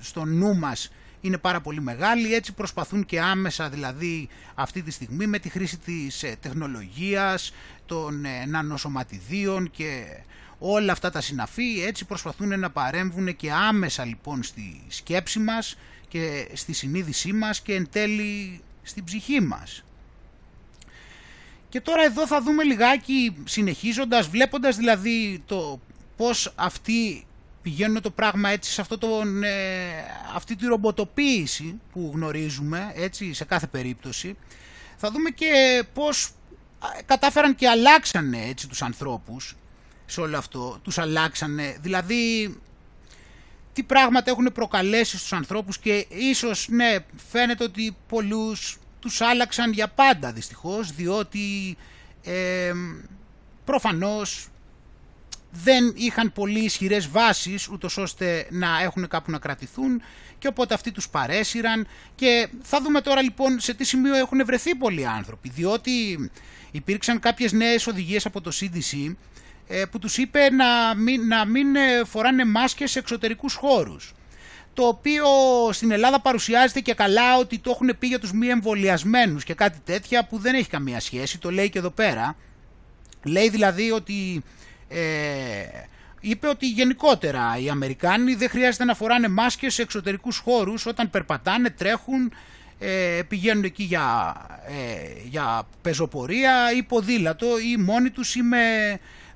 στο 0.00 0.24
νου 0.24 0.56
μας 0.56 0.90
είναι 1.20 1.38
πάρα 1.38 1.60
πολύ 1.60 1.80
μεγάλη, 1.80 2.34
έτσι 2.34 2.52
προσπαθούν 2.52 3.04
και 3.04 3.20
άμεσα 3.20 3.68
δηλαδή 3.68 4.28
αυτή 4.54 4.82
τη 4.82 4.90
στιγμή 4.90 5.26
με 5.26 5.38
τη 5.38 5.48
χρήση 5.48 5.78
της 5.78 6.22
ε, 6.22 6.36
τεχνολογίας, 6.40 7.52
των 7.90 8.24
ε, 8.24 8.46
νανοσωματιδίων 8.46 9.70
και 9.70 10.04
όλα 10.58 10.92
αυτά 10.92 11.10
τα 11.10 11.20
συναφή 11.20 11.82
έτσι 11.86 12.04
προσπαθούν 12.04 12.60
να 12.60 12.70
παρέμβουν 12.70 13.36
και 13.36 13.52
άμεσα 13.52 14.04
λοιπόν 14.04 14.42
στη 14.42 14.82
σκέψη 14.88 15.38
μας 15.38 15.76
και 16.08 16.48
στη 16.52 16.72
συνείδησή 16.72 17.32
μας 17.32 17.60
και 17.60 17.74
εν 17.74 17.88
τέλει 17.90 18.60
στην 18.82 19.04
ψυχή 19.04 19.40
μας. 19.40 19.84
Και 21.68 21.80
τώρα 21.80 22.02
εδώ 22.02 22.26
θα 22.26 22.42
δούμε 22.42 22.62
λιγάκι 22.62 23.36
συνεχίζοντας, 23.44 24.28
βλέποντας 24.28 24.76
δηλαδή 24.76 25.42
το 25.46 25.80
πώς 26.16 26.52
αυτοί 26.56 27.26
πηγαίνουν 27.62 28.02
το 28.02 28.10
πράγμα 28.10 28.48
έτσι 28.48 28.70
σε 28.72 28.80
αυτό 28.80 28.98
τον, 28.98 29.42
ε, 29.42 29.50
αυτή 30.34 30.56
τη 30.56 30.66
ρομποτοποίηση 30.66 31.80
που 31.92 32.10
γνωρίζουμε 32.14 32.92
έτσι 32.94 33.32
σε 33.32 33.44
κάθε 33.44 33.66
περίπτωση 33.66 34.36
θα 35.02 35.10
δούμε 35.10 35.30
και 35.30 35.84
πώς 35.94 36.32
κατάφεραν 37.06 37.54
και 37.54 37.68
αλλάξανε 37.68 38.46
έτσι 38.48 38.68
τους 38.68 38.82
ανθρώπους 38.82 39.56
σε 40.06 40.20
όλο 40.20 40.38
αυτό, 40.38 40.78
τους 40.82 40.98
αλλάξανε, 40.98 41.76
δηλαδή 41.80 42.54
τι 43.72 43.82
πράγματα 43.82 44.30
έχουν 44.30 44.50
προκαλέσει 44.54 45.16
στους 45.18 45.32
ανθρώπους 45.32 45.78
και 45.78 46.06
ίσως 46.08 46.68
ναι 46.70 46.96
φαίνεται 47.30 47.64
ότι 47.64 47.96
πολλούς 48.08 48.78
τους 49.00 49.20
άλλαξαν 49.20 49.72
για 49.72 49.88
πάντα 49.88 50.32
δυστυχώς 50.32 50.92
διότι 50.92 51.76
ε, 52.22 52.72
προφανώς 53.64 54.48
δεν 55.50 55.92
είχαν 55.96 56.32
πολύ 56.32 56.64
ισχυρές 56.64 57.08
βάσεις 57.08 57.68
ούτως 57.68 57.96
ώστε 57.96 58.46
να 58.50 58.80
έχουν 58.82 59.08
κάπου 59.08 59.30
να 59.30 59.38
κρατηθούν 59.38 60.02
και 60.38 60.48
οπότε 60.48 60.74
αυτοί 60.74 60.92
τους 60.92 61.08
παρέσυραν. 61.08 61.86
Και 62.14 62.48
θα 62.62 62.80
δούμε 62.82 63.00
τώρα 63.00 63.22
λοιπόν 63.22 63.60
σε 63.60 63.74
τι 63.74 63.84
σημείο 63.84 64.14
έχουν 64.14 64.44
βρεθεί 64.44 64.74
πολλοί 64.74 65.06
άνθρωποι 65.06 65.48
διότι 65.48 66.30
υπήρξαν 66.70 67.20
κάποιες 67.20 67.52
νέες 67.52 67.86
οδηγίες 67.86 68.26
από 68.26 68.40
το 68.40 68.50
CDC 68.60 69.14
ε, 69.66 69.84
που 69.84 69.98
τους 69.98 70.18
είπε 70.18 70.50
να 70.50 70.94
μην, 70.94 71.26
να 71.26 71.44
μην 71.44 71.76
ε, 71.76 72.04
φοράνε 72.04 72.44
μάσκες 72.44 72.90
σε 72.90 72.98
εξωτερικούς 72.98 73.54
χώρους 73.54 74.14
το 74.74 74.86
οποίο 74.86 75.26
στην 75.72 75.90
Ελλάδα 75.90 76.20
παρουσιάζεται 76.20 76.80
και 76.80 76.94
καλά 76.94 77.36
ότι 77.36 77.58
το 77.58 77.70
έχουν 77.70 77.96
πει 77.98 78.06
για 78.06 78.18
τους 78.18 78.32
μη 78.32 78.46
εμβολιασμένους 78.46 79.44
και 79.44 79.54
κάτι 79.54 79.78
τέτοια 79.84 80.24
που 80.24 80.38
δεν 80.38 80.54
έχει 80.54 80.68
καμία 80.68 81.00
σχέση, 81.00 81.38
το 81.38 81.50
λέει 81.50 81.70
και 81.70 81.78
εδώ 81.78 81.90
πέρα. 81.90 82.36
Λέει 83.24 83.48
δηλαδή 83.48 83.90
ότι 83.90 84.42
ε, 84.88 85.00
είπε 86.20 86.48
ότι 86.48 86.68
γενικότερα 86.68 87.58
οι 87.62 87.68
Αμερικάνοι 87.68 88.34
δεν 88.34 88.48
χρειάζεται 88.48 88.84
να 88.84 88.94
φοράνε 88.94 89.28
μάσκες 89.28 89.74
σε 89.74 89.82
εξωτερικούς 89.82 90.38
χώρους 90.38 90.86
όταν 90.86 91.10
περπατάνε, 91.10 91.70
τρέχουν, 91.70 92.32
ε, 92.82 93.20
πηγαίνουν 93.28 93.64
εκεί 93.64 93.82
για, 93.82 94.34
ε, 94.66 95.28
για 95.28 95.62
πεζοπορία 95.82 96.72
ή 96.76 96.82
ποδήλατο 96.82 97.46
ή 97.58 97.76
μόνοι 97.76 98.10
τους 98.10 98.34
ή 98.34 98.42
με 98.42 98.58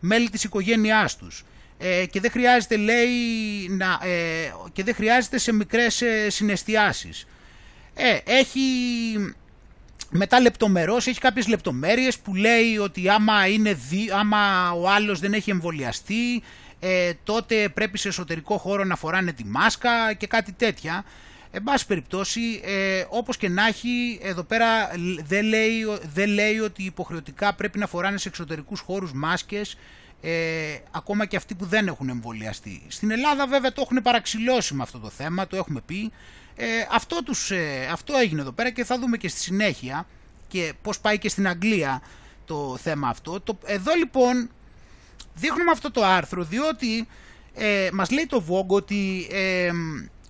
μέλη 0.01 0.31
της 0.31 0.45
οικογένειάς 0.45 1.17
τους. 1.17 1.45
ε, 1.79 2.07
και 2.07 2.21
δεν 2.21 2.31
χρειάζεται 2.31 2.77
λέει 2.77 3.09
να, 3.69 3.99
ε, 4.09 4.53
και 4.73 4.83
δεν 4.85 4.95
χρειάζεται 4.95 5.39
σε 5.39 5.53
μικρές 5.53 6.03
ε, 6.03 6.31
συναισθιάσεις. 6.31 7.27
Ε, 7.95 8.19
έχει 8.25 8.61
μετά 10.11 10.41
λεπτομερώς, 10.41 11.07
έχει 11.07 11.21
κάποιες 11.21 11.49
λεπτομέρειες 11.49 12.19
που 12.19 12.35
λέει 12.35 12.79
ότι 12.79 13.09
άμα, 13.09 13.47
είναι 13.47 13.73
δι, 13.73 14.11
άμα 14.19 14.73
ο 14.73 14.91
άλλος 14.91 15.21
δεν 15.21 15.33
έχει 15.33 15.51
εμβολιαστεί 15.51 16.43
ε, 16.81 17.13
τότε 17.25 17.69
πρέπει 17.69 17.99
σε 17.99 18.09
εσωτερικό 18.09 18.59
χώρο 18.59 18.85
να 18.85 18.97
φοράνε 18.97 19.33
τη 19.33 19.45
μάσκα 19.45 20.13
και 20.13 20.27
κάτι 20.27 20.53
τέτοια. 20.53 21.05
Εν 21.57 21.63
πάση 21.63 21.87
περιπτώσει, 21.87 22.61
ε, 22.65 23.05
όπως 23.09 23.37
και 23.37 23.49
να 23.49 23.67
έχει, 23.67 24.19
εδώ 24.23 24.43
πέρα 24.43 24.67
δεν 25.25 25.45
λέει, 25.45 25.85
δεν 26.15 26.29
λέει 26.29 26.59
ότι 26.59 26.83
υποχρεωτικά 26.83 27.55
πρέπει 27.55 27.79
να 27.79 27.87
φοράνε 27.87 28.19
σε 28.19 28.29
εξωτερικούς 28.29 28.81
χώρους 28.81 29.13
μάσκες, 29.13 29.77
ε, 30.21 30.31
ακόμα 30.91 31.27
και 31.27 31.37
αυτοί 31.37 31.55
που 31.55 31.65
δεν 31.65 31.87
έχουν 31.87 32.09
εμβολιαστεί. 32.09 32.83
Στην 32.89 33.11
Ελλάδα 33.11 33.47
βέβαια 33.47 33.73
το 33.73 33.81
έχουν 33.81 34.03
παραξηλώσει 34.03 34.75
με 34.75 34.83
αυτό 34.83 34.99
το 34.99 35.11
θέμα, 35.11 35.47
το 35.47 35.57
έχουμε 35.57 35.81
πει. 35.87 36.13
Ε, 36.57 36.67
αυτό, 36.91 37.23
τους, 37.25 37.51
ε, 37.51 37.89
αυτό 37.93 38.17
έγινε 38.17 38.41
εδώ 38.41 38.53
πέρα 38.53 38.71
και 38.71 38.85
θα 38.85 38.99
δούμε 38.99 39.17
και 39.17 39.29
στη 39.29 39.41
συνέχεια 39.41 40.07
και 40.49 40.73
πώς 40.83 41.01
πάει 41.01 41.19
και 41.19 41.29
στην 41.29 41.49
Αγγλία 41.49 42.03
το 42.45 42.77
θέμα 42.83 43.09
αυτό. 43.09 43.41
Το, 43.41 43.59
εδώ 43.65 43.95
λοιπόν 43.95 44.51
δείχνουμε 45.35 45.71
αυτό 45.71 45.91
το 45.91 46.05
άρθρο 46.05 46.45
διότι 46.45 47.07
ε, 47.55 47.89
μας 47.93 48.11
λέει 48.11 48.27
το 48.27 48.45
Vogue 48.49 48.75
ότι 48.77 49.29
ε, 49.31 49.71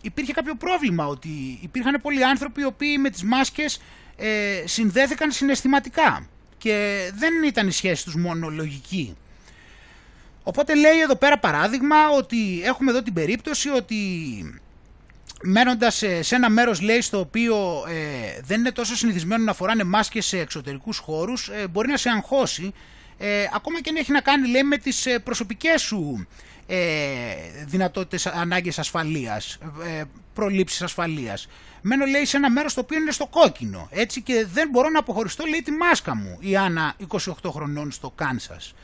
υπήρχε 0.04 0.32
κάποιο 0.32 0.54
πρόβλημα, 0.54 1.06
ότι 1.06 1.58
υπήρχαν 1.62 2.00
πολλοί 2.02 2.24
άνθρωποι 2.24 2.60
οι 2.60 2.64
οποίοι 2.64 2.96
με 3.00 3.10
τις 3.10 3.22
μάσκες 3.22 3.80
ε, 4.16 4.62
συνδέθηκαν 4.64 5.30
συναισθηματικά 5.30 6.28
και 6.58 7.10
δεν 7.14 7.42
ήταν 7.42 7.68
η 7.68 7.72
σχέση 7.72 8.04
τους 8.04 8.16
μόνο 8.16 8.48
λογική. 8.48 9.16
Οπότε 10.42 10.74
λέει 10.74 11.00
εδώ 11.00 11.16
πέρα 11.16 11.38
παράδειγμα 11.38 11.96
ότι 12.16 12.62
έχουμε 12.64 12.90
εδώ 12.90 13.02
την 13.02 13.12
περίπτωση 13.12 13.68
ότι 13.68 13.96
μένοντας 15.42 16.02
σε 16.20 16.34
ένα 16.34 16.50
μέρος 16.50 16.80
λέει 16.80 17.00
στο 17.00 17.18
οποίο 17.18 17.84
ε, 17.88 18.40
δεν 18.44 18.58
είναι 18.58 18.72
τόσο 18.72 18.96
συνηθισμένο 18.96 19.44
να 19.44 19.54
φοράνε 19.54 19.84
μάσκες 19.84 20.26
σε 20.26 20.38
εξωτερικούς 20.38 20.98
χώρους 20.98 21.48
ε, 21.48 21.66
μπορεί 21.68 21.88
να 21.88 21.96
σε 21.96 22.08
αγχώσει 22.08 22.72
ε, 23.18 23.48
ακόμα 23.54 23.80
και 23.80 23.90
αν 23.90 23.96
έχει 23.96 24.12
να 24.12 24.20
κάνει 24.20 24.48
λέει 24.48 24.62
με 24.62 24.76
τις 24.76 25.06
ε, 25.06 25.18
προσωπικές 25.18 25.82
σου 25.82 26.26
ε, 26.53 26.53
δυνατότητες 27.66 28.26
ανάγκες 28.26 28.78
ασφαλείας, 28.78 29.58
ε, 29.84 30.02
προλήψεις 30.34 30.82
ασφαλείας. 30.82 31.48
Μένω 31.80 32.04
λέει 32.06 32.24
σε 32.24 32.36
ένα 32.36 32.50
μέρος 32.50 32.74
το 32.74 32.80
οποίο 32.80 32.98
είναι 32.98 33.10
στο 33.10 33.26
κόκκινο 33.26 33.88
έτσι 33.90 34.22
και 34.22 34.46
δεν 34.52 34.68
μπορώ 34.70 34.88
να 34.88 34.98
αποχωριστώ 34.98 35.44
λέει 35.44 35.62
τη 35.62 35.70
μάσκα 35.70 36.16
μου 36.16 36.36
η 36.40 36.56
Άννα 36.56 36.94
28 37.08 37.50
χρονών 37.50 37.90
στο 37.90 38.10
Κάνσας. 38.10 38.74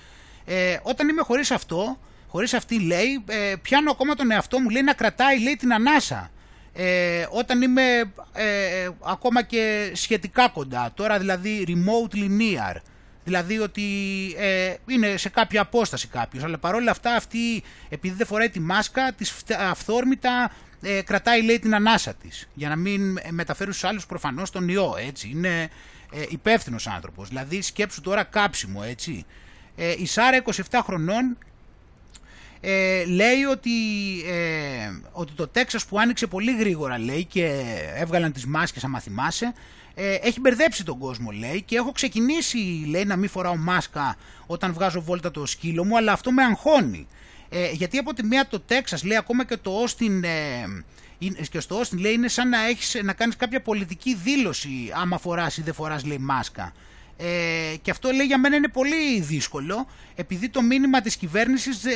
Ε, 0.44 0.77
όταν 0.82 1.09
είμαι 1.09 1.23
χωρίς 1.23 1.51
αυτό, 1.51 1.98
χωρίς 2.28 2.55
αυτή 2.55 2.81
λέει, 2.81 3.24
ε, 3.27 3.55
πιάνω 3.62 3.90
ακόμα 3.90 4.15
τον 4.15 4.31
εαυτό 4.31 4.61
μου 4.61 4.69
λέει 4.69 4.82
να 4.82 4.93
κρατάει 4.93 5.43
λέει 5.43 5.57
την 5.57 5.73
ανάσα. 5.73 6.31
Ε, 6.73 7.27
όταν 7.31 7.62
είμαι 7.62 8.12
ε, 8.32 8.89
ακόμα 9.01 9.43
και 9.43 9.93
σχετικά 9.94 10.48
κοντά, 10.48 10.90
τώρα 10.94 11.19
δηλαδή 11.19 11.65
remotely 11.69 12.28
near, 12.40 12.77
δηλαδή 13.31 13.59
ότι 13.59 13.82
ε, 14.36 14.74
είναι 14.86 15.16
σε 15.16 15.28
κάποια 15.28 15.61
απόσταση 15.61 16.09
κάποιος, 16.09 16.44
αλλά 16.44 16.59
παρόλα 16.59 16.90
αυτά 16.90 17.15
αυτή 17.15 17.62
επειδή 17.89 18.15
δεν 18.15 18.27
φοράει 18.27 18.51
τη 18.51 18.61
μάσκα, 18.61 19.12
της 19.12 19.35
αυθόρμητα 19.70 20.52
ε, 20.82 21.02
κρατάει 21.02 21.43
λέει 21.43 21.59
την 21.59 21.74
ανάσα 21.74 22.15
της, 22.15 22.48
για 22.55 22.69
να 22.69 22.77
μην 22.77 23.19
μεταφέρει 23.31 23.73
στους 23.73 23.85
άλλους 23.85 24.07
προφανώς 24.07 24.51
τον 24.51 24.69
ιό, 24.69 24.94
έτσι, 25.07 25.28
είναι 25.28 25.70
ε, 26.12 26.23
υπεύθυνος 26.28 26.86
άνθρωπος, 26.86 27.28
δηλαδή 27.28 27.62
σκέψου 27.62 28.01
τώρα 28.01 28.24
κάψιμο, 28.24 28.81
έτσι, 28.85 29.24
ε, 29.77 29.94
η 29.98 30.07
Σάρα 30.07 30.43
27 30.70 30.81
χρονών 30.82 31.36
ε, 32.61 33.05
λέει 33.05 33.43
ότι, 33.51 33.70
ε, 34.27 34.90
ότι 35.12 35.32
το 35.32 35.48
Τέξας 35.48 35.86
που 35.86 35.98
άνοιξε 35.98 36.27
πολύ 36.27 36.57
γρήγορα 36.57 36.98
λέει 36.98 37.24
και 37.24 37.62
έβγαλαν 37.94 38.32
τις 38.32 38.47
μάσκες 38.47 38.85
άμα 38.85 39.01
θυμάσαι 39.01 39.55
ε, 39.95 40.15
έχει 40.15 40.41
μπερδέψει 40.41 40.85
τον 40.85 40.99
κόσμο 40.99 41.31
λέει 41.31 41.62
και 41.62 41.77
έχω 41.77 41.93
ξεκινήσει 41.93 42.85
λέει 42.89 43.05
να 43.05 43.17
μην 43.17 43.29
φοράω 43.29 43.57
μάσκα 43.57 44.17
όταν 44.47 44.73
βγάζω 44.73 45.03
βόλτα 45.03 45.31
το 45.31 45.47
σκύλο 45.47 45.85
μου 45.85 45.97
αλλά 45.97 46.12
αυτό 46.12 46.33
με 46.33 46.43
αγχώνει. 46.43 47.07
Ε, 47.49 47.71
γιατί 47.71 47.99
από 47.99 48.15
τη 48.15 48.25
μία 48.25 48.47
το 48.47 48.61
Τέξας 48.61 49.05
λέει 49.05 49.17
ακόμα 49.17 49.45
και 49.45 49.57
το 49.57 49.85
Austin 49.85 50.23
ε, 50.23 50.65
και 51.51 51.61
στο 51.61 51.81
Austin 51.81 51.99
λέει 51.99 52.12
είναι 52.12 52.29
σαν 52.29 52.49
να, 52.49 52.67
έχεις, 52.67 53.01
να 53.03 53.12
κάνεις 53.12 53.37
κάποια 53.37 53.61
πολιτική 53.62 54.15
δήλωση 54.15 54.93
άμα 54.95 55.19
φοράς 55.19 55.57
ή 55.57 55.62
δεν 55.62 55.75
φοράς 55.75 56.05
λέει 56.05 56.19
μάσκα 56.19 56.73
ε, 57.22 57.76
και 57.82 57.90
αυτό 57.90 58.10
λέει 58.10 58.26
για 58.26 58.38
μένα 58.38 58.56
είναι 58.56 58.68
πολύ 58.68 59.20
δύσκολο 59.20 59.86
επειδή 60.14 60.48
το 60.48 60.62
μήνυμα 60.62 61.01
της 61.01 61.16
κυβέρνησης 61.16 61.84
ε, 61.84 61.92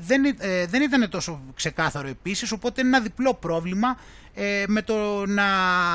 δεν, 0.00 0.24
ε, 0.38 0.66
δεν 0.66 0.82
ήταν 0.82 1.10
τόσο 1.10 1.42
ξεκάθαρο 1.54 2.08
επίσης 2.08 2.52
οπότε 2.52 2.80
είναι 2.80 2.96
ένα 2.96 3.00
διπλό 3.00 3.34
πρόβλημα 3.34 3.98
ε, 4.34 4.64
με, 4.66 4.82
το 4.82 5.26
να 5.26 5.44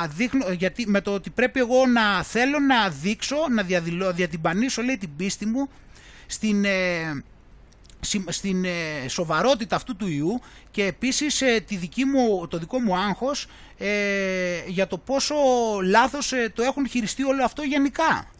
δείχνω, 0.06 0.50
γιατί, 0.52 0.86
με 0.86 1.00
το 1.00 1.14
ότι 1.14 1.30
πρέπει 1.30 1.60
εγώ 1.60 1.86
να 1.86 2.22
θέλω 2.22 2.58
να 2.58 2.88
δείξω, 2.88 3.36
να 3.50 3.62
διαδηλώ, 3.62 4.12
διατυμπανίσω 4.12 4.82
λέει 4.82 4.98
την 4.98 5.16
πίστη 5.16 5.46
μου 5.46 5.68
στην, 6.26 6.64
στην 8.28 8.64
σοβαρότητα 9.06 9.76
αυτού 9.76 9.96
του 9.96 10.08
ιού 10.08 10.40
και 10.70 10.84
επίσης 10.84 11.42
τη 11.66 11.76
δική 11.76 12.04
μου, 12.04 12.48
το 12.48 12.58
δικό 12.58 12.80
μου 12.80 12.96
άγχος 12.96 13.46
για 14.66 14.86
το 14.86 14.98
πόσο 14.98 15.34
λάθος 15.82 16.32
το 16.54 16.62
έχουν 16.62 16.88
χειριστεί 16.88 17.24
όλο 17.24 17.44
αυτό 17.44 17.62
γενικά 17.62 18.30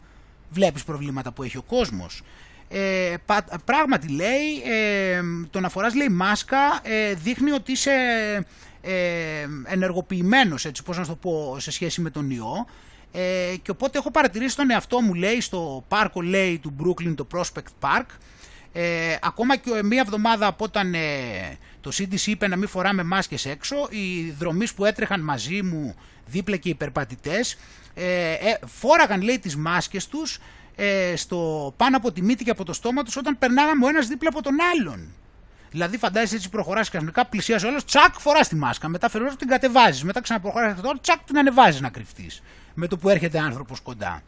βλέπεις 0.51 0.83
προβλήματα 0.83 1.31
που 1.31 1.43
έχει 1.43 1.57
ο 1.57 1.61
κόσμος. 1.61 2.21
Ε, 2.69 3.15
πράγματι 3.65 4.07
λέει, 4.07 4.61
ε, 4.65 5.21
το 5.49 5.59
να 5.59 5.69
φοράς 5.69 5.95
λέει 5.95 6.09
μάσκα 6.09 6.79
ε, 6.83 7.13
δείχνει 7.13 7.51
ότι 7.51 7.71
είσαι 7.71 7.91
ε, 8.81 8.93
ενεργοποιημένος, 9.65 10.65
έτσι 10.65 10.83
πώς 10.83 10.97
να 10.97 11.05
το 11.05 11.15
πω, 11.15 11.55
σε 11.59 11.71
σχέση 11.71 12.01
με 12.01 12.09
τον 12.09 12.29
ιό. 12.29 12.67
Ε, 13.11 13.55
και 13.61 13.71
οπότε 13.71 13.97
έχω 13.97 14.11
παρατηρήσει 14.11 14.55
τον 14.55 14.69
εαυτό 14.71 15.01
μου, 15.01 15.13
λέει, 15.13 15.41
στο 15.41 15.83
πάρκο, 15.87 16.21
λέει, 16.21 16.59
του 16.59 16.75
Brooklyn, 16.79 17.13
το 17.15 17.27
Prospect 17.33 17.87
Park, 17.87 18.05
ε, 18.73 19.15
ακόμα 19.21 19.55
και 19.55 19.83
μία 19.83 20.01
εβδομάδα 20.01 20.47
από 20.47 20.63
όταν 20.63 20.93
ε, 20.93 20.99
το 21.81 21.91
CDC 21.93 22.25
είπε 22.25 22.47
να 22.47 22.55
μην 22.55 22.67
φοράμε 22.67 23.03
μάσκες 23.03 23.45
έξω, 23.45 23.75
οι 23.89 24.29
δρομείς 24.31 24.73
που 24.73 24.85
έτρεχαν 24.85 25.21
μαζί 25.21 25.61
μου 25.61 25.95
δίπλα 26.25 26.55
και 26.55 26.69
οι 26.69 26.75
περπατητές 26.75 27.57
ε, 27.93 28.31
ε, 28.31 28.59
φόραγαν 28.65 29.21
λέει 29.21 29.39
τις 29.39 29.55
μάσκες 29.55 30.07
τους 30.07 30.39
ε, 30.75 31.15
στο, 31.15 31.73
πάνω 31.77 31.97
από 31.97 32.11
τη 32.11 32.21
μύτη 32.21 32.43
και 32.43 32.49
από 32.51 32.65
το 32.65 32.73
στόμα 32.73 33.03
τους 33.03 33.15
όταν 33.15 33.37
περνάγαμε 33.37 33.85
ο 33.85 33.89
ένας 33.89 34.07
δίπλα 34.07 34.29
από 34.29 34.41
τον 34.41 34.53
άλλον. 34.73 35.13
Δηλαδή, 35.71 35.97
φαντάζεσαι 35.97 36.35
έτσι 36.35 36.49
προχωράς 36.49 36.89
κανονικά, 36.89 37.25
πλησιάζει 37.25 37.65
όλο, 37.65 37.83
τσακ, 37.85 38.19
φοράς 38.19 38.47
τη 38.47 38.55
μάσκα. 38.55 38.87
Μετά 38.87 39.09
φερόζω 39.09 39.35
την 39.35 39.47
κατεβάζεις. 39.47 40.03
Μετά 40.03 40.21
ξαναπροχωράς 40.21 40.75
και 40.75 40.81
τώρα, 40.81 40.99
τσακ, 40.99 41.23
την 41.23 41.37
ανεβάζεις 41.37 41.81
να 41.81 41.89
κρυφτείς. 41.89 42.41
Με 42.73 42.87
το 42.87 42.97
που 42.97 43.09
έρχεται 43.09 43.39
άνθρωπος 43.39 43.79
κοντά. 43.79 44.21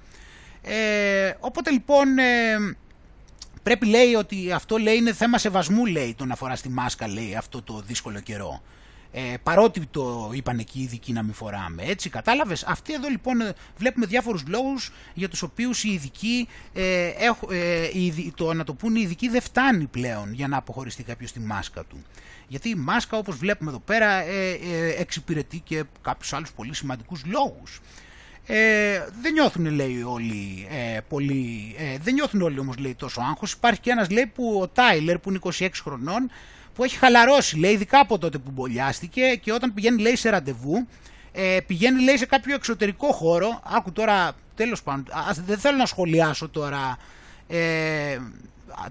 Ε, 0.62 1.34
οπότε 1.40 1.72
λοιπόν, 1.72 2.18
ε, 2.18 2.58
πρέπει 3.64 3.86
λέει 3.86 4.14
ότι 4.14 4.52
αυτό 4.52 4.78
λέει 4.78 4.96
είναι 4.96 5.14
θέμα 5.14 5.38
σεβασμού, 5.38 5.86
λέει 5.86 6.16
το 6.18 6.26
να 6.26 6.36
φοράς 6.36 6.62
τη 6.62 6.70
μάσκα, 6.70 7.08
λέει 7.08 7.36
αυτό 7.36 7.62
το 7.62 7.82
δύσκολο 7.86 8.20
καιρό. 8.20 8.62
Ε, 9.16 9.34
παρότι 9.44 9.86
το 9.92 10.32
είπαν 10.34 10.60
εκεί 10.60 10.80
οι 10.80 10.84
ειδικοί 10.84 11.14
να 11.14 11.24
μην 11.24 11.34
φοράμε. 11.34 11.84
Έτσι, 11.84 12.10
κατάλαβες; 12.10 12.64
Αυτοί 12.64 12.94
εδώ 12.94 13.08
λοιπόν 13.08 13.42
ε, 13.42 13.54
βλέπουμε 13.78 14.06
διάφορους 14.06 14.44
λόγους 14.48 14.92
για 15.14 15.30
τους 15.30 15.42
οποίους 15.42 15.84
οι 15.84 15.90
ειδικοί, 15.90 16.48
ε, 16.74 17.08
ε, 17.08 17.40
το 18.36 18.54
να 18.54 18.64
το 18.64 18.74
πούνε 18.74 19.00
οι 19.00 19.02
ειδικοί 19.02 19.30
δεν 19.30 19.42
φτάνει 19.42 19.86
πλέον 19.86 20.34
για 20.34 20.48
να 20.48 20.58
αποχωριστεί 20.58 21.04
κάποιος 21.04 21.32
τη 21.32 21.40
μάσκα 21.40 21.84
του. 21.84 22.04
Γιατί 22.48 22.70
η 22.70 22.76
μάσκα 22.76 23.18
όπως 23.18 23.36
βλέπουμε 23.38 23.70
εδώ 23.70 23.80
πέρα 23.80 24.12
ε, 24.12 24.52
ε, 24.52 25.02
εξυπηρετεί 25.02 25.60
και 25.60 25.84
κάποιους 26.02 26.34
άλλους 26.34 26.52
πολύ 26.52 26.76
σημαντικούς 26.76 27.26
λόγους. 27.26 27.82
Ε, 28.46 29.00
δεν 29.22 29.34
νιώθουν 29.34 29.66
λέει 29.66 30.02
όλοι 30.02 30.68
ε, 30.70 31.00
πολύ, 31.08 31.76
ε, 31.78 31.98
δεν 31.98 32.14
νιώθουν 32.14 32.42
όλοι 32.42 32.60
όμως 32.60 32.78
λέει 32.78 32.96
τόσο 32.96 33.22
άγχος. 33.22 33.52
Υπάρχει 33.52 33.80
και 33.80 33.90
ένας 33.90 34.10
λέει 34.10 34.26
που 34.26 34.60
ο 34.62 34.68
Τάιλερ 34.68 35.20
που 35.20 35.30
είναι 35.30 35.40
26 35.44 35.70
χρονών 35.84 36.30
που 36.76 36.84
έχει 36.84 36.98
χαλαρώσει, 36.98 37.60
λέει, 37.60 37.72
ειδικά 37.72 38.00
από 38.00 38.18
τότε 38.18 38.38
που 38.38 38.52
μπολιάστηκε 38.52 39.40
και 39.42 39.52
όταν 39.52 39.74
πηγαίνει, 39.74 40.02
λέει, 40.02 40.16
σε 40.16 40.30
ραντεβού, 40.30 40.88
ε, 41.32 41.58
πηγαίνει, 41.68 42.04
λέει, 42.04 42.18
σε 42.18 42.26
κάποιο 42.26 42.56
εξωτερικό 42.56 43.12
χώρο. 43.12 43.62
Άκου 43.64 43.92
τώρα, 43.92 44.32
τέλος 44.56 44.84
πάντων, 44.84 45.06
δεν 45.46 45.58
θέλω 45.58 45.78
να 45.78 45.86
σχολιάσω 45.86 46.50
τώρα 46.50 46.98
ε, 47.48 48.18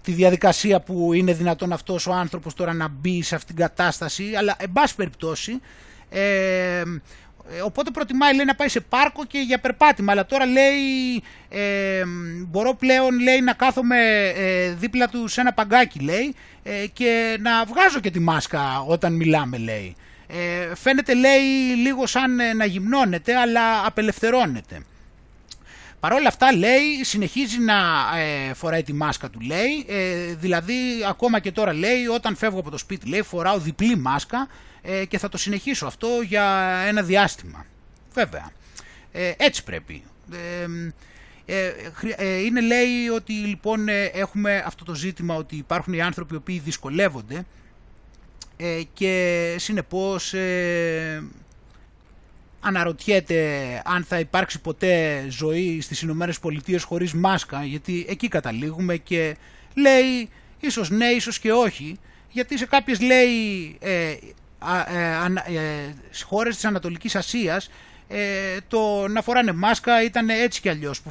τη 0.02 0.12
διαδικασία 0.12 0.80
που 0.80 1.12
είναι 1.12 1.32
δυνατόν 1.32 1.72
αυτός 1.72 2.06
ο 2.06 2.12
άνθρωπος 2.12 2.54
τώρα 2.54 2.72
να 2.72 2.88
μπει 2.88 3.22
σε 3.22 3.34
αυτήν 3.34 3.54
την 3.56 3.64
κατάσταση, 3.64 4.34
αλλά, 4.34 4.56
εν 4.58 4.72
πάση 4.72 4.94
περιπτώσει, 4.94 5.60
ε, 6.10 6.78
ε, 6.78 6.82
οπότε 7.64 7.90
προτιμάει 7.90 8.34
λέει, 8.34 8.44
να 8.44 8.54
πάει 8.54 8.68
σε 8.68 8.80
πάρκο 8.80 9.24
και 9.24 9.38
για 9.38 9.58
περπάτημα. 9.58 10.12
Αλλά 10.12 10.26
τώρα 10.26 10.46
λέει 10.46 11.22
ε, 11.48 12.02
μπορώ 12.48 12.74
πλέον 12.74 13.20
λέει, 13.20 13.40
να 13.40 13.52
κάθομαι 13.52 14.28
ε, 14.36 14.72
δίπλα 14.72 15.08
του 15.08 15.28
σε 15.28 15.40
ένα 15.40 15.52
παγκάκι 15.52 15.98
λέει 15.98 16.34
ε, 16.62 16.86
και 16.92 17.38
να 17.40 17.64
βγάζω 17.64 18.00
και 18.00 18.10
τη 18.10 18.20
μάσκα 18.20 18.80
όταν 18.86 19.12
μιλάμε 19.12 19.58
λέει. 19.58 19.96
Ε, 20.26 20.74
φαίνεται 20.74 21.14
λέει 21.14 21.76
λίγο 21.76 22.06
σαν 22.06 22.56
να 22.56 22.64
γυμνώνεται 22.64 23.36
αλλά 23.36 23.86
απελευθερώνεται. 23.86 24.82
Παρ' 26.02 26.12
όλα 26.12 26.28
αυτά 26.28 26.56
λέει, 26.56 27.04
συνεχίζει 27.04 27.58
να 27.58 27.74
ε, 28.18 28.54
φοράει 28.54 28.82
τη 28.82 28.92
μάσκα 28.92 29.30
του 29.30 29.40
λέει, 29.40 29.86
ε, 29.88 30.34
δηλαδή 30.34 30.74
ακόμα 31.08 31.40
και 31.40 31.52
τώρα 31.52 31.72
λέει 31.72 32.06
όταν 32.06 32.36
φεύγω 32.36 32.60
από 32.60 32.70
το 32.70 32.78
σπίτι 32.78 33.08
λέει 33.08 33.22
φοράω 33.22 33.58
διπλή 33.58 33.96
μάσκα 33.96 34.48
ε, 34.82 35.04
και 35.04 35.18
θα 35.18 35.28
το 35.28 35.36
συνεχίσω 35.36 35.86
αυτό 35.86 36.08
για 36.26 36.44
ένα 36.86 37.02
διάστημα. 37.02 37.66
Βέβαια, 38.12 38.50
ε, 39.12 39.32
έτσι 39.36 39.64
πρέπει. 39.64 40.02
είναι 42.44 42.60
λέει 42.60 43.08
ότι 43.14 43.32
λοιπόν 43.32 43.88
έχουμε 44.12 44.62
αυτό 44.66 44.84
το 44.84 44.94
ζήτημα 44.94 45.34
ότι 45.34 45.56
υπάρχουν 45.56 45.92
οι 45.92 46.02
άνθρωποι 46.02 46.34
οι 46.34 46.36
οποίοι 46.36 46.58
δυσκολεύονται 46.58 47.46
και 48.92 49.54
συνεπώς 49.58 50.34
αναρωτιέται 52.62 53.82
αν 53.84 54.04
θα 54.04 54.18
υπάρξει 54.18 54.60
ποτέ 54.60 55.24
ζωή 55.28 55.80
στις 55.80 56.02
Ηνωμένες 56.02 56.38
Πολιτείες 56.38 56.82
χωρίς 56.82 57.12
μάσκα, 57.12 57.64
γιατί 57.64 58.06
εκεί 58.08 58.28
καταλήγουμε 58.28 58.96
και 58.96 59.36
λέει 59.74 60.28
ίσως 60.60 60.90
ναι, 60.90 61.06
ίσως 61.06 61.38
και 61.38 61.52
όχι, 61.52 61.98
γιατί 62.30 62.58
σε 62.58 62.66
κάποιες 62.66 63.00
λέει 63.00 63.76
ε, 63.80 64.10
ε, 64.10 64.16
ε, 65.46 65.94
χώρες 66.24 66.54
της 66.54 66.64
Ανατολικής 66.64 67.16
Ασίας 67.16 67.70
ε, 68.14 68.58
το 68.68 69.08
να 69.08 69.22
φοράνε 69.22 69.52
μάσκα 69.52 70.02
ήταν 70.02 70.28
έτσι 70.28 70.60
κι 70.60 70.68
αλλιώς 70.68 71.00
που 71.00 71.10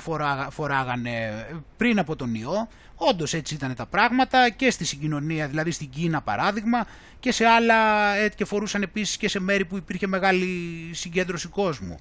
φοράγανε 0.49 1.45
πριν 1.77 1.99
από 1.99 2.15
τον 2.15 2.35
ιό. 2.35 2.67
Όντως 2.95 3.33
έτσι 3.33 3.53
ήταν 3.53 3.75
τα 3.75 3.85
πράγματα 3.85 4.49
και 4.49 4.71
στη 4.71 4.85
συγκοινωνία, 4.85 5.47
δηλαδή 5.47 5.71
στην 5.71 5.89
Κίνα 5.89 6.21
παράδειγμα 6.21 6.87
και 7.19 7.31
σε 7.31 7.45
άλλα 7.45 8.11
ε, 8.15 8.29
και 8.29 8.45
φορούσαν 8.45 8.81
επίσης 8.81 9.17
και 9.17 9.29
σε 9.29 9.39
μέρη 9.39 9.65
που 9.65 9.77
υπήρχε 9.77 10.07
μεγάλη 10.07 10.47
συγκέντρωση 10.91 11.47
κόσμου. 11.47 11.99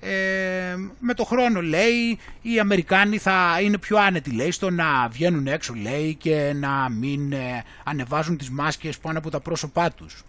Ε, 0.00 0.76
με 0.98 1.14
το 1.14 1.24
χρόνο 1.24 1.62
λέει 1.62 2.18
οι 2.42 2.58
Αμερικάνοι 2.58 3.18
θα 3.18 3.58
είναι 3.62 3.78
πιο 3.78 3.98
άνετοι 3.98 4.30
λέει 4.30 4.50
στο 4.50 4.70
να 4.70 5.08
βγαίνουν 5.08 5.46
έξω 5.46 5.74
λέει 5.74 6.14
και 6.14 6.52
να 6.54 6.88
μην 6.88 7.32
ε, 7.32 7.64
ανεβάζουν 7.84 8.36
τις 8.36 8.50
μάσκες 8.50 8.98
πάνω 8.98 9.18
από 9.18 9.30
τα 9.30 9.40
πρόσωπά 9.40 9.90
τους. 9.90 10.24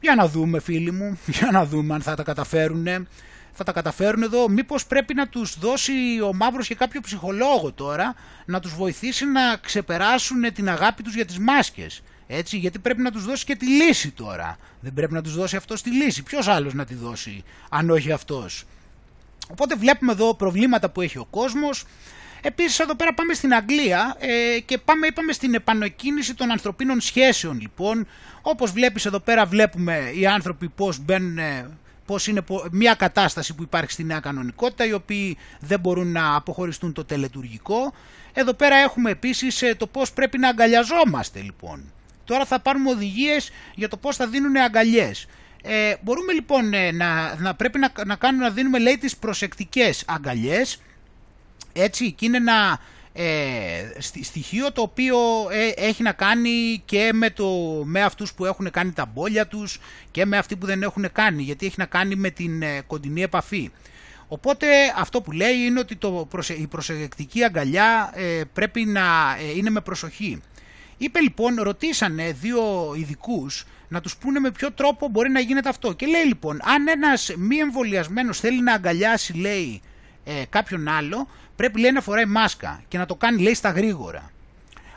Για 0.00 0.14
να 0.14 0.28
δούμε 0.28 0.60
φίλοι 0.60 0.90
μου, 0.90 1.18
για 1.38 1.48
να 1.52 1.66
δούμε 1.66 1.94
αν 1.94 2.02
θα 2.02 2.14
τα 2.14 2.22
καταφέρουν. 2.22 2.86
Θα 3.52 3.64
τα 3.64 3.72
καταφέρουν 3.72 4.22
εδώ, 4.22 4.48
μήπως 4.48 4.86
πρέπει 4.86 5.14
να 5.14 5.28
τους 5.28 5.58
δώσει 5.58 5.92
ο 6.24 6.34
Μαύρος 6.34 6.66
και 6.66 6.74
κάποιο 6.74 7.00
ψυχολόγο 7.00 7.72
τώρα, 7.72 8.14
να 8.44 8.60
τους 8.60 8.74
βοηθήσει 8.74 9.26
να 9.26 9.56
ξεπεράσουν 9.56 10.52
την 10.52 10.68
αγάπη 10.68 11.02
τους 11.02 11.14
για 11.14 11.24
τις 11.24 11.38
μάσκες. 11.38 12.02
Έτσι, 12.26 12.56
γιατί 12.56 12.78
πρέπει 12.78 13.02
να 13.02 13.10
τους 13.10 13.24
δώσει 13.24 13.44
και 13.44 13.56
τη 13.56 13.66
λύση 13.66 14.10
τώρα. 14.10 14.56
Δεν 14.80 14.92
πρέπει 14.94 15.12
να 15.12 15.22
τους 15.22 15.34
δώσει 15.34 15.56
αυτός 15.56 15.82
τη 15.82 15.90
λύση. 15.90 16.22
Ποιος 16.22 16.48
άλλος 16.48 16.74
να 16.74 16.84
τη 16.84 16.94
δώσει, 16.94 17.44
αν 17.70 17.90
όχι 17.90 18.12
αυτός; 18.12 18.64
Οπότε 19.50 19.74
βλέπουμε 19.74 20.12
εδώ 20.12 20.34
προβλήματα 20.34 20.90
που 20.90 21.00
έχει 21.00 21.18
ο 21.18 21.26
κόσμος. 21.30 21.84
Επίσης 22.42 22.78
εδώ 22.78 22.94
πέρα 22.94 23.14
πάμε 23.14 23.34
στην 23.34 23.54
Αγγλία 23.54 24.16
ε, 24.18 24.60
και 24.60 24.78
πάμε 24.78 25.06
είπαμε 25.06 25.32
στην 25.32 25.54
επανεκκίνηση 25.54 26.34
των 26.34 26.50
ανθρωπίνων 26.50 27.00
σχέσεων 27.00 27.60
λοιπόν. 27.60 28.06
Όπως 28.42 28.70
βλέπεις 28.70 29.06
εδώ 29.06 29.20
πέρα 29.20 29.46
βλέπουμε 29.46 30.10
οι 30.14 30.26
άνθρωποι 30.26 30.68
πώς 30.68 30.98
μπαίνουν, 30.98 31.38
πώς 32.06 32.26
είναι 32.26 32.42
μια 32.70 32.94
κατάσταση 32.94 33.54
που 33.54 33.62
υπάρχει 33.62 33.90
στη 33.92 34.04
νέα 34.04 34.20
κανονικότητα 34.20 34.86
οι 34.86 34.92
οποίοι 34.92 35.36
δεν 35.60 35.80
μπορούν 35.80 36.12
να 36.12 36.34
αποχωριστούν 36.34 36.92
το 36.92 37.04
τελετουργικό. 37.04 37.94
Εδώ 38.32 38.52
πέρα 38.52 38.76
έχουμε 38.76 39.10
επίσης 39.10 39.62
ε, 39.62 39.74
το 39.74 39.86
πώς 39.86 40.12
πρέπει 40.12 40.38
να 40.38 40.48
αγκαλιαζόμαστε 40.48 41.40
λοιπόν. 41.40 41.92
Τώρα 42.24 42.44
θα 42.44 42.60
πάρουμε 42.60 42.90
οδηγίες 42.90 43.50
για 43.74 43.88
το 43.88 43.96
πώς 43.96 44.16
θα 44.16 44.26
δίνουν 44.26 44.56
αγκαλιές. 44.56 45.26
Ε, 45.62 45.94
μπορούμε 46.00 46.32
λοιπόν 46.32 46.72
ε, 46.74 46.92
να, 46.92 47.36
να 47.38 47.54
πρέπει 47.54 47.78
να, 47.78 47.92
να 48.06 48.16
κάνουμε 48.16 48.44
να 48.44 48.50
δίνουμε 48.50 48.78
λέει 48.78 48.98
τις 48.98 49.16
προσεκτικές 49.16 50.04
αγκαλιές 50.06 50.78
έτσι 51.72 52.12
και 52.12 52.26
είναι 52.26 52.36
ένα 52.36 52.78
ε, 53.12 54.00
στοιχείο 54.22 54.72
το 54.72 54.82
οποίο 54.82 55.16
ε, 55.50 55.68
έχει 55.76 56.02
να 56.02 56.12
κάνει 56.12 56.82
και 56.84 57.10
με, 57.12 57.30
το, 57.30 57.48
με 57.84 58.02
αυτούς 58.02 58.34
που 58.34 58.44
έχουν 58.44 58.70
κάνει 58.70 58.92
τα 58.92 59.06
μπόλια 59.06 59.46
τους 59.46 59.80
και 60.10 60.24
με 60.26 60.36
αυτοί 60.36 60.56
που 60.56 60.66
δεν 60.66 60.82
έχουν 60.82 61.12
κάνει 61.12 61.42
γιατί 61.42 61.66
έχει 61.66 61.74
να 61.78 61.84
κάνει 61.84 62.14
με 62.14 62.30
την 62.30 62.62
ε, 62.62 62.80
κοντινή 62.86 63.22
επαφή. 63.22 63.70
Οπότε 64.28 64.66
αυτό 64.96 65.20
που 65.20 65.32
λέει 65.32 65.56
είναι 65.56 65.80
ότι 65.80 65.96
το, 65.96 66.28
η 66.58 66.66
προσεκτική 66.66 67.44
αγκαλιά 67.44 68.12
ε, 68.14 68.40
πρέπει 68.52 68.84
να 68.84 69.02
είναι 69.56 69.70
με 69.70 69.80
προσοχή. 69.80 70.40
Είπε 70.96 71.20
λοιπόν, 71.20 71.56
ρωτήσανε 71.62 72.32
δύο 72.32 72.92
ειδικούς 72.96 73.64
να 73.88 74.00
τους 74.00 74.16
πούνε 74.16 74.38
με 74.38 74.50
ποιο 74.50 74.72
τρόπο 74.72 75.08
μπορεί 75.08 75.30
να 75.30 75.40
γίνεται 75.40 75.68
αυτό. 75.68 75.92
Και 75.92 76.06
λέει 76.06 76.24
λοιπόν, 76.24 76.60
αν 76.62 76.88
ένας 76.88 77.32
μη 77.36 77.56
εμβολιασμένος 77.56 78.40
θέλει 78.40 78.62
να 78.62 78.72
αγκαλιάσει 78.72 79.32
λέει 79.32 79.80
κάποιον 80.48 80.88
άλλο, 80.88 81.28
πρέπει 81.60 81.80
λέει 81.80 81.90
να 81.90 82.00
φοράει 82.00 82.24
μάσκα 82.24 82.82
και 82.88 82.98
να 82.98 83.06
το 83.06 83.14
κάνει 83.14 83.42
λέει 83.42 83.54
στα 83.54 83.70
γρήγορα. 83.70 84.30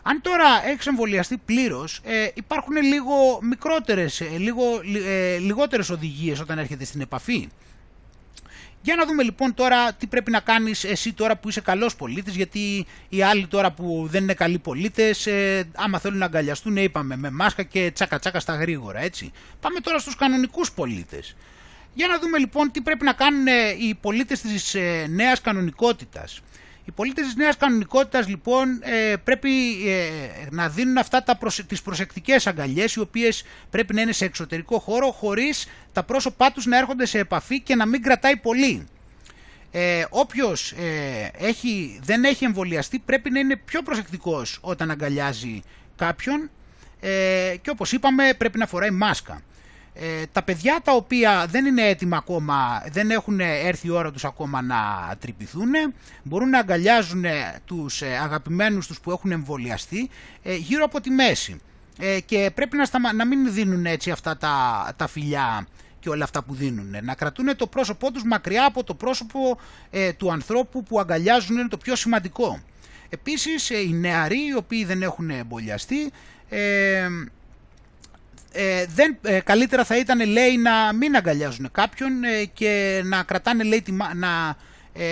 Αν 0.03 0.21
τώρα 0.21 0.45
έχεις 0.65 0.87
εμβολιαστεί 0.87 1.37
πλήρως, 1.45 1.99
ε, 2.03 2.27
υπάρχουν 2.33 2.75
λίγο 2.75 3.39
μικρότερες, 3.41 4.21
ε, 4.21 4.29
λίγο, 4.37 4.63
ε, 5.05 5.37
λιγότερες 5.37 5.89
οδηγίες 5.89 6.39
όταν 6.39 6.57
έρχεται 6.57 6.85
στην 6.85 7.01
επαφή. 7.01 7.49
Για 8.81 8.95
να 8.95 9.05
δούμε 9.05 9.23
λοιπόν 9.23 9.53
τώρα 9.53 9.93
τι 9.93 10.07
πρέπει 10.07 10.31
να 10.31 10.39
κάνεις 10.39 10.83
εσύ 10.83 11.13
τώρα 11.13 11.37
που 11.37 11.49
είσαι 11.49 11.61
καλός 11.61 11.95
πολίτης, 11.95 12.35
γιατί 12.35 12.85
οι 13.09 13.21
άλλοι 13.21 13.47
τώρα 13.47 13.71
που 13.71 14.07
δεν 14.09 14.23
είναι 14.23 14.33
καλοί 14.33 14.59
πολίτες, 14.59 15.27
ε, 15.27 15.69
άμα 15.75 15.99
θέλουν 15.99 16.17
να 16.17 16.25
αγκαλιαστούν, 16.25 16.77
είπαμε, 16.77 17.15
με 17.15 17.29
μάσκα 17.29 17.63
και 17.63 17.91
τσάκα 17.93 18.19
τσάκα 18.19 18.39
στα 18.39 18.55
γρήγορα, 18.55 18.99
έτσι. 18.99 19.31
Πάμε 19.61 19.79
τώρα 19.79 19.99
στους 19.99 20.15
κανονικούς 20.15 20.71
πολίτες. 20.71 21.35
Για 21.93 22.07
να 22.07 22.19
δούμε 22.19 22.37
λοιπόν 22.37 22.71
τι 22.71 22.81
πρέπει 22.81 23.05
να 23.05 23.13
κάνουν 23.13 23.45
οι 23.79 23.95
πολίτες 24.01 24.41
της 24.41 24.75
ε, 24.75 25.05
νέας 25.09 25.41
κανονικότητας. 25.41 26.41
Οι 26.85 26.91
πολίτες 26.91 27.25
της 27.25 27.35
νέας 27.35 27.57
κανονικότητας 27.57 28.27
λοιπόν 28.27 28.79
ε, 28.83 29.15
πρέπει 29.23 29.49
ε, 29.89 30.07
να 30.51 30.69
δίνουν 30.69 30.97
αυτά 30.97 31.23
τα 31.23 31.37
προσε... 31.37 31.63
τις 31.63 31.81
προσεκτικές 31.81 32.47
αγκαλιές 32.47 32.93
οι 32.93 32.99
οποίες 32.99 33.43
πρέπει 33.69 33.93
να 33.93 34.01
είναι 34.01 34.11
σε 34.11 34.25
εξωτερικό 34.25 34.79
χώρο 34.79 35.11
χωρίς 35.11 35.67
τα 35.93 36.03
πρόσωπά 36.03 36.51
τους 36.51 36.65
να 36.65 36.77
έρχονται 36.77 37.05
σε 37.05 37.19
επαφή 37.19 37.61
και 37.61 37.75
να 37.75 37.85
μην 37.85 38.01
κρατάει 38.01 38.37
πολύ. 38.37 38.87
Ε, 39.75 40.05
όποιος 40.09 40.71
ε, 40.71 41.31
έχει, 41.37 41.99
δεν 42.03 42.23
έχει 42.23 42.45
εμβολιαστεί 42.45 42.99
πρέπει 42.99 43.29
να 43.29 43.39
είναι 43.39 43.55
πιο 43.55 43.81
προσεκτικός 43.81 44.57
όταν 44.61 44.91
αγκαλιάζει 44.91 45.61
κάποιον 45.95 46.49
ε, 46.99 47.55
και 47.61 47.69
όπως 47.69 47.91
είπαμε 47.91 48.33
πρέπει 48.37 48.57
να 48.57 48.67
φοράει 48.67 48.91
μάσκα. 48.91 49.41
Ε, 49.95 50.23
τα 50.31 50.43
παιδιά 50.43 50.79
τα 50.83 50.91
οποία 50.91 51.45
δεν 51.49 51.65
είναι 51.65 51.81
έτοιμα 51.81 52.17
ακόμα, 52.17 52.83
δεν 52.91 53.11
έχουν 53.11 53.39
έρθει 53.39 53.87
η 53.87 53.89
ώρα 53.89 54.11
τους 54.11 54.25
ακόμα 54.25 54.61
να 54.61 54.77
τρυπηθούν, 55.19 55.71
μπορούν 56.23 56.49
να 56.49 56.59
αγκαλιάζουν 56.59 57.23
τους 57.65 58.01
ε, 58.01 58.17
αγαπημένους 58.17 58.87
τους 58.87 58.99
που 58.99 59.11
έχουν 59.11 59.31
εμβολιαστεί 59.31 60.09
ε, 60.43 60.55
γύρω 60.55 60.83
από 60.83 61.01
τη 61.01 61.09
μέση. 61.09 61.59
Και 62.25 62.51
πρέπει 62.55 62.77
να, 62.77 63.13
να 63.13 63.25
μην 63.25 63.53
δίνουν 63.53 63.85
έτσι 63.85 64.11
αυτά 64.11 64.37
τα, 64.37 64.93
τα 64.95 65.07
φιλιά 65.07 65.67
και 65.99 66.09
όλα 66.09 66.23
αυτά 66.23 66.43
που 66.43 66.53
δίνουν. 66.53 66.95
Να 67.01 67.15
κρατούν 67.15 67.55
το 67.55 67.67
πρόσωπό 67.67 68.11
τους 68.11 68.23
μακριά 68.23 68.65
από 68.65 68.83
το 68.83 68.93
πρόσωπο 68.93 69.59
του 70.17 70.31
ανθρώπου 70.31 70.83
που 70.83 70.99
αγκαλιάζουν 70.99 71.57
είναι 71.57 71.67
το 71.67 71.77
πιο 71.77 71.95
σημαντικό. 71.95 72.59
Επίσης 73.09 73.69
οι 73.69 73.93
νεαροί 73.93 74.47
οι 74.47 74.55
οποίοι 74.55 74.85
δεν 74.85 75.01
έχουν 75.01 75.29
εμβολιαστεί 75.29 76.11
ε, 78.55 78.85
δεν, 78.95 79.17
ε, 79.21 79.39
καλύτερα 79.39 79.83
θα 79.83 79.97
ήταν 79.97 80.25
λέει 80.25 80.57
να 80.57 80.93
μην 80.93 81.15
αγκαλιάζουν 81.15 81.71
κάποιον 81.71 82.23
ε, 82.23 82.45
και 82.45 83.01
να 83.05 83.23
κρατάνε 83.23 83.63
λέει, 83.63 83.83
να 84.15 84.55
ε, 84.93 85.05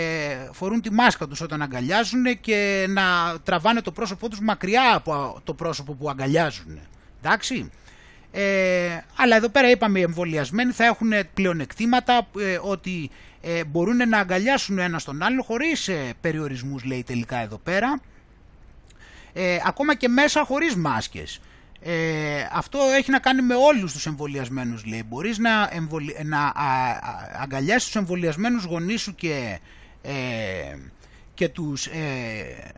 φορούν 0.51 0.81
τη 0.81 0.91
μάσκα 0.91 1.27
τους 1.27 1.41
όταν 1.41 1.61
αγκαλιάζουν 1.61 2.39
και 2.41 2.85
να 2.89 3.03
τραβάνε 3.43 3.81
το 3.81 3.91
πρόσωπό 3.91 4.29
τους 4.29 4.39
μακριά 4.39 4.95
από 4.95 5.41
το 5.43 5.53
πρόσωπο 5.53 5.93
που 5.93 6.09
αγκαλιάζουν. 6.09 6.79
Εντάξει. 7.21 7.71
Ε, 8.31 9.03
αλλά 9.15 9.35
εδώ 9.35 9.49
πέρα 9.49 9.69
είπαμε 9.69 9.99
οι 9.99 10.01
εμβολιασμένοι 10.01 10.71
θα 10.71 10.85
έχουν 10.85 11.11
πλεονεκτήματα 11.33 12.27
ότι 12.61 13.09
μπορούν 13.67 14.09
να 14.09 14.17
αγκαλιάσουν 14.17 14.79
ένα 14.79 15.01
τον 15.05 15.23
άλλο 15.23 15.43
χωρίς 15.43 15.89
περιορισμούς 16.21 16.83
λέει 16.83 17.03
τελικά 17.03 17.37
εδώ 17.37 17.57
πέρα. 17.57 18.01
ακόμα 19.65 19.95
και 19.95 20.07
μέσα 20.07 20.43
χωρίς 20.43 20.75
μάσκες. 20.75 21.39
Ε, 21.83 22.47
αυτό 22.51 22.79
έχει 22.97 23.11
να 23.11 23.19
κάνει 23.19 23.41
με 23.41 23.55
όλους 23.55 23.93
τους 23.93 24.05
εμβολιασμένους 24.05 24.85
λέει. 24.85 25.03
Μπορείς 25.07 25.37
να, 25.37 25.69
εμβολι... 25.71 26.17
να 26.23 26.53
αγκαλιάσεις 27.41 27.85
τους 27.85 27.95
εμβολιασμένους 27.95 28.63
γονείς 28.63 29.01
σου 29.01 29.15
και, 29.15 29.59
ε, 30.01 30.11
και 31.33 31.49
τους 31.49 31.85
ε, 31.85 32.71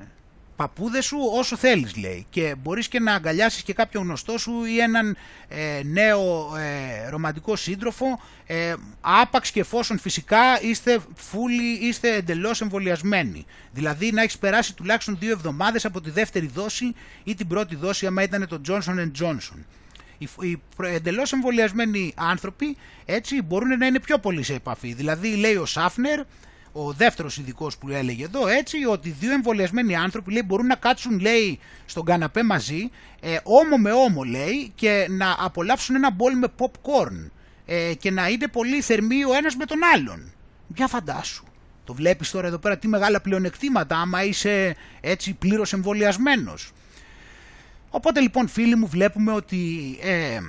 παππούδες 0.55 1.05
σου 1.05 1.17
όσο 1.33 1.57
θέλεις 1.57 1.95
λέει. 1.95 2.25
Και 2.29 2.55
μπορείς 2.61 2.87
και 2.87 2.99
να 2.99 3.13
αγκαλιάσεις 3.13 3.63
και 3.63 3.73
κάποιον 3.73 4.03
γνωστό 4.03 4.37
σου 4.37 4.63
ή 4.65 4.79
έναν 4.79 5.17
ε, 5.47 5.81
νέο 5.83 6.51
ε, 6.57 7.09
ρομαντικό 7.09 7.55
σύντροφο. 7.55 8.21
Ε, 8.45 8.73
άπαξ 9.01 9.51
και 9.51 9.59
εφόσον 9.59 9.99
φυσικά 9.99 10.61
είστε 10.61 10.99
φούλοι, 11.15 11.73
είστε 11.81 12.15
εντελώς 12.15 12.61
εμβολιασμένοι. 12.61 13.45
Δηλαδή 13.71 14.11
να 14.11 14.21
έχεις 14.21 14.37
περάσει 14.37 14.75
τουλάχιστον 14.75 15.17
δύο 15.19 15.31
εβδομάδες 15.31 15.85
από 15.85 16.01
τη 16.01 16.09
δεύτερη 16.09 16.47
δόση 16.47 16.95
ή 17.23 17.35
την 17.35 17.47
πρώτη 17.47 17.75
δόση 17.75 18.05
άμα 18.05 18.23
ήταν 18.23 18.47
το 18.47 18.61
Johnson 18.67 19.11
Johnson. 19.19 19.57
Οι, 20.17 20.29
οι 20.41 20.61
εντελώς 20.77 21.33
εμβολιασμένοι 21.33 22.13
άνθρωποι 22.15 22.77
έτσι 23.05 23.41
μπορούν 23.41 23.77
να 23.77 23.85
είναι 23.85 23.99
πιο 23.99 24.19
πολύ 24.19 24.43
σε 24.43 24.53
επαφή. 24.53 24.93
Δηλαδή 24.93 25.35
λέει 25.35 25.55
ο 25.55 25.65
Σάφνερ 25.65 26.19
ο 26.73 26.91
δεύτερος 26.91 27.37
ειδικός 27.37 27.77
που 27.77 27.89
έλεγε 27.89 28.23
εδώ 28.23 28.47
έτσι 28.47 28.85
ότι 28.85 29.09
δύο 29.09 29.31
εμβολιασμένοι 29.31 29.95
άνθρωποι 29.95 30.31
λέει, 30.31 30.43
μπορούν 30.45 30.65
να 30.65 30.75
κάτσουν 30.75 31.19
λέει 31.19 31.59
στον 31.85 32.05
καναπέ 32.05 32.43
μαζί 32.43 32.89
ε, 33.21 33.37
όμο 33.43 33.77
με 33.77 33.91
όμο 33.91 34.23
λέει 34.23 34.71
και 34.75 35.07
να 35.09 35.35
απολαύσουν 35.39 35.95
ένα 35.95 36.11
μπολ 36.11 36.37
με 36.37 36.47
popcorn 36.57 37.29
ε, 37.65 37.93
και 37.93 38.11
να 38.11 38.27
είναι 38.27 38.47
πολύ 38.47 38.81
θερμοί 38.81 39.23
ο 39.23 39.33
ένας 39.33 39.55
με 39.55 39.65
τον 39.65 39.77
άλλον. 39.95 40.31
Για 40.67 40.87
φαντάσου. 40.87 41.43
Το 41.83 41.93
βλέπεις 41.93 42.31
τώρα 42.31 42.47
εδώ 42.47 42.57
πέρα 42.57 42.77
τι 42.77 42.87
μεγάλα 42.87 43.21
πλεονεκτήματα 43.21 43.97
άμα 43.97 44.23
είσαι 44.23 44.75
έτσι 45.01 45.33
πλήρως 45.33 45.73
εμβολιασμένος. 45.73 46.71
Οπότε 47.89 48.19
λοιπόν 48.19 48.47
φίλοι 48.47 48.75
μου 48.75 48.87
βλέπουμε 48.87 49.31
ότι 49.31 49.59
ε, 50.01 50.39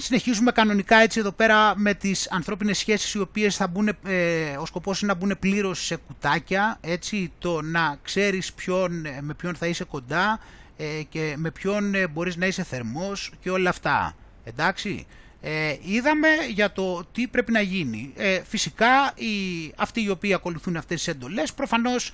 συνεχίζουμε 0.00 0.52
κανονικά 0.52 0.96
έτσι 0.96 1.18
εδώ 1.18 1.32
πέρα 1.32 1.76
με 1.76 1.94
τις 1.94 2.30
ανθρώπινες 2.30 2.78
σχέσεις 2.78 3.14
οι 3.14 3.20
οποίες 3.20 3.56
θα 3.56 3.66
μπουν, 3.66 3.88
ε, 3.88 4.56
ο 4.58 4.66
σκοπός 4.66 5.00
είναι 5.00 5.12
να 5.12 5.18
μπουν 5.18 5.36
πλήρως 5.38 5.84
σε 5.84 5.96
κουτάκια, 5.96 6.78
έτσι, 6.80 7.32
το 7.38 7.62
να 7.62 7.98
ξέρεις 8.02 8.52
ποιον, 8.52 9.04
ε, 9.04 9.18
με 9.20 9.34
ποιον 9.34 9.54
θα 9.54 9.66
είσαι 9.66 9.84
κοντά 9.84 10.40
ε, 10.76 11.02
και 11.08 11.34
με 11.36 11.50
ποιον 11.50 11.94
ε, 11.94 12.06
μπορείς 12.06 12.36
να 12.36 12.46
είσαι 12.46 12.62
θερμός 12.62 13.32
και 13.40 13.50
όλα 13.50 13.70
αυτά, 13.70 14.16
εντάξει. 14.44 15.06
Ε, 15.40 15.76
είδαμε 15.82 16.28
για 16.50 16.72
το 16.72 17.04
τι 17.12 17.26
πρέπει 17.26 17.52
να 17.52 17.60
γίνει. 17.60 18.12
Ε, 18.16 18.42
φυσικά 18.48 19.12
οι, 19.14 19.28
αυτοί 19.76 20.02
οι 20.02 20.10
οποίοι 20.10 20.34
ακολουθούν 20.34 20.76
αυτές 20.76 20.96
τις 20.98 21.08
εντολές 21.14 21.52
προφανώς 21.52 22.12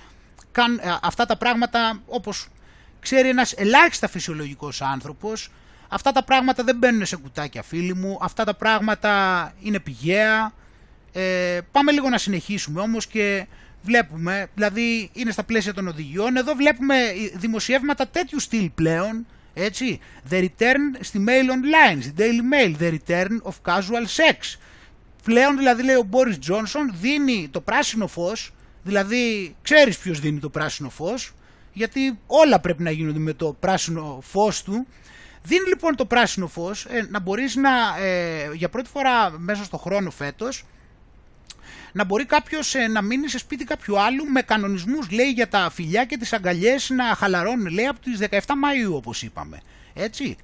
καν, 0.51 0.81
αυτά 1.01 1.25
τα 1.25 1.37
πράγματα 1.37 2.01
όπως 2.05 2.47
ξέρει 2.99 3.29
ένας 3.29 3.53
ελάχιστα 3.53 4.07
φυσιολογικός 4.07 4.81
άνθρωπος 4.81 5.49
Αυτά 5.89 6.11
τα 6.11 6.23
πράγματα 6.23 6.63
δεν 6.63 6.77
μπαίνουν 6.77 7.05
σε 7.05 7.15
κουτάκια 7.15 7.63
φίλοι 7.63 7.95
μου, 7.95 8.17
αυτά 8.21 8.43
τα 8.43 8.55
πράγματα 8.55 9.53
είναι 9.61 9.79
πηγαία. 9.79 10.53
Ε, 11.11 11.59
πάμε 11.71 11.91
λίγο 11.91 12.09
να 12.09 12.17
συνεχίσουμε 12.17 12.81
όμως 12.81 13.07
και 13.07 13.47
βλέπουμε, 13.81 14.47
δηλαδή 14.53 15.09
είναι 15.13 15.31
στα 15.31 15.43
πλαίσια 15.43 15.73
των 15.73 15.87
οδηγιών, 15.87 16.35
εδώ 16.35 16.53
βλέπουμε 16.53 16.95
δημοσιεύματα 17.33 18.07
τέτοιου 18.07 18.39
στυλ 18.39 18.69
πλέον, 18.75 19.25
έτσι, 19.53 19.99
The 20.29 20.41
Return 20.41 20.97
στη 20.99 21.23
Mail 21.27 21.49
Online, 21.49 21.97
στη 22.01 22.13
Daily 22.17 22.53
Mail, 22.53 22.75
The 22.81 22.97
Return 22.97 23.41
of 23.43 23.53
Casual 23.65 24.05
Sex. 24.15 24.57
Πλέον 25.23 25.57
δηλαδή 25.57 25.83
λέει 25.83 25.95
ο 25.95 26.03
Μπόρις 26.03 26.39
Τζόνσον 26.39 26.91
δίνει 27.01 27.47
το 27.51 27.61
πράσινο 27.61 28.07
φως, 28.07 28.53
δηλαδή 28.83 29.55
ξέρεις 29.61 29.97
ποιος 29.97 30.19
δίνει 30.19 30.39
το 30.39 30.49
πράσινο 30.49 30.89
φως, 30.89 31.33
γιατί 31.73 32.19
όλα 32.27 32.59
πρέπει 32.59 32.83
να 32.83 32.91
γίνονται 32.91 33.19
με 33.19 33.33
το 33.33 33.55
πράσινο 33.59 34.19
φως 34.21 34.63
του, 34.63 34.87
Δίνει 35.47 35.67
λοιπόν 35.67 35.95
το 35.95 36.05
πράσινο 36.05 36.47
φως 36.47 36.85
ε, 36.85 37.07
να 37.09 37.19
μπορείς 37.19 37.55
να, 37.55 37.97
ε, 37.99 38.49
για 38.53 38.69
πρώτη 38.69 38.89
φορά 38.89 39.31
μέσα 39.39 39.63
στο 39.63 39.77
χρόνο 39.77 40.11
φέτος, 40.11 40.65
να 41.91 42.03
μπορεί 42.03 42.25
κάποιος 42.25 42.75
ε, 42.75 42.87
να 42.87 43.01
μείνει 43.01 43.29
σε 43.29 43.37
σπίτι 43.37 43.63
κάποιου 43.63 43.99
άλλου 43.99 44.25
με 44.25 44.41
κανονισμούς 44.41 45.09
λέει 45.11 45.31
για 45.31 45.47
τα 45.47 45.69
φιλιά 45.69 46.05
και 46.05 46.17
τις 46.17 46.33
αγκαλιές 46.33 46.89
να 46.89 47.03
χαλαρώνουν 47.03 47.67
λέει 47.67 47.85
από 47.85 47.99
τις 47.99 48.19
17 48.29 48.39
Μαΐου 48.39 48.93
όπως 48.93 49.21
είπαμε. 49.21 49.61
Έτσι. 49.93 50.35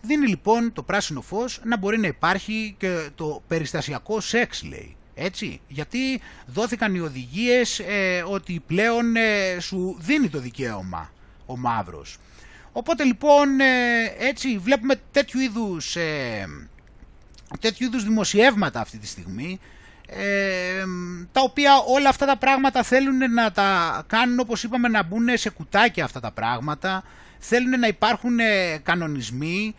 Δίνει 0.00 0.26
λοιπόν 0.26 0.72
το 0.72 0.82
πράσινο 0.82 1.20
φως 1.20 1.60
να 1.64 1.76
μπορεί 1.76 1.98
να 1.98 2.06
υπάρχει 2.06 2.74
και 2.78 3.08
το 3.14 3.42
περιστασιακό 3.48 4.20
σεξ 4.20 4.62
λέει. 4.62 4.96
Έτσι, 5.14 5.60
γιατί 5.68 6.20
δόθηκαν 6.46 6.94
οι 6.94 7.00
οδηγίες 7.00 7.80
ότι 8.26 8.62
πλέον 8.66 9.14
σου 9.60 9.96
δίνει 10.00 10.28
το 10.28 10.38
δικαίωμα 10.38 11.12
ο 11.46 11.56
μαύρος. 11.56 12.18
Οπότε 12.76 13.04
λοιπόν 13.04 13.60
ε, 13.60 13.66
έτσι 14.18 14.58
βλέπουμε 14.58 15.00
τέτοιου 15.10 15.40
είδους, 15.40 15.96
ε, 15.96 16.46
τέτοιου 17.60 17.86
είδους 17.86 18.04
δημοσιεύματα 18.04 18.80
αυτή 18.80 18.98
τη 18.98 19.06
στιγμή 19.06 19.60
ε, 20.08 20.84
τα 21.32 21.40
οποία 21.40 21.72
όλα 21.86 22.08
αυτά 22.08 22.26
τα 22.26 22.36
πράγματα 22.36 22.82
θέλουν 22.82 23.32
να 23.32 23.52
τα 23.52 24.02
κάνουν 24.06 24.38
όπως 24.38 24.62
είπαμε 24.62 24.88
να 24.88 25.02
μπουν 25.02 25.28
σε 25.34 25.50
κουτάκια 25.50 26.04
αυτά 26.04 26.20
τα 26.20 26.30
πράγματα 26.30 27.04
θέλουν 27.38 27.80
να 27.80 27.86
υπάρχουν 27.86 28.38
κανονισμοί. 28.82 29.74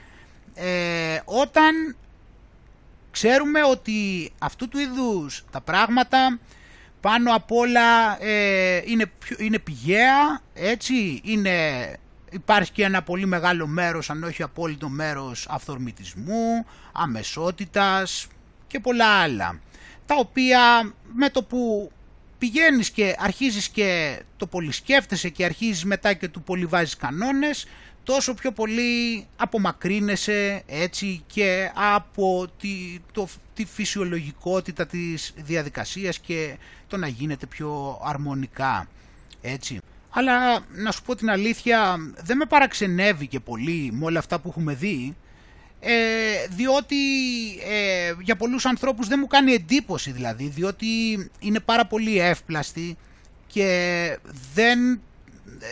Όταν 1.25 1.95
ξέρουμε 3.11 3.63
ότι 3.63 4.31
αυτού 4.39 4.67
του 4.67 4.79
είδους 4.79 5.45
τα 5.51 5.61
πράγματα 5.61 6.39
πάνω 7.01 7.35
απ' 7.35 7.51
όλα 7.51 8.17
είναι, 8.85 9.05
είναι 9.37 9.59
πηγαία, 9.59 10.41
έτσι, 10.53 11.21
είναι 11.23 11.51
υπάρχει 12.35 12.71
και 12.71 12.83
ένα 12.83 13.01
πολύ 13.03 13.25
μεγάλο 13.25 13.67
μέρος, 13.67 14.09
αν 14.09 14.23
όχι 14.23 14.43
απόλυτο 14.43 14.89
μέρος 14.89 15.47
αυθορμητισμού, 15.49 16.65
αμεσότητας 16.91 18.27
και 18.67 18.79
πολλά 18.79 19.07
άλλα. 19.07 19.59
Τα 20.05 20.15
οποία 20.17 20.93
με 21.13 21.29
το 21.29 21.43
που 21.43 21.91
πηγαίνεις 22.37 22.89
και 22.89 23.15
αρχίζεις 23.19 23.69
και 23.69 24.19
το 24.37 24.47
πολυσκέφτεσαι 24.47 25.29
και 25.29 25.45
αρχίζεις 25.45 25.85
μετά 25.85 26.13
και 26.13 26.27
του 26.27 26.41
πολύ 26.41 26.65
βάζεις 26.65 26.95
κανόνες, 26.95 27.67
τόσο 28.03 28.33
πιο 28.33 28.51
πολύ 28.51 29.25
απομακρύνεσαι 29.35 30.63
έτσι 30.65 31.23
και 31.27 31.71
από 31.73 32.47
τη, 32.59 32.99
το, 33.11 33.27
τη 33.53 33.65
φυσιολογικότητα 33.65 34.85
της 34.85 35.33
διαδικασίας 35.37 36.19
και 36.19 36.57
το 36.87 36.97
να 36.97 37.07
γίνεται 37.07 37.45
πιο 37.45 37.99
αρμονικά. 38.03 38.87
Έτσι 39.41 39.79
αλλά 40.17 40.65
να 40.69 40.91
σου 40.91 41.01
πω 41.01 41.15
την 41.15 41.29
αλήθεια 41.29 41.97
δεν 42.23 42.37
με 42.37 42.45
παραξενεύει 42.45 43.27
και 43.27 43.39
πολύ 43.39 43.89
με 43.93 44.05
όλα 44.05 44.19
αυτά 44.19 44.39
που 44.39 44.49
έχουμε 44.49 44.73
δει 44.73 45.15
ε, 45.79 45.93
διότι 46.49 46.95
ε, 47.69 48.13
για 48.21 48.35
πολλούς 48.35 48.65
ανθρώπους 48.65 49.07
δεν 49.07 49.19
μου 49.21 49.27
κάνει 49.27 49.51
εντύπωση 49.53 50.11
δηλαδή 50.11 50.47
διότι 50.47 50.87
είναι 51.39 51.59
πάρα 51.59 51.85
πολύ 51.85 52.19
εύπλαστοι 52.19 52.97
και 53.47 54.19
δεν, 54.53 55.01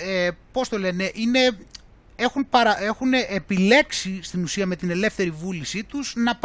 ε, 0.05 0.29
πώς 0.51 0.69
το 0.69 0.79
λένε, 0.79 1.11
είναι, 1.13 1.57
έχουν, 2.15 2.49
παρα, 2.49 2.83
έχουν 2.83 3.13
επιλέξει 3.13 4.19
στην 4.23 4.43
ουσία 4.43 4.65
με 4.65 4.75
την 4.75 4.89
ελεύθερη 4.89 5.29
βούλησή 5.29 5.83
τους 5.83 6.13
να, 6.15 6.39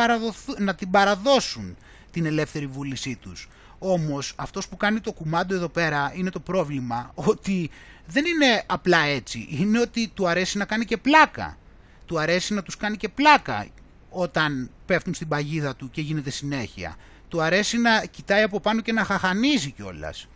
να 0.59 0.75
την 0.75 0.91
παραδώσουν 0.91 1.77
την 2.11 2.27
ελεύθερη 2.27 2.67
βούλησή 2.67 3.19
τους. 3.23 3.49
Όμως 3.79 4.33
αυτός 4.37 4.69
που 4.69 4.77
κάνει 4.77 5.01
το 5.01 5.13
κουμάντο 5.13 5.55
εδώ 5.55 5.69
πέρα 5.69 6.13
είναι 6.15 6.31
το 6.31 6.41
πρόβλημα 6.41 7.11
ότι 7.15 7.71
δεν 8.07 8.25
είναι 8.25 8.63
απλά 8.67 8.99
έτσι. 8.99 9.47
Είναι 9.51 9.81
ότι 9.81 10.09
του 10.09 10.29
αρέσει 10.29 10.59
να 10.59 10.65
κάνει 10.65 10.85
και 10.85 10.97
πλάκα. 10.97 11.59
Του 12.07 12.21
αρέσει 12.21 12.55
να 12.55 12.63
τους 12.63 12.77
κάνει 12.77 12.97
και 12.97 13.09
πλάκα 13.09 13.67
όταν 14.11 14.71
πέφτουν 14.87 15.15
στην 15.15 15.29
παγίδα 15.29 15.77
του 15.77 15.91
και 15.91 16.01
γίνεται 16.01 16.31
συνέχεια. 16.31 16.97
Του 17.29 17.43
αρέσει 17.43 17.79
να 17.79 18.05
κοιτάει 18.05 18.43
από 18.43 18.61
πάνω 18.61 18.81
και 18.81 18.93
να 18.93 19.05
χαχανίζει 19.05 19.71
κιόλας. 19.71 20.29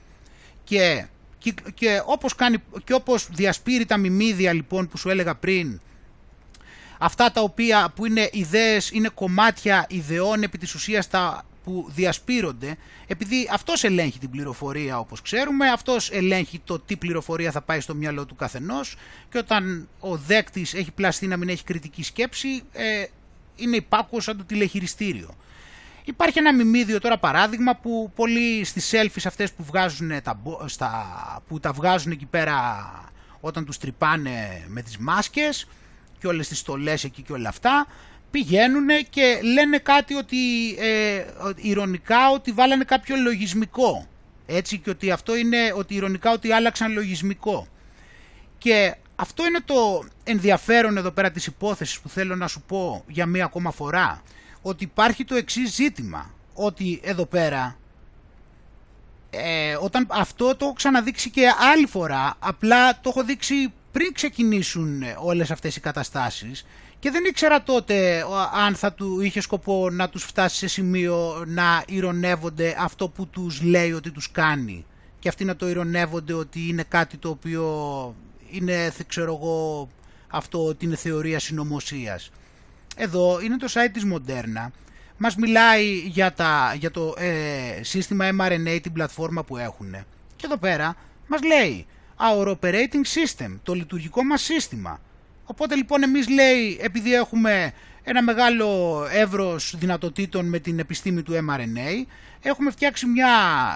Και, 0.65 1.07
και, 1.39 1.55
και, 1.75 2.03
όπως 2.05 2.35
κάνει, 2.35 2.57
και 2.85 2.95
όπως 2.95 3.29
διασπείρει 3.31 3.85
τα 3.85 3.97
μιμίδια 3.97 4.53
λοιπόν 4.53 4.89
που 4.89 4.97
σου 4.99 5.09
έλεγα 5.09 5.35
πριν 5.35 5.81
αυτά 7.03 7.33
τα 7.33 7.41
οποία 7.41 7.93
που 7.95 8.07
είναι 8.07 8.29
ιδέες, 8.33 8.91
είναι 8.91 9.09
κομμάτια 9.09 9.87
ιδεών 9.89 10.43
επί 10.43 10.59
της 10.59 10.75
ουσίας 10.75 11.09
τα 11.09 11.45
που 11.65 11.87
διασπείρονται, 11.95 12.77
επειδή 13.07 13.49
αυτός 13.53 13.85
ελέγχει 13.85 14.19
την 14.19 14.31
πληροφορία 14.31 14.99
όπως 14.99 15.23
ξέρουμε, 15.23 15.69
αυτός 15.69 16.11
ελέγχει 16.11 16.61
το 16.65 16.79
τι 16.79 16.97
πληροφορία 16.97 17.51
θα 17.51 17.63
πάει 17.63 17.81
στο 17.81 17.95
μυαλό 17.95 18.27
του 18.27 18.35
καθενός 18.37 18.97
και 19.31 19.39
όταν 19.39 19.89
ο 20.01 20.17
δέκτης 20.17 20.75
έχει 20.75 20.93
πλαστεί 20.93 21.27
να 21.27 21.37
μην 21.37 21.49
έχει 21.49 21.65
κριτική 21.65 22.03
σκέψη, 22.03 22.63
ε, 22.73 23.05
είναι 23.57 23.77
υπάκουος 23.77 24.25
σαν 24.25 24.37
το 24.37 24.45
τηλεχειριστήριο. 24.45 25.35
Υπάρχει 26.05 26.39
ένα 26.39 26.55
μιμίδιο 26.55 27.01
τώρα 27.01 27.19
παράδειγμα 27.19 27.77
που 27.77 28.13
πολλοί 28.15 28.65
στις 28.65 28.91
selfies 28.95 29.23
αυτές 29.25 29.53
που, 29.53 29.65
βγάζουν 29.65 30.23
τα, 30.23 30.43
στα, 30.65 30.93
που 31.49 31.61
τα 31.61 31.73
βγάζουν 31.73 32.13
εκεί 32.13 32.27
πέρα 32.27 32.91
όταν 33.41 33.65
τους 33.65 33.79
τρυπάνε 33.79 34.65
με 34.69 34.83
τις 34.83 34.99
μάσκες 34.99 35.69
και 36.19 36.27
όλες 36.27 36.49
τις 36.49 36.59
στολές 36.59 37.05
εκεί 37.05 37.23
και 37.23 37.33
όλα 37.33 37.49
αυτά 37.49 37.87
πηγαίνουν 38.33 38.89
και 39.11 39.41
λένε 39.43 39.79
κάτι 39.79 40.15
ότι 40.15 40.37
ε, 40.79 41.25
ηρωνικά 41.57 42.31
ότι 42.31 42.53
βάλανε 42.53 42.85
κάποιο 42.85 43.17
λογισμικό. 43.17 44.07
Έτσι 44.47 44.79
και 44.79 44.91
ότι 44.91 45.11
αυτό 45.11 45.37
είναι 45.37 45.73
ότι 45.77 45.95
ηρωνικά 45.95 46.31
ότι 46.33 46.53
άλλαξαν 46.53 46.93
λογισμικό. 46.93 47.67
Και 48.59 48.95
αυτό 49.17 49.47
είναι 49.47 49.61
το 49.65 50.05
ενδιαφέρον 50.25 50.97
εδώ 50.97 51.11
πέρα 51.11 51.31
της 51.31 51.47
υπόθεσης 51.47 52.01
που 52.01 52.09
θέλω 52.09 52.37
να 52.37 52.47
σου 52.47 52.63
πω 52.67 53.05
για 53.09 53.27
μία 53.27 53.45
ακόμα 53.45 53.71
φορά. 53.71 54.23
Ότι 54.63 54.85
υπάρχει 54.85 55.25
το 55.25 55.35
εξής 55.35 55.75
ζήτημα. 55.75 56.35
Ότι 56.55 57.01
εδώ 57.03 57.27
πέρα 57.27 57.77
ε, 59.31 59.77
όταν 59.81 60.07
αυτό 60.11 60.57
το 60.57 60.65
έχω 60.65 60.73
ξαναδείξει 60.75 61.31
και 61.31 61.49
άλλη 61.73 61.87
φορά, 61.87 62.35
απλά 62.39 63.01
το 63.01 63.09
έχω 63.09 63.25
δείξει 63.25 63.73
πριν 63.93 64.13
ξεκινήσουν 64.13 65.03
όλες 65.17 65.51
αυτές 65.51 65.77
οι 65.77 65.81
καταστάσεις 65.81 66.67
και 67.03 67.11
δεν 67.11 67.25
ήξερα 67.25 67.63
τότε 67.63 68.25
αν 68.55 68.75
θα 68.75 68.93
του 68.93 69.21
είχε 69.21 69.41
σκοπό 69.41 69.91
να 69.91 70.09
τους 70.09 70.25
φτάσει 70.25 70.57
σε 70.57 70.67
σημείο 70.67 71.45
να 71.47 71.85
ηρωνεύονται 71.87 72.77
αυτό 72.79 73.09
που 73.09 73.27
τους 73.27 73.63
λέει 73.63 73.93
ότι 73.93 74.11
τους 74.11 74.31
κάνει 74.31 74.85
και 75.19 75.29
αυτοί 75.29 75.45
να 75.45 75.57
το 75.57 75.69
ηρωνεύονται 75.69 76.33
ότι 76.33 76.69
είναι 76.69 76.83
κάτι 76.89 77.17
το 77.17 77.29
οποίο 77.29 77.65
είναι, 78.51 78.93
ξέρω 79.07 79.35
εγώ, 79.35 79.89
αυτό 80.29 80.67
ότι 80.67 80.85
είναι 80.85 80.97
θεωρία 80.97 81.39
συνωμοσίας. 81.39 82.31
Εδώ 82.97 83.41
είναι 83.41 83.57
το 83.57 83.67
site 83.71 83.91
της 83.93 84.05
Μοντέρνα. 84.05 84.71
μας 85.17 85.37
μιλάει 85.37 85.95
για, 85.95 86.33
τα, 86.33 86.75
για 86.79 86.91
το 86.91 87.15
ε, 87.19 87.83
σύστημα 87.83 88.29
mRNA, 88.41 88.79
την 88.83 88.93
πλατφόρμα 88.93 89.45
που 89.45 89.57
έχουν. 89.57 89.95
Και 90.37 90.47
εδώ 90.47 90.57
πέρα 90.57 90.97
μας 91.27 91.43
λέει 91.43 91.87
Our 92.17 92.47
Operating 92.47 93.05
System, 93.15 93.59
το 93.63 93.75
λειτουργικό 93.75 94.25
μας 94.25 94.43
σύστημα. 94.43 95.01
Οπότε 95.45 95.75
λοιπόν 95.75 96.03
εμείς 96.03 96.29
λέει, 96.29 96.79
επειδή 96.81 97.15
έχουμε 97.15 97.73
ένα 98.05 98.23
μεγάλο 98.23 99.01
εύρος 99.13 99.75
δυνατοτήτων 99.79 100.47
με 100.47 100.59
την 100.59 100.79
επιστήμη 100.79 101.23
του 101.23 101.33
mRNA, 101.33 102.07
έχουμε 102.43 102.71
φτιάξει 102.71 103.07
μια 103.07 103.29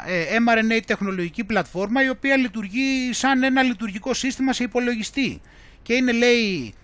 ε, 0.06 0.36
mRNA 0.36 0.80
τεχνολογική 0.86 1.44
πλατφόρμα 1.44 2.04
η 2.04 2.08
οποία 2.08 2.36
λειτουργεί 2.36 3.12
σαν 3.12 3.42
ένα 3.42 3.62
λειτουργικό 3.62 4.14
σύστημα 4.14 4.52
σε 4.52 4.62
υπολογιστή. 4.62 5.40
Και 5.82 5.94
είναι 5.94 6.12
λέει 6.12 6.74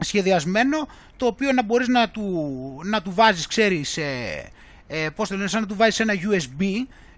σχεδιασμένο 0.00 0.88
το 1.16 1.26
οποίο 1.26 1.52
να 1.52 1.62
μπορείς 1.62 1.88
να 1.88 2.08
του, 2.08 2.80
να 2.84 3.02
του 3.02 3.12
βάζεις, 3.14 3.46
ξέρεις, 3.46 3.96
ε, 3.96 4.50
ε, 4.86 5.08
πώς 5.14 5.28
το 5.28 5.36
λένε, 5.36 5.48
σαν 5.48 5.60
να 5.60 5.66
του 5.66 5.76
βάζεις 5.76 6.00
ένα 6.00 6.14
USB 6.14 6.64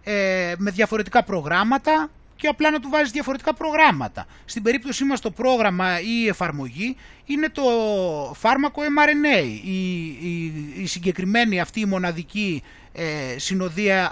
ε, 0.04 0.54
με 0.58 0.70
διαφορετικά 0.70 1.22
προγράμματα 1.22 2.10
και 2.42 2.48
απλά 2.48 2.70
να 2.70 2.80
του 2.80 2.88
βάζεις 2.88 3.10
διαφορετικά 3.10 3.54
προγράμματα. 3.54 4.26
Στην 4.44 4.62
περίπτωσή 4.62 5.04
μας 5.04 5.20
το 5.20 5.30
πρόγραμμα 5.30 6.00
ή 6.00 6.22
η 6.24 6.28
εφαρμογή 6.28 6.96
είναι 7.24 7.48
το 7.48 7.62
φάρμακο 8.36 8.82
mRNA, 8.82 9.46
η, 9.64 10.06
η, 10.06 10.52
η 10.76 10.86
συγκεκριμένη 10.86 11.60
αυτή 11.60 11.80
η 11.80 11.84
μοναδική 11.84 12.62
ε, 12.92 13.04
συνοδεία 13.38 14.10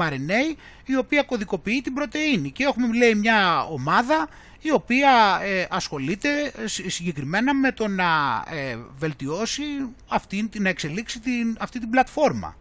mRNA 0.00 0.56
η 0.84 0.96
οποία 0.96 1.22
κωδικοποιεί 1.22 1.80
την 1.82 1.94
πρωτεΐνη 1.94 2.50
και 2.50 2.64
έχουμε 2.64 2.96
λέει 2.96 3.14
μια 3.14 3.64
ομάδα 3.64 4.28
η 4.60 4.72
οποία 4.72 5.40
ε, 5.42 5.66
ασχολείται 5.70 6.52
συγκεκριμένα 6.86 7.54
με 7.54 7.72
το 7.72 7.88
να 7.88 8.44
ε, 8.50 8.78
βελτιώσει 8.98 9.62
αυτή, 10.08 10.48
να 10.58 10.68
εξελίξει 10.68 11.20
την, 11.20 11.56
αυτή 11.60 11.78
την 11.78 11.90
πλατφόρμα. 11.90 12.56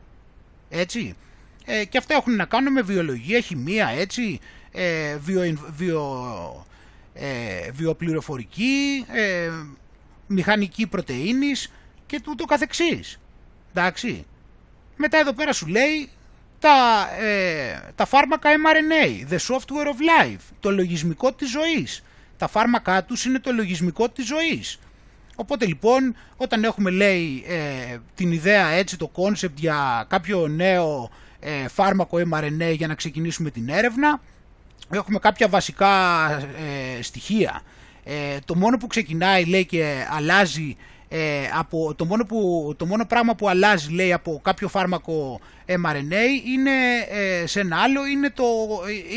Έτσι. 0.69 1.15
Ε, 1.65 1.85
και 1.85 1.97
αυτά 1.97 2.13
έχουν 2.13 2.35
να 2.35 2.45
κάνουν 2.45 2.73
με 2.73 2.81
βιολογία, 2.81 3.39
χημεία, 3.39 3.87
έτσι, 3.87 4.39
ε, 4.71 5.17
βιο, 5.17 5.57
βιο, 5.75 6.65
ε, 7.13 7.71
βιοπληροφορική, 7.71 9.05
ε, 9.07 9.49
μηχανική 10.27 10.87
πρωτεΐνης 10.87 11.71
και 12.05 12.19
τούτο 12.19 12.45
καθεξής. 12.45 13.19
Εντάξει. 13.69 14.25
Μετά 14.95 15.17
εδώ 15.17 15.33
πέρα 15.33 15.53
σου 15.53 15.67
λέει 15.67 16.09
τα, 16.59 17.07
ε, 17.19 17.79
τα 17.95 18.05
φάρμακα 18.05 18.49
mRNA, 18.49 19.31
the 19.31 19.37
software 19.37 19.87
of 19.87 20.25
life, 20.25 20.41
το 20.59 20.71
λογισμικό 20.71 21.33
της 21.33 21.49
ζωής. 21.49 22.03
Τα 22.37 22.47
φάρμακά 22.47 23.03
τους 23.03 23.25
είναι 23.25 23.39
το 23.39 23.51
λογισμικό 23.51 24.09
της 24.09 24.25
ζωής. 24.25 24.79
Οπότε 25.35 25.65
λοιπόν 25.65 26.15
όταν 26.37 26.63
έχουμε 26.63 26.89
λέει 26.89 27.43
ε, 27.47 27.97
την 28.15 28.31
ιδέα 28.31 28.67
έτσι 28.67 28.97
το 28.97 29.11
concept 29.15 29.55
για 29.55 30.05
κάποιο 30.09 30.47
νέο 30.47 31.11
ε, 31.39 31.67
φάρμακο 31.67 32.17
mRNA 32.31 32.73
για 32.75 32.87
να 32.87 32.95
ξεκινήσουμε 32.95 33.49
την 33.49 33.69
έρευνα 33.69 34.21
έχουμε 34.93 35.19
κάποια 35.19 35.47
βασικά 35.47 35.87
ε, 36.97 37.01
στοιχεία. 37.01 37.61
το 38.45 38.55
μόνο 38.55 38.77
που 38.77 38.87
ξεκινάει 38.87 39.45
λέει 39.45 39.65
και 39.65 40.05
αλλάζει 40.11 40.77
ε, 41.11 41.49
από 41.53 41.93
το, 41.95 42.05
μόνο 42.05 42.25
που, 42.25 42.73
το 42.77 42.85
μόνο 42.85 43.05
πράγμα 43.05 43.35
που 43.35 43.49
αλλάζει 43.49 43.91
λέει 43.91 44.13
από 44.13 44.39
κάποιο 44.43 44.67
φάρμακο 44.67 45.39
mRNA 45.65 46.47
είναι 46.47 46.71
ε, 47.09 47.45
σε 47.45 47.59
ένα 47.59 47.77
άλλο 47.77 48.05
είναι 48.05 48.29
το, 48.29 48.45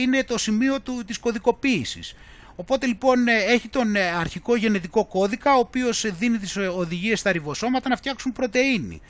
είναι 0.01 0.25
το 0.25 0.39
σημείο 0.39 0.81
του, 0.81 1.03
της 1.07 1.19
κωδικοποίησης. 1.19 2.15
Οπότε 2.57 2.87
λοιπόν 2.87 3.29
ε, 3.29 3.33
έχει 3.49 3.69
τον 3.69 3.97
ε, 3.97 4.11
αρχικό 4.11 4.57
γενετικό 4.57 5.05
κώδικα 5.05 5.55
ο 5.55 5.59
οποίος 5.59 6.05
δίνει 6.19 6.39
τις 6.39 6.57
οδηγίες 6.57 7.21
στα 7.21 7.33
ριβοσώματα 7.33 7.89
να 7.89 7.97
φτιάξουν 7.97 8.33
πρωτεΐνη 8.33 9.01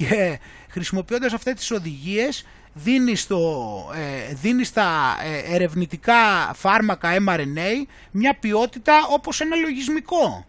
και 0.00 0.38
χρησιμοποιώντας 0.68 1.32
αυτές 1.32 1.54
τις 1.54 1.70
οδηγίες 1.70 2.46
δίνεις, 2.74 3.20
στο, 3.20 3.84
δίνεις 4.32 4.68
στα 4.68 5.16
ερευνητικά 5.44 6.50
φάρμακα 6.54 7.16
mRNA 7.26 7.86
μια 8.10 8.36
ποιότητα 8.40 9.06
όπως 9.10 9.40
ένα 9.40 9.56
λογισμικό. 9.56 10.46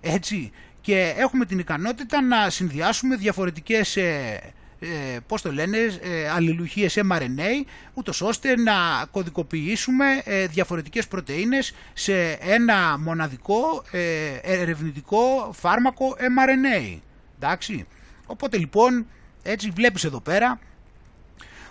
Έτσι, 0.00 0.50
και 0.80 1.14
έχουμε 1.16 1.44
την 1.44 1.58
ικανότητα 1.58 2.22
να 2.22 2.50
συνδυάσουμε 2.50 3.16
διαφορετικές 3.16 3.96
ε, 3.96 4.40
ε, 4.80 5.18
πώς 5.26 5.42
το 5.42 5.52
λένε, 5.52 5.78
ε, 6.02 6.28
αλληλουχίες 6.28 6.98
mRNA, 7.10 7.66
ούτως 7.94 8.20
ώστε 8.20 8.56
να 8.56 9.06
κωδικοποιήσουμε 9.10 10.04
ε, 10.24 10.46
διαφορετικές 10.46 11.08
πρωτεΐνες 11.08 11.74
σε 11.92 12.30
ένα 12.30 12.98
μοναδικό 12.98 13.84
ε, 13.90 14.00
ερευνητικό 14.42 15.50
φάρμακο 15.54 16.16
mRNA. 16.18 16.98
Εντάξει. 17.36 17.86
Οπότε 18.30 18.56
λοιπόν, 18.56 19.06
έτσι 19.42 19.70
βλέπεις 19.70 20.04
εδώ 20.04 20.20
πέρα, 20.20 20.58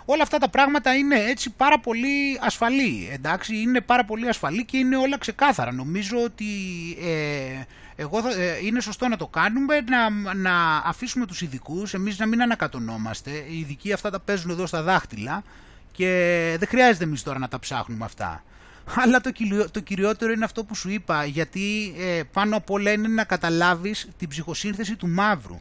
όλα 0.04 0.22
αυτά 0.22 0.38
τα 0.38 0.48
πράγματα 0.48 0.94
είναι 0.94 1.16
έτσι 1.16 1.50
πάρα 1.50 1.78
πολύ 1.78 2.38
ασφαλή, 2.40 3.08
εντάξει, 3.12 3.56
είναι 3.56 3.80
πάρα 3.80 4.04
πολύ 4.04 4.28
ασφαλή 4.28 4.64
και 4.64 4.76
είναι 4.76 4.96
όλα 4.96 5.18
ξεκάθαρα. 5.18 5.72
Νομίζω 5.72 6.22
ότι 6.22 6.44
ε, 7.02 7.62
εγώ 7.96 8.18
ε, 8.18 8.66
είναι 8.66 8.80
σωστό 8.80 9.08
να 9.08 9.16
το 9.16 9.26
κάνουμε, 9.26 9.80
να, 9.80 10.34
να 10.34 10.76
αφήσουμε 10.76 11.26
τους 11.26 11.42
ειδικούς, 11.42 11.94
εμείς 11.94 12.18
να 12.18 12.26
μην 12.26 12.42
ανακατονόμαστε. 12.42 13.30
Οι 13.30 13.58
ειδικοί 13.58 13.92
αυτά 13.92 14.10
τα 14.10 14.20
παίζουν 14.20 14.50
εδώ 14.50 14.66
στα 14.66 14.82
δάχτυλα 14.82 15.42
και 15.92 16.06
δεν 16.58 16.68
χρειάζεται 16.68 17.04
εμείς 17.04 17.22
τώρα 17.22 17.38
να 17.38 17.48
τα 17.48 17.58
ψάχνουμε 17.58 18.04
αυτά. 18.04 18.42
Αλλά 18.94 19.20
το, 19.20 19.30
το 19.70 19.80
κυριότερο 19.80 20.32
είναι 20.32 20.44
αυτό 20.44 20.64
που 20.64 20.74
σου 20.74 20.90
είπα, 20.90 21.24
γιατί 21.24 21.94
ε, 21.98 22.22
πάνω 22.32 22.56
απ' 22.56 22.70
όλα 22.70 22.90
είναι 22.90 23.08
να 23.08 23.24
καταλάβεις 23.24 24.08
την 24.18 24.28
ψυχοσύνθεση 24.28 24.96
του 24.96 25.08
μαύρου. 25.08 25.60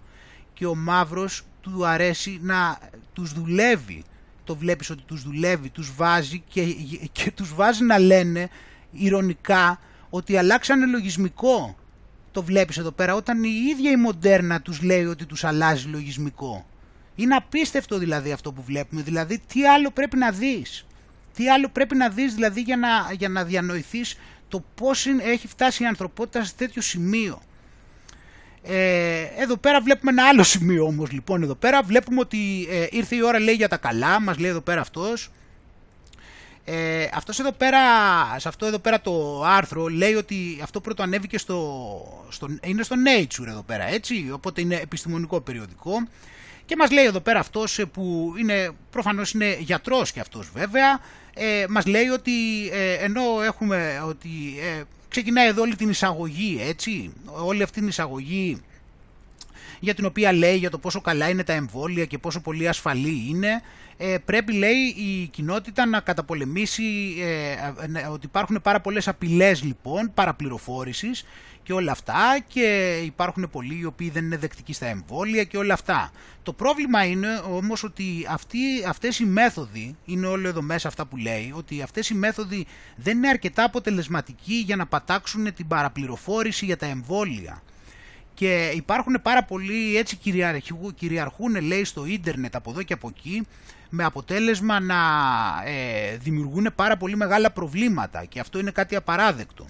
Και 0.57 0.65
ο 0.65 0.75
μαύρος 0.75 1.43
του 1.61 1.85
αρέσει 1.85 2.39
να 2.41 2.79
τους 3.13 3.33
δουλεύει. 3.33 4.03
Το 4.43 4.55
βλέπεις 4.55 4.89
ότι 4.89 5.03
τους 5.05 5.23
δουλεύει, 5.23 5.69
τους 5.69 5.95
βάζει 5.95 6.43
και, 6.49 6.63
και 7.11 7.31
τους 7.31 7.55
βάζει 7.55 7.83
να 7.83 7.99
λένε 7.99 8.49
ηρωνικά 8.91 9.79
ότι 10.09 10.37
αλλάξανε 10.37 10.85
λογισμικό 10.85 11.75
το 12.37 12.43
βλέπεις 12.43 12.77
εδώ 12.77 12.91
πέρα, 12.91 13.15
όταν 13.15 13.43
η 13.43 13.49
ίδια 13.69 13.91
η 13.91 13.95
μοντέρνα 13.95 14.61
τους 14.61 14.81
λέει 14.81 15.05
ότι 15.05 15.25
τους 15.25 15.43
αλλάζει 15.43 15.87
λογισμικό. 15.87 16.65
Είναι 17.15 17.35
απίστευτο 17.35 17.97
δηλαδή 17.97 18.31
αυτό 18.31 18.51
που 18.51 18.61
βλέπουμε, 18.61 19.01
δηλαδή 19.01 19.41
τι 19.47 19.67
άλλο 19.67 19.91
πρέπει 19.91 20.17
να 20.17 20.31
δεις; 20.31 20.85
Τι 21.35 21.49
άλλο 21.49 21.69
πρέπει 21.69 21.95
να 21.95 22.09
δεις 22.09 22.33
δηλαδή 22.33 22.61
για 22.61 22.77
να, 22.77 22.87
για 23.17 23.29
να 23.29 23.43
διανοηθείς 23.43 24.15
το 24.47 24.63
πώς 24.75 25.05
έχει 25.05 25.47
φτάσει 25.47 25.83
η 25.83 25.85
ανθρωπότητα 25.85 26.43
σε 26.43 26.53
τέτοιο 26.57 26.81
σημείο; 26.81 27.41
Ε, 28.69 29.21
εδώ 29.37 29.57
πέρα 29.57 29.81
βλέπουμε 29.81 30.11
ένα 30.11 30.27
άλλο 30.27 30.43
σημείο 30.43 30.85
όμως 30.85 31.11
λοιπόν 31.11 31.43
εδώ 31.43 31.55
πέρα. 31.55 31.81
Βλέπουμε 31.81 32.19
ότι 32.19 32.67
ε, 32.69 32.87
ήρθε 32.89 33.15
η 33.15 33.23
ώρα 33.23 33.39
λέει 33.39 33.55
για 33.55 33.67
τα 33.67 33.77
καλά, 33.77 34.21
μας 34.21 34.37
λέει 34.37 34.49
εδώ 34.49 34.61
πέρα 34.61 34.81
αυτός. 34.81 35.31
Ε, 36.65 37.07
αυτός 37.13 37.39
εδώ 37.39 37.51
πέρα, 37.51 37.79
σε 38.37 38.47
αυτό 38.47 38.65
εδώ 38.65 38.79
πέρα 38.79 39.01
το 39.01 39.43
άρθρο 39.43 39.87
λέει 39.87 40.13
ότι 40.13 40.59
αυτό 40.63 40.81
πρώτο 40.81 41.03
ανέβηκε 41.03 41.37
στο, 41.37 42.25
στο, 42.29 42.47
είναι 42.63 42.83
στο 42.83 42.95
Nature 43.05 43.47
εδώ 43.47 43.61
πέρα 43.61 43.83
έτσι, 43.83 44.29
οπότε 44.33 44.61
είναι 44.61 44.75
επιστημονικό 44.75 45.41
περιοδικό. 45.41 46.07
Και 46.65 46.75
μας 46.75 46.91
λέει 46.91 47.05
εδώ 47.05 47.19
πέρα 47.19 47.39
αυτός 47.39 47.79
ε, 47.79 47.85
που 47.85 48.33
είναι, 48.37 48.69
προφανώς 48.91 49.31
είναι 49.31 49.57
γιατρός 49.59 50.11
και 50.11 50.19
αυτός 50.19 50.49
βέβαια, 50.53 50.99
ε, 51.33 51.65
μας 51.69 51.85
λέει 51.85 52.07
ότι 52.07 52.31
ε, 52.71 52.93
ενώ 52.93 53.21
έχουμε 53.45 54.03
ότι 54.07 54.29
ε, 54.61 54.83
ξεκινάει 55.09 55.47
εδώ 55.47 55.61
όλη 55.61 55.75
την 55.75 55.89
εισαγωγή 55.89 56.57
έτσι, 56.61 57.11
όλη 57.25 57.63
αυτή 57.63 57.79
την 57.79 57.87
εισαγωγή 57.87 58.61
για 59.79 59.93
την 59.93 60.05
οποία 60.05 60.33
λέει 60.33 60.57
για 60.57 60.69
το 60.69 60.77
πόσο 60.77 61.01
καλά 61.01 61.29
είναι 61.29 61.43
τα 61.43 61.53
εμβόλια 61.53 62.05
και 62.05 62.17
πόσο 62.17 62.41
πολύ 62.41 62.67
ασφαλή 62.67 63.25
είναι 63.29 63.61
ε, 63.97 64.17
πρέπει 64.25 64.53
λέει 64.53 64.95
η 64.97 65.27
κοινότητα 65.27 65.85
να 65.85 65.99
καταπολεμήσει 65.99 66.83
ε, 67.19 68.07
ότι 68.07 68.25
υπάρχουν 68.25 68.59
πάρα 68.63 68.81
πολλές 68.81 69.07
απειλές 69.07 69.63
λοιπόν 69.63 70.11
παραπληροφόρησης 70.13 71.25
και 71.63 71.73
όλα 71.73 71.91
αυτά 71.91 72.39
και 72.47 72.97
υπάρχουν 73.03 73.49
πολλοί 73.51 73.79
οι 73.79 73.85
οποίοι 73.85 74.09
δεν 74.09 74.25
είναι 74.25 74.37
δεκτικοί 74.37 74.73
στα 74.73 74.85
εμβόλια 74.85 75.43
και 75.43 75.57
όλα 75.57 75.73
αυτά. 75.73 76.11
Το 76.43 76.53
πρόβλημα 76.53 77.05
είναι 77.05 77.27
όμως 77.49 77.83
ότι 77.83 78.25
αυτοί, 78.29 78.57
αυτές 78.87 79.19
οι 79.19 79.25
μέθοδοι, 79.25 79.95
είναι 80.05 80.27
όλο 80.27 80.47
εδώ 80.47 80.61
μέσα 80.61 80.87
αυτά 80.87 81.05
που 81.05 81.17
λέει, 81.17 81.53
ότι 81.55 81.81
αυτές 81.81 82.09
οι 82.09 82.13
μέθοδοι 82.13 82.65
δεν 82.95 83.17
είναι 83.17 83.27
αρκετά 83.27 83.63
αποτελεσματικοί 83.63 84.53
για 84.53 84.75
να 84.75 84.85
πατάξουν 84.85 85.53
την 85.53 85.67
παραπληροφόρηση 85.67 86.65
για 86.65 86.77
τα 86.77 86.85
εμβόλια 86.85 87.61
και 88.37 88.71
υπάρχουν 88.75 89.19
πάρα 89.21 89.43
πολλοί 89.43 89.97
έτσι 89.97 90.15
κυριαρχούν, 90.15 90.93
κυριαρχούν 90.95 91.61
λέει 91.61 91.83
στο 91.83 92.05
ίντερνετ 92.05 92.55
από 92.55 92.69
εδώ 92.69 92.83
και 92.83 92.93
από 92.93 93.11
εκεί 93.17 93.45
με 93.89 94.03
αποτέλεσμα 94.03 94.79
να 94.79 94.95
ε, 95.65 96.17
δημιουργούν 96.17 96.69
πάρα 96.75 96.97
πολύ 96.97 97.15
μεγάλα 97.15 97.51
προβλήματα 97.51 98.25
και 98.25 98.39
αυτό 98.39 98.59
είναι 98.59 98.71
κάτι 98.71 98.95
απαράδεκτο. 98.95 99.67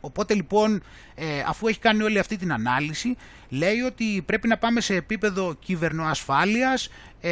Οπότε 0.00 0.34
λοιπόν 0.34 0.82
ε, 1.14 1.26
αφού 1.46 1.66
έχει 1.66 1.78
κάνει 1.78 2.02
όλη 2.02 2.18
αυτή 2.18 2.36
την 2.36 2.52
ανάλυση 2.52 3.16
λέει 3.48 3.80
ότι 3.80 4.22
πρέπει 4.26 4.48
να 4.48 4.58
πάμε 4.58 4.80
σε 4.80 4.94
επίπεδο 4.94 5.54
κυβερνοασφάλειας, 5.54 6.88
ε, 7.20 7.30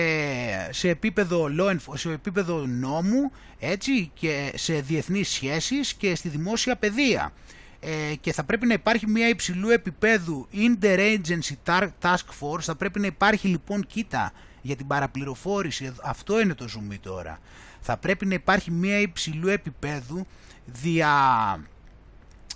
σε, 0.71 0.89
επίπεδο 0.89 1.49
law 1.61 1.77
σε 1.95 2.13
επίπεδο 2.13 2.67
νόμου 2.67 3.33
έτσι, 3.59 4.11
και 4.15 4.53
σε 4.55 4.81
διεθνείς 4.81 5.29
σχέσεις 5.29 5.95
και 5.95 6.15
στη 6.15 6.29
δημόσια 6.29 6.77
παιδεία. 6.77 7.33
Ε, 7.81 8.15
και 8.21 8.33
θα 8.33 8.45
πρέπει 8.45 8.67
να 8.67 8.73
υπάρχει 8.73 9.07
μια 9.07 9.29
υψηλού 9.29 9.69
επίπεδου 9.69 10.49
interagency 10.53 11.81
task 12.01 12.15
force, 12.41 12.61
θα 12.61 12.75
πρέπει 12.75 13.01
να 13.01 13.07
υπάρχει 13.07 13.49
λοιπόν, 13.49 13.87
κοίτα, 13.87 14.33
για 14.63 14.77
την 14.77 14.87
παραπληροφόρηση, 14.87 15.93
αυτό 16.03 16.41
είναι 16.41 16.55
το 16.55 16.67
zoom 16.77 16.95
τώρα, 17.03 17.39
θα 17.81 17.97
πρέπει 17.97 18.27
να 18.27 18.35
υπάρχει 18.35 18.71
μια 18.71 19.01
υψηλού 19.01 19.49
επίπεδου 19.49 20.27
δια, 20.65 21.15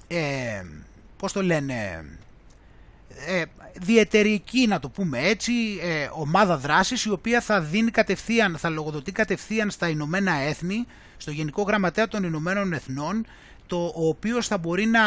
ε, 0.06 0.62
πώς 1.16 1.32
το 1.32 1.42
λένε, 1.42 2.05
ε, 3.26 3.42
διετερική 3.80 4.66
να 4.66 4.80
το 4.80 4.88
πούμε 4.88 5.18
έτσι 5.18 5.52
ε, 5.82 6.09
ομάδα 6.12 6.56
δράσης 6.56 7.05
η 7.05 7.10
οποία 7.10 7.40
θα 7.40 7.60
δίνει 7.60 7.90
κατευθείαν, 7.90 8.56
θα 8.59 8.68
λογοδοτεί 8.68 9.12
κατευθείαν 9.12 9.70
στα 9.70 9.88
Ηνωμένα 9.88 10.32
Έθνη, 10.32 10.86
στο 11.16 11.30
Γενικό 11.30 11.62
Γραμματέα 11.62 12.09
των 12.09 12.24
Ηνωμένων 12.24 12.72
Εθνών 12.72 13.26
το, 13.66 13.93
ο 13.97 14.09
οποίος 14.09 14.47
θα 14.47 14.59
μπορεί 14.59 14.86
να, 14.86 15.03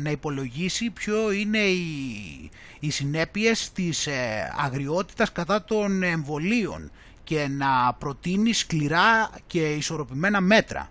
να 0.00 0.10
υπολογίσει 0.10 0.90
ποιο 0.90 1.32
είναι 1.32 1.58
οι, 1.58 2.50
οι 2.80 2.90
συνέπειες 2.90 3.72
της 3.72 4.06
ε, 4.06 4.52
αγριότητας 4.56 5.32
κατά 5.32 5.64
των 5.64 6.02
εμβολίων 6.02 6.90
και 7.24 7.48
να 7.50 7.92
προτείνει 7.98 8.52
σκληρά 8.52 9.30
και 9.46 9.74
ισορροπημένα 9.74 10.40
μέτρα. 10.40 10.90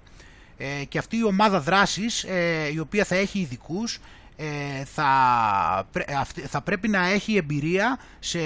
Ε, 0.58 0.84
και 0.86 0.98
αυτή 0.98 1.18
η 1.18 1.24
ομάδα 1.24 1.60
δράσης 1.60 2.24
ε, 2.24 2.70
η 2.74 2.80
οποία 2.80 3.04
θα 3.06 3.16
έχει 3.16 3.40
ειδικούς 3.40 3.96
ε, 3.96 4.00
θα, 4.86 5.88
θα 6.48 6.62
πρέπει 6.62 6.88
να 6.88 7.08
έχει 7.08 7.36
εμπειρία 7.36 8.00
σε 8.20 8.40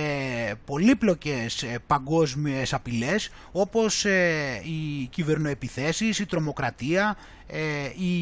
πολύπλοκες 0.66 1.64
ε, 1.64 1.80
παγκόσμιες 1.88 2.74
απειλές 2.74 3.30
όπως 3.52 4.06
ε, 4.06 4.62
οι 4.64 5.06
κυβερνοεπιθέσεις, 5.06 6.20
η 6.20 6.26
τρομοκρατία, 6.26 7.18
η, 7.98 8.16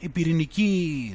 η 0.00 0.08
πυρηνική 0.12 1.14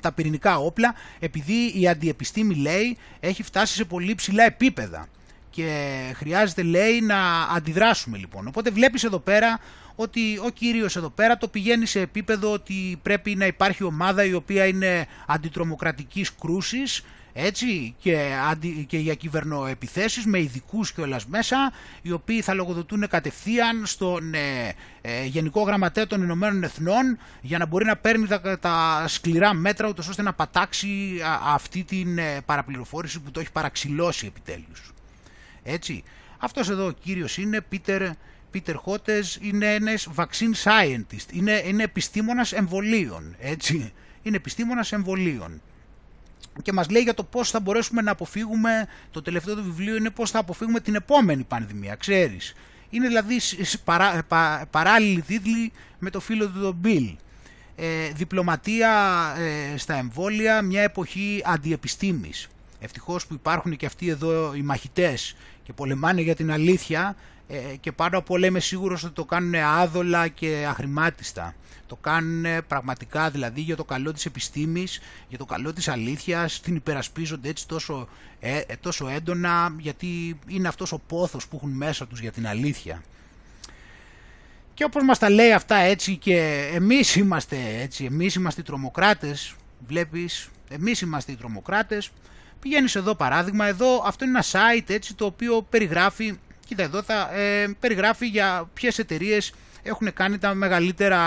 τα 0.00 0.12
πυρηνικά 0.12 0.58
όπλα 0.58 0.94
επειδή 1.18 1.80
η 1.80 1.88
αντιεπιστήμη 1.88 2.54
λέει 2.54 2.96
έχει 3.20 3.42
φτάσει 3.42 3.74
σε 3.74 3.84
πολύ 3.84 4.14
ψηλά 4.14 4.44
επίπεδα 4.44 5.06
και 5.50 6.00
χρειάζεται 6.14 6.62
λέει 6.62 7.00
να 7.00 7.42
αντιδράσουμε 7.42 8.18
λοιπόν. 8.18 8.46
Οπότε 8.46 8.70
βλέπεις 8.70 9.04
εδώ 9.04 9.18
πέρα 9.18 9.58
ότι 9.94 10.38
ο 10.44 10.50
κύριος 10.50 10.96
εδώ 10.96 11.10
πέρα 11.10 11.36
το 11.36 11.48
πηγαίνει 11.48 11.86
σε 11.86 12.00
επίπεδο 12.00 12.52
ότι 12.52 12.98
πρέπει 13.02 13.34
να 13.34 13.46
υπάρχει 13.46 13.84
ομάδα 13.84 14.24
η 14.24 14.32
οποία 14.32 14.66
είναι 14.66 15.06
αντιτρομοκρατικής 15.26 16.34
κρούσης 16.34 17.02
έτσι 17.32 17.94
και, 17.98 18.34
αντι, 18.48 18.84
και 18.88 18.98
για 18.98 19.14
κυβερνοεπιθέσεις 19.14 20.26
με 20.26 20.40
ειδικούς 20.40 20.92
κιόλας 20.92 21.26
μέσα 21.26 21.72
οι 22.02 22.12
οποίοι 22.12 22.40
θα 22.40 22.54
λογοδοτούν 22.54 23.08
κατευθείαν 23.08 23.86
στον 23.86 24.34
ε, 24.34 24.74
ε, 25.00 25.24
Γενικό 25.24 25.62
Γραμματέα 25.62 26.06
των 26.06 26.22
Ηνωμένων 26.22 26.62
Εθνών 26.62 27.18
για 27.40 27.58
να 27.58 27.66
μπορεί 27.66 27.84
να 27.84 27.96
παίρνει 27.96 28.26
τα, 28.26 28.58
τα 28.58 29.04
σκληρά 29.08 29.54
μέτρα 29.54 29.88
ούτως 29.88 30.08
ώστε 30.08 30.22
να 30.22 30.32
πατάξει 30.32 31.20
αυτή 31.54 31.84
την 31.84 32.18
ε, 32.18 32.40
παραπληροφόρηση 32.44 33.20
που 33.20 33.30
το 33.30 33.40
έχει 33.40 33.52
παραξηλώσει 33.52 34.26
επιτέλους. 34.26 34.92
Έτσι. 35.62 36.02
Αυτός 36.38 36.70
εδώ 36.70 36.86
ο 36.86 36.90
κύριος 36.90 37.38
είναι 37.38 37.60
Πίτερ 37.60 38.02
Πίτερ 38.52 38.76
Χότες 38.76 39.38
είναι 39.40 39.74
ένας 39.74 40.08
vaccine 40.16 40.54
scientist, 40.64 41.32
είναι, 41.32 41.62
είναι 41.66 41.82
επιστήμονας 41.82 42.52
εμβολίων, 42.52 43.36
έτσι. 43.38 43.92
Είναι 44.22 44.36
επιστήμονας 44.36 44.92
εμβολίων. 44.92 45.60
Και 46.62 46.72
μας 46.72 46.90
λέει 46.90 47.02
για 47.02 47.14
το 47.14 47.24
πώς 47.24 47.50
θα 47.50 47.60
μπορέσουμε 47.60 48.02
να 48.02 48.10
αποφύγουμε, 48.10 48.86
το 49.10 49.22
τελευταίο 49.22 49.54
του 49.54 49.62
βιβλίο 49.62 49.96
είναι 49.96 50.10
πώς 50.10 50.30
θα 50.30 50.38
αποφύγουμε 50.38 50.80
την 50.80 50.94
επόμενη 50.94 51.44
πανδημία, 51.44 51.94
ξέρεις. 51.94 52.54
Είναι 52.90 53.06
δηλαδή 53.06 53.40
παρά, 53.84 54.22
πα, 54.28 54.66
παράλληλη 54.70 55.20
τίτλη 55.20 55.72
με 55.98 56.10
το 56.10 56.20
φίλο 56.20 56.48
του 56.48 56.60
τον 56.60 56.80
Bill. 56.84 57.16
Ε, 57.76 58.08
διπλωματία 58.14 58.90
ε, 59.38 59.76
στα 59.76 59.94
εμβόλια, 59.94 60.62
μια 60.62 60.82
εποχή 60.82 61.42
αντιεπιστήμης. 61.44 62.48
Ευτυχώς 62.80 63.26
που 63.26 63.34
υπάρχουν 63.34 63.76
και 63.76 63.86
αυτοί 63.86 64.08
εδώ 64.08 64.54
οι 64.54 64.62
μαχητές 64.62 65.36
και 65.62 65.72
πολεμάνε 65.72 66.20
για 66.20 66.34
την 66.34 66.52
αλήθεια 66.52 67.16
ε, 67.52 67.76
και 67.76 67.92
πάνω 67.92 68.18
από 68.18 68.34
όλα 68.34 68.46
είμαι 68.46 68.60
σίγουρος 68.60 69.04
ότι 69.04 69.14
το 69.14 69.24
κάνουν 69.24 69.54
άδολα 69.54 70.28
και 70.28 70.66
αχρημάτιστα. 70.68 71.54
Το 71.86 71.96
κάνουν 71.96 72.66
πραγματικά 72.66 73.30
δηλαδή 73.30 73.60
για 73.60 73.76
το 73.76 73.84
καλό 73.84 74.12
της 74.12 74.26
επιστήμης, 74.26 75.00
για 75.28 75.38
το 75.38 75.44
καλό 75.44 75.72
της 75.72 75.88
αλήθειας, 75.88 76.60
την 76.60 76.74
υπερασπίζονται 76.74 77.48
έτσι 77.48 77.68
τόσο, 77.68 78.08
ε, 78.40 78.58
ε, 78.58 78.76
τόσο 78.80 79.08
έντονα 79.08 79.74
γιατί 79.78 80.38
είναι 80.46 80.68
αυτός 80.68 80.92
ο 80.92 81.00
πόθος 81.06 81.48
που 81.48 81.56
έχουν 81.56 81.70
μέσα 81.70 82.06
τους 82.06 82.20
για 82.20 82.32
την 82.32 82.46
αλήθεια. 82.46 83.02
Και 84.74 84.84
όπως 84.84 85.02
μας 85.02 85.18
τα 85.18 85.30
λέει 85.30 85.52
αυτά 85.52 85.76
έτσι 85.76 86.16
και 86.16 86.68
εμείς 86.74 87.16
είμαστε 87.16 87.56
έτσι, 87.80 88.04
εμείς 88.04 88.34
είμαστε 88.34 88.60
οι 88.60 88.64
τρομοκράτες, 88.64 89.54
βλέπεις, 89.86 90.48
εμείς 90.68 91.00
είμαστε 91.00 91.32
οι 91.32 91.36
τρομοκράτες, 91.36 92.10
πηγαίνεις 92.60 92.94
εδώ 92.94 93.14
παράδειγμα, 93.14 93.66
εδώ 93.66 94.02
αυτό 94.06 94.24
είναι 94.24 94.38
ένα 94.38 94.44
site 94.52 94.90
έτσι 94.90 95.14
το 95.14 95.24
οποίο 95.24 95.66
περιγράφει 95.70 96.38
Κοίτα 96.72 96.84
εδώ 96.84 97.02
θα 97.02 97.34
ε, 97.34 97.76
περιγράφει 97.80 98.26
για 98.26 98.68
ποιες 98.74 98.98
εταιρείες 98.98 99.52
έχουν 99.82 100.12
κάνει 100.12 100.38
τα 100.38 100.54
μεγαλύτερα, 100.54 101.20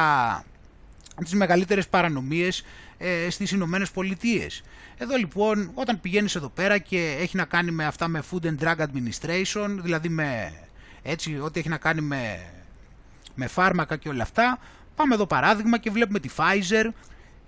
τις 1.24 1.34
μεγαλύτερες 1.34 1.88
παρανομίες 1.88 2.66
ε, 2.98 3.30
στις 3.30 3.52
Ηνωμένες 3.52 3.92
Πολιτείες. 3.92 4.64
Εδώ 4.98 5.16
λοιπόν 5.16 5.72
όταν 5.74 6.02
πηγαίνεις 6.02 6.36
εδώ 6.36 6.50
πέρα 6.50 6.78
και 6.78 7.18
έχει 7.20 7.36
να 7.36 7.46
κάνει 7.46 7.72
με 7.72 7.86
αυτά 7.86 8.08
με 8.08 8.24
Food 8.32 8.46
and 8.46 8.64
Drug 8.64 8.76
Administration, 8.78 9.78
δηλαδή 9.82 10.10
με 10.10 10.54
έτσι 11.02 11.40
ό,τι 11.40 11.60
έχει 11.60 11.70
να 11.70 11.78
κάνει 11.78 12.02
με, 12.02 12.40
με 13.36 13.48
φάρμακα 13.48 13.96
και 13.96 14.10
όλα 14.10 14.24
αυτά, 14.24 14.60
πάμε 14.96 15.14
εδώ 15.14 15.26
παράδειγμα 15.26 15.78
και 15.78 15.90
βλέπουμε 15.90 16.20
τη 16.20 16.30
Pfizer 16.38 16.90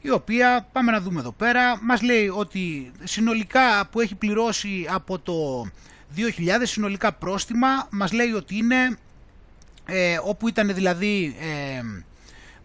η 0.02 0.12
οποία, 0.12 0.68
πάμε 0.72 0.92
να 0.92 1.02
δούμε 1.02 1.20
εδώ 1.20 1.32
πέρα, 1.32 1.84
μας 1.84 2.02
λέει 2.02 2.28
ότι 2.28 2.92
συνολικά 3.04 3.88
που 3.92 4.00
έχει 4.00 4.16
πληρώσει 4.16 4.88
από 4.90 5.20
το 5.20 5.68
2.000 6.16 6.22
συνολικά 6.64 7.14
πρόστιμα. 7.14 7.88
Μας 7.90 8.12
λέει 8.12 8.32
ότι 8.32 8.58
είναι 8.58 8.98
ε, 9.86 10.20
όπου 10.24 10.48
ήταν 10.48 10.74
δηλαδή 10.74 11.36
ε, 11.40 11.82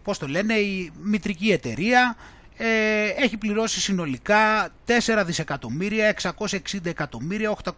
πώς 0.03 0.17
το 0.17 0.27
λένε 0.27 0.53
η 0.53 0.91
μητρική 1.03 1.51
εταιρεία. 1.51 2.15
Ε, 2.57 3.07
έχει 3.07 3.37
πληρώσει 3.37 3.81
συνολικά 3.81 4.69
4 4.87 5.23
δισεκατομμύρια 5.25 6.15
660 6.21 6.57
εκατομμύρια 6.83 7.57
896.333 7.63 7.71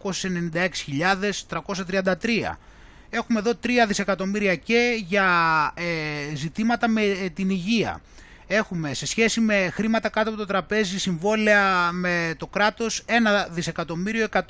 έχουμε 3.10 3.38
εδώ 3.38 3.52
3 3.62 3.68
δισεκατομμύρια 3.86 4.56
και 4.56 5.02
για 5.06 5.28
ε, 5.74 6.34
ζητήματα 6.34 6.88
με 6.88 7.02
ε, 7.02 7.28
την 7.28 7.50
υγεία 7.50 8.00
έχουμε 8.46 8.94
σε 8.94 9.06
σχέση 9.06 9.40
με 9.40 9.70
χρήματα 9.72 10.08
κάτω 10.08 10.28
από 10.28 10.38
το 10.38 10.46
τραπέζι 10.46 10.98
συμβόλαια 10.98 11.92
με 11.92 12.34
το 12.38 12.46
κράτος 12.46 13.04
1 13.06 13.12
δισεκατομμύριο 13.50 14.26
100 14.32 14.40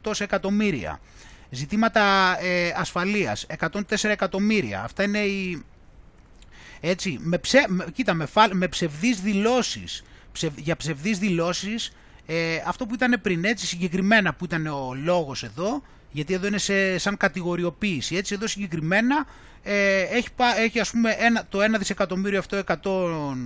τόσα 0.00 0.24
εκατομμύρια. 0.24 1.00
Ζητήματα 1.50 2.36
ε, 2.40 2.72
ασφαλείας 2.76 3.46
104 3.58 3.70
εκατομμύρια. 4.02 4.82
Αυτά 4.82 5.02
είναι 5.02 5.18
οι... 5.18 5.64
Έτσι, 6.80 7.18
με, 7.20 7.38
ψε, 7.38 7.64
με, 7.68 7.84
κοίτα, 7.92 8.14
με, 8.14 8.26
με 8.52 8.68
ψευδείς 8.68 9.20
δηλώσεις, 9.20 10.02
για 10.56 10.76
ψευδείς 10.76 11.18
δηλώσεις, 11.18 11.92
ε, 12.26 12.62
αυτό 12.66 12.86
που 12.86 12.94
ήταν 12.94 13.20
πριν 13.22 13.44
έτσι 13.44 13.66
συγκεκριμένα 13.66 14.34
που 14.34 14.44
ήταν 14.44 14.66
ο 14.66 14.94
λόγος 14.94 15.42
εδώ, 15.42 15.82
γιατί 16.10 16.34
εδώ 16.34 16.46
είναι 16.46 16.58
σε, 16.58 16.98
σαν 16.98 17.16
κατηγοριοποίηση, 17.16 18.16
έτσι. 18.16 18.34
Εδώ 18.34 18.46
συγκεκριμένα 18.46 19.26
ε, 19.62 20.00
έχει, 20.00 20.28
έχει 20.58 20.80
ας 20.80 20.90
πούμε 20.90 21.16
ένα, 21.18 21.46
το 21.48 21.58
1 21.62 21.78
δισεκατομμύριο 21.78 22.38
αυτό 22.38 22.62
100 22.66 23.36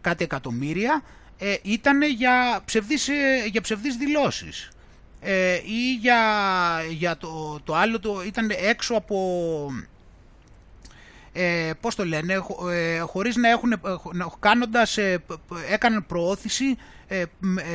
κάτι 0.00 0.24
εκατομμύρια 0.24 1.02
ε, 1.38 1.54
ήταν 1.62 2.02
για 2.02 2.62
ψευδείς, 2.64 3.08
ε, 3.08 3.46
για 3.50 3.60
ψευδείς 3.60 3.96
δηλώσεις. 3.96 4.70
Ε, 5.20 5.54
ή 5.54 5.94
για, 6.00 6.20
για 6.90 7.16
το, 7.16 7.60
το 7.64 7.74
άλλο 7.74 8.00
το, 8.00 8.22
ήταν 8.26 8.50
έξω 8.62 8.94
από 8.94 9.16
ε, 11.32 11.72
πώς 11.80 11.94
το 11.94 12.04
λένε, 12.04 12.34
ε, 12.72 12.98
χωρίς 12.98 13.36
να 13.36 13.48
έχουν, 13.48 13.72
κάνοντας, 14.38 14.96
ε, 14.98 15.22
έκαναν 15.70 16.06
προώθηση 16.06 16.76
ε, 17.08 17.24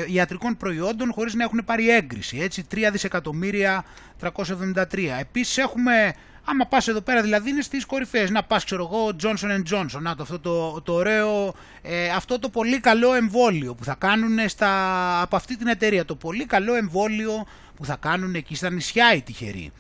ιατρικών 0.08 0.58
προϊόντων 0.58 1.12
χωρίς 1.14 1.34
να 1.34 1.44
έχουν 1.44 1.62
πάρει 1.66 1.90
έγκριση, 1.90 2.38
έτσι, 2.38 2.66
3 2.76 2.78
δισεκατομμύρια 2.92 3.86
373. 4.22 5.20
Επίσης 5.20 5.58
έχουμε 5.58 6.14
Άμα 6.46 6.66
πας 6.66 6.88
εδώ 6.88 7.02
πέρα 7.02 7.22
δηλαδή 7.22 7.50
είναι 7.50 7.62
στις 7.62 7.86
κορυφές, 7.86 8.30
να 8.30 8.44
πας 8.44 8.64
ξέρω 8.64 8.90
εγώ 8.92 9.16
Johnson 9.24 9.62
Johnson, 9.72 10.02
να 10.02 10.16
το, 10.16 10.24
αυτό 10.24 10.40
το, 10.40 10.82
το 10.82 10.94
ωραίο, 10.94 11.54
ε, 11.82 12.10
αυτό 12.10 12.40
το 12.40 12.50
πολύ 12.50 12.80
καλό 12.80 13.14
εμβόλιο 13.14 13.76
που 13.76 13.84
θα 13.84 13.96
κάνουν 13.96 14.50
στα, 14.50 15.22
από 15.22 15.36
αυτή 15.36 15.58
την 15.58 15.68
εταιρεία, 15.68 16.06
το 16.06 16.16
πολύ 16.16 16.46
καλό 16.46 16.76
εμβόλιο 16.76 17.48
που 17.76 17.86
θα 17.86 17.96
κάνουν 17.96 18.36
εκεί 18.36 18.56
στα 18.56 18.70
νησιά 18.70 19.14
οι 19.16 19.22
τυχεροί. 19.22 19.72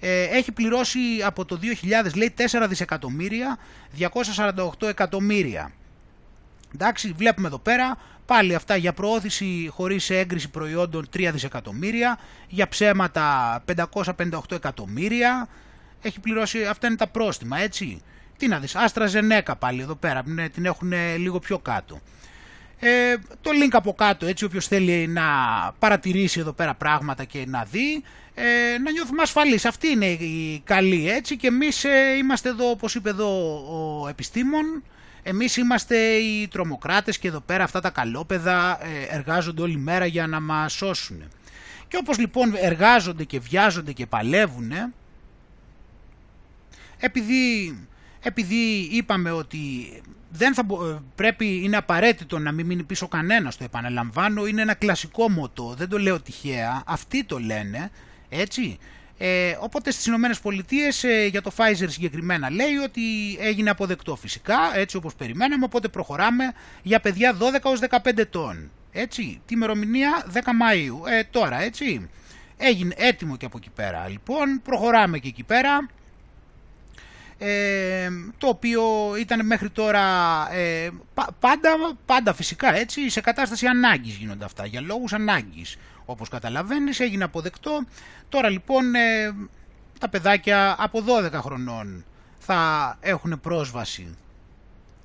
Ε, 0.00 0.22
έχει 0.22 0.52
πληρώσει 0.52 0.98
από 1.24 1.44
το 1.44 1.58
2000 2.06 2.14
λέει 2.14 2.34
4 2.38 2.66
δισεκατομμύρια, 2.68 3.58
248 3.98 4.88
εκατομμύρια. 4.88 5.72
Εντάξει, 6.74 7.12
βλέπουμε 7.16 7.46
εδώ 7.46 7.58
πέρα 7.58 7.98
πάλι 8.26 8.54
αυτά 8.54 8.76
για 8.76 8.92
προώθηση 8.92 9.68
χωρίς 9.72 10.10
έγκριση 10.10 10.50
προϊόντων 10.50 11.08
3 11.16 11.28
δισεκατομμύρια, 11.32 12.18
για 12.48 12.68
ψέματα 12.68 13.64
558 13.76 14.40
εκατομμύρια, 14.50 15.48
έχει 16.02 16.20
πληρώσει, 16.20 16.64
αυτά 16.64 16.86
είναι 16.86 16.96
τα 16.96 17.06
πρόστιμα, 17.06 17.58
έτσι. 17.60 18.02
Τι 18.36 18.48
να 18.48 18.58
δεις, 18.58 18.74
Άστρα 18.74 19.06
Ζενέκα 19.06 19.56
πάλι 19.56 19.80
εδώ 19.80 19.94
πέρα, 19.94 20.22
ναι, 20.24 20.48
την 20.48 20.64
έχουν 20.64 20.92
λίγο 21.18 21.38
πιο 21.38 21.58
κάτω. 21.58 22.00
Ε, 22.78 23.16
το 23.40 23.50
link 23.50 23.72
από 23.72 23.92
κάτω 23.94 24.26
έτσι 24.26 24.44
όποιος 24.44 24.66
θέλει 24.66 25.06
να 25.06 25.22
παρατηρήσει 25.78 26.40
εδώ 26.40 26.52
πέρα 26.52 26.74
πράγματα 26.74 27.24
και 27.24 27.44
να 27.46 27.66
δει 27.70 28.02
ε, 28.34 28.78
να 28.78 28.90
νιώθουμε 28.90 29.22
ασφαλείς. 29.22 29.64
Αυτή 29.64 29.88
είναι 29.88 30.06
η 30.06 30.62
καλή 30.64 31.10
έτσι 31.10 31.36
και 31.36 31.46
εμείς 31.46 31.84
ε, 31.84 32.16
είμαστε 32.18 32.48
εδώ 32.48 32.70
όπως 32.70 32.94
είπε 32.94 33.08
εδώ 33.08 33.54
ο 34.02 34.08
επιστήμον 34.08 34.82
εμείς 35.28 35.56
είμαστε 35.56 35.96
οι 35.96 36.48
τρομοκράτες 36.48 37.18
και 37.18 37.28
εδώ 37.28 37.40
πέρα 37.40 37.64
αυτά 37.64 37.80
τα 37.80 37.90
καλόπεδα 37.90 38.78
ε, 38.86 39.16
εργάζονται 39.16 39.62
όλη 39.62 39.76
μέρα 39.76 40.06
για 40.06 40.26
να 40.26 40.40
μας 40.40 40.72
σώσουν. 40.72 41.22
Και 41.88 41.96
όπως 41.96 42.18
λοιπόν 42.18 42.52
εργάζονται 42.56 43.24
και 43.24 43.40
βιάζονται 43.40 43.92
και 43.92 44.06
παλεύουν 44.06 44.72
επειδή, 46.98 47.76
επειδή 48.20 48.88
είπαμε 48.92 49.30
ότι 49.30 49.58
δεν 50.30 50.54
θα, 50.54 50.66
πρέπει, 51.14 51.60
είναι 51.64 51.76
απαραίτητο 51.76 52.38
να 52.38 52.52
μην 52.52 52.66
μείνει 52.66 52.82
πίσω 52.82 53.08
κανένας 53.08 53.56
το 53.56 53.64
επαναλαμβάνω, 53.64 54.46
είναι 54.46 54.62
ένα 54.62 54.74
κλασικό 54.74 55.30
μοτό, 55.30 55.74
δεν 55.78 55.88
το 55.88 55.98
λέω 55.98 56.20
τυχαία, 56.20 56.82
αυτοί 56.86 57.24
το 57.24 57.38
λένε, 57.38 57.90
έτσι. 58.28 58.78
Ε, 59.18 59.56
οπότε 59.60 59.90
στις 59.90 60.06
Ηνωμένες 60.06 60.40
Πολιτείες 60.40 61.04
ε, 61.04 61.26
για 61.26 61.42
το 61.42 61.52
Pfizer 61.56 61.86
συγκεκριμένα 61.88 62.50
λέει 62.50 62.74
ότι 62.74 63.02
έγινε 63.40 63.70
αποδεκτό 63.70 64.16
φυσικά, 64.16 64.58
έτσι 64.74 64.96
όπως 64.96 65.14
περιμέναμε, 65.14 65.64
οπότε 65.64 65.88
προχωράμε 65.88 66.52
για 66.82 67.00
παιδιά 67.00 67.36
12 67.38 67.60
ως 67.62 67.80
15 67.90 68.18
ετών. 68.18 68.70
Έτσι, 68.92 69.40
τη 69.46 69.54
ημερομηνία 69.54 70.26
10 70.32 70.38
Μαΐου, 70.38 71.10
ε, 71.10 71.24
τώρα 71.30 71.62
έτσι. 71.62 72.08
Έγινε 72.56 72.94
έτοιμο 72.96 73.36
και 73.36 73.46
από 73.46 73.56
εκεί 73.56 73.70
πέρα. 73.74 74.08
Λοιπόν, 74.08 74.60
προχωράμε 74.62 75.18
και 75.18 75.28
εκεί 75.28 75.42
πέρα 75.42 75.88
ε, 77.38 78.08
το 78.38 78.46
οποίο 78.48 78.82
ήταν 79.18 79.46
μέχρι 79.46 79.70
τώρα 79.70 80.02
ε, 80.52 80.90
πάντα, 81.40 81.96
πάντα 82.06 82.34
φυσικά 82.34 82.76
έτσι, 82.76 83.10
σε 83.10 83.20
κατάσταση 83.20 83.66
ανάγκης 83.66 84.14
γίνονται 84.14 84.44
αυτά, 84.44 84.66
για 84.66 84.80
λόγους 84.80 85.12
ανάγκης. 85.12 85.76
Όπως 86.06 86.28
καταλαβαίνεις 86.28 87.00
έγινε 87.00 87.24
αποδεκτό. 87.24 87.84
Τώρα 88.28 88.48
λοιπόν 88.48 88.94
ε, 88.94 89.34
τα 90.00 90.08
παιδάκια 90.08 90.76
από 90.78 91.04
12 91.06 91.32
χρονών 91.32 92.04
θα 92.38 92.96
έχουν 93.00 93.40
πρόσβαση, 93.40 94.16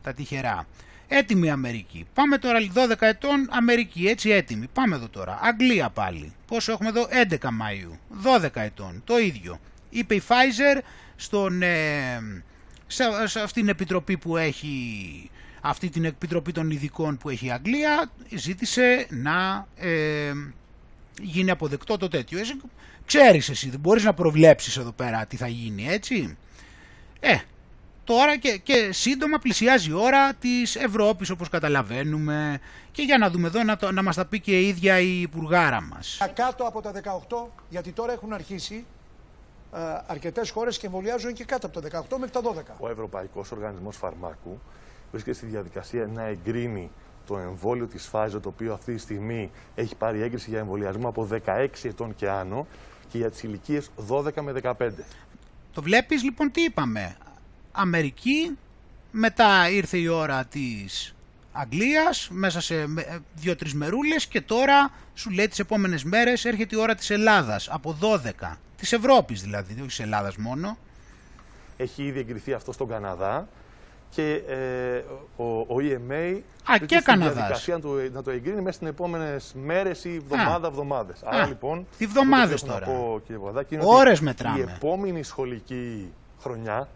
τα 0.03 0.13
τυχερά. 0.13 0.67
Έτοιμη 1.07 1.49
Αμερική. 1.49 2.05
Πάμε 2.13 2.37
τώρα 2.37 2.59
12 2.75 2.93
ετών 2.99 3.47
Αμερική, 3.49 4.07
έτσι 4.07 4.29
έτοιμη. 4.29 4.67
Πάμε 4.73 4.95
εδώ 4.95 5.07
τώρα. 5.07 5.39
Αγγλία 5.41 5.89
πάλι. 5.89 6.33
Πόσο 6.47 6.71
έχουμε 6.71 6.89
εδώ, 6.89 7.07
11 7.29 7.35
Μαΐου. 7.35 7.97
12 8.41 8.49
ετών, 8.53 9.01
το 9.05 9.17
ίδιο. 9.17 9.59
Είπε 9.89 10.15
η 10.15 10.21
Pfizer 10.27 10.81
στον, 11.15 11.61
ε, 11.61 12.43
σε, 12.87 13.03
αυτήν 13.23 13.61
την 13.61 13.69
επιτροπή 13.69 14.17
που 14.17 14.37
έχει 14.37 15.29
αυτή 15.61 15.89
την 15.89 16.05
επιτροπή 16.05 16.51
των 16.51 16.71
ειδικών 16.71 17.17
που 17.17 17.29
έχει 17.29 17.45
η 17.45 17.51
Αγγλία 17.51 18.11
ζήτησε 18.35 19.07
να 19.09 19.67
ε, 19.75 20.31
γίνει 21.21 21.51
αποδεκτό 21.51 21.97
το 21.97 22.07
τέτοιο. 22.07 22.39
Εσύ, 22.39 22.61
ξέρεις 23.05 23.49
εσύ, 23.49 23.69
δεν 23.69 23.79
μπορείς 23.79 24.03
να 24.03 24.13
προβλέψεις 24.13 24.77
εδώ 24.77 24.91
πέρα 24.91 25.25
τι 25.25 25.37
θα 25.37 25.47
γίνει, 25.47 25.87
έτσι. 25.89 26.37
Ε, 27.19 27.37
τώρα 28.03 28.37
και, 28.37 28.57
και 28.57 28.89
σύντομα 28.91 29.37
πλησιάζει 29.37 29.89
η 29.89 29.93
ώρα 29.93 30.33
της 30.33 30.75
Ευρώπης 30.75 31.29
όπως 31.29 31.49
καταλαβαίνουμε 31.49 32.59
και 32.91 33.01
για 33.01 33.17
να 33.17 33.29
δούμε 33.29 33.47
εδώ 33.47 33.63
να, 33.63 33.77
το, 33.77 33.91
να 33.91 34.03
μας 34.03 34.15
τα 34.15 34.25
πει 34.25 34.39
και 34.39 34.59
η 34.59 34.67
ίδια 34.67 34.99
η 34.99 35.21
υπουργάρα 35.21 35.81
μας. 35.81 36.17
Κάτω 36.33 36.63
από 36.63 36.81
τα 36.81 36.91
18, 37.29 37.47
γιατί 37.69 37.91
τώρα 37.91 38.11
έχουν 38.11 38.33
αρχίσει 38.33 38.85
ε, 39.73 39.79
αρκετές 40.07 40.49
χώρες 40.49 40.77
και 40.77 40.85
εμβολιάζουν 40.85 41.33
και 41.33 41.43
κάτω 41.43 41.67
από 41.67 41.81
τα 41.81 42.05
18 42.09 42.17
μέχρι 42.17 42.31
τα 42.31 42.41
12. 42.41 42.75
Ο 42.79 42.89
Ευρωπαϊκός 42.89 43.51
Οργανισμός 43.51 43.97
Φαρμάκου 43.97 44.61
βρίσκεται 45.11 45.35
στη 45.35 45.45
διαδικασία 45.45 46.07
να 46.07 46.23
εγκρίνει 46.23 46.91
το 47.31 47.37
εμβόλιο 47.37 47.85
της 47.87 48.09
Pfizer, 48.11 48.41
το 48.41 48.49
οποίο 48.49 48.73
αυτή 48.73 48.93
τη 48.93 48.99
στιγμή 48.99 49.51
έχει 49.75 49.95
πάρει 49.95 50.21
έγκριση 50.21 50.49
για 50.49 50.59
εμβολιασμό 50.59 51.07
από 51.07 51.27
16 51.45 51.67
ετών 51.83 52.15
και 52.15 52.29
άνω 52.29 52.67
και 53.09 53.17
για 53.17 53.31
τις 53.31 53.43
ηλικίες 53.43 53.89
12 54.09 54.41
με 54.41 54.53
15. 54.63 54.89
Το 55.73 55.81
βλέπεις 55.81 56.23
λοιπόν 56.23 56.51
τι 56.51 56.61
είπαμε; 56.61 57.15
Αμερική, 57.71 58.57
μετά 59.11 59.69
ήρθε 59.69 59.97
η 59.97 60.07
ώρα 60.07 60.45
της 60.45 61.15
Αγγλίας, 61.51 62.29
μέσα 62.31 62.61
σε 62.61 62.85
δύο-τρεις 63.35 63.73
μερούλες 63.73 64.27
και 64.27 64.41
τώρα 64.41 64.91
σου 65.13 65.29
λέει 65.29 65.47
τις 65.47 65.59
επόμενες 65.59 66.03
μέρες 66.03 66.45
έρχεται 66.45 66.75
η 66.75 66.79
ώρα 66.79 66.95
της 66.95 67.09
Ελλάδας 67.09 67.69
από 67.69 67.97
12 68.01 68.57
Της 68.77 68.91
Ευρώπης 68.93 69.41
δηλαδή, 69.41 69.73
όχι 69.73 69.87
της 69.87 69.99
Ελλάδας 69.99 70.35
μόνο. 70.35 70.77
Έχει 71.77 72.03
ήδη 72.03 72.19
εγκριθεί 72.19 72.53
αυτό 72.53 72.71
στον 72.71 72.87
Καναδά 72.87 73.47
και 74.15 74.41
ε, 74.47 75.03
ο, 75.35 75.59
ο 75.59 75.75
EMA 75.77 76.39
Α, 76.71 76.77
και 76.85 77.01
Καναδάς. 77.03 77.33
διαδικασία 77.33 77.73
να 77.75 77.81
το, 77.81 77.89
να 78.11 78.23
το 78.23 78.31
εγκρίνει 78.31 78.61
μέσα 78.61 78.77
στι 78.77 78.87
επόμενες 78.87 79.53
μέρες 79.63 80.05
ή 80.05 80.15
εβδομάδα-εβδομάδε. 80.15 81.13
Άρα 81.23 81.45
λοιπόν. 81.47 81.87
Τι 81.97 82.05
εβδομάδες 82.05 82.63
τώρα. 82.63 82.87
Ώρες 83.79 84.19
μετράμε. 84.19 84.59
Η 84.59 84.61
επόμενη 84.61 85.23
σχολική 85.23 86.13
χρονιά 86.41 86.87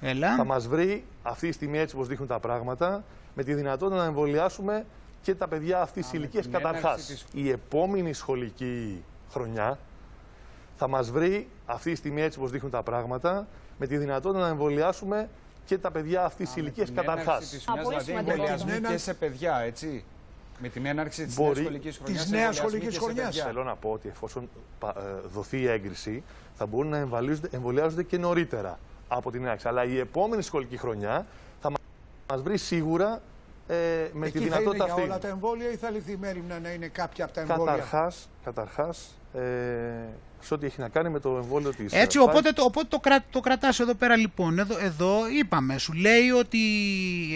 Έλα. 0.00 0.36
θα 0.36 0.44
μας 0.44 0.66
βρει 0.68 1.04
αυτή 1.22 1.46
τη 1.46 1.52
στιγμή 1.52 1.78
έτσι 1.78 1.94
όπως 1.94 2.08
δείχνουν 2.08 2.28
τα 2.28 2.38
πράγματα 2.38 3.04
με 3.34 3.42
τη 3.42 3.54
δυνατότητα 3.54 3.98
να 3.98 4.04
εμβολιάσουμε 4.04 4.84
και 5.22 5.34
τα 5.34 5.48
παιδιά 5.48 5.80
αυτής 5.80 6.04
της 6.04 6.12
ηλικίας 6.18 6.48
καταρχάς. 6.48 7.24
Η 7.32 7.50
επόμενη 7.50 8.12
σχολική 8.12 9.04
χρονιά 9.30 9.78
θα 10.76 10.88
μας 10.88 11.10
βρει 11.10 11.48
αυτή 11.66 11.90
τη 11.90 11.96
στιγμή 11.96 12.22
έτσι 12.22 12.38
όπως 12.38 12.50
δείχνουν 12.50 12.70
τα 12.70 12.82
πράγματα 12.82 13.46
με 13.78 13.86
τη 13.86 13.96
δυνατότητα 13.96 14.42
να 14.42 14.48
εμβολιάσουμε 14.48 15.28
και 15.68 15.78
τα 15.78 15.90
παιδιά 15.90 16.24
αυτής 16.24 16.46
της 16.46 16.56
ηλικίας 16.56 16.92
καταρχάς. 16.92 17.64
Δηλαδή 17.78 18.12
εμβολιασμοί 18.12 18.80
και 18.80 18.96
σε 18.96 19.14
παιδιά, 19.14 19.58
έτσι. 19.58 20.04
Με 20.58 20.68
την 20.68 20.86
έναρξη 20.86 21.26
της 21.26 21.36
νέας 21.38 21.56
σχολικής 21.56 21.96
χρονιάς. 21.96 22.24
Τη 22.24 22.30
νέα 22.30 22.52
σχολικής 22.52 22.98
χρονιάς. 22.98 23.36
Θέλω 23.36 23.64
να 23.64 23.76
πω 23.76 23.90
ότι 23.90 24.08
εφόσον 24.08 24.48
ε, 24.84 24.88
δοθεί 25.32 25.60
η 25.60 25.68
έγκριση, 25.68 26.22
θα 26.56 26.66
μπορούν 26.66 26.90
να 26.90 27.08
εμβολιάζονται 27.50 28.02
και 28.02 28.18
νωρίτερα 28.18 28.78
από 29.08 29.30
την 29.30 29.42
έναρξη. 29.44 29.68
Αλλά 29.68 29.84
η 29.84 29.98
επόμενη 29.98 30.42
σχολική 30.42 30.76
χρονιά 30.76 31.26
θα 31.60 31.70
μα 31.70 32.36
βρει 32.36 32.58
σίγουρα 32.58 33.22
ε, 33.68 33.74
με 34.12 34.26
Εκεί 34.26 34.38
τη 34.38 34.44
δυνατότητα 34.44 34.86
θα 34.86 34.92
είναι 34.92 34.92
αυτή. 34.92 35.02
Για 35.02 35.12
όλα 35.12 35.18
τα 35.18 35.28
εμβόλια 35.28 35.70
ή 35.70 35.76
θα 35.76 35.90
λυθεί 35.90 36.16
μέρη 36.16 36.44
να 36.60 36.70
είναι 36.70 36.88
κάποια 36.88 37.24
από 37.24 37.34
τα 37.34 37.40
εμβόλια; 37.40 37.86
Καταρχάς, 38.44 39.18
ε, 39.34 39.40
σε 40.40 40.54
ό,τι 40.54 40.66
έχει 40.66 40.80
να 40.80 40.88
κάνει 40.88 41.08
με 41.08 41.20
το 41.20 41.36
εμβόλιο 41.36 41.74
της 41.74 41.92
Έτσι, 41.92 42.18
οπότε, 42.18 42.52
το, 42.52 42.62
οπότε 42.62 42.86
το, 42.88 42.98
κρα, 42.98 43.24
το 43.30 43.40
κρατάς 43.40 43.80
εδώ 43.80 43.94
πέρα 43.94 44.16
λοιπόν. 44.16 44.58
Εδώ, 44.58 44.78
εδώ 44.78 45.28
είπαμε, 45.38 45.78
σου 45.78 45.92
λέει 45.92 46.30
ότι 46.30 46.58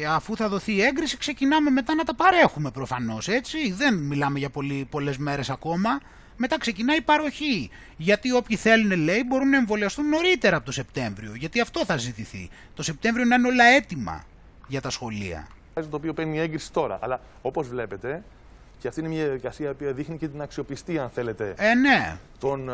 αφού 0.09 0.37
θα 0.37 0.49
δοθεί 0.49 0.73
η 0.73 0.83
έγκριση 0.83 1.16
ξεκινάμε 1.16 1.70
μετά 1.70 1.95
να 1.95 2.05
τα 2.05 2.15
παρέχουμε 2.15 2.70
προφανώς, 2.70 3.29
έτσι. 3.29 3.73
Δεν 3.73 3.95
μιλάμε 3.95 4.39
για 4.39 4.51
πολύ, 4.51 4.87
πολλές 4.91 5.16
μέρες 5.16 5.51
ακόμα. 5.51 6.01
Μετά 6.37 6.59
ξεκινάει 6.59 6.97
η 6.97 7.03
παροχή. 7.03 7.70
Γιατί 7.97 8.33
όποιοι 8.33 8.57
θέλουν, 8.57 9.01
λέει, 9.01 9.23
μπορούν 9.27 9.49
να 9.49 9.57
εμβολιαστούν 9.57 10.09
νωρίτερα 10.09 10.57
από 10.57 10.65
το 10.66 10.73
Σεπτέμβριο. 10.73 11.35
Γιατί 11.35 11.61
αυτό 11.61 11.85
θα 11.85 11.97
ζητηθεί. 11.97 12.51
Το 12.74 12.83
Σεπτέμβριο 12.83 13.24
να 13.24 13.35
είναι 13.35 13.49
όλα 13.49 13.65
έτοιμα 13.65 14.24
για 14.69 14.81
τα 14.81 14.91
σχολεία. 14.91 15.47
Το 15.74 15.97
οποίο 15.97 16.12
παίρνει 16.12 16.39
έγκριση 16.39 16.73
τώρα. 16.73 16.99
Αλλά 17.03 17.20
όπως 17.43 17.69
βλέπετε, 17.69 18.23
και 18.83 18.89
αυτή 18.89 19.01
είναι 19.01 19.09
μια 19.09 19.25
διαδικασία 19.25 19.75
που 19.75 19.85
δείχνει 19.93 20.17
και 20.19 20.29
την 20.29 20.43
αξιοπιστία, 20.43 21.03
αν 21.03 21.11
θέλετε. 21.11 21.55
Ε, 21.57 21.75
ναι. 21.75 22.17
Των, 22.39 22.71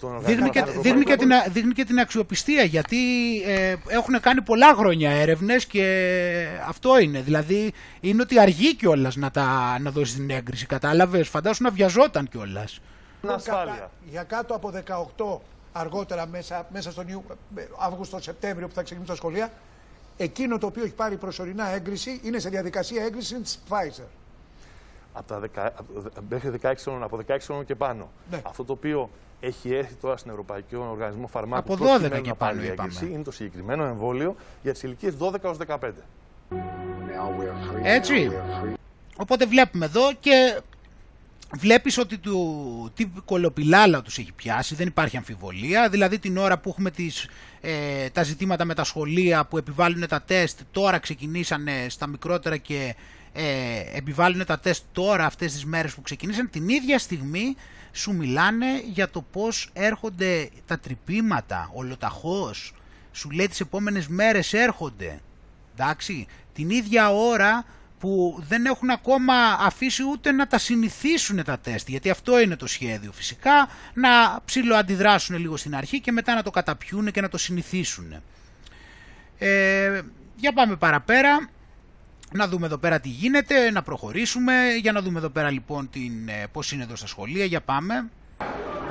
των 0.00 0.20
δείχνει, 0.24 0.50
και, 0.50 0.62
δείχνει, 0.62 1.04
και 1.04 1.16
την, 1.16 1.30
δείχνει 1.48 1.72
και 1.72 1.84
την 1.84 1.98
αξιοπιστία 1.98 2.62
γιατί 2.62 2.96
ε, 3.46 3.74
έχουν 3.86 4.20
κάνει 4.20 4.42
πολλά 4.42 4.74
χρόνια 4.74 5.10
έρευνες 5.10 5.66
και 5.66 6.46
αυτό 6.68 6.98
είναι. 6.98 7.20
Δηλαδή 7.20 7.72
είναι 8.00 8.22
ότι 8.22 8.38
αργεί 8.38 8.74
κιόλας 8.76 9.16
να, 9.16 9.30
τα, 9.30 9.78
να 9.80 9.90
δώσεις 9.90 10.14
την 10.14 10.30
έγκριση. 10.30 10.66
Κατάλαβες, 10.66 11.28
φαντάσου 11.28 11.62
να 11.62 11.70
βιαζόταν 11.70 12.28
κιόλας. 12.28 12.80
Ασφάλεια. 13.26 13.90
Για 14.10 14.22
κάτω 14.22 14.54
από 14.54 14.72
18 14.86 15.38
αργότερα 15.72 16.26
μέσα, 16.26 16.66
μέσα 16.72 16.90
στον 16.90 17.06
Αύγουστο-Σεπτέμβριο 17.78 18.68
που 18.68 18.74
θα 18.74 18.82
ξεκινήσουν 18.82 19.14
τα 19.14 19.20
σχολεία, 19.20 19.50
εκείνο 20.16 20.58
το 20.58 20.66
οποίο 20.66 20.84
έχει 20.84 20.94
πάρει 20.94 21.16
προσωρινά 21.16 21.68
έγκριση 21.68 22.20
είναι 22.24 22.38
σε 22.38 22.48
διαδικασία 22.48 23.04
έγκρισης 23.04 23.40
της 23.42 23.58
Pfizer 23.68 24.23
από 25.16 25.26
τα 25.26 25.40
10, 25.54 25.70
μέχρι 26.28 26.58
16 26.62 26.72
χρόνων, 26.76 27.02
από 27.02 27.18
16 27.26 27.36
χρόνων 27.40 27.64
και 27.64 27.74
πάνω. 27.74 28.10
Ναι. 28.30 28.40
Αυτό 28.44 28.64
το 28.64 28.72
οποίο 28.72 29.10
έχει 29.40 29.74
έρθει 29.74 29.94
τώρα 29.94 30.16
στην 30.16 30.30
Ευρωπαϊκό 30.30 30.86
Οργανισμό 30.90 31.26
Φαρμάκου 31.26 31.72
από 31.72 31.84
12 31.84 32.20
και 32.22 32.34
πάνω 32.34 32.62
έγκριση, 32.62 33.10
είναι 33.12 33.22
το 33.22 33.30
συγκεκριμένο 33.30 33.84
εμβόλιο 33.84 34.36
για 34.62 34.72
τις 34.72 34.82
ηλικίες 34.82 35.14
12 35.18 35.34
έως 35.42 35.56
15. 35.66 35.90
Έτσι. 37.82 38.30
Οπότε 39.16 39.46
βλέπουμε 39.46 39.84
εδώ 39.84 40.12
και 40.20 40.60
βλέπεις 41.56 41.98
ότι 41.98 42.18
του, 42.18 42.90
τι 42.94 43.06
κολοπηλάλα 43.24 44.02
τους 44.02 44.18
έχει 44.18 44.32
πιάσει, 44.32 44.74
δεν 44.74 44.86
υπάρχει 44.86 45.16
αμφιβολία. 45.16 45.88
Δηλαδή 45.88 46.18
την 46.18 46.36
ώρα 46.36 46.58
που 46.58 46.68
έχουμε 46.68 46.90
τις, 46.90 47.28
ε, 47.60 48.08
τα 48.08 48.22
ζητήματα 48.22 48.64
με 48.64 48.74
τα 48.74 48.84
σχολεία 48.84 49.44
που 49.44 49.58
επιβάλλουν 49.58 50.08
τα 50.08 50.22
τεστ, 50.22 50.60
τώρα 50.70 50.98
ξεκινήσανε 50.98 51.86
στα 51.88 52.06
μικρότερα 52.06 52.56
και 52.56 52.94
ε, 53.36 53.96
επιβάλλουν 53.96 54.44
τα 54.44 54.58
τεστ 54.58 54.84
τώρα 54.92 55.24
αυτές 55.26 55.52
τις 55.52 55.64
μέρες 55.64 55.94
που 55.94 56.02
ξεκινήσαν, 56.02 56.50
την 56.50 56.68
ίδια 56.68 56.98
στιγμή 56.98 57.56
σου 57.92 58.14
μιλάνε 58.14 58.66
για 58.92 59.10
το 59.10 59.22
πώς 59.22 59.70
έρχονται 59.72 60.50
τα 60.66 60.78
τρυπήματα 60.78 61.70
ολοταχώς. 61.72 62.74
Σου 63.12 63.30
λέει 63.30 63.48
τις 63.48 63.60
επόμενες 63.60 64.06
μέρες 64.06 64.52
έρχονται. 64.52 65.20
Εντάξει, 65.76 66.26
την 66.52 66.70
ίδια 66.70 67.10
ώρα 67.10 67.64
που 67.98 68.42
δεν 68.48 68.64
έχουν 68.64 68.90
ακόμα 68.90 69.34
αφήσει 69.60 70.02
ούτε 70.02 70.32
να 70.32 70.46
τα 70.46 70.58
συνηθίσουν 70.58 71.44
τα 71.44 71.58
τεστ, 71.58 71.88
γιατί 71.88 72.10
αυτό 72.10 72.40
είναι 72.40 72.56
το 72.56 72.66
σχέδιο 72.66 73.12
φυσικά, 73.12 73.68
να 73.94 74.40
ψιλοαντιδράσουν 74.44 75.36
λίγο 75.36 75.56
στην 75.56 75.76
αρχή 75.76 76.00
και 76.00 76.12
μετά 76.12 76.34
να 76.34 76.42
το 76.42 76.50
καταπιούν 76.50 77.10
και 77.10 77.20
να 77.20 77.28
το 77.28 77.38
συνηθίσουν. 77.38 78.14
Ε, 79.38 80.00
για 80.36 80.52
πάμε 80.52 80.76
παραπέρα, 80.76 81.48
να 82.36 82.48
δούμε 82.48 82.66
εδώ 82.66 82.76
πέρα 82.78 83.00
τι 83.00 83.08
γίνεται, 83.08 83.70
να 83.70 83.82
προχωρήσουμε, 83.82 84.52
για 84.80 84.92
να 84.92 85.00
δούμε 85.00 85.18
εδώ 85.18 85.28
πέρα 85.28 85.50
λοιπόν 85.50 85.90
την, 85.90 86.28
ε, 86.28 86.46
πώς 86.52 86.72
είναι 86.72 86.82
εδώ 86.82 86.96
στα 86.96 87.06
σχολεία, 87.06 87.44
για 87.44 87.60
πάμε. 87.60 88.08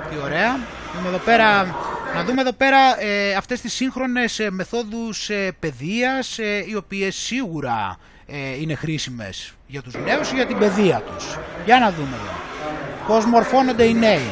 Τι 0.10 0.15
ωραία. 0.24 0.60
Δούμε 0.95 1.07
εδώ 1.07 1.18
πέρα, 1.18 1.64
να 2.15 2.24
δούμε 2.24 2.41
εδώ 2.41 2.53
πέρα 2.53 3.02
ε, 3.02 3.34
αυτές 3.36 3.61
τις 3.61 3.74
σύγχρονες 3.74 4.40
ε, 4.40 4.49
μεθόδους 4.52 5.30
ε, 5.30 5.52
παιδείας, 5.60 6.40
ε, 6.40 6.65
οι 6.68 6.76
οποίες 6.76 7.15
σίγουρα 7.15 7.98
ε, 8.26 8.60
είναι 8.61 8.76
χρήσιμες 8.76 9.53
για 9.68 9.82
τους 9.82 9.94
νέους 9.94 10.32
ή 10.32 10.36
για 10.36 10.45
την 10.45 10.57
παιδεία 10.57 11.02
τους. 11.07 11.38
Για 11.65 11.80
να 11.80 11.91
δούμε 11.91 12.15
εδώ. 12.15 12.34
Πώς 13.07 13.26
μορφώνονται 13.26 13.84
οι 13.84 13.94
νέοι. 13.94 14.28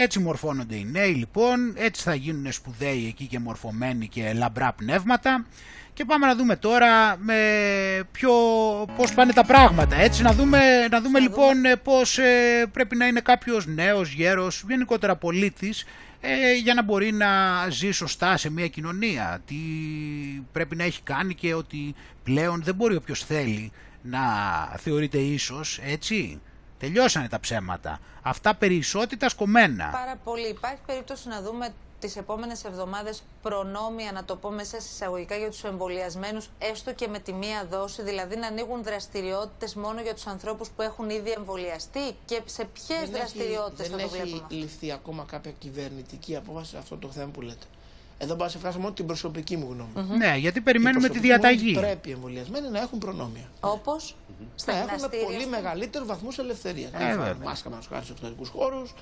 Έτσι 0.00 0.18
μορφώνονται 0.18 0.76
οι 0.76 0.84
νέοι 0.84 1.12
λοιπόν, 1.12 1.74
έτσι 1.76 2.02
θα 2.02 2.14
γίνουν 2.14 2.52
σπουδαίοι 2.52 3.06
εκεί 3.06 3.26
και 3.26 3.38
μορφωμένοι 3.38 4.08
και 4.08 4.32
λαμπρά 4.36 4.72
πνεύματα. 4.72 5.46
Και 5.94 6.04
πάμε 6.04 6.26
να 6.26 6.34
δούμε 6.34 6.56
τώρα 6.56 7.16
με 7.16 7.38
πιο, 8.12 8.32
πώς 8.96 9.14
πάνε 9.14 9.32
τα 9.32 9.44
πράγματα, 9.44 9.96
έτσι 9.96 10.22
να 10.22 10.32
δούμε, 10.32 10.58
να 10.90 11.00
δούμε 11.00 11.18
λοιπόν 11.18 11.54
πώς 11.82 12.18
ε, 12.18 12.66
πρέπει 12.72 12.96
να 12.96 13.06
είναι 13.06 13.20
κάποιος 13.20 13.66
νέος, 13.66 14.12
γέρος, 14.12 14.64
γενικότερα 14.68 15.16
πολίτης 15.16 15.84
ε, 16.20 16.54
για 16.54 16.74
να 16.74 16.82
μπορεί 16.82 17.12
να 17.12 17.28
ζει 17.70 17.90
σωστά 17.90 18.36
σε 18.36 18.50
μια 18.50 18.68
κοινωνία. 18.68 19.42
Τι 19.46 19.56
πρέπει 20.52 20.76
να 20.76 20.84
έχει 20.84 21.02
κάνει 21.02 21.34
και 21.34 21.54
ότι 21.54 21.94
πλέον 22.22 22.62
δεν 22.64 22.74
μπορεί 22.74 22.96
όποιος 22.96 23.24
θέλει 23.24 23.72
να 24.02 24.20
θεωρείται 24.76 25.18
ίσως, 25.18 25.80
έτσι. 25.82 26.40
Τελειώσανε 26.78 27.28
τα 27.28 27.40
ψέματα. 27.40 28.00
Αυτά 28.22 28.54
περί 28.54 28.74
ισότητας 28.74 29.34
κομμένα. 29.34 29.88
Πάρα 29.92 30.16
πολύ. 30.24 30.48
Υπάρχει 30.48 30.80
περίπτωση 30.86 31.28
να 31.28 31.42
δούμε 31.42 31.74
τις 31.98 32.16
επόμενες 32.16 32.64
εβδομάδες 32.64 33.22
προνόμια, 33.42 34.12
να 34.12 34.24
το 34.24 34.36
πω 34.36 34.50
μέσα 34.50 34.76
εισαγωγικά, 34.76 35.36
για 35.36 35.50
τους 35.50 35.64
εμβολιασμένους, 35.64 36.50
έστω 36.58 36.92
και 36.94 37.08
με 37.08 37.18
τη 37.18 37.32
μία 37.32 37.66
δόση, 37.70 38.02
δηλαδή 38.02 38.36
να 38.36 38.46
ανοίγουν 38.46 38.82
δραστηριότητες 38.82 39.74
μόνο 39.74 40.00
για 40.00 40.14
τους 40.14 40.26
ανθρώπους 40.26 40.68
που 40.68 40.82
έχουν 40.82 41.10
ήδη 41.10 41.30
εμβολιαστεί 41.30 42.16
και 42.24 42.42
σε 42.44 42.64
ποιες 42.64 43.10
δραστηριότητες 43.10 43.88
θα 43.88 43.96
το 43.96 44.08
βλέπουμε. 44.08 44.32
Δεν 44.32 44.44
έχει 44.50 44.60
ληφθεί 44.60 44.92
ακόμα 44.92 45.24
κάποια 45.30 45.50
κυβερνητική 45.50 46.36
απόφαση 46.36 46.70
σε 46.70 46.78
αυτό 46.78 46.96
το 46.96 47.08
θέμα 47.10 47.30
που 47.30 47.40
λέτε; 47.40 47.66
Εδώ 48.18 48.32
μπορώ 48.32 48.44
να 48.44 48.50
σε 48.50 48.58
φράσω 48.58 48.78
μόνο 48.78 48.92
την 48.92 49.06
προσωπική 49.06 49.56
μου 49.56 49.68
γνώμη. 49.72 50.16
Ναι, 50.16 50.36
γιατί 50.36 50.60
περιμένουμε 50.60 51.08
τη 51.08 51.18
διαταγή. 51.18 51.74
Πρέπει 51.74 52.08
οι 52.08 52.12
εμβολιασμένοι 52.12 52.68
να 52.68 52.80
έχουν 52.80 52.98
προνόμια. 52.98 53.48
Όπως 53.60 54.16
να 54.66 54.76
έχουν 54.76 55.10
πολύ 55.24 55.46
μεγαλύτερου 55.46 56.06
βαθμού 56.06 56.28
ελευθερία. 56.38 56.88
Ε, 56.92 57.14
να 57.14 57.26
έχουν 57.26 57.42
μάσκα 57.42 57.70
μα 57.70 57.78
χάρη 57.88 58.04
σε 58.04 58.12
εξωτερικούς 58.12 58.48
χώρους, 58.48 58.94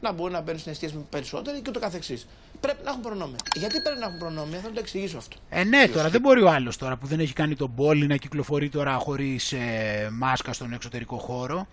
να 0.00 0.12
μπορούν 0.12 0.32
να 0.32 0.40
μπαίνουν 0.40 0.60
στην 0.60 0.72
εστίαση 0.72 0.94
με 0.94 1.04
περισσότεροι 1.10 1.60
και 1.60 1.68
ούτω 1.68 1.80
καθεξής. 1.80 2.26
Πρέπει 2.60 2.84
να 2.84 2.90
έχουν 2.90 3.02
προνόμια. 3.02 3.38
Γιατί 3.54 3.80
πρέπει 3.80 3.98
να 3.98 4.06
έχουν 4.06 4.18
προνόμια, 4.18 4.58
θα 4.58 4.70
το 4.70 4.78
εξηγήσω 4.78 5.16
αυτό. 5.16 5.36
Ε, 5.48 5.64
ναι, 5.64 5.88
τώρα 5.88 6.08
δεν 6.08 6.20
μπορεί 6.20 6.42
ο 6.42 6.50
άλλος 6.50 6.76
τώρα 6.76 6.96
που 6.96 7.06
δεν 7.06 7.20
έχει 7.20 7.32
κάνει 7.32 7.56
τον 7.56 7.74
πόλη 7.74 8.06
να 8.06 8.16
κυκλοφορεί 8.16 8.68
τώρα 8.68 8.94
χωρίς 8.94 9.52
ε, 9.52 10.08
μάσκα 10.12 10.52
στον 10.52 10.72
εξωτερικό 10.72 11.16
χώρο. 11.16 11.66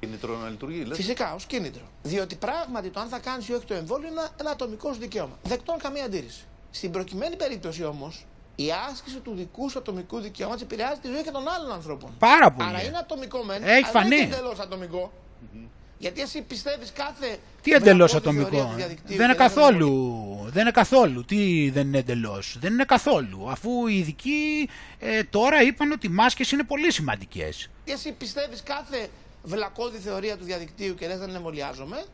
Κίνητρο 0.00 0.36
να 0.36 0.48
λειτουργεί, 0.48 0.84
λες. 0.84 0.96
Φυσικά, 0.96 1.34
ως 1.34 1.44
κίνητρο. 1.44 1.82
Διότι 2.02 2.34
πράγματι 2.34 2.88
το 2.90 3.00
αν 3.00 3.08
θα 3.08 3.18
κάνεις 3.18 3.48
ή 3.48 3.52
όχι 3.52 3.64
το 3.64 3.74
εμβόλιο 3.74 4.08
είναι 4.08 4.28
ένα 4.40 4.50
ατομικός 4.50 4.94
σου 4.94 5.00
δικαίωμα. 5.00 5.38
Δεκτών 5.42 5.78
καμία 5.78 6.04
αντίρρηση. 6.04 6.44
Στην 6.70 6.90
προκειμένη 6.90 7.36
περίπτωση 7.36 7.84
όμως, 7.84 8.26
η 8.56 8.66
άσκηση 8.90 9.18
του 9.18 9.34
δικού 9.34 9.70
σου 9.70 9.78
ατομικού 9.78 10.20
δικαιώματος 10.20 10.62
επηρεάζει 10.62 11.00
τη 11.00 11.08
ζωή 11.08 11.22
και 11.22 11.30
των 11.30 11.48
άλλων 11.48 11.72
ανθρώπων. 11.72 12.10
Πάρα 12.18 12.50
πολύ. 12.52 12.68
Άρα 12.68 12.82
είναι 12.82 12.98
ατομικό 12.98 13.42
μεν. 13.42 13.62
Έχει 13.62 13.72
αλλά 13.72 13.86
φανεί. 13.86 14.08
Δεν 14.08 14.18
είναι 14.18 14.34
εντελώς 14.34 14.58
ατομικό. 14.58 15.12
Γιατί 15.98 16.20
εσύ 16.20 16.42
πιστεύεις 16.42 16.92
κάθε. 16.92 17.38
Τι 17.62 17.72
εντελώς 17.72 18.10
βλακώδη 18.10 18.36
θεωρία 18.36 18.48
ατομικό. 18.48 18.70
του 18.70 18.76
διαδικτύου 18.76 19.16
Δεν 19.16 19.24
είναι 19.24 19.32
και 19.32 19.38
καθόλου. 19.38 19.90
Δεν 20.46 20.62
είναι 20.62 20.70
καθόλου. 20.70 21.24
Τι 21.24 21.70
δεν 21.70 21.86
είναι 21.86 21.98
εντελώς; 21.98 22.56
Δεν 22.60 22.72
είναι 22.72 22.84
καθόλου. 22.84 23.50
Αφού 23.50 23.86
οι 23.86 23.98
ειδικοί 23.98 24.68
ε, 24.98 25.22
τώρα 25.24 25.62
είπαν 25.62 25.92
ότι 25.92 26.06
οι 26.06 26.10
μάσκες 26.10 26.50
είναι 26.52 26.62
πολύ 26.62 26.92
σημαντικές. 26.92 27.70
Γιατί 27.84 28.00
εσύ 28.00 28.12
πιστεύεις 28.12 28.62
κάθε 28.62 29.08
βλακώδη 29.42 29.98
θεωρία 29.98 30.36
του 30.36 30.44
διαδικτύου 30.44 30.94
και 30.94 31.06
λες 31.06 31.18
δεν 31.18 31.34
εμβολιάζομαι. 31.34 32.04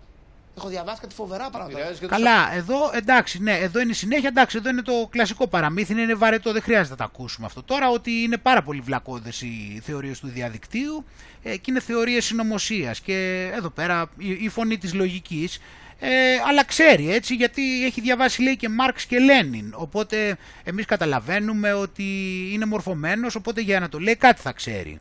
Έχω 0.58 0.68
διαβάσει 0.68 1.00
κάτι 1.00 1.14
φοβερά 1.14 1.50
πράγματα. 1.50 2.06
Καλά, 2.06 2.54
εδώ 2.54 2.90
εντάξει, 2.94 3.42
ναι, 3.42 3.52
εδώ 3.58 3.80
είναι 3.80 3.90
η 3.90 3.94
συνέχεια. 3.94 4.28
Εντάξει, 4.28 4.56
εδώ 4.56 4.68
είναι 4.68 4.82
το 4.82 5.08
κλασικό 5.10 5.46
παραμύθι, 5.46 5.92
είναι 5.92 6.14
βαρετό, 6.14 6.52
δεν 6.52 6.62
χρειάζεται 6.62 6.90
να 6.90 6.96
τα 6.96 7.04
ακούσουμε 7.04 7.46
αυτό. 7.46 7.62
Τώρα 7.62 7.88
ότι 7.88 8.10
είναι 8.10 8.36
πάρα 8.36 8.62
πολύ 8.62 8.80
βλακώδες 8.80 9.42
οι 9.42 9.80
θεωρίες 9.84 10.20
του 10.20 10.26
διαδικτύου 10.26 11.04
ε, 11.42 11.56
και 11.56 11.70
είναι 11.70 11.80
θεωρίες 11.80 12.24
συνωμοσίας. 12.24 13.00
Και 13.00 13.50
εδώ 13.54 13.70
πέρα 13.70 14.10
η, 14.18 14.30
η 14.30 14.48
φωνή 14.48 14.78
της 14.78 14.94
λογικής. 14.94 15.58
Ε, 16.00 16.08
αλλά 16.48 16.64
ξέρει 16.64 17.12
έτσι 17.12 17.34
γιατί 17.34 17.84
έχει 17.84 18.00
διαβάσει 18.00 18.42
λέει 18.42 18.56
και 18.56 18.68
Μάρξ 18.68 19.04
και 19.04 19.18
Λένιν 19.18 19.72
οπότε 19.76 20.36
εμείς 20.64 20.84
καταλαβαίνουμε 20.84 21.72
ότι 21.72 22.04
είναι 22.52 22.64
μορφωμένος 22.64 23.34
οπότε 23.34 23.60
για 23.60 23.80
να 23.80 23.88
το 23.88 23.98
λέει 23.98 24.16
κάτι 24.16 24.40
θα 24.40 24.52
ξέρει 24.52 25.00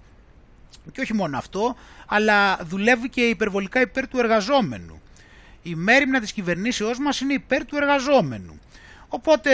και 0.92 1.02
όχι 1.02 1.14
μόνο 1.14 1.38
αυτό 1.38 1.76
αλλά 2.06 2.58
δουλεύει 2.64 3.10
και 3.10 3.22
υπερβολικά 3.22 3.82
υπέρ 3.82 4.08
του 4.08 4.20
εργαζόμενου 4.20 5.00
η 5.68 5.76
μέρημνα 5.76 6.20
της 6.20 6.32
κυβερνήσεώς 6.32 7.00
μας 7.00 7.20
είναι 7.20 7.34
υπέρ 7.34 7.66
του 7.66 7.76
εργαζόμενου. 7.76 8.60
Οπότε 9.08 9.52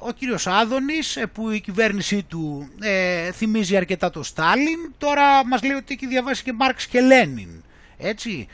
ο 0.00 0.12
κύριος 0.12 0.46
Άδωνης 0.46 1.16
ε, 1.16 1.26
που 1.26 1.50
η 1.50 1.60
κυβέρνησή 1.60 2.22
του 2.22 2.68
ε, 2.80 3.32
θυμίζει 3.32 3.76
αρκετά 3.76 4.10
το 4.10 4.22
Στάλιν 4.22 4.92
τώρα 4.98 5.46
μας 5.46 5.62
λέει 5.62 5.76
ότι 5.76 5.94
έχει 5.94 6.06
διαβάσει 6.06 6.42
και 6.42 6.52
Μάρξ 6.52 6.86
και 6.86 7.00
Λένιν. 7.00 7.62
Έτσι. 7.98 8.48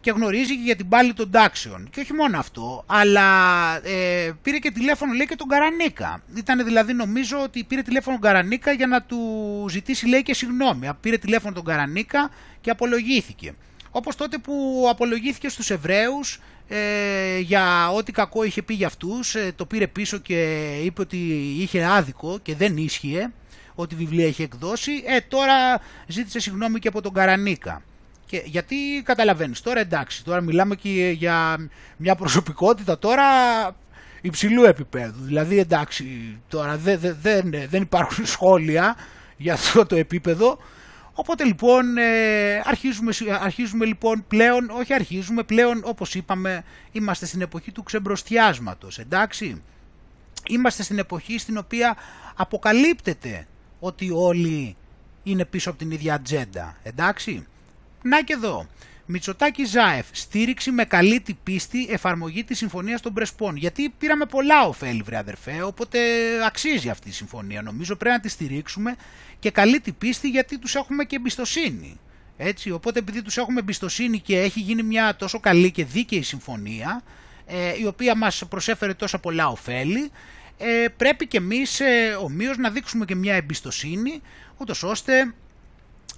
Και 0.00 0.10
γνωρίζει 0.10 0.56
και 0.56 0.62
για 0.64 0.76
την 0.76 0.88
πάλη 0.88 1.12
των 1.12 1.30
τάξεων. 1.30 1.88
Και 1.90 2.00
όχι 2.00 2.12
μόνο 2.12 2.38
αυτό, 2.38 2.84
αλλά 2.86 3.26
ε, 3.86 4.30
πήρε 4.42 4.58
και 4.58 4.70
τηλέφωνο 4.70 5.12
λέει 5.12 5.26
και 5.26 5.36
τον 5.36 5.48
Καρανίκα. 5.48 6.22
Ήταν 6.36 6.64
δηλαδή 6.64 6.92
νομίζω 6.92 7.42
ότι 7.42 7.64
πήρε 7.64 7.82
τηλέφωνο 7.82 8.18
τον 8.20 8.30
Καρανίκα 8.30 8.72
για 8.72 8.86
να 8.86 9.02
του 9.02 9.18
ζητήσει 9.70 10.06
λέει 10.06 10.22
και 10.22 10.34
συγγνώμη. 10.34 10.90
Πήρε 11.00 11.16
τηλέφωνο 11.16 11.54
τον 11.54 11.64
Καρανίκα 11.64 12.30
και 12.60 12.70
απολογήθηκε. 12.70 13.54
Όπως 13.90 14.16
τότε 14.16 14.38
που 14.38 14.86
απολογήθηκε 14.90 15.48
στους 15.48 15.70
Εβραίους 15.70 16.40
ε, 16.68 17.38
για 17.38 17.90
ό,τι 17.90 18.12
κακό 18.12 18.44
είχε 18.44 18.62
πει 18.62 18.74
για 18.74 18.86
αυτούς, 18.86 19.34
ε, 19.34 19.52
το 19.56 19.66
πήρε 19.66 19.86
πίσω 19.86 20.18
και 20.18 20.70
είπε 20.84 21.00
ότι 21.00 21.16
είχε 21.58 21.84
άδικο 21.84 22.38
και 22.42 22.54
δεν 22.54 22.76
ίσχυε, 22.76 23.32
ότι 23.74 23.94
βιβλία 23.94 24.26
είχε 24.26 24.42
εκδώσει, 24.42 25.02
ε, 25.06 25.20
τώρα 25.20 25.80
ζήτησε 26.06 26.40
συγγνώμη 26.40 26.78
και 26.78 26.88
από 26.88 27.00
τον 27.00 27.12
Καρανίκα. 27.12 27.82
Και 28.30 28.42
γιατί 28.44 28.76
καταλαβαίνεις, 29.04 29.60
τώρα 29.60 29.80
εντάξει, 29.80 30.24
τώρα 30.24 30.40
μιλάμε 30.40 30.74
και 30.74 31.10
για 31.16 31.68
μια 31.96 32.14
προσωπικότητα 32.14 32.98
τώρα 32.98 33.24
υψηλού 34.20 34.64
επίπεδου. 34.64 35.22
Δηλαδή 35.24 35.58
εντάξει, 35.58 36.38
τώρα 36.48 36.76
δεν, 36.76 36.98
δεν, 37.00 37.16
δεν, 37.20 37.50
δεν 37.68 37.82
υπάρχουν 37.82 38.26
σχόλια 38.34 38.96
για 39.36 39.52
αυτό 39.52 39.86
το 39.86 39.96
επίπεδο. 39.96 40.58
Οπότε 41.12 41.44
λοιπόν 41.44 41.96
ε, 41.96 42.62
αρχίζουμε, 42.64 43.12
αρχίζουμε 43.40 43.84
λοιπόν 43.84 44.24
πλέον, 44.28 44.70
όχι 44.70 44.94
αρχίζουμε, 44.94 45.42
πλέον 45.42 45.80
όπως 45.84 46.14
είπαμε 46.14 46.64
είμαστε 46.92 47.26
στην 47.26 47.40
εποχή 47.40 47.72
του 47.72 47.82
ξεμπροστιάσματος, 47.82 48.98
εντάξει. 48.98 49.62
Είμαστε 50.48 50.82
στην 50.82 50.98
εποχή 50.98 51.38
στην 51.38 51.56
οποία 51.56 51.96
αποκαλύπτεται 52.36 53.46
ότι 53.80 54.10
όλοι 54.12 54.76
είναι 55.22 55.44
πίσω 55.44 55.70
από 55.70 55.78
την 55.78 55.90
ίδια 55.90 56.14
ατζέντα, 56.14 56.76
εντάξει. 56.82 57.46
Να 58.02 58.22
και 58.22 58.32
εδώ. 58.32 58.66
Μητσοτάκη 59.06 59.64
Ζάεφ, 59.64 60.06
στήριξη 60.12 60.70
με 60.70 60.84
καλή 60.84 61.20
την 61.20 61.36
πίστη 61.42 61.86
εφαρμογή 61.90 62.44
της 62.44 62.58
συμφωνίας 62.58 63.00
των 63.00 63.12
Πρεσπών. 63.12 63.56
Γιατί 63.56 63.94
πήραμε 63.98 64.24
πολλά 64.24 64.66
ωφέλη, 64.66 65.02
βρε 65.02 65.16
αδερφέ, 65.16 65.62
οπότε 65.62 65.98
αξίζει 66.46 66.88
αυτή 66.88 67.08
η 67.08 67.12
συμφωνία. 67.12 67.62
Νομίζω 67.62 67.96
πρέπει 67.96 68.14
να 68.14 68.20
τη 68.20 68.28
στηρίξουμε 68.28 68.96
και 69.38 69.50
καλή 69.50 69.80
την 69.80 69.94
πίστη 69.98 70.28
γιατί 70.28 70.58
τους 70.58 70.74
έχουμε 70.74 71.04
και 71.04 71.16
εμπιστοσύνη. 71.16 72.00
Έτσι, 72.36 72.70
οπότε 72.70 72.98
επειδή 72.98 73.22
τους 73.22 73.36
έχουμε 73.36 73.60
εμπιστοσύνη 73.60 74.20
και 74.20 74.40
έχει 74.40 74.60
γίνει 74.60 74.82
μια 74.82 75.16
τόσο 75.16 75.40
καλή 75.40 75.70
και 75.70 75.84
δίκαιη 75.84 76.22
συμφωνία, 76.22 77.02
ε, 77.46 77.78
η 77.80 77.86
οποία 77.86 78.14
μας 78.14 78.42
προσέφερε 78.48 78.94
τόσα 78.94 79.18
πολλά 79.18 79.48
ωφέλη, 79.48 80.10
ε, 80.58 80.88
πρέπει 80.96 81.26
και 81.26 81.36
εμείς 81.36 81.80
ε, 81.80 82.16
ομοίως 82.22 82.56
να 82.56 82.70
δείξουμε 82.70 83.04
και 83.04 83.14
μια 83.14 83.34
εμπιστοσύνη, 83.34 84.20
ούτως 84.56 84.82
ώστε 84.82 85.34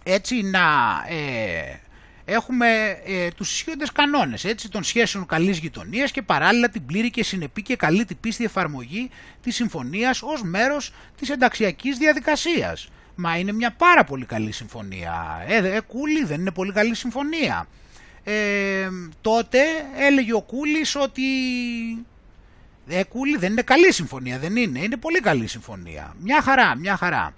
έτσι 0.03 0.43
να... 0.43 0.61
Ε, 1.09 1.81
έχουμε 2.25 2.99
ε, 3.05 3.29
τους 3.31 3.53
ισχύοντες 3.53 3.93
κανόνες 3.93 4.45
έτσι, 4.45 4.71
των 4.71 4.83
σχέσεων 4.83 5.27
καλής 5.27 5.59
γειτονίας 5.59 6.11
και 6.11 6.23
παράλληλα 6.23 6.69
την 6.69 6.87
πλήρη 6.87 7.11
και 7.11 7.25
συνεπή 7.25 7.63
και 7.63 7.77
καλή 7.77 8.05
την 8.05 8.17
πίστη 8.21 8.45
εφαρμογή 8.45 9.11
της 9.43 9.55
συμφωνίας 9.55 10.23
ως 10.23 10.43
μέρος 10.43 10.93
της 11.19 11.31
ενταξιακής 11.31 11.99
διαδικασίας. 11.99 12.89
Μα 13.15 13.39
είναι 13.39 13.53
μια 13.53 13.71
πάρα 13.73 14.05
πολύ 14.05 14.25
καλή 14.25 14.53
συμφωνία. 14.53 15.45
Ε, 15.47 15.75
ε 15.75 15.81
Κούλη 15.81 16.25
δεν 16.25 16.41
είναι 16.41 16.51
πολύ 16.51 16.73
καλή 16.73 16.95
συμφωνία. 16.95 17.67
Ε, 18.25 18.89
τότε 19.21 19.59
έλεγε 19.99 20.35
ο 20.35 20.41
Κούλης 20.41 20.97
ότι 20.97 21.23
ε, 22.89 23.05
Κούλη 23.05 23.37
δεν 23.37 23.51
είναι 23.51 23.63
καλή 23.63 23.93
συμφωνία, 23.93 24.39
δεν 24.39 24.57
είναι. 24.57 24.79
Είναι 24.79 24.97
πολύ 24.97 25.21
καλή 25.21 25.47
συμφωνία. 25.47 26.15
Μια 26.19 26.43
χαρά, 26.43 26.77
μια 26.77 26.97
χαρά. 26.97 27.35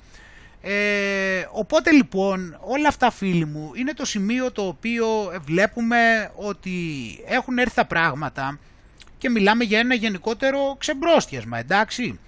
Ε, 0.67 1.47
οπότε 1.51 1.91
λοιπόν 1.91 2.59
όλα 2.61 2.89
αυτά 2.89 3.11
φίλοι 3.11 3.45
μου 3.45 3.71
είναι 3.75 3.93
το 3.93 4.05
σημείο 4.05 4.53
το 4.53 4.67
οποίο 4.67 5.07
βλέπουμε 5.45 6.31
ότι 6.35 6.71
έχουν 7.27 7.59
έρθει 7.59 7.75
τα 7.75 7.85
πράγματα 7.85 8.59
και 9.19 9.29
μιλάμε 9.31 9.65
για 9.65 9.79
ένα 9.79 9.95
γενικότερο 9.95 10.77
ξεμπρόστιασμα 10.79 11.59
εντάξει. 11.59 12.21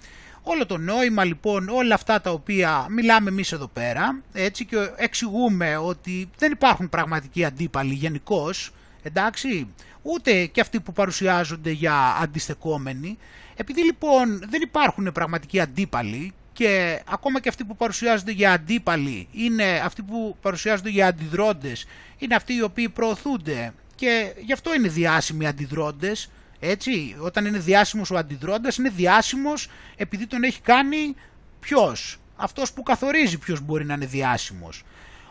Όλο 0.43 0.65
το 0.65 0.77
νόημα 0.77 1.23
λοιπόν, 1.23 1.69
όλα 1.69 1.95
αυτά 1.95 2.21
τα 2.21 2.31
οποία 2.31 2.85
μιλάμε 2.89 3.29
εμείς 3.29 3.51
εδώ 3.51 3.67
πέρα 3.67 4.21
έτσι 4.33 4.65
και 4.65 4.77
εξηγούμε 4.95 5.77
ότι 5.77 6.29
δεν 6.37 6.51
υπάρχουν 6.51 6.89
πραγματικοί 6.89 7.45
αντίπαλοι 7.45 7.93
γενικώς, 7.93 8.73
εντάξει, 9.03 9.67
ούτε 10.01 10.45
και 10.45 10.61
αυτοί 10.61 10.79
που 10.79 10.93
παρουσιάζονται 10.93 11.71
για 11.71 12.17
αντιστεκόμενοι. 12.21 13.17
Επειδή 13.55 13.83
λοιπόν 13.83 14.43
δεν 14.49 14.61
υπάρχουν 14.61 15.11
πραγματικοί 15.11 15.59
αντίπαλοι 15.59 16.33
και 16.57 17.01
ακόμα 17.07 17.39
και 17.39 17.49
αυτοί 17.49 17.63
που 17.63 17.75
παρουσιάζονται 17.75 18.31
για 18.31 18.51
αντίπαλοι 18.51 19.27
είναι 19.31 19.81
αυτοί 19.83 20.01
που 20.01 20.37
παρουσιάζονται 20.41 20.89
για 20.89 21.07
αντιδρόντες, 21.07 21.85
είναι 22.17 22.35
αυτοί 22.35 22.53
οι 22.53 22.61
οποίοι 22.61 22.89
προωθούνται 22.89 23.73
και 23.95 24.33
γι' 24.39 24.53
αυτό 24.53 24.73
είναι 24.73 24.87
διάσημοι 24.87 25.47
αντιδρόντες, 25.47 26.29
έτσι, 26.59 27.15
όταν 27.19 27.45
είναι 27.45 27.57
διάσημος 27.57 28.11
ο 28.11 28.17
αντιδρόντας 28.17 28.77
είναι 28.77 28.89
διάσημος 28.89 29.69
επειδή 29.95 30.27
τον 30.27 30.43
έχει 30.43 30.61
κάνει 30.61 31.15
ποιος, 31.59 32.19
αυτός 32.35 32.73
που 32.73 32.83
καθορίζει 32.83 33.37
ποιος 33.37 33.61
μπορεί 33.61 33.85
να 33.85 33.93
είναι 33.93 34.05
διάσημος. 34.05 34.83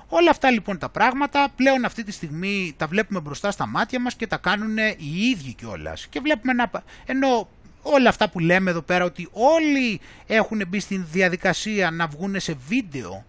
Όλα 0.08 0.30
αυτά 0.30 0.50
λοιπόν 0.50 0.78
τα 0.78 0.88
πράγματα 0.88 1.48
πλέον 1.56 1.84
αυτή 1.84 2.02
τη 2.04 2.12
στιγμή 2.12 2.74
τα 2.76 2.86
βλέπουμε 2.86 3.20
μπροστά 3.20 3.50
στα 3.50 3.66
μάτια 3.66 4.00
μας 4.00 4.14
και 4.14 4.26
τα 4.26 4.36
κάνουν 4.36 4.76
οι 4.76 5.28
ίδιοι 5.30 5.52
κιόλας. 5.52 6.06
Και 6.06 6.20
βλέπουμε 6.20 6.52
να... 6.52 6.70
Ενώ 7.06 7.48
όλα 7.94 8.08
αυτά 8.08 8.28
που 8.28 8.38
λέμε 8.38 8.70
εδώ 8.70 8.82
πέρα 8.82 9.04
ότι 9.04 9.28
όλοι 9.32 10.00
έχουν 10.26 10.62
μπει 10.68 10.80
στην 10.80 11.06
διαδικασία 11.12 11.90
να 11.90 12.06
βγουν 12.06 12.40
σε 12.40 12.56
βίντεο 12.68 13.24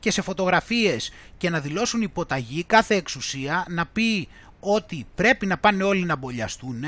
και 0.00 0.10
σε 0.10 0.22
φωτογραφίες 0.22 1.12
και 1.38 1.50
να 1.50 1.60
δηλώσουν 1.60 2.02
υποταγή 2.02 2.64
κάθε 2.64 2.94
εξουσία, 2.94 3.64
να 3.68 3.86
πει 3.86 4.28
ότι 4.60 5.06
πρέπει 5.14 5.46
να 5.46 5.58
πάνε 5.58 5.82
όλοι 5.82 6.04
να 6.04 6.16
μπολιαστούν. 6.16 6.84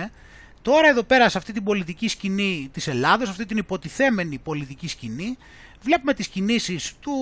Τώρα 0.63 0.89
εδώ 0.89 1.03
πέρα 1.03 1.29
σε 1.29 1.39
αυτή 1.39 1.53
την 1.53 1.65
πολιτική 1.65 2.09
σκηνή 2.09 2.69
της 2.73 2.87
Ελλάδος, 2.87 3.29
αυτή 3.29 3.47
την 3.47 3.57
υποτιθέμενη 3.57 4.39
πολιτική 4.39 4.89
σκηνή, 4.89 5.37
βλέπουμε 5.83 6.15
τις 6.15 6.29
κινήσεις 6.29 6.93
του, 7.01 7.13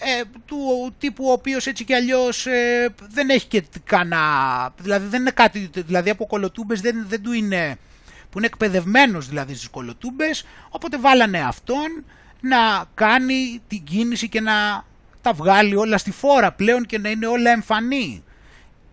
ε, 0.00 0.22
του 0.46 0.56
τύπου 0.98 1.24
ο 1.28 1.32
οποίος 1.32 1.66
έτσι 1.66 1.84
κι 1.84 1.94
αλλιώς 1.94 2.46
ε, 2.46 2.94
δεν 3.08 3.28
έχει 3.28 3.46
και 3.46 3.64
κανένα, 3.84 4.74
δηλαδή 4.80 5.06
δεν 5.06 5.20
είναι 5.20 5.30
κάτι, 5.30 5.70
δηλαδή 5.74 6.10
από 6.10 6.26
κολοτούμπες 6.26 6.80
δεν, 6.80 7.04
δεν 7.08 7.22
του 7.22 7.32
είναι 7.32 7.78
που 8.30 8.38
είναι 8.38 8.46
εκπαιδευμένος 8.46 9.28
δηλαδή 9.28 9.54
στις 9.54 9.68
κολοτούμπες, 9.68 10.44
οπότε 10.68 10.98
βάλανε 10.98 11.40
αυτόν 11.40 12.04
να 12.40 12.84
κάνει 12.94 13.60
την 13.68 13.84
κίνηση 13.84 14.28
και 14.28 14.40
να 14.40 14.84
τα 15.22 15.32
βγάλει 15.32 15.76
όλα 15.76 15.98
στη 15.98 16.10
φόρα 16.10 16.52
πλέον 16.52 16.86
και 16.86 16.98
να 16.98 17.10
είναι 17.10 17.26
όλα 17.26 17.50
εμφανή. 17.50 18.24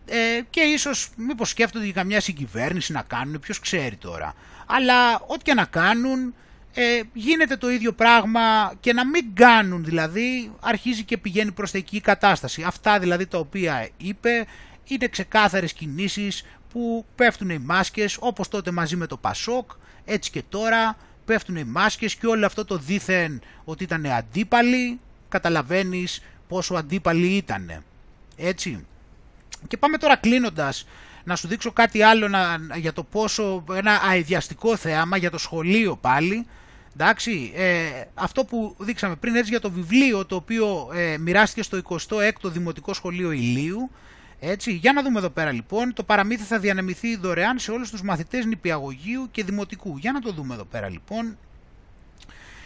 Ε, 0.06 0.42
και 0.50 0.62
ίσως 0.62 1.10
μήπως 1.16 1.50
σκέφτονται 1.50 1.86
για 1.86 1.94
καμιά 1.94 2.22
συγκυβέρνηση 2.22 2.92
να 2.92 3.02
κάνουν, 3.02 3.40
ποιος 3.40 3.60
ξέρει 3.60 3.96
τώρα. 3.96 4.34
Αλλά 4.66 5.20
ό,τι 5.20 5.44
και 5.44 5.54
να 5.54 5.66
κάνουν 5.66 6.34
ε, 6.74 7.02
γίνεται 7.14 7.58
το 7.58 7.70
ίδιο 7.70 7.94
πράγμα 7.94 8.74
και 8.80 8.94
να 8.94 9.06
μην 9.06 9.34
κάνουν 9.34 9.84
δηλαδή 9.84 10.52
αρχίζει 10.60 11.04
και 11.04 11.18
πηγαίνει 11.18 11.52
προς 11.52 11.72
τα 11.72 11.78
εκεί 11.78 12.02
κατάσταση. 12.02 12.64
Αυτά 12.64 13.00
δηλαδή 13.00 13.26
τα 13.26 13.38
οποία 13.38 13.90
είπε 13.98 14.46
είναι 14.88 15.08
ξεκάθαρες 15.08 15.74
κινήσεις 15.74 16.46
που 16.72 17.06
πέφτουν 17.16 17.50
οι 17.50 17.58
μάσκες 17.58 18.18
όπως 18.20 18.48
τότε 18.48 18.72
μαζί 18.72 18.96
με 18.96 19.08
το 19.08 19.18
Πασόκ, 19.18 19.72
έτσι 20.06 20.32
και 20.32 20.44
τώρα 20.50 20.98
πέφτουν 21.26 21.56
οι 21.56 21.64
μάσκες 21.64 22.16
και 22.16 22.28
όλο 22.28 22.46
αυτό 22.46 22.66
το 22.66 22.78
δίθεν 22.78 23.42
ότι 23.64 23.84
ήταν 23.84 24.06
αντίπαλοι, 24.06 25.00
καταλαβαίνεις 25.30 26.24
πόσο 26.48 26.76
αντίπαλοι 26.76 27.28
ήταν. 27.28 27.84
Έτσι. 28.36 28.86
Και 29.68 29.78
πάμε 29.78 29.98
τώρα 29.98 30.16
κλείνοντας 30.16 30.86
να 31.24 31.36
σου 31.36 31.48
δείξω 31.48 31.72
κάτι 31.72 32.02
άλλο 32.02 32.28
να, 32.28 32.58
για 32.76 32.94
το 32.94 33.04
πόσο 33.04 33.64
ένα 33.74 34.02
αειδιαστικό 34.10 34.76
θέαμα 34.76 35.18
για 35.18 35.32
το 35.32 35.38
σχολείο 35.38 35.96
πάλι. 35.96 36.46
Εντάξει, 37.00 37.52
ε, 37.56 38.04
αυτό 38.14 38.46
που 38.46 38.76
δείξαμε 38.80 39.16
πριν 39.16 39.36
έτσι 39.36 39.50
για 39.50 39.60
το 39.60 39.72
βιβλίο 39.72 40.26
το 40.26 40.36
οποίο 40.36 40.90
ε, 40.94 41.18
μοιράστηκε 41.18 41.62
στο 41.64 41.82
26ο 41.90 42.30
Δημοτικό 42.44 42.94
Σχολείο 42.94 43.32
Ηλίου 43.32 43.92
έτσι, 44.40 44.72
για 44.74 44.94
να 44.94 45.04
δούμε 45.04 45.20
εδώ 45.20 45.30
πέρα 45.30 45.52
λοιπόν, 45.52 45.94
το 45.94 46.04
παραμύθι 46.04 46.44
θα 46.44 46.60
διανεμηθεί 46.60 47.16
δωρεάν 47.16 47.60
σε 47.60 47.72
όλους 47.72 47.90
τους 47.90 48.02
μαθητές 48.02 48.46
νηπιαγωγείου 48.46 49.28
και 49.32 49.44
δημοτικού. 49.44 49.98
Για 49.98 50.12
να 50.12 50.22
το 50.22 50.32
δούμε 50.32 50.54
εδώ 50.54 50.66
πέρα 50.66 50.90
λοιπόν. 50.90 51.38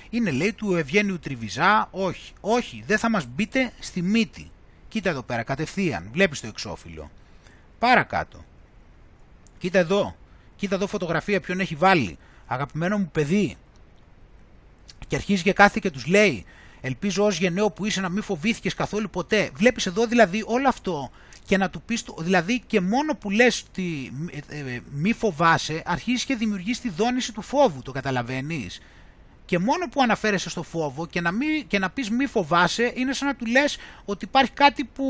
Είναι 0.09 0.31
λέει 0.31 0.53
του 0.53 0.75
Ευγένιου 0.75 1.19
Τριβιζά, 1.19 1.87
όχι, 1.91 2.33
όχι, 2.41 2.83
δεν 2.87 2.97
θα 2.97 3.09
μας 3.09 3.25
μπείτε 3.25 3.71
στη 3.79 4.01
μύτη. 4.01 4.51
Κοίτα 4.87 5.09
εδώ 5.09 5.21
πέρα, 5.21 5.43
κατευθείαν, 5.43 6.09
βλέπεις 6.11 6.39
το 6.39 6.47
εξώφυλλο. 6.47 7.11
Παρακάτω. 7.79 8.45
Κοίτα 9.57 9.79
εδώ, 9.79 10.15
κοίτα 10.55 10.75
εδώ 10.75 10.87
φωτογραφία 10.87 11.41
ποιον 11.41 11.59
έχει 11.59 11.75
βάλει. 11.75 12.17
Αγαπημένο 12.47 12.97
μου 12.97 13.09
παιδί. 13.11 13.55
Και 15.07 15.15
αρχίζει 15.15 15.43
και 15.43 15.53
κάθε 15.53 15.79
και 15.81 15.91
τους 15.91 16.05
λέει, 16.05 16.45
ελπίζω 16.81 17.25
ως 17.25 17.37
γενναίο 17.37 17.69
που 17.69 17.85
είσαι 17.85 18.01
να 18.01 18.09
μην 18.09 18.23
φοβήθηκες 18.23 18.73
καθόλου 18.73 19.09
ποτέ. 19.09 19.49
Βλέπεις 19.53 19.85
εδώ 19.85 20.05
δηλαδή 20.05 20.43
όλο 20.45 20.67
αυτό 20.67 21.11
και 21.51 21.57
να 21.57 21.69
του 21.69 21.81
πεις, 21.81 22.05
δηλαδή 22.17 22.61
και 22.67 22.81
μόνο 22.81 23.15
που 23.15 23.29
λες 23.29 23.63
ότι 23.69 24.13
ε, 24.49 24.57
ε, 24.57 24.81
μη 24.91 25.13
φοβάσαι, 25.13 25.83
αρχίζεις 25.85 26.25
και 26.25 26.35
δημιουργείς 26.35 26.81
τη 26.81 26.89
δόνηση 26.89 27.33
του 27.33 27.41
φόβου, 27.41 27.81
το 27.81 27.91
καταλαβαίνεις. 27.91 28.81
Και 29.45 29.59
μόνο 29.59 29.87
που 29.91 30.01
αναφέρεσαι 30.01 30.49
στο 30.49 30.63
φόβο 30.63 31.07
και 31.07 31.21
να, 31.21 31.31
μη, 31.31 31.63
και 31.67 31.79
να 31.79 31.89
πεις 31.89 32.09
μη 32.09 32.25
φοβάσαι, 32.25 32.91
είναι 32.95 33.13
σαν 33.13 33.27
να 33.27 33.35
του 33.35 33.45
λες 33.45 33.77
ότι 34.05 34.25
υπάρχει 34.25 34.51
κάτι 34.51 34.83
που 34.83 35.05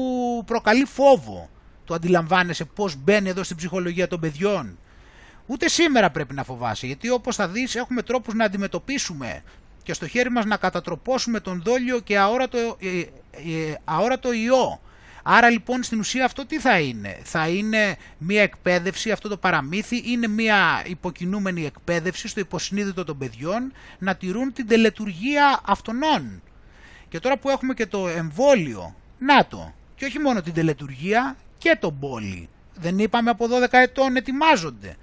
προκαλεί 0.46 0.86
φόβο. 0.86 1.50
Το 1.86 1.94
αντιλαμβάνεσαι 1.94 2.66
πώς 2.66 2.96
μπαίνει 2.96 3.30
εδώ 3.30 3.44
στην 3.44 3.58
ψυχολογία 3.58 4.08
των 4.08 4.20
παιδιών. 4.20 4.78
Ούτε 5.46 5.70
σήμερα 5.70 6.12
πρέπει 6.12 6.34
να 6.34 6.44
φοβάσαι, 6.44 6.88
γιατί 6.88 7.10
όπως 7.10 7.36
θα 7.36 7.48
δεις 7.48 7.76
έχουμε 7.76 8.02
τρόπους 8.02 8.34
να 8.34 8.46
αντιμετωπίσουμε 8.46 9.44
και 9.84 9.94
στο 9.94 10.08
χέρι 10.08 10.32
μας 10.32 10.46
να 10.46 10.58
κατατροπώσουμε 10.58 11.40
τον 11.40 11.62
δόλιο 11.62 12.00
και 12.00 12.18
αόρατο, 12.18 12.58
ε, 12.58 13.00
ε, 13.32 13.76
αόρατο 13.84 14.34
ιό 14.34 14.82
Άρα 15.24 15.50
λοιπόν 15.50 15.84
στην 15.84 16.00
ουσία 16.00 16.26
αυτό 16.26 16.46
τι 16.46 16.60
θα 16.60 16.80
είναι; 16.80 17.20
Θα 17.24 17.48
είναι 17.48 17.96
μια 18.18 18.42
εκπαίδευση, 18.42 19.12
αυτό 19.12 19.30
το 19.30 19.38
παραμύθι 19.38 20.12
είναι 20.12 20.28
μια 20.28 20.84
υποκινούμενη 20.86 21.66
εκπαίδευση 21.66 22.28
στο 22.28 22.40
υποσυνείδητο 22.40 23.04
των 23.04 23.18
παιδιών 23.18 23.74
να 24.00 24.16
τηρούν 24.16 24.54
την 24.54 24.68
τελετουργία 24.68 25.60
αυτονών. 25.66 26.42
Και 27.10 27.20
τώρα 27.20 27.38
που 27.38 27.50
έχουμε 27.50 27.74
και 27.74 27.86
το 27.86 28.08
εμβόλιο, 28.08 28.96
να 29.18 29.46
το, 29.46 29.74
και 29.96 30.06
όχι 30.06 30.20
μόνο 30.20 30.42
την 30.42 30.54
τελετουργία 30.54 31.36
και 31.58 31.78
τον 31.80 32.00
πόλη. 32.00 32.50
Δεν 32.76 33.00
είπαμε 33.00 33.30
από 33.30 33.46
12 33.46 33.68
ετών 33.72 34.16
ετοιμάζονται. 34.16 34.96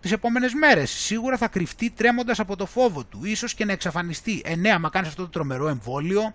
Τις 0.00 0.12
επόμενες 0.12 0.54
μέρες 0.54 0.90
σίγουρα 0.90 1.36
θα 1.36 1.48
κρυφτεί 1.48 1.90
τρέμοντας 1.90 2.40
από 2.40 2.56
το 2.56 2.66
φόβο 2.66 3.04
του, 3.04 3.24
ίσως 3.24 3.54
και 3.54 3.64
να 3.64 3.72
εξαφανιστεί. 3.72 4.42
Ε, 4.44 4.56
ναι, 4.56 4.70
άμα 4.70 4.90
κάνεις 4.90 5.08
αυτό 5.08 5.22
το 5.22 5.28
τρομερό 5.28 5.68
εμβόλιο, 5.68 6.34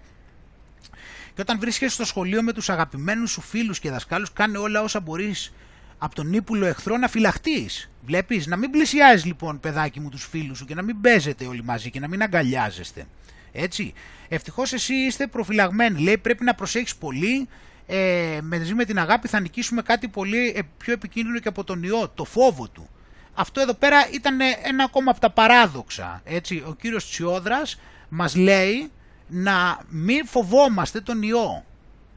και 1.36 1.42
όταν 1.42 1.60
βρίσκεσαι 1.60 1.94
στο 1.94 2.06
σχολείο 2.06 2.44
με 2.44 2.54
τους 2.54 2.70
αγαπημένους 2.70 3.32
σου 3.32 3.42
φίλους 3.42 3.80
και 3.80 3.90
δασκάλους, 3.90 4.34
κάνε 4.34 4.58
όλα 4.58 4.82
όσα 4.82 5.00
μπορείς 5.00 5.54
από 5.98 6.16
τον 6.16 6.34
ύπουλο 6.34 6.66
εχθρό 6.66 6.98
να 6.98 7.08
φυλαχτείς. 7.08 7.90
Βλέπεις, 8.06 8.48
να 8.48 8.56
μην 8.56 8.70
πλησιάζεις 8.70 9.26
λοιπόν, 9.26 9.60
παιδάκι 9.60 10.00
μου, 10.00 10.10
τους 10.10 10.26
φίλους 10.26 10.58
σου 10.58 10.66
και 10.66 10.76
να 10.76 10.82
μην 10.82 11.02
παίζετε 11.02 11.46
όλοι 11.46 11.64
μαζί 11.64 11.90
και 11.90 12.00
να 12.00 12.08
μην 12.08 12.22
αγκαλιάζεστε. 12.22 13.06
Έτσι. 13.52 13.94
Ευτυχώς 14.28 14.74
εσύ 14.74 14.94
είστε 14.94 15.28
προφυλαγμένοι. 15.28 16.02
Λέει 16.02 16.18
πρέπει 16.18 16.44
να 16.44 16.54
προσέχεις 16.54 16.96
πολύ. 16.96 17.48
Ε, 17.88 18.40
μαζί 18.44 18.74
με 18.74 18.86
την 18.86 19.00
αγάπη 19.00 19.28
θα 19.28 19.40
νικήσουμε 19.40 19.82
κάτι 19.82 20.08
πολύ 20.08 20.54
ε, 20.56 20.60
πιο 20.78 20.94
επικίνδυνο 20.94 21.40
και 21.40 21.48
από 21.48 21.64
τον 21.64 21.84
ιό, 21.84 22.12
το 22.16 22.26
φόβο 22.26 22.68
του. 22.68 22.90
Αυτό 23.34 23.62
εδώ 23.62 23.74
πέρα 23.74 24.10
ήταν 24.14 24.38
ένα 24.64 24.84
ακόμα 24.84 25.12
από 25.12 25.20
τα 25.20 25.30
παράδοξα. 25.30 26.22
Έτσι. 26.26 26.64
Ο 26.68 26.76
κύριος 26.82 27.10
Τσιόδρας 27.10 27.80
μας 28.10 28.36
λέει 28.36 28.92
να 29.28 29.80
μην 29.90 30.26
φοβόμαστε 30.26 31.02
τον 31.02 31.22
ιό. 31.22 31.66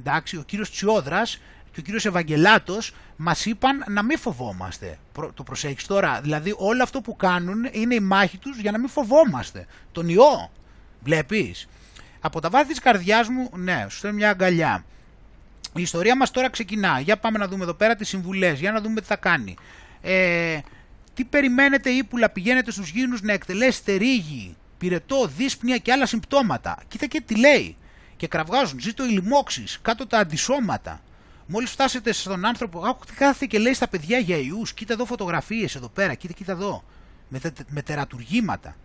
Εντάξει, 0.01 0.37
ο 0.37 0.43
κύριος 0.43 0.71
Τσιόδρας 0.71 1.41
και 1.73 1.81
ο 1.81 1.83
κύριος 1.83 2.07
Ευαγγελάτος 2.07 2.95
μας 3.17 3.47
είπαν 3.47 3.85
να 3.89 4.03
μην 4.03 4.19
φοβόμαστε. 4.19 4.99
Το 5.35 5.43
προσέχεις 5.43 5.87
τώρα, 5.87 6.21
δηλαδή 6.21 6.55
όλο 6.57 6.83
αυτό 6.83 7.01
που 7.01 7.17
κάνουν 7.17 7.69
είναι 7.73 7.95
η 7.95 8.01
μάχη 8.01 8.39
τους 8.39 8.59
για 8.59 8.71
να 8.71 8.79
μην 8.79 8.89
φοβόμαστε. 8.89 9.67
Τον 9.93 10.09
ιό, 10.09 10.51
βλέπεις. 11.01 11.69
Από 12.21 12.41
τα 12.41 12.51
βάθη 12.51 12.69
της 12.69 12.79
καρδιάς 12.79 13.29
μου, 13.29 13.51
ναι, 13.55 13.87
σου 13.89 13.97
στέλνω 13.97 14.17
μια 14.17 14.31
αγκαλιά. 14.31 14.85
Η 15.75 15.83
ιστορία 15.83 16.17
μας 16.17 16.31
τώρα 16.31 16.51
ξεκινά. 16.51 17.01
Για 17.01 17.17
πάμε 17.17 17.39
να 17.39 17.49
δούμε 17.49 17.63
εδώ 17.63 17.75
πέρα 17.75 17.95
τις 17.95 18.09
συμβουλές, 18.09 18.59
για 18.59 18.73
να 18.73 18.81
δούμε 18.81 19.01
τι 19.01 19.07
θα 19.07 19.17
κάνει. 19.17 19.57
Ε, 20.01 20.59
τι 21.15 21.25
περιμένετε 21.25 21.91
ύπουλα, 21.91 22.31
πηγαίνετε 22.31 22.71
στους 22.71 22.91
γύρους 22.91 23.23
να 23.23 23.33
εκτελέσετε 23.33 23.95
ρίγη, 23.95 24.57
πυρετό, 24.79 25.27
δύσπνοια 25.27 25.79
και 25.79 25.93
άλλα 25.93 26.07
συμπτώματα. 26.07 26.79
Κοίτα 26.89 27.07
και 27.07 27.21
τι 27.21 27.37
λέει. 27.37 27.77
Και 28.17 28.27
κραυγάζουν, 28.27 28.81
ζήτω 28.81 29.05
οι 29.05 29.09
λοιμώξεις, 29.09 29.79
κάτω 29.83 30.07
τα 30.07 30.19
αντισώματα. 30.19 31.01
Μόλις 31.47 31.71
φτάσετε 31.71 32.13
στον 32.13 32.45
άνθρωπο, 32.45 32.87
άκου 32.87 33.05
τι 33.05 33.13
κάθεται 33.13 33.47
και 33.47 33.59
λέει 33.59 33.75
στα 33.75 33.89
παιδιά 33.89 34.19
για 34.19 34.37
ιούς, 34.37 34.73
κοίτα 34.73 34.93
εδώ 34.93 35.05
φωτογραφίες 35.05 35.75
εδώ 35.75 35.89
πέρα, 35.89 36.15
κοίτα, 36.15 36.33
κοίτα 36.33 36.53
εδώ, 36.53 36.85
με, 37.29 37.39
τε, 37.39 37.51
με 37.69 37.83
τερατουργήματα. 37.83 38.77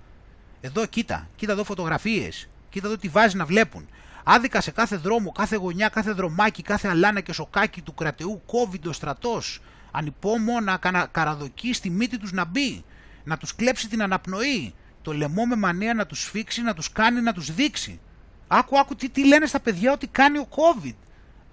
Εδώ 0.61 0.85
κοίτα, 0.85 1.29
κοίτα 1.35 1.51
εδώ 1.51 1.63
φωτογραφίες, 1.63 2.49
κοίτα 2.69 2.87
εδώ 2.87 2.97
τι 2.97 3.07
βάζει 3.07 3.37
να 3.37 3.45
βλέπουν. 3.45 3.87
Άδικα 4.23 4.61
σε 4.61 4.71
κάθε 4.71 4.95
δρόμο, 4.95 5.31
κάθε 5.31 5.55
γωνιά, 5.55 5.89
κάθε 5.89 6.11
δρομάκι, 6.11 6.61
κάθε 6.61 6.87
αλάνα 6.87 7.21
και 7.21 7.33
σοκάκι 7.33 7.81
του 7.81 7.93
κρατεού 7.93 8.41
κόβει 8.45 8.79
ο 8.87 8.91
στρατός. 8.91 9.61
Ανυπόμονα 9.91 10.79
να 10.91 11.05
καραδοκεί 11.05 11.73
στη 11.73 11.89
μύτη 11.89 12.17
τους 12.17 12.31
να 12.31 12.45
μπει, 12.45 12.83
να 13.23 13.37
τους 13.37 13.55
κλέψει 13.55 13.89
την 13.89 14.01
αναπνοή, 14.01 14.73
το 15.03 15.13
λαιμό 15.13 15.45
με 15.45 15.55
μανία 15.55 15.93
να 15.93 16.05
τους 16.05 16.21
σφίξει, 16.21 16.61
να 16.61 16.73
τους 16.73 16.91
κάνει 16.91 17.21
να 17.21 17.33
τους 17.33 17.53
δείξει. 17.53 17.99
Άκου, 18.47 18.79
άκου 18.79 18.95
τι, 18.95 19.09
τι 19.09 19.27
λένε 19.27 19.45
στα 19.45 19.59
παιδιά 19.59 19.91
ότι 19.91 20.07
κάνει 20.07 20.37
ο 20.37 20.47
COVID. 20.49 20.93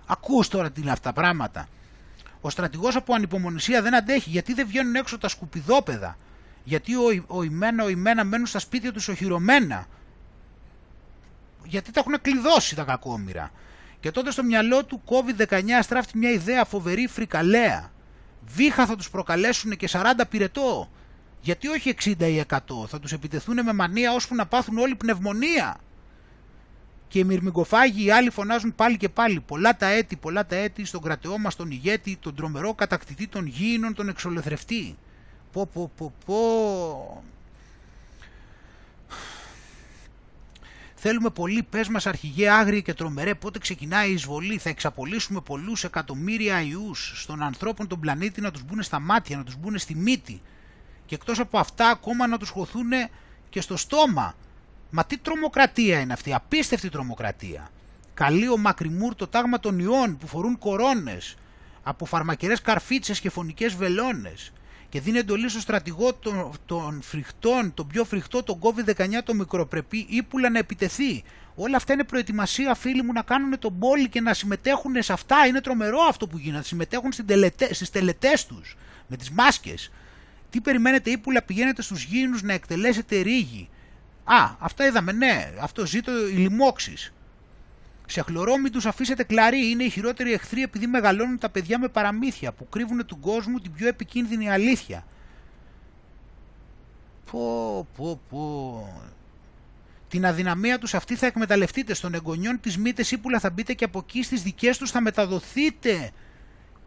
Ακούς 0.06 0.48
τώρα 0.48 0.70
τι 0.70 0.80
είναι 0.80 0.90
αυτά 0.90 1.12
τα 1.12 1.20
πράγματα. 1.20 1.68
Ο 2.40 2.50
στρατηγός 2.50 2.96
από 2.96 3.14
ανυπομονησία 3.14 3.82
δεν 3.82 3.94
αντέχει 3.96 4.30
γιατί 4.30 4.54
δεν 4.54 4.66
βγαίνουν 4.66 4.94
έξω 4.94 5.18
τα 5.18 5.28
σκουπιδόπεδα; 5.28 6.16
Γιατί 6.64 6.94
ο, 6.94 7.24
ο 7.26 7.42
ημένα, 7.42 7.84
ο 7.84 7.88
ημένα 7.88 8.24
μένουν 8.24 8.46
στα 8.46 8.58
σπίτια 8.58 8.92
τους 8.92 9.08
οχυρωμένα; 9.08 9.86
Γιατί 11.64 11.92
τα 11.92 12.00
έχουν 12.00 12.20
κλειδώσει 12.22 12.74
τα 12.74 12.82
κακόμοιρα; 12.82 13.50
Και 14.00 14.10
τότε 14.10 14.30
στο 14.30 14.42
μυαλό 14.42 14.84
του 14.84 15.02
COVID-19 15.06 15.62
στράφτει 15.82 16.18
μια 16.18 16.30
ιδέα 16.30 16.64
φοβερή 16.64 17.06
φρικαλέα. 17.06 17.90
Βήχα 18.46 18.86
θα 18.86 18.96
τους 18.96 19.10
προκαλέσουν 19.10 19.76
και 19.76 19.88
40 19.92 20.02
πυρετό. 20.28 20.90
Γιατί 21.40 21.68
όχι 21.68 21.94
60 22.04 22.20
ή 22.20 22.42
100, 22.48 22.58
θα 22.86 23.00
τους 23.00 23.12
επιτεθούν 23.12 23.64
με 23.64 23.72
μανία 23.72 24.12
ώσπου 24.12 24.34
να 24.34 24.46
πάθουν 24.46 24.78
όλη 24.78 24.94
πνευμονία. 24.94 25.76
Και 27.08 27.18
οι 27.18 27.24
μυρμικοφάγοι 27.24 28.04
οι 28.04 28.10
άλλοι 28.10 28.30
φωνάζουν 28.30 28.74
πάλι 28.74 28.96
και 28.96 29.08
πάλι 29.08 29.40
πολλά 29.40 29.76
τα 29.76 29.86
έτη, 29.86 30.16
πολλά 30.16 30.46
τα 30.46 30.56
έτη 30.56 30.84
στον 30.84 31.02
κρατεό 31.02 31.38
μας 31.38 31.56
τον 31.56 31.70
ηγέτη, 31.70 32.16
τον 32.20 32.34
τρομερό 32.34 32.74
κατακτητή 32.74 33.26
των 33.26 33.46
γήινων, 33.46 33.94
τον 33.94 34.08
εξολεθρευτή. 34.08 34.96
Πω 35.52 35.66
πω 35.66 35.90
πω 35.96 36.12
πω. 36.26 37.24
Θέλουμε 40.94 41.30
πολύ, 41.30 41.62
πες 41.62 41.88
μας 41.88 42.06
αρχηγέ 42.06 42.50
άγριοι 42.50 42.82
και 42.82 42.94
τρομερέ, 42.94 43.34
πότε 43.34 43.58
ξεκινάει 43.58 44.10
η 44.10 44.12
εισβολή, 44.12 44.58
θα 44.58 44.68
εξαπολύσουμε 44.68 45.40
πολλούς 45.40 45.84
εκατομμύρια 45.84 46.62
ιούς 46.62 47.12
στον 47.22 47.42
ανθρώπων 47.42 47.86
τον 47.86 48.00
πλανήτη 48.00 48.40
να 48.40 48.50
τους 48.50 48.62
μπουν 48.64 48.82
στα 48.82 49.00
μάτια, 49.00 49.36
να 49.36 49.44
τους 49.44 49.56
μπουν 49.56 49.78
στη 49.78 49.94
μύτη. 49.94 50.40
Και 51.10 51.16
εκτός 51.16 51.38
από 51.38 51.58
αυτά 51.58 51.88
ακόμα 51.88 52.26
να 52.26 52.38
τους 52.38 52.48
χωθούν 52.48 52.90
και 53.50 53.60
στο 53.60 53.76
στόμα. 53.76 54.34
Μα 54.90 55.04
τι 55.04 55.18
τρομοκρατία 55.18 56.00
είναι 56.00 56.12
αυτή, 56.12 56.34
απίστευτη 56.34 56.88
τρομοκρατία. 56.88 57.70
Καλεί 58.14 58.48
ο 58.48 58.56
Μακριμούρ 58.56 59.14
το 59.14 59.26
τάγμα 59.26 59.60
των 59.60 59.78
ιών 59.78 60.16
που 60.18 60.26
φορούν 60.26 60.58
κορώνες, 60.58 61.36
από 61.82 62.04
φαρμακερές 62.04 62.60
καρφίτσες 62.60 63.20
και 63.20 63.30
φωνικές 63.30 63.74
βελόνες 63.74 64.52
και 64.88 65.00
δίνει 65.00 65.18
εντολή 65.18 65.48
στο 65.48 65.60
στρατηγό 65.60 66.14
των, 66.14 66.52
των 66.66 67.02
φρικτών, 67.02 67.74
τον 67.74 67.86
πιο 67.86 68.04
φρικτό, 68.04 68.42
τον 68.42 68.58
COVID-19, 68.60 69.08
το 69.24 69.34
μικροπρεπή, 69.34 70.06
ύπουλα 70.08 70.50
να 70.50 70.58
επιτεθεί. 70.58 71.24
Όλα 71.54 71.76
αυτά 71.76 71.92
είναι 71.92 72.04
προετοιμασία, 72.04 72.74
φίλοι 72.74 73.02
μου, 73.02 73.12
να 73.12 73.22
κάνουν 73.22 73.58
τον 73.58 73.78
πόλη 73.78 74.08
και 74.08 74.20
να 74.20 74.34
συμμετέχουν 74.34 75.02
σε 75.02 75.12
αυτά. 75.12 75.46
Είναι 75.46 75.60
τρομερό 75.60 76.00
αυτό 76.08 76.26
που 76.26 76.38
γίνεται. 76.38 76.64
Συμμετέχουν 76.64 77.12
στις 77.70 77.90
τελετές 77.90 78.46
τους, 78.46 78.76
με 79.06 79.16
τις 79.16 79.30
μάσκες. 79.30 79.90
Τι 80.50 80.60
περιμένετε, 80.60 81.10
ύπουλα, 81.10 81.42
πηγαίνετε 81.42 81.82
στους 81.82 82.04
γήινου 82.04 82.38
να 82.42 82.52
εκτελέσετε 82.52 83.20
ρίγη. 83.20 83.68
Α, 84.24 84.50
αυτά 84.58 84.86
είδαμε, 84.86 85.12
ναι, 85.12 85.52
αυτό 85.60 85.86
ζήτω 85.86 86.28
οι 86.28 86.32
λοιμώξεις. 86.32 87.12
Σε 88.06 88.22
χλωρόμη 88.22 88.70
τους 88.70 88.86
αφήσετε 88.86 89.22
κλαρί, 89.22 89.70
είναι 89.70 89.84
οι 89.84 89.90
χειρότεροι 89.90 90.32
εχθροί 90.32 90.62
επειδή 90.62 90.86
μεγαλώνουν 90.86 91.38
τα 91.38 91.48
παιδιά 91.48 91.78
με 91.78 91.88
παραμύθια 91.88 92.52
που 92.52 92.68
κρύβουν 92.68 93.06
του 93.06 93.20
κόσμου 93.20 93.58
την 93.58 93.72
πιο 93.72 93.88
επικίνδυνη 93.88 94.50
αλήθεια. 94.50 95.04
Πω, 97.30 97.86
πω, 97.96 98.20
πω. 98.30 99.04
Την 100.08 100.26
αδυναμία 100.26 100.78
τους 100.78 100.94
αυτή 100.94 101.14
θα 101.14 101.26
εκμεταλλευτείτε 101.26 101.94
στον 101.94 102.14
εγγονιών 102.14 102.60
της 102.60 102.78
μύτες 102.78 103.10
ύπουλα 103.10 103.38
θα 103.38 103.50
μπείτε 103.50 103.72
και 103.72 103.84
από 103.84 103.98
εκεί 103.98 104.22
στις 104.22 104.42
δικές 104.42 104.78
τους 104.78 104.90
θα 104.90 105.00
μεταδοθείτε. 105.00 106.10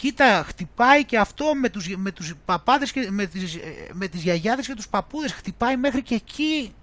Κοίτα, 0.03 0.43
χτυπάει 0.47 1.05
και 1.05 1.17
αυτό 1.17 1.55
με 1.55 1.69
τους, 1.69 1.95
με 1.95 2.11
τους 2.11 2.33
παπάδες 2.45 2.91
και 2.91 3.07
με 3.11 3.25
τις, 3.25 3.57
με 3.93 4.07
τις 4.07 4.21
γιαγιάδες 4.21 4.67
και 4.67 4.73
τους 4.73 4.87
παππούδες. 4.87 5.33
Χτυπάει 5.33 5.77
μέχρι 5.77 6.01
και 6.01 6.15
εκεί 6.15 6.73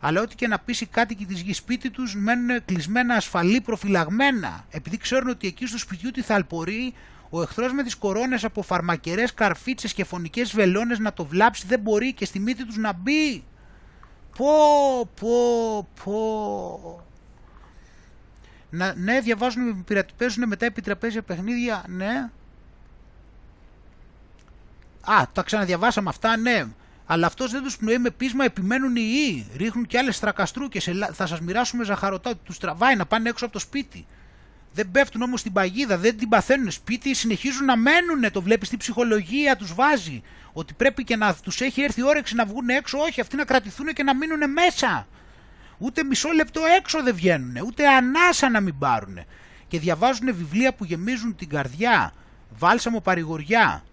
αλλά 0.00 0.20
ό,τι 0.20 0.34
και 0.34 0.46
να 0.46 0.58
πείσει 0.58 0.84
οι 0.84 0.86
κάτοικοι 0.86 1.26
της 1.26 1.40
γης 1.40 1.56
σπίτι 1.56 1.90
τους 1.90 2.14
μένουν 2.14 2.64
κλεισμένα 2.64 3.14
ασφαλή 3.14 3.60
προφυλαγμένα, 3.60 4.64
επειδή 4.70 4.96
ξέρουν 4.96 5.28
ότι 5.28 5.46
εκεί 5.46 5.66
στο 5.66 5.78
σπιτιού 5.78 6.10
τη 6.10 6.22
θαλπορεί 6.22 6.94
ο 7.30 7.42
εχθρός 7.42 7.72
με 7.72 7.82
τις 7.82 7.94
κορώνες 7.94 8.44
από 8.44 8.62
φαρμακερές 8.62 9.34
καρφίτσες 9.34 9.92
και 9.92 10.04
φωνικές 10.04 10.54
βελόνες 10.54 10.98
να 10.98 11.12
το 11.12 11.24
βλάψει 11.24 11.66
δεν 11.66 11.80
μπορεί 11.80 12.12
και 12.12 12.24
στη 12.24 12.38
μύτη 12.38 12.66
τους 12.66 12.76
να 12.76 12.92
μπει. 12.92 13.44
Πω, 14.36 15.10
πω, 15.20 15.88
πω. 16.04 17.06
Να, 18.76 18.94
ναι, 18.94 19.20
διαβάζουν, 19.20 19.84
παίζουν 20.16 20.48
μετά 20.48 20.66
επιτραπέζια 20.66 21.22
παιχνίδια, 21.22 21.84
ναι. 21.88 22.30
Α, 25.00 25.22
τα 25.32 25.42
ξαναδιαβάσαμε 25.42 26.08
αυτά, 26.08 26.36
ναι. 26.36 26.66
Αλλά 27.06 27.26
αυτός 27.26 27.50
δεν 27.50 27.62
τους 27.62 27.76
πνέει 27.76 27.98
με 27.98 28.10
πείσμα, 28.10 28.44
επιμένουν 28.44 28.96
οι 28.96 29.00
ιοί. 29.02 29.46
Ρίχνουν 29.56 29.86
και 29.86 29.98
άλλες 29.98 30.16
στρακαστρούκες. 30.16 30.90
Θα 31.12 31.26
σας 31.26 31.40
μοιράσουμε 31.40 31.84
ζαχαρωτά. 31.84 32.36
Τους 32.36 32.58
τραβάει 32.58 32.96
να 32.96 33.06
πάνε 33.06 33.28
έξω 33.28 33.44
από 33.44 33.54
το 33.54 33.60
σπίτι. 33.60 34.06
Δεν 34.72 34.90
πέφτουν 34.90 35.22
όμως 35.22 35.40
στην 35.40 35.52
παγίδα, 35.52 35.98
δεν 35.98 36.18
την 36.18 36.28
παθαίνουν 36.28 36.70
σπίτι, 36.70 37.14
συνεχίζουν 37.14 37.64
να 37.64 37.76
μένουν. 37.76 38.32
Το 38.32 38.42
βλέπεις 38.42 38.66
στην 38.66 38.78
ψυχολογία, 38.78 39.56
τους 39.56 39.74
βάζει. 39.74 40.22
Ότι 40.52 40.74
πρέπει 40.74 41.04
και 41.04 41.16
να 41.16 41.34
τους 41.34 41.60
έχει 41.60 41.82
έρθει 41.82 42.00
η 42.00 42.04
όρεξη 42.04 42.34
να 42.34 42.44
βγουν 42.44 42.68
έξω. 42.68 42.98
Όχι, 42.98 43.20
αυτοί 43.20 43.36
να 43.36 43.44
κρατηθούν 43.44 43.86
και 43.86 44.02
να 44.02 44.16
μείνουν 44.16 44.50
μέσα. 44.50 45.06
Ούτε 45.78 46.04
μισό 46.04 46.28
λεπτό 46.30 46.60
έξω 46.78 47.02
δεν 47.02 47.14
βγαίνουν. 47.14 47.56
Ούτε 47.66 47.88
ανάσα 47.88 48.50
να 48.50 48.60
μην 48.60 48.78
πάρουν. 48.78 49.18
Και 49.68 49.78
διαβάζουν 49.78 50.34
βιβλία 50.34 50.74
που 50.74 50.84
γεμίζουν 50.84 51.36
την 51.36 51.48
καρδιά. 51.48 52.12
Βάλσαμο 52.58 53.00
παρηγοριά. 53.00 53.84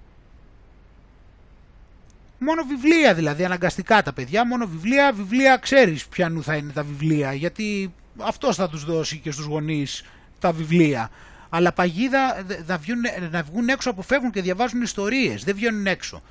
Μόνο 2.46 2.64
βιβλία 2.64 3.14
δηλαδή, 3.14 3.46
αναγκαστικά 3.46 4.02
τα 4.04 4.14
παιδιά, 4.14 4.48
μόνο 4.48 4.68
βιβλία, 4.68 5.12
βιβλία 5.14 5.58
ξέρεις 5.58 6.08
ποιανού 6.08 6.44
θα 6.44 6.56
είναι 6.56 6.72
τα 6.72 6.84
βιβλία, 6.84 7.34
γιατί 7.34 7.94
αυτός 8.18 8.56
θα 8.56 8.70
τους 8.70 8.86
δώσει 8.86 9.18
και 9.18 9.32
στους 9.32 9.46
γονείς 9.46 10.04
τα 10.40 10.52
βιβλία. 10.52 11.10
Αλλά 11.50 11.72
παγίδα 11.72 12.46
να 12.66 12.78
βγουν, 12.78 13.02
να 13.32 13.44
βγουν 13.44 13.70
έξω, 13.70 13.90
αποφεύγουν 13.90 14.32
και 14.32 14.42
διαβάζουν 14.42 14.82
ιστορίες, 14.82 15.44
δεν 15.44 15.56
βγαίνουν 15.56 15.88
έξω. 15.88 16.22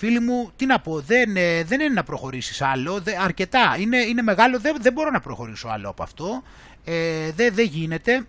Φίλοι 0.00 0.20
μου, 0.20 0.50
τι 0.56 0.66
να 0.66 0.80
πω, 0.80 1.00
δεν, 1.00 1.36
ε, 1.36 1.64
δεν 1.64 1.80
είναι 1.80 1.94
να 1.94 2.02
προχωρήσεις 2.02 2.62
άλλο, 2.62 3.02
αρκετά, 3.20 3.76
είναι, 3.78 3.96
είναι 3.96 4.22
μεγάλο, 4.22 4.60
δεν, 4.60 4.76
δεν 4.80 4.92
μπορώ 4.92 5.10
να 5.10 5.20
προχωρήσω 5.20 5.68
άλλο 5.68 5.88
από 5.88 6.02
αυτό, 6.02 6.42
ε, 6.84 7.30
δεν, 7.32 7.54
δεν 7.54 7.66
γίνεται. 7.66 8.26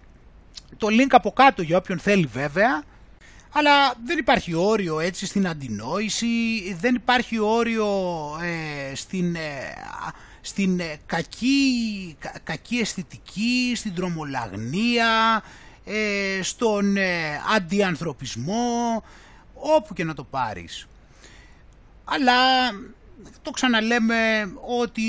Το 0.77 0.87
link 0.87 1.09
από 1.09 1.31
κάτω 1.31 1.61
για 1.61 1.77
όποιον 1.77 1.99
θέλει 1.99 2.25
βέβαια, 2.25 2.83
αλλά 3.51 3.93
δεν 4.05 4.17
υπάρχει 4.17 4.53
όριο 4.53 4.99
έτσι 4.99 5.25
στην 5.25 5.47
αντινόηση, 5.47 6.27
δεν 6.79 6.95
υπάρχει 6.95 7.39
όριο 7.39 7.87
ε, 8.41 8.95
στην, 8.95 9.35
ε, 9.35 9.73
στην 10.41 10.79
ε, 10.79 10.99
κακή, 11.05 12.17
κακή 12.43 12.77
αισθητική, 12.77 13.73
στην 13.75 13.95
τρομολαγνία, 13.95 15.43
στον 16.41 16.95
αντιανθρωπισμό, 17.55 19.03
όπου 19.53 19.93
και 19.93 20.03
να 20.03 20.13
το 20.13 20.23
πάρεις. 20.23 20.85
Αλλά 22.13 22.71
το 23.41 23.51
ξαναλέμε 23.51 24.51
ότι 24.81 25.01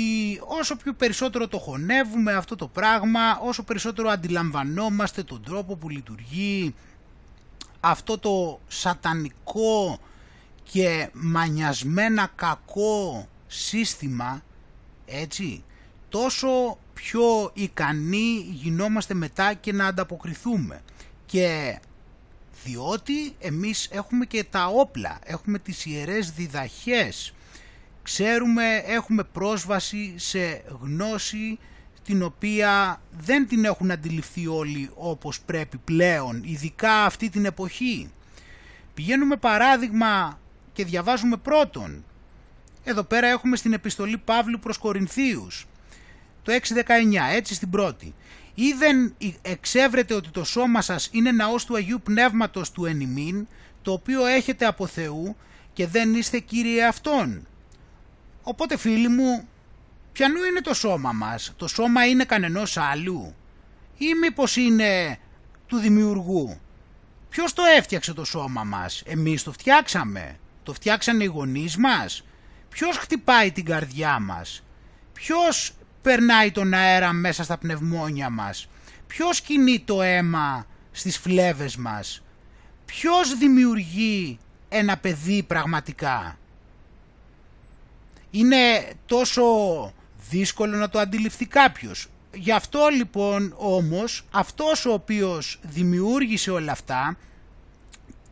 όσο 0.59 0.75
πιο 0.75 0.93
περισσότερο 0.93 1.47
το 1.47 1.57
χωνεύουμε 1.57 2.33
αυτό 2.33 2.55
το 2.55 2.67
πράγμα, 2.67 3.39
όσο 3.41 3.63
περισσότερο 3.63 4.09
αντιλαμβανόμαστε 4.09 5.23
τον 5.23 5.43
τρόπο 5.43 5.75
που 5.75 5.89
λειτουργεί 5.89 6.75
αυτό 7.79 8.17
το 8.17 8.59
σατανικό 8.67 9.99
και 10.63 11.09
μανιασμένα 11.13 12.31
κακό 12.35 13.27
σύστημα, 13.47 14.43
έτσι, 15.05 15.63
τόσο 16.09 16.77
πιο 16.93 17.51
ικανοί 17.53 18.47
γινόμαστε 18.51 19.13
μετά 19.13 19.53
και 19.53 19.73
να 19.73 19.85
ανταποκριθούμε. 19.85 20.81
Και 21.25 21.79
διότι 22.63 23.35
εμείς 23.39 23.87
έχουμε 23.91 24.25
και 24.25 24.43
τα 24.43 24.65
όπλα, 24.67 25.19
έχουμε 25.23 25.59
τις 25.59 25.85
ιερές 25.85 26.31
διδαχές, 26.31 27.33
ξέρουμε, 28.03 28.83
έχουμε 28.85 29.23
πρόσβαση 29.23 30.13
σε 30.17 30.63
γνώση 30.81 31.59
την 32.03 32.23
οποία 32.23 33.01
δεν 33.11 33.47
την 33.47 33.65
έχουν 33.65 33.91
αντιληφθεί 33.91 34.47
όλοι 34.47 34.89
όπως 34.93 35.41
πρέπει 35.41 35.77
πλέον, 35.77 36.43
ειδικά 36.43 37.05
αυτή 37.05 37.29
την 37.29 37.45
εποχή. 37.45 38.11
Πηγαίνουμε 38.93 39.35
παράδειγμα 39.35 40.39
και 40.73 40.85
διαβάζουμε 40.85 41.37
πρώτον. 41.37 42.03
Εδώ 42.83 43.03
πέρα 43.03 43.27
έχουμε 43.27 43.55
στην 43.55 43.73
επιστολή 43.73 44.17
Παύλου 44.17 44.59
προς 44.59 44.77
Κορινθίους, 44.77 45.65
το 46.43 46.51
619, 46.51 46.59
έτσι 47.35 47.53
στην 47.53 47.69
πρώτη. 47.69 48.13
Ή 48.55 48.71
δεν 48.73 49.15
εξέβρετε 49.41 50.13
ότι 50.13 50.29
το 50.29 50.43
σώμα 50.43 50.81
σας 50.81 51.09
είναι 51.11 51.31
ναός 51.31 51.65
του 51.65 51.75
Αγίου 51.75 52.01
Πνεύματος 52.03 52.71
του 52.71 52.85
ενημίν, 52.85 53.47
το 53.81 53.91
οποίο 53.91 54.25
έχετε 54.25 54.65
από 54.65 54.87
Θεού 54.87 55.35
και 55.73 55.87
δεν 55.87 56.13
είστε 56.13 56.39
κύριε 56.39 56.85
Αυτόν. 56.85 57.47
Οπότε 58.43 58.77
φίλοι 58.77 59.07
μου, 59.07 59.47
ποιανού 60.11 60.43
είναι 60.43 60.61
το 60.61 60.73
σώμα 60.73 61.11
μας, 61.11 61.53
το 61.57 61.67
σώμα 61.67 62.05
είναι 62.05 62.25
κανενός 62.25 62.77
άλλου; 62.77 63.35
Ή 63.97 64.13
μήπως 64.13 64.55
είναι 64.55 65.17
του 65.67 65.77
δημιουργού; 65.77 66.59
Ποιος 67.29 67.53
το 67.53 67.63
έφτιαξε 67.77 68.13
το 68.13 68.23
σώμα 68.25 68.63
μας, 68.63 69.03
εμείς 69.05 69.43
το 69.43 69.51
φτιάξαμε, 69.51 70.39
το 70.63 70.73
φτιάξανε 70.73 71.23
οι 71.23 71.27
γονείς 71.27 71.77
μας, 71.77 72.25
ποιος 72.69 72.97
χτυπάει 72.97 73.51
την 73.51 73.65
καρδιά 73.65 74.19
μας, 74.19 74.63
ποιος 75.13 75.73
περνάει 76.03 76.51
τον 76.51 76.73
αέρα 76.73 77.13
μέσα 77.13 77.43
στα 77.43 77.57
πνευμόνια 77.57 78.29
μας, 78.29 78.67
ποιος 79.07 79.41
κινεί 79.41 79.79
το 79.79 80.01
αίμα 80.01 80.65
στις 80.91 81.17
φλέβες 81.17 81.75
μας, 81.75 82.23
ποιος 82.85 83.37
δημιουργεί 83.37 84.39
ένα 84.69 84.97
παιδί 84.97 85.43
πραγματικά; 85.43 86.37
Είναι 88.31 88.93
τόσο 89.05 89.43
δύσκολο 90.29 90.77
να 90.77 90.89
το 90.89 90.99
αντιληφθεί 90.99 91.45
κάποιος. 91.45 92.07
Γι' 92.33 92.51
αυτό 92.51 92.87
λοιπόν 92.87 93.53
όμως 93.57 94.25
αυτός 94.31 94.85
ο 94.85 94.93
οποίος 94.93 95.59
δημιούργησε 95.63 96.51
όλα 96.51 96.71
αυτά 96.71 97.17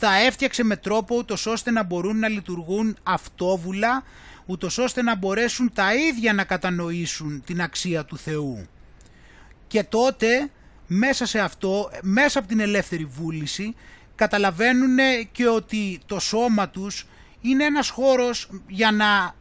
τα 0.01 0.15
έφτιαξε 0.15 0.63
με 0.63 0.75
τρόπο 0.75 1.15
ούτως 1.17 1.45
ώστε 1.45 1.71
να 1.71 1.83
μπορούν 1.83 2.19
να 2.19 2.27
λειτουργούν 2.27 2.97
αυτόβουλα 3.03 4.03
ούτως 4.45 4.77
ώστε 4.77 5.01
να 5.01 5.15
μπορέσουν 5.15 5.73
τα 5.73 5.95
ίδια 5.95 6.33
να 6.33 6.43
κατανοήσουν 6.43 7.43
την 7.45 7.61
αξία 7.61 8.05
του 8.05 8.17
Θεού. 8.17 8.67
Και 9.67 9.83
τότε 9.83 10.49
μέσα 10.87 11.25
σε 11.25 11.39
αυτό, 11.39 11.91
μέσα 12.01 12.39
από 12.39 12.47
την 12.47 12.59
ελεύθερη 12.59 13.05
βούληση 13.05 13.75
καταλαβαίνουν 14.15 14.97
και 15.31 15.47
ότι 15.47 15.99
το 16.05 16.19
σώμα 16.19 16.69
τους 16.69 17.07
είναι 17.41 17.63
ένας 17.63 17.89
χώρος 17.89 18.49
για 18.67 18.91
να, 18.91 19.35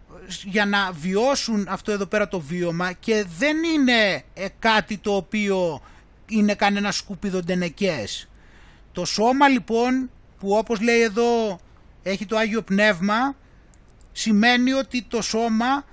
για 0.45 0.67
να 0.67 0.93
βιώσουν 0.93 1.67
αυτό 1.69 1.93
εδώ 1.93 2.07
πέρα 2.07 2.29
το 2.29 2.41
βίωμα 2.41 2.93
και 2.93 3.25
δεν 3.39 3.57
είναι 3.75 4.25
ε, 4.35 4.47
κάτι 4.59 4.99
το 4.99 5.17
οποίο 5.17 5.83
είναι 6.29 6.55
κανένα 6.55 6.93
σκουπίδο 6.93 7.41
ντενεκές. 7.41 8.29
Το 8.93 9.05
σώμα 9.05 9.49
λοιπόν 9.49 10.11
που 10.39 10.57
όπως 10.57 10.81
λέει 10.81 11.01
εδώ 11.01 11.61
έχει 12.03 12.27
το 12.27 12.37
Άγιο 12.37 12.63
Πνεύμα 12.63 13.37
σημαίνει 14.13 14.73
ότι 14.73 15.03
το 15.03 15.23
σώμα 15.23 15.85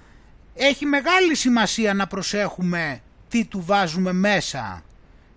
έχει 0.53 0.85
μεγάλη 0.85 1.35
σημασία 1.35 1.93
να 1.93 2.07
προσέχουμε 2.07 3.01
τι 3.29 3.45
του 3.45 3.63
βάζουμε 3.65 4.13
μέσα. 4.13 4.83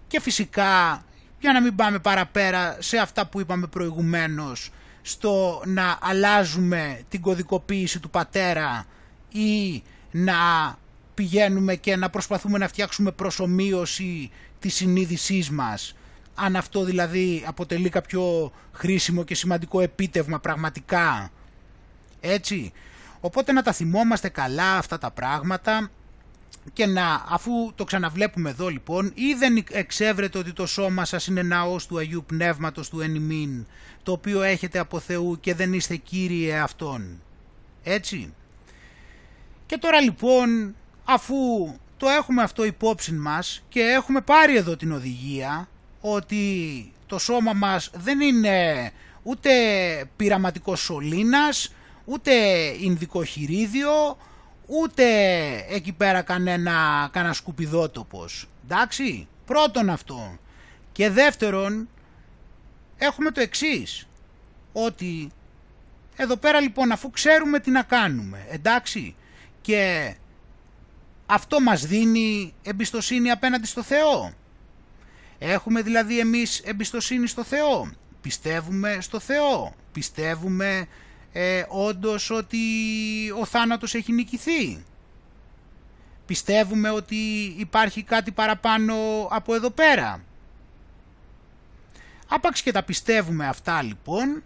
Και 0.06 0.20
φυσικά 0.20 1.04
για 1.40 1.52
να 1.52 1.60
μην 1.60 1.74
πάμε 1.76 1.98
παραπέρα 1.98 2.76
σε 2.78 2.96
αυτά 2.96 3.26
που 3.26 3.40
είπαμε 3.40 3.66
προηγουμένως 3.66 4.70
στο 5.02 5.62
να 5.66 5.98
αλλάζουμε 6.00 7.00
την 7.08 7.20
κωδικοποίηση 7.20 8.00
του 8.00 8.10
πατέρα 8.10 8.86
ή 9.28 9.82
να 10.10 10.34
πηγαίνουμε 11.14 11.74
και 11.74 11.96
να 11.96 12.10
προσπαθούμε 12.10 12.58
να 12.58 12.68
φτιάξουμε 12.68 13.10
προσωμείωση 13.12 14.30
της 14.58 14.74
συνείδησής 14.74 15.50
μας 15.50 15.94
αν 16.34 16.56
αυτό 16.56 16.84
δηλαδή 16.84 17.44
αποτελεί 17.46 17.88
κάποιο 17.88 18.52
χρήσιμο 18.72 19.24
και 19.24 19.34
σημαντικό 19.34 19.80
επίτευγμα 19.80 20.40
πραγματικά 20.40 21.30
έτσι 22.20 22.72
οπότε 23.20 23.52
να 23.52 23.62
τα 23.62 23.72
θυμόμαστε 23.72 24.28
καλά 24.28 24.76
αυτά 24.76 24.98
τα 24.98 25.10
πράγματα 25.10 25.90
και 26.72 26.86
να, 26.86 27.24
αφού 27.28 27.72
το 27.74 27.84
ξαναβλέπουμε 27.84 28.50
εδώ 28.50 28.68
λοιπόν, 28.68 29.12
ή 29.14 29.34
δεν 29.34 29.64
εξέβρετε 29.70 30.38
ότι 30.38 30.52
το 30.52 30.66
σώμα 30.66 31.04
σας 31.04 31.26
είναι 31.26 31.42
ναός 31.42 31.86
του 31.86 31.98
Αγίου 31.98 32.24
Πνεύματος 32.26 32.88
του 32.88 33.00
Ενημίν, 33.00 33.66
το 34.02 34.12
οποίο 34.12 34.42
έχετε 34.42 34.78
από 34.78 34.98
Θεού 34.98 35.38
και 35.40 35.54
δεν 35.54 35.72
είστε 35.72 35.96
Κύριε 35.96 36.58
Αυτόν. 36.58 37.22
Έτσι. 37.82 38.34
Και 39.66 39.78
τώρα 39.78 40.00
λοιπόν, 40.00 40.74
αφού 41.04 41.36
το 41.96 42.08
έχουμε 42.08 42.42
αυτό 42.42 42.64
υπόψη 42.64 43.12
μας 43.12 43.62
και 43.68 43.80
έχουμε 43.80 44.20
πάρει 44.20 44.56
εδώ 44.56 44.76
την 44.76 44.92
οδηγία, 44.92 45.68
ότι 46.00 46.92
το 47.06 47.18
σώμα 47.18 47.52
μας 47.52 47.90
δεν 47.94 48.20
είναι 48.20 48.90
ούτε 49.22 49.50
πειραματικός 50.16 50.80
σωλήνας, 50.80 51.74
ούτε 52.10 52.32
ινδικό 52.80 53.24
χειρίδιο, 53.24 54.18
ούτε 54.66 55.04
εκεί 55.68 55.92
πέρα 55.92 56.22
κανένα, 56.22 57.08
κανένα 57.12 57.34
σκουπιδότοπος. 57.34 58.48
Εντάξει, 58.64 59.28
πρώτον 59.44 59.90
αυτό. 59.90 60.38
Και 60.92 61.10
δεύτερον, 61.10 61.88
έχουμε 62.98 63.30
το 63.30 63.40
εξής, 63.40 64.06
ότι 64.72 65.30
εδώ 66.16 66.36
πέρα 66.36 66.60
λοιπόν 66.60 66.92
αφού 66.92 67.10
ξέρουμε 67.10 67.58
τι 67.60 67.70
να 67.70 67.82
κάνουμε, 67.82 68.46
εντάξει, 68.50 69.14
και 69.60 70.14
αυτό 71.26 71.60
μας 71.60 71.86
δίνει 71.86 72.54
εμπιστοσύνη 72.62 73.30
απέναντι 73.30 73.66
στο 73.66 73.82
Θεό. 73.82 74.32
Έχουμε 75.38 75.82
δηλαδή 75.82 76.18
εμείς 76.18 76.58
εμπιστοσύνη 76.58 77.26
στο 77.26 77.44
Θεό, 77.44 77.90
πιστεύουμε 78.20 78.98
στο 79.00 79.20
Θεό, 79.20 79.74
πιστεύουμε 79.92 80.86
ε, 81.32 81.64
όντως 81.68 82.30
ότι 82.30 82.58
ο 83.40 83.44
θάνατος 83.44 83.94
έχει 83.94 84.12
νικηθεί. 84.12 84.84
Πιστεύουμε 86.26 86.90
ότι 86.90 87.54
υπάρχει 87.56 88.02
κάτι 88.02 88.30
παραπάνω 88.32 88.94
από 89.30 89.54
εδώ 89.54 89.70
πέρα. 89.70 90.24
Άπαξ 92.28 92.62
και 92.62 92.72
τα 92.72 92.82
πιστεύουμε 92.82 93.46
αυτά 93.46 93.82
λοιπόν, 93.82 94.42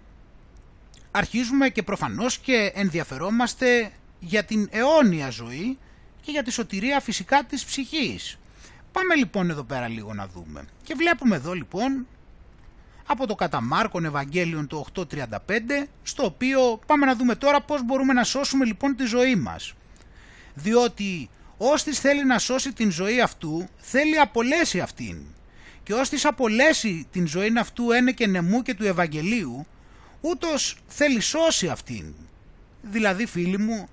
αρχίζουμε 1.11 1.69
και 1.69 1.83
προφανώς 1.83 2.39
και 2.39 2.73
ενδιαφερόμαστε 2.75 3.93
για 4.21 4.45
την 4.45 4.69
αιώνια 4.71 5.31
ζωή 5.31 5.79
και 6.21 6.31
για 6.31 6.43
τη 6.43 6.51
σωτηρία 6.51 7.01
φυσικά 7.01 7.45
της 7.45 7.65
ψυχής. 7.65 8.39
Πάμε 8.93 9.15
λοιπόν 9.15 9.51
εδώ 9.51 9.63
πέρα 9.63 9.89
λίγο 9.89 10.15
να 10.15 10.27
δούμε. 10.27 10.65
Και 10.83 10.95
βλέπουμε 10.95 11.37
εδώ 11.37 11.53
λοιπόν 11.53 12.07
από 13.07 13.27
το 13.27 13.35
κατά 13.35 13.61
Μάρκον 13.61 14.05
Ευαγγέλιον 14.05 14.67
το 14.67 14.85
8.35 14.95 15.39
στο 16.03 16.25
οποίο 16.25 16.81
πάμε 16.87 17.07
να 17.07 17.17
δούμε 17.17 17.35
τώρα 17.35 17.61
πώς 17.61 17.83
μπορούμε 17.85 18.13
να 18.13 18.25
σώσουμε 18.25 18.65
λοιπόν 18.65 18.97
τη 18.97 19.05
ζωή 19.05 19.37
μας. 19.37 19.73
Διότι 20.55 21.31
όστις 21.57 21.99
θέλει 22.01 22.25
να 22.25 22.39
σώσει 22.39 22.73
την 22.73 22.91
ζωή 22.91 23.21
αυτού 23.21 23.69
θέλει 23.77 24.19
απολέσει 24.19 24.81
αυτήν 24.81 25.17
και 25.83 25.95
όστις 25.95 26.25
απολέσει 26.25 27.07
την 27.11 27.27
ζωή 27.27 27.53
αυτού 27.59 27.91
ένε 27.91 28.13
και 28.13 28.27
νεμού 28.27 28.63
και 28.63 28.75
του 28.75 28.85
Ευαγγελίου 28.87 29.67
ούτως 30.21 30.77
θέλει 30.87 31.21
σώσει 31.21 31.69
αυτήν. 31.69 32.15
Δηλαδή 32.83 33.27
φίλοι 33.27 33.59
μου 33.59 33.89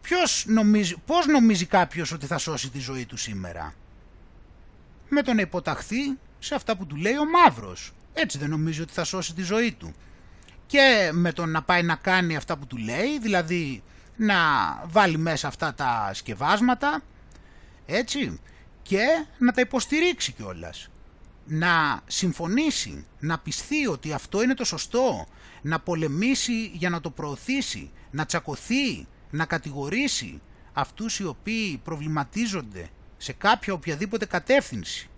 ποιος 0.00 0.44
νομίζει, 0.48 0.94
πώς 1.06 1.26
νομίζει 1.26 1.66
κάποιος 1.66 2.12
ότι 2.12 2.26
θα 2.26 2.38
σώσει 2.38 2.70
τη 2.70 2.78
ζωή 2.78 3.06
του 3.06 3.16
σήμερα; 3.16 3.74
Με 5.08 5.22
το 5.22 5.32
να 5.34 5.40
υποταχθεί 5.40 6.18
σε 6.44 6.54
αυτά 6.54 6.76
που 6.76 6.86
του 6.86 6.96
λέει 6.96 7.16
ο 7.16 7.24
μαύρος. 7.24 7.92
Έτσι 8.12 8.38
δεν 8.38 8.50
νομίζει 8.50 8.80
ότι 8.80 8.92
θα 8.92 9.04
σώσει 9.04 9.34
τη 9.34 9.42
ζωή 9.42 9.72
του. 9.72 9.94
Και 10.66 11.10
με 11.12 11.32
το 11.32 11.46
να 11.46 11.62
πάει 11.62 11.82
να 11.82 11.94
κάνει 11.94 12.36
αυτά 12.36 12.56
που 12.56 12.66
του 12.66 12.76
λέει, 12.76 13.18
δηλαδή 13.20 13.82
να 14.16 14.36
βάλει 14.86 15.18
μέσα 15.18 15.48
αυτά 15.48 15.74
τα 15.74 16.10
σκευάσματα, 16.14 17.02
έτσι, 17.86 18.40
και 18.82 19.04
να 19.38 19.52
τα 19.52 19.60
υποστηρίξει 19.60 20.32
κιόλας. 20.32 20.88
Να 21.46 22.00
συμφωνήσει, 22.06 23.06
να 23.18 23.38
πιστεί 23.38 23.86
ότι 23.86 24.12
αυτό 24.12 24.42
είναι 24.42 24.54
το 24.54 24.64
σωστό, 24.64 25.26
να 25.62 25.80
πολεμήσει 25.80 26.70
για 26.74 26.90
να 26.90 27.00
το 27.00 27.10
προωθήσει, 27.10 27.90
να 28.10 28.26
τσακωθεί, 28.26 29.06
να 29.30 29.44
κατηγορήσει 29.44 30.40
αυτούς 30.72 31.18
οι 31.18 31.24
οποίοι 31.24 31.80
προβληματίζονται 31.84 32.88
σε 33.16 33.32
κάποια 33.32 33.72
οποιαδήποτε 33.72 34.26
κατεύθυνση. 34.26 35.08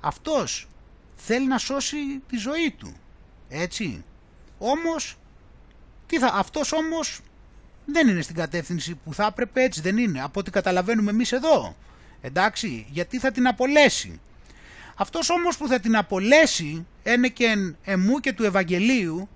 Αυτός 0.00 0.68
θέλει 1.20 1.46
να 1.46 1.58
σώσει 1.58 1.96
τη 2.28 2.36
ζωή 2.36 2.74
του. 2.78 2.94
Έτσι. 3.48 4.04
Όμως, 4.58 5.16
τι 6.06 6.18
θα, 6.18 6.30
αυτός 6.34 6.72
όμως 6.72 7.20
δεν 7.84 8.08
είναι 8.08 8.22
στην 8.22 8.34
κατεύθυνση 8.34 8.94
που 8.94 9.14
θα 9.14 9.26
έπρεπε, 9.26 9.62
έτσι 9.62 9.80
δεν 9.80 9.96
είναι, 9.96 10.22
από 10.22 10.40
ό,τι 10.40 10.50
καταλαβαίνουμε 10.50 11.10
εμείς 11.10 11.32
εδώ. 11.32 11.76
Εντάξει, 12.20 12.86
γιατί 12.90 13.18
θα 13.18 13.30
την 13.30 13.46
απολέσει. 13.46 14.20
Αυτός 14.96 15.30
όμως 15.30 15.56
που 15.56 15.68
θα 15.68 15.80
την 15.80 15.96
απολέσει, 15.96 16.86
είναι 17.02 17.28
και 17.28 17.74
εμού 17.84 18.18
και 18.18 18.32
του 18.32 18.44
Ευαγγελίου, 18.44 19.28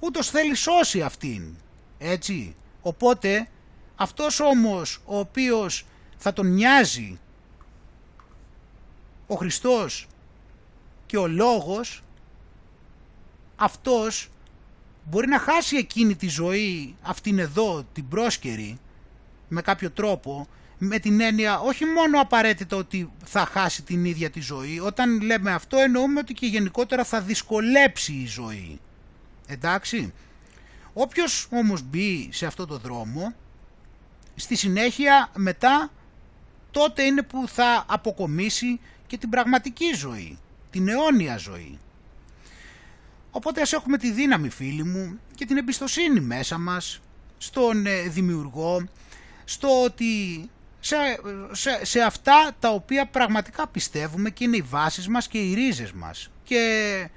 ούτως 0.00 0.30
θέλει 0.30 0.54
σώσει 0.54 1.02
αυτήν. 1.02 1.56
Έτσι. 1.98 2.54
Οπότε, 2.82 3.48
αυτός 3.96 4.40
όμως 4.40 5.00
ο 5.04 5.18
οποίος 5.18 5.86
θα 6.16 6.32
τον 6.32 6.52
νοιάζει 6.52 7.18
ο 9.26 9.34
Χριστός 9.34 10.06
και 11.10 11.16
ο 11.16 11.26
Λόγος 11.26 12.02
αυτός 13.56 14.28
μπορεί 15.04 15.28
να 15.28 15.38
χάσει 15.38 15.76
εκείνη 15.76 16.16
τη 16.16 16.28
ζωή 16.28 16.96
αυτήν 17.02 17.38
εδώ 17.38 17.84
την 17.92 18.08
πρόσκαιρη 18.08 18.78
με 19.48 19.62
κάποιο 19.62 19.90
τρόπο 19.90 20.46
με 20.78 20.98
την 20.98 21.20
έννοια 21.20 21.58
όχι 21.58 21.84
μόνο 21.84 22.20
απαραίτητα 22.20 22.76
ότι 22.76 23.12
θα 23.24 23.46
χάσει 23.46 23.82
την 23.82 24.04
ίδια 24.04 24.30
τη 24.30 24.40
ζωή 24.40 24.80
όταν 24.80 25.20
λέμε 25.20 25.52
αυτό 25.52 25.76
εννοούμε 25.76 26.20
ότι 26.20 26.32
και 26.32 26.46
γενικότερα 26.46 27.04
θα 27.04 27.20
δυσκολέψει 27.20 28.12
η 28.12 28.26
ζωή. 28.26 28.80
Εντάξει. 29.46 30.12
Όποιος 30.92 31.48
όμως 31.50 31.82
μπει 31.82 32.28
σε 32.32 32.46
αυτό 32.46 32.66
το 32.66 32.78
δρόμο 32.78 33.34
στη 34.34 34.56
συνέχεια 34.56 35.30
μετά 35.36 35.90
τότε 36.70 37.02
είναι 37.02 37.22
που 37.22 37.48
θα 37.48 37.84
αποκομίσει 37.88 38.80
και 39.06 39.18
την 39.18 39.28
πραγματική 39.28 39.92
ζωή 39.94 40.38
την 40.70 40.88
αιώνια 40.88 41.36
ζωή. 41.36 41.78
Οπότε 43.30 43.60
ας 43.60 43.72
έχουμε 43.72 43.98
τη 43.98 44.10
δύναμη 44.10 44.48
φίλοι 44.48 44.84
μου 44.84 45.20
και 45.34 45.46
την 45.46 45.56
εμπιστοσύνη 45.56 46.20
μέσα 46.20 46.58
μας 46.58 47.00
στον 47.38 47.86
ε, 47.86 48.02
δημιουργό, 48.02 48.88
στο 49.44 49.82
ότι 49.84 50.44
σε, 50.80 50.96
σε, 51.52 51.84
σε 51.84 52.00
αυτά 52.00 52.56
τα 52.58 52.68
οποία 52.68 53.06
πραγματικά 53.06 53.66
πιστεύουμε 53.66 54.30
και 54.30 54.44
είναι 54.44 54.56
οι 54.56 54.62
βάσεις 54.62 55.08
μας 55.08 55.28
και 55.28 55.38
οι 55.38 55.54
ρίζες 55.54 55.92
μας. 55.92 56.30
Και 56.44 57.08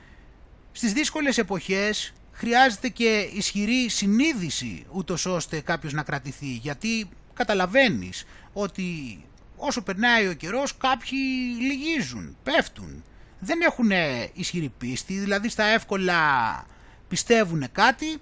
στις 0.72 0.94
δύσκολες 0.94 1.38
εποχές 1.38 2.14
χρειάζεται 2.32 2.90
και 2.90 3.30
ισχυρή 3.34 3.90
συνείδηση 3.90 4.86
ούτως 4.92 5.26
ώστε 5.26 5.60
κάποιος 5.60 5.94
να 5.94 6.04
κρατηθεί. 6.04 6.54
Γιατί 6.54 7.10
καταλαβαίνεις 7.34 8.26
ότι 8.54 9.20
όσο 9.58 9.82
περνάει 9.82 10.28
ο 10.28 10.34
καιρός 10.34 10.78
κάποιοι 10.78 11.20
λυγίζουν, 11.60 12.38
πέφτουν 12.44 13.04
δεν 13.44 13.62
έχουν 13.62 13.92
ισχυρή 14.34 14.74
πίστη, 14.78 15.14
δηλαδή 15.14 15.50
στα 15.50 15.64
εύκολα 15.64 16.16
πιστεύουν 17.08 17.66
κάτι 17.72 18.18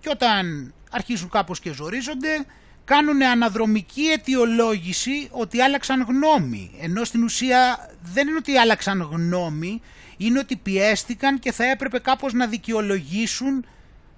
και 0.00 0.08
όταν 0.08 0.74
αρχίζουν 0.90 1.28
κάπως 1.28 1.60
και 1.60 1.72
ζορίζονται 1.72 2.46
κάνουν 2.86 3.22
αναδρομική 3.22 4.02
αιτιολόγηση 4.02 5.28
ότι 5.30 5.60
άλλαξαν 5.60 6.02
γνώμη. 6.02 6.70
Ενώ 6.80 7.04
στην 7.04 7.22
ουσία 7.22 7.90
δεν 8.02 8.28
είναι 8.28 8.36
ότι 8.36 8.56
άλλαξαν 8.56 9.00
γνώμη, 9.00 9.80
είναι 10.16 10.38
ότι 10.38 10.56
πιέστηκαν 10.56 11.38
και 11.38 11.52
θα 11.52 11.64
έπρεπε 11.64 11.98
κάπως 11.98 12.32
να 12.32 12.46
δικαιολογήσουν 12.46 13.66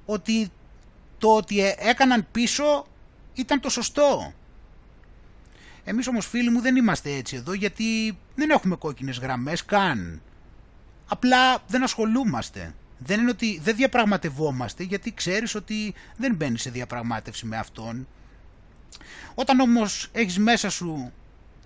ότι 0.06 0.51
το 1.18 1.28
ότι 1.28 1.74
έκαναν 1.78 2.26
πίσω 2.32 2.86
ήταν 3.35 3.60
το 3.60 3.68
σωστό. 3.68 4.32
Εμείς 5.85 6.06
όμως 6.06 6.26
φίλοι 6.26 6.51
μου 6.51 6.60
δεν 6.60 6.76
είμαστε 6.76 7.14
έτσι 7.14 7.36
εδώ 7.36 7.52
γιατί 7.52 8.18
δεν 8.35 8.51
έχουμε 8.51 8.76
κόκκινες 8.76 9.18
γραμμές 9.18 9.64
καν 9.64 10.22
απλά 11.09 11.62
δεν 11.66 11.82
ασχολούμαστε. 11.82 12.74
Δεν 12.98 13.20
είναι 13.20 13.30
ότι 13.30 13.60
δεν 13.62 13.76
διαπραγματευόμαστε 13.76 14.82
γιατί 14.82 15.12
ξέρεις 15.12 15.55
ότι 15.55 15.94
δεν 16.16 16.35
μπαίνεις 16.35 16.62
σε 16.62 16.70
διαπραγμάτευση 16.70 17.47
με 17.47 17.56
αυτόν. 17.56 18.09
Όταν 19.35 19.60
όμως 19.60 20.09
έχεις 20.12 20.39
μέσα 20.39 20.70
σου 20.70 21.12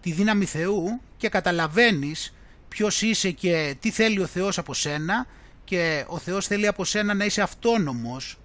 τη 0.01 0.13
δύναμη 0.13 0.45
Θεού 0.45 1.01
και 1.17 1.29
καταλαβαίνεις 1.29 2.35
ποιος 2.69 3.03
είσαι 3.03 3.31
και 3.31 3.77
τι 3.81 3.91
θέλει 3.91 4.21
ο 4.21 4.27
Θεός 4.27 4.59
από 4.59 4.75
σένα 4.75 5.27
και 5.65 6.05
ο 6.09 6.19
Θεός 6.19 6.47
θέλει 6.47 6.67
από 6.67 6.85
σένα 6.85 7.15
να 7.15 7.25
είσαι 7.25 7.43
αυτόνομος 7.43 8.39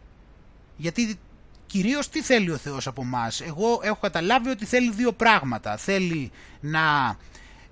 γιατί 0.78 1.20
κυρίως 1.68 2.10
τι 2.10 2.22
θέλει 2.22 2.52
ο 2.52 2.58
Θεός 2.58 2.88
από 2.88 3.04
μας. 3.04 3.42
Εγώ 3.42 3.80
έχω 3.84 3.98
καταλάβει 4.02 4.50
ότι 4.50 4.66
θέλει 4.66 4.92
δύο 4.92 5.14
πράγματα. 5.14 5.78
Θέλει 5.78 6.32
να 6.60 7.18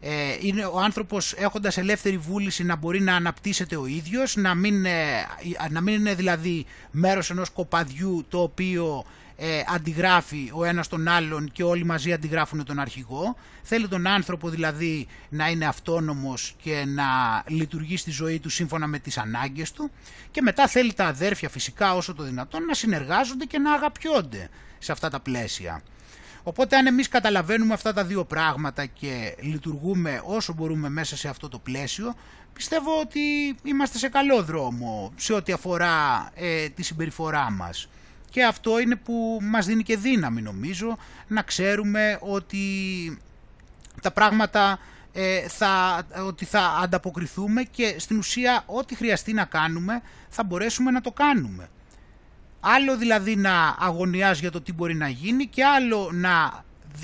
ε, 0.07 0.37
είναι 0.39 0.65
ο 0.65 0.79
άνθρωπος 0.79 1.33
έχοντας 1.33 1.77
ελεύθερη 1.77 2.17
βούληση 2.17 2.63
να 2.63 2.75
μπορεί 2.75 3.01
να 3.01 3.15
αναπτύσσεται 3.15 3.75
ο 3.75 3.85
ίδιος, 3.85 4.35
να 4.35 4.55
μην, 4.55 4.85
ε, 4.85 5.27
να 5.69 5.81
μην 5.81 5.93
είναι 5.93 6.13
δηλαδή 6.15 6.65
μέρος 6.91 7.29
ενός 7.29 7.49
κοπαδιού 7.49 8.25
το 8.29 8.41
οποίο 8.41 9.05
ε, 9.37 9.61
αντιγράφει 9.73 10.51
ο 10.53 10.63
ένας 10.63 10.87
τον 10.87 11.07
άλλον 11.07 11.51
και 11.51 11.63
όλοι 11.63 11.85
μαζί 11.85 12.13
αντιγράφουν 12.13 12.65
τον 12.65 12.79
αρχηγό. 12.79 13.35
Θέλει 13.63 13.87
τον 13.87 14.07
άνθρωπο 14.07 14.49
δηλαδή 14.49 15.07
να 15.29 15.49
είναι 15.49 15.65
αυτόνομος 15.65 16.55
και 16.61 16.83
να 16.87 17.03
λειτουργεί 17.47 17.97
στη 17.97 18.11
ζωή 18.11 18.39
του 18.39 18.49
σύμφωνα 18.49 18.87
με 18.87 18.99
τις 18.99 19.17
ανάγκες 19.17 19.71
του 19.71 19.91
και 20.31 20.41
μετά 20.41 20.67
θέλει 20.67 20.93
τα 20.93 21.05
αδέρφια 21.05 21.49
φυσικά 21.49 21.95
όσο 21.95 22.13
το 22.13 22.23
δυνατόν 22.23 22.65
να 22.65 22.73
συνεργάζονται 22.73 23.45
και 23.45 23.59
να 23.59 23.73
αγαπιόνται 23.73 24.49
σε 24.79 24.91
αυτά 24.91 25.09
τα 25.09 25.19
πλαίσια. 25.19 25.81
Οπότε 26.47 26.77
αν 26.77 26.85
εμείς 26.87 27.07
καταλαβαίνουμε 27.07 27.73
αυτά 27.73 27.93
τα 27.93 28.03
δύο 28.03 28.25
πράγματα 28.25 28.85
και 28.85 29.35
λειτουργούμε 29.39 30.21
όσο 30.25 30.53
μπορούμε 30.53 30.89
μέσα 30.89 31.17
σε 31.17 31.27
αυτό 31.27 31.49
το 31.49 31.59
πλαίσιο, 31.59 32.15
πιστεύω 32.53 32.99
ότι 32.99 33.19
είμαστε 33.63 33.97
σε 33.97 34.09
καλό 34.09 34.43
δρόμο 34.43 35.13
σε 35.15 35.33
ό,τι 35.33 35.51
αφορά 35.51 36.29
ε, 36.35 36.69
τη 36.69 36.83
συμπεριφορά 36.83 37.51
μας. 37.51 37.89
Και 38.29 38.43
αυτό 38.43 38.79
είναι 38.79 38.95
που 38.95 39.39
μας 39.41 39.65
δίνει 39.65 39.83
και 39.83 39.97
δύναμη 39.97 40.41
νομίζω 40.41 40.97
να 41.27 41.41
ξέρουμε 41.41 42.17
ότι 42.21 42.59
τα 44.01 44.11
πράγματα 44.11 44.79
ε, 45.13 45.47
θα, 45.47 46.03
ότι 46.25 46.45
θα 46.45 46.61
ανταποκριθούμε 46.83 47.63
και 47.63 47.95
στην 47.97 48.17
ουσία 48.17 48.63
ό,τι 48.65 48.95
χρειαστεί 48.95 49.33
να 49.33 49.45
κάνουμε 49.45 50.01
θα 50.29 50.43
μπορέσουμε 50.43 50.91
να 50.91 51.01
το 51.01 51.11
κάνουμε. 51.11 51.69
Άλλο 52.67 52.97
δηλαδή 52.97 53.35
να 53.35 53.75
αγωνιάς 53.79 54.39
για 54.39 54.51
το 54.51 54.61
τι 54.61 54.73
μπορεί 54.73 54.95
να 54.95 55.09
γίνει 55.09 55.47
και 55.47 55.65
άλλο 55.65 56.09
να, 56.13 56.63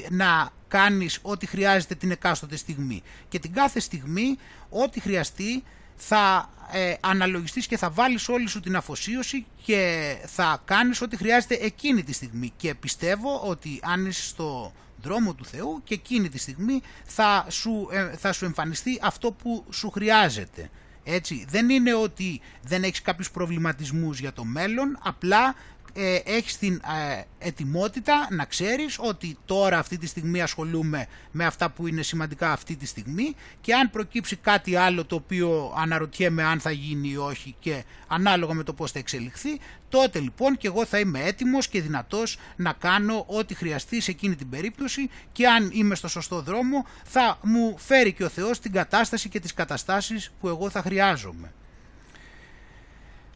να 0.10 0.50
κάνεις 0.68 1.20
ό,τι 1.22 1.46
χρειάζεται 1.46 1.96
την 1.96 2.12
εκάστοτε 2.12 2.56
στιγμή. 2.56 3.04
Και 3.30 3.40
την 3.40 3.54
κάθε 3.54 3.80
στιγμή 3.80 4.38
ό,τι 4.70 5.00
χρειαστεί 5.00 5.64
θα 5.96 6.50
ε, 6.72 6.94
αναλογιστείς 7.00 7.68
και 7.68 7.78
θα 7.78 7.90
βάλεις 7.90 8.30
όλη 8.30 8.48
σου 8.48 8.60
την 8.60 8.76
αφοσίωση 8.76 9.46
και 9.64 10.16
θα 10.26 10.62
κάνεις 10.66 11.02
ό,τι 11.02 11.18
χρειάζεται 11.18 11.56
εκείνη 11.62 12.04
τη 12.04 12.14
στιγμή. 12.14 12.52
Και 12.58 12.76
πιστεύω 12.76 13.40
ότι 13.40 13.80
αν 13.84 14.06
είσαι 14.06 14.24
στο 14.24 14.74
δρόμο 15.02 15.34
του 15.34 15.46
Θεού 15.46 15.82
και 15.84 15.94
εκείνη 15.94 16.30
τη 16.30 16.38
στιγμή 16.38 16.82
θα 17.06 17.46
σου, 17.50 17.88
ε, 17.92 18.18
θα 18.18 18.34
σου 18.34 18.46
εμφανιστεί 18.46 19.00
αυτό 19.02 19.32
που 19.32 19.66
σου 19.70 19.90
χρειάζεται. 19.90 20.70
Έτσι, 21.04 21.46
δεν 21.50 21.70
είναι 21.70 21.94
ότι 21.94 22.42
δεν 22.62 22.84
έχεις 22.84 23.02
κάποιους 23.02 23.32
προβληματισμούς 23.32 24.20
για 24.20 24.34
το 24.34 24.44
μέλλον, 24.44 24.98
απλά 25.04 25.56
ε, 25.94 26.16
έχεις 26.16 26.58
την 26.58 26.74
ε, 26.74 27.22
ετοιμότητα 27.40 28.28
να 28.30 28.46
ξέρεις 28.46 28.98
ότι 29.00 29.38
τώρα 29.46 29.78
αυτή 29.78 29.98
τη 29.98 30.08
στιγμή 30.08 30.42
ασχολούμαι 30.42 31.08
με 31.32 31.46
αυτά 31.46 31.70
που 31.70 31.88
είναι 31.88 32.02
σημαντικά 32.02 32.52
αυτή 32.52 32.76
τη 32.76 32.86
στιγμή 32.86 33.36
και 33.62 33.74
αν 33.74 33.90
προκύψει 33.90 34.36
κάτι 34.36 34.76
άλλο 34.76 35.06
το 35.06 35.16
οποίο 35.16 35.74
αναρωτιέμαι 35.78 36.44
αν 36.44 36.60
θα 36.60 36.72
γίνει 36.72 37.10
ή 37.10 37.18
όχι 37.18 37.56
και 37.60 37.84
ανάλογα 38.08 38.54
με 38.54 38.64
το 38.64 38.74
πώς 38.74 38.92
θα 38.92 39.00
εξελιχθεί 39.00 39.60
τότε 39.90 40.20
λοιπόν 40.20 40.58
και 40.58 40.68
εγώ 40.68 40.86
θα 40.86 41.00
είμαι 41.00 41.24
έτοιμος 41.24 41.68
και 41.68 41.82
δυνατός 41.82 42.38
να 42.56 42.74
κάνω 42.74 43.24
ό,τι 43.28 43.54
χρειαστεί 43.54 44.02
σε 44.02 44.12
εκείνη 44.12 44.36
την 44.36 44.50
περίπτωση 44.50 45.10
και 45.32 45.48
αν 45.48 45.70
είμαι 45.74 45.96
στο 45.96 46.08
σωστό 46.08 46.42
δρόμο 46.42 46.86
θα 47.04 47.38
μου 47.42 47.76
φέρει 47.78 48.14
και 48.14 48.24
ο 48.24 48.30
Θεός 48.30 48.60
την 48.60 48.72
κατάσταση 48.72 49.30
και 49.30 49.40
τις 49.40 49.54
καταστάσεις 49.54 50.32
που 50.40 50.48
εγώ 50.48 50.70
θα 50.70 50.82
χρειάζομαι. 50.82 51.52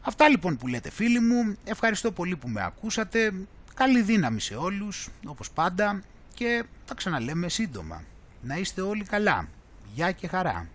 Αυτά 0.08 0.28
λοιπόν 0.28 0.56
που 0.56 0.66
λέτε 0.66 0.90
φίλοι 0.90 1.20
μου, 1.20 1.56
ευχαριστώ 1.64 2.12
πολύ 2.12 2.36
που 2.36 2.48
με 2.48 2.64
ακούσατε, 2.64 3.32
καλή 3.74 4.02
δύναμη 4.02 4.40
σε 4.40 4.54
όλους, 4.54 5.08
όπως 5.26 5.50
πάντα 5.50 6.02
και 6.34 6.64
τα 6.84 6.94
ξαναλέμε 6.94 7.48
σύντομα. 7.48 8.02
Να 8.42 8.56
είστε 8.56 8.80
όλοι 8.80 9.04
καλά. 9.04 9.48
Γεια 9.94 10.12
και 10.12 10.28
χαρά. 10.28 10.68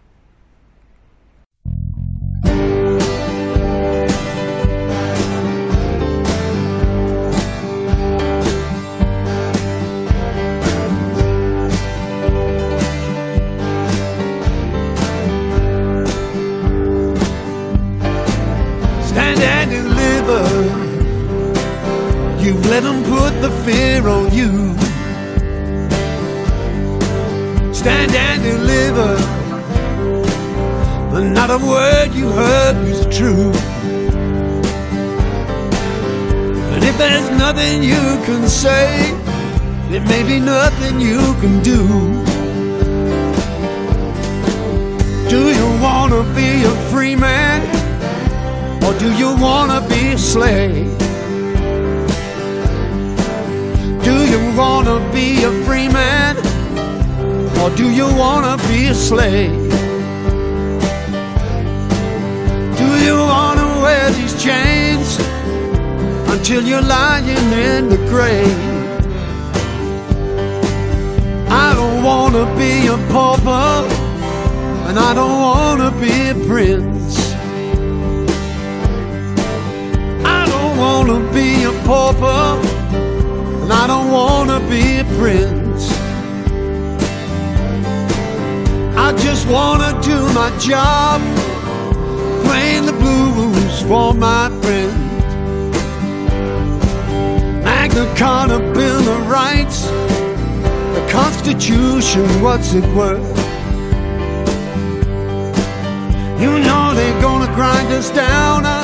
Let 22.72 22.84
them 22.84 23.04
put 23.04 23.34
the 23.42 23.52
fear 23.66 24.08
on 24.08 24.34
you. 24.34 24.52
Stand 27.74 28.16
and 28.16 28.42
deliver. 28.42 29.14
But 31.12 31.24
not 31.38 31.50
a 31.52 31.58
word 31.58 32.14
you 32.14 32.30
heard 32.30 32.78
was 32.88 33.02
true. 33.18 33.52
And 36.74 36.82
if 36.86 36.98
there's 36.98 37.30
nothing 37.32 37.84
you 37.84 38.06
can 38.28 38.48
say, 38.48 38.88
there 39.90 40.06
may 40.14 40.24
be 40.24 40.40
nothing 40.40 41.02
you 41.02 41.22
can 41.42 41.62
do. 41.62 41.82
Do 45.30 45.42
you 45.60 45.68
wanna 45.84 46.24
be 46.34 46.64
a 46.64 46.76
free 46.90 47.18
man? 47.18 47.60
Or 48.86 48.94
do 48.98 49.14
you 49.22 49.36
wanna 49.36 49.86
be 49.90 50.14
a 50.14 50.18
slave? 50.18 51.11
you 54.32 54.40
wanna 54.56 54.98
be 55.12 55.44
a 55.44 55.52
free 55.66 55.90
man? 55.90 56.38
Or 57.60 57.70
do 57.76 57.92
you 57.92 58.08
wanna 58.24 58.56
be 58.70 58.88
a 58.88 58.96
slave? 58.96 59.52
Do 62.82 62.90
you 63.06 63.18
wanna 63.34 63.68
wear 63.84 64.10
these 64.12 64.36
chains 64.42 65.08
until 66.34 66.64
you're 66.64 66.88
lying 67.00 67.52
in 67.72 67.90
the 67.90 68.02
grave? 68.14 68.60
I 71.50 71.74
don't 71.80 72.02
wanna 72.02 72.46
be 72.56 72.88
a 72.88 72.98
pauper, 73.12 73.74
and 74.88 74.98
I 74.98 75.14
don't 75.14 75.40
wanna 75.50 75.92
be 76.06 76.16
a 76.30 76.36
prince. 76.48 77.16
I 80.24 80.42
don't 80.54 80.78
wanna 80.78 81.20
be 81.34 81.48
a 81.72 81.74
pauper 81.86 82.81
and 83.72 83.80
I 83.80 83.88
don't 83.88 84.12
wanna 84.12 84.60
be 84.70 85.00
a 85.00 85.06
prince. 85.20 85.92
I 88.98 89.14
just 89.18 89.48
wanna 89.48 89.92
do 90.02 90.18
my 90.34 90.50
job, 90.60 91.22
playing 92.46 92.86
the 92.86 92.94
blues 92.94 93.82
for 93.84 94.14
my 94.14 94.50
friends. 94.62 95.76
Magna 97.64 98.06
Carta 98.18 98.60
Bill 98.74 99.06
of 99.16 99.30
Rights, 99.30 99.86
the 100.96 101.08
Constitution, 101.10 102.26
what's 102.42 102.74
it 102.74 102.86
worth? 102.96 103.30
You 106.42 106.52
know 106.68 106.94
they're 106.94 107.22
gonna 107.22 107.54
grind 107.56 107.90
us 107.94 108.10
down 108.10 108.66
uh, 108.66 108.84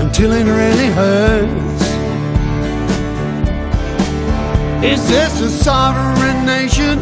until 0.00 0.32
it 0.32 0.44
really 0.44 0.90
hurts. 0.92 1.71
Is 4.82 5.08
this 5.08 5.40
a 5.40 5.48
sovereign 5.48 6.44
nation 6.44 6.98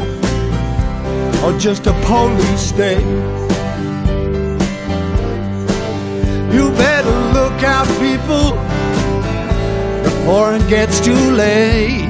or 1.43 1.59
just 1.59 1.87
a 1.87 1.95
police 2.05 2.61
state? 2.61 3.01
You 6.55 6.71
better 6.73 7.17
look 7.33 7.63
out, 7.63 7.89
people, 7.99 8.53
before 10.03 10.57
it 10.57 10.69
gets 10.69 11.01
too 11.01 11.31
late. 11.33 12.10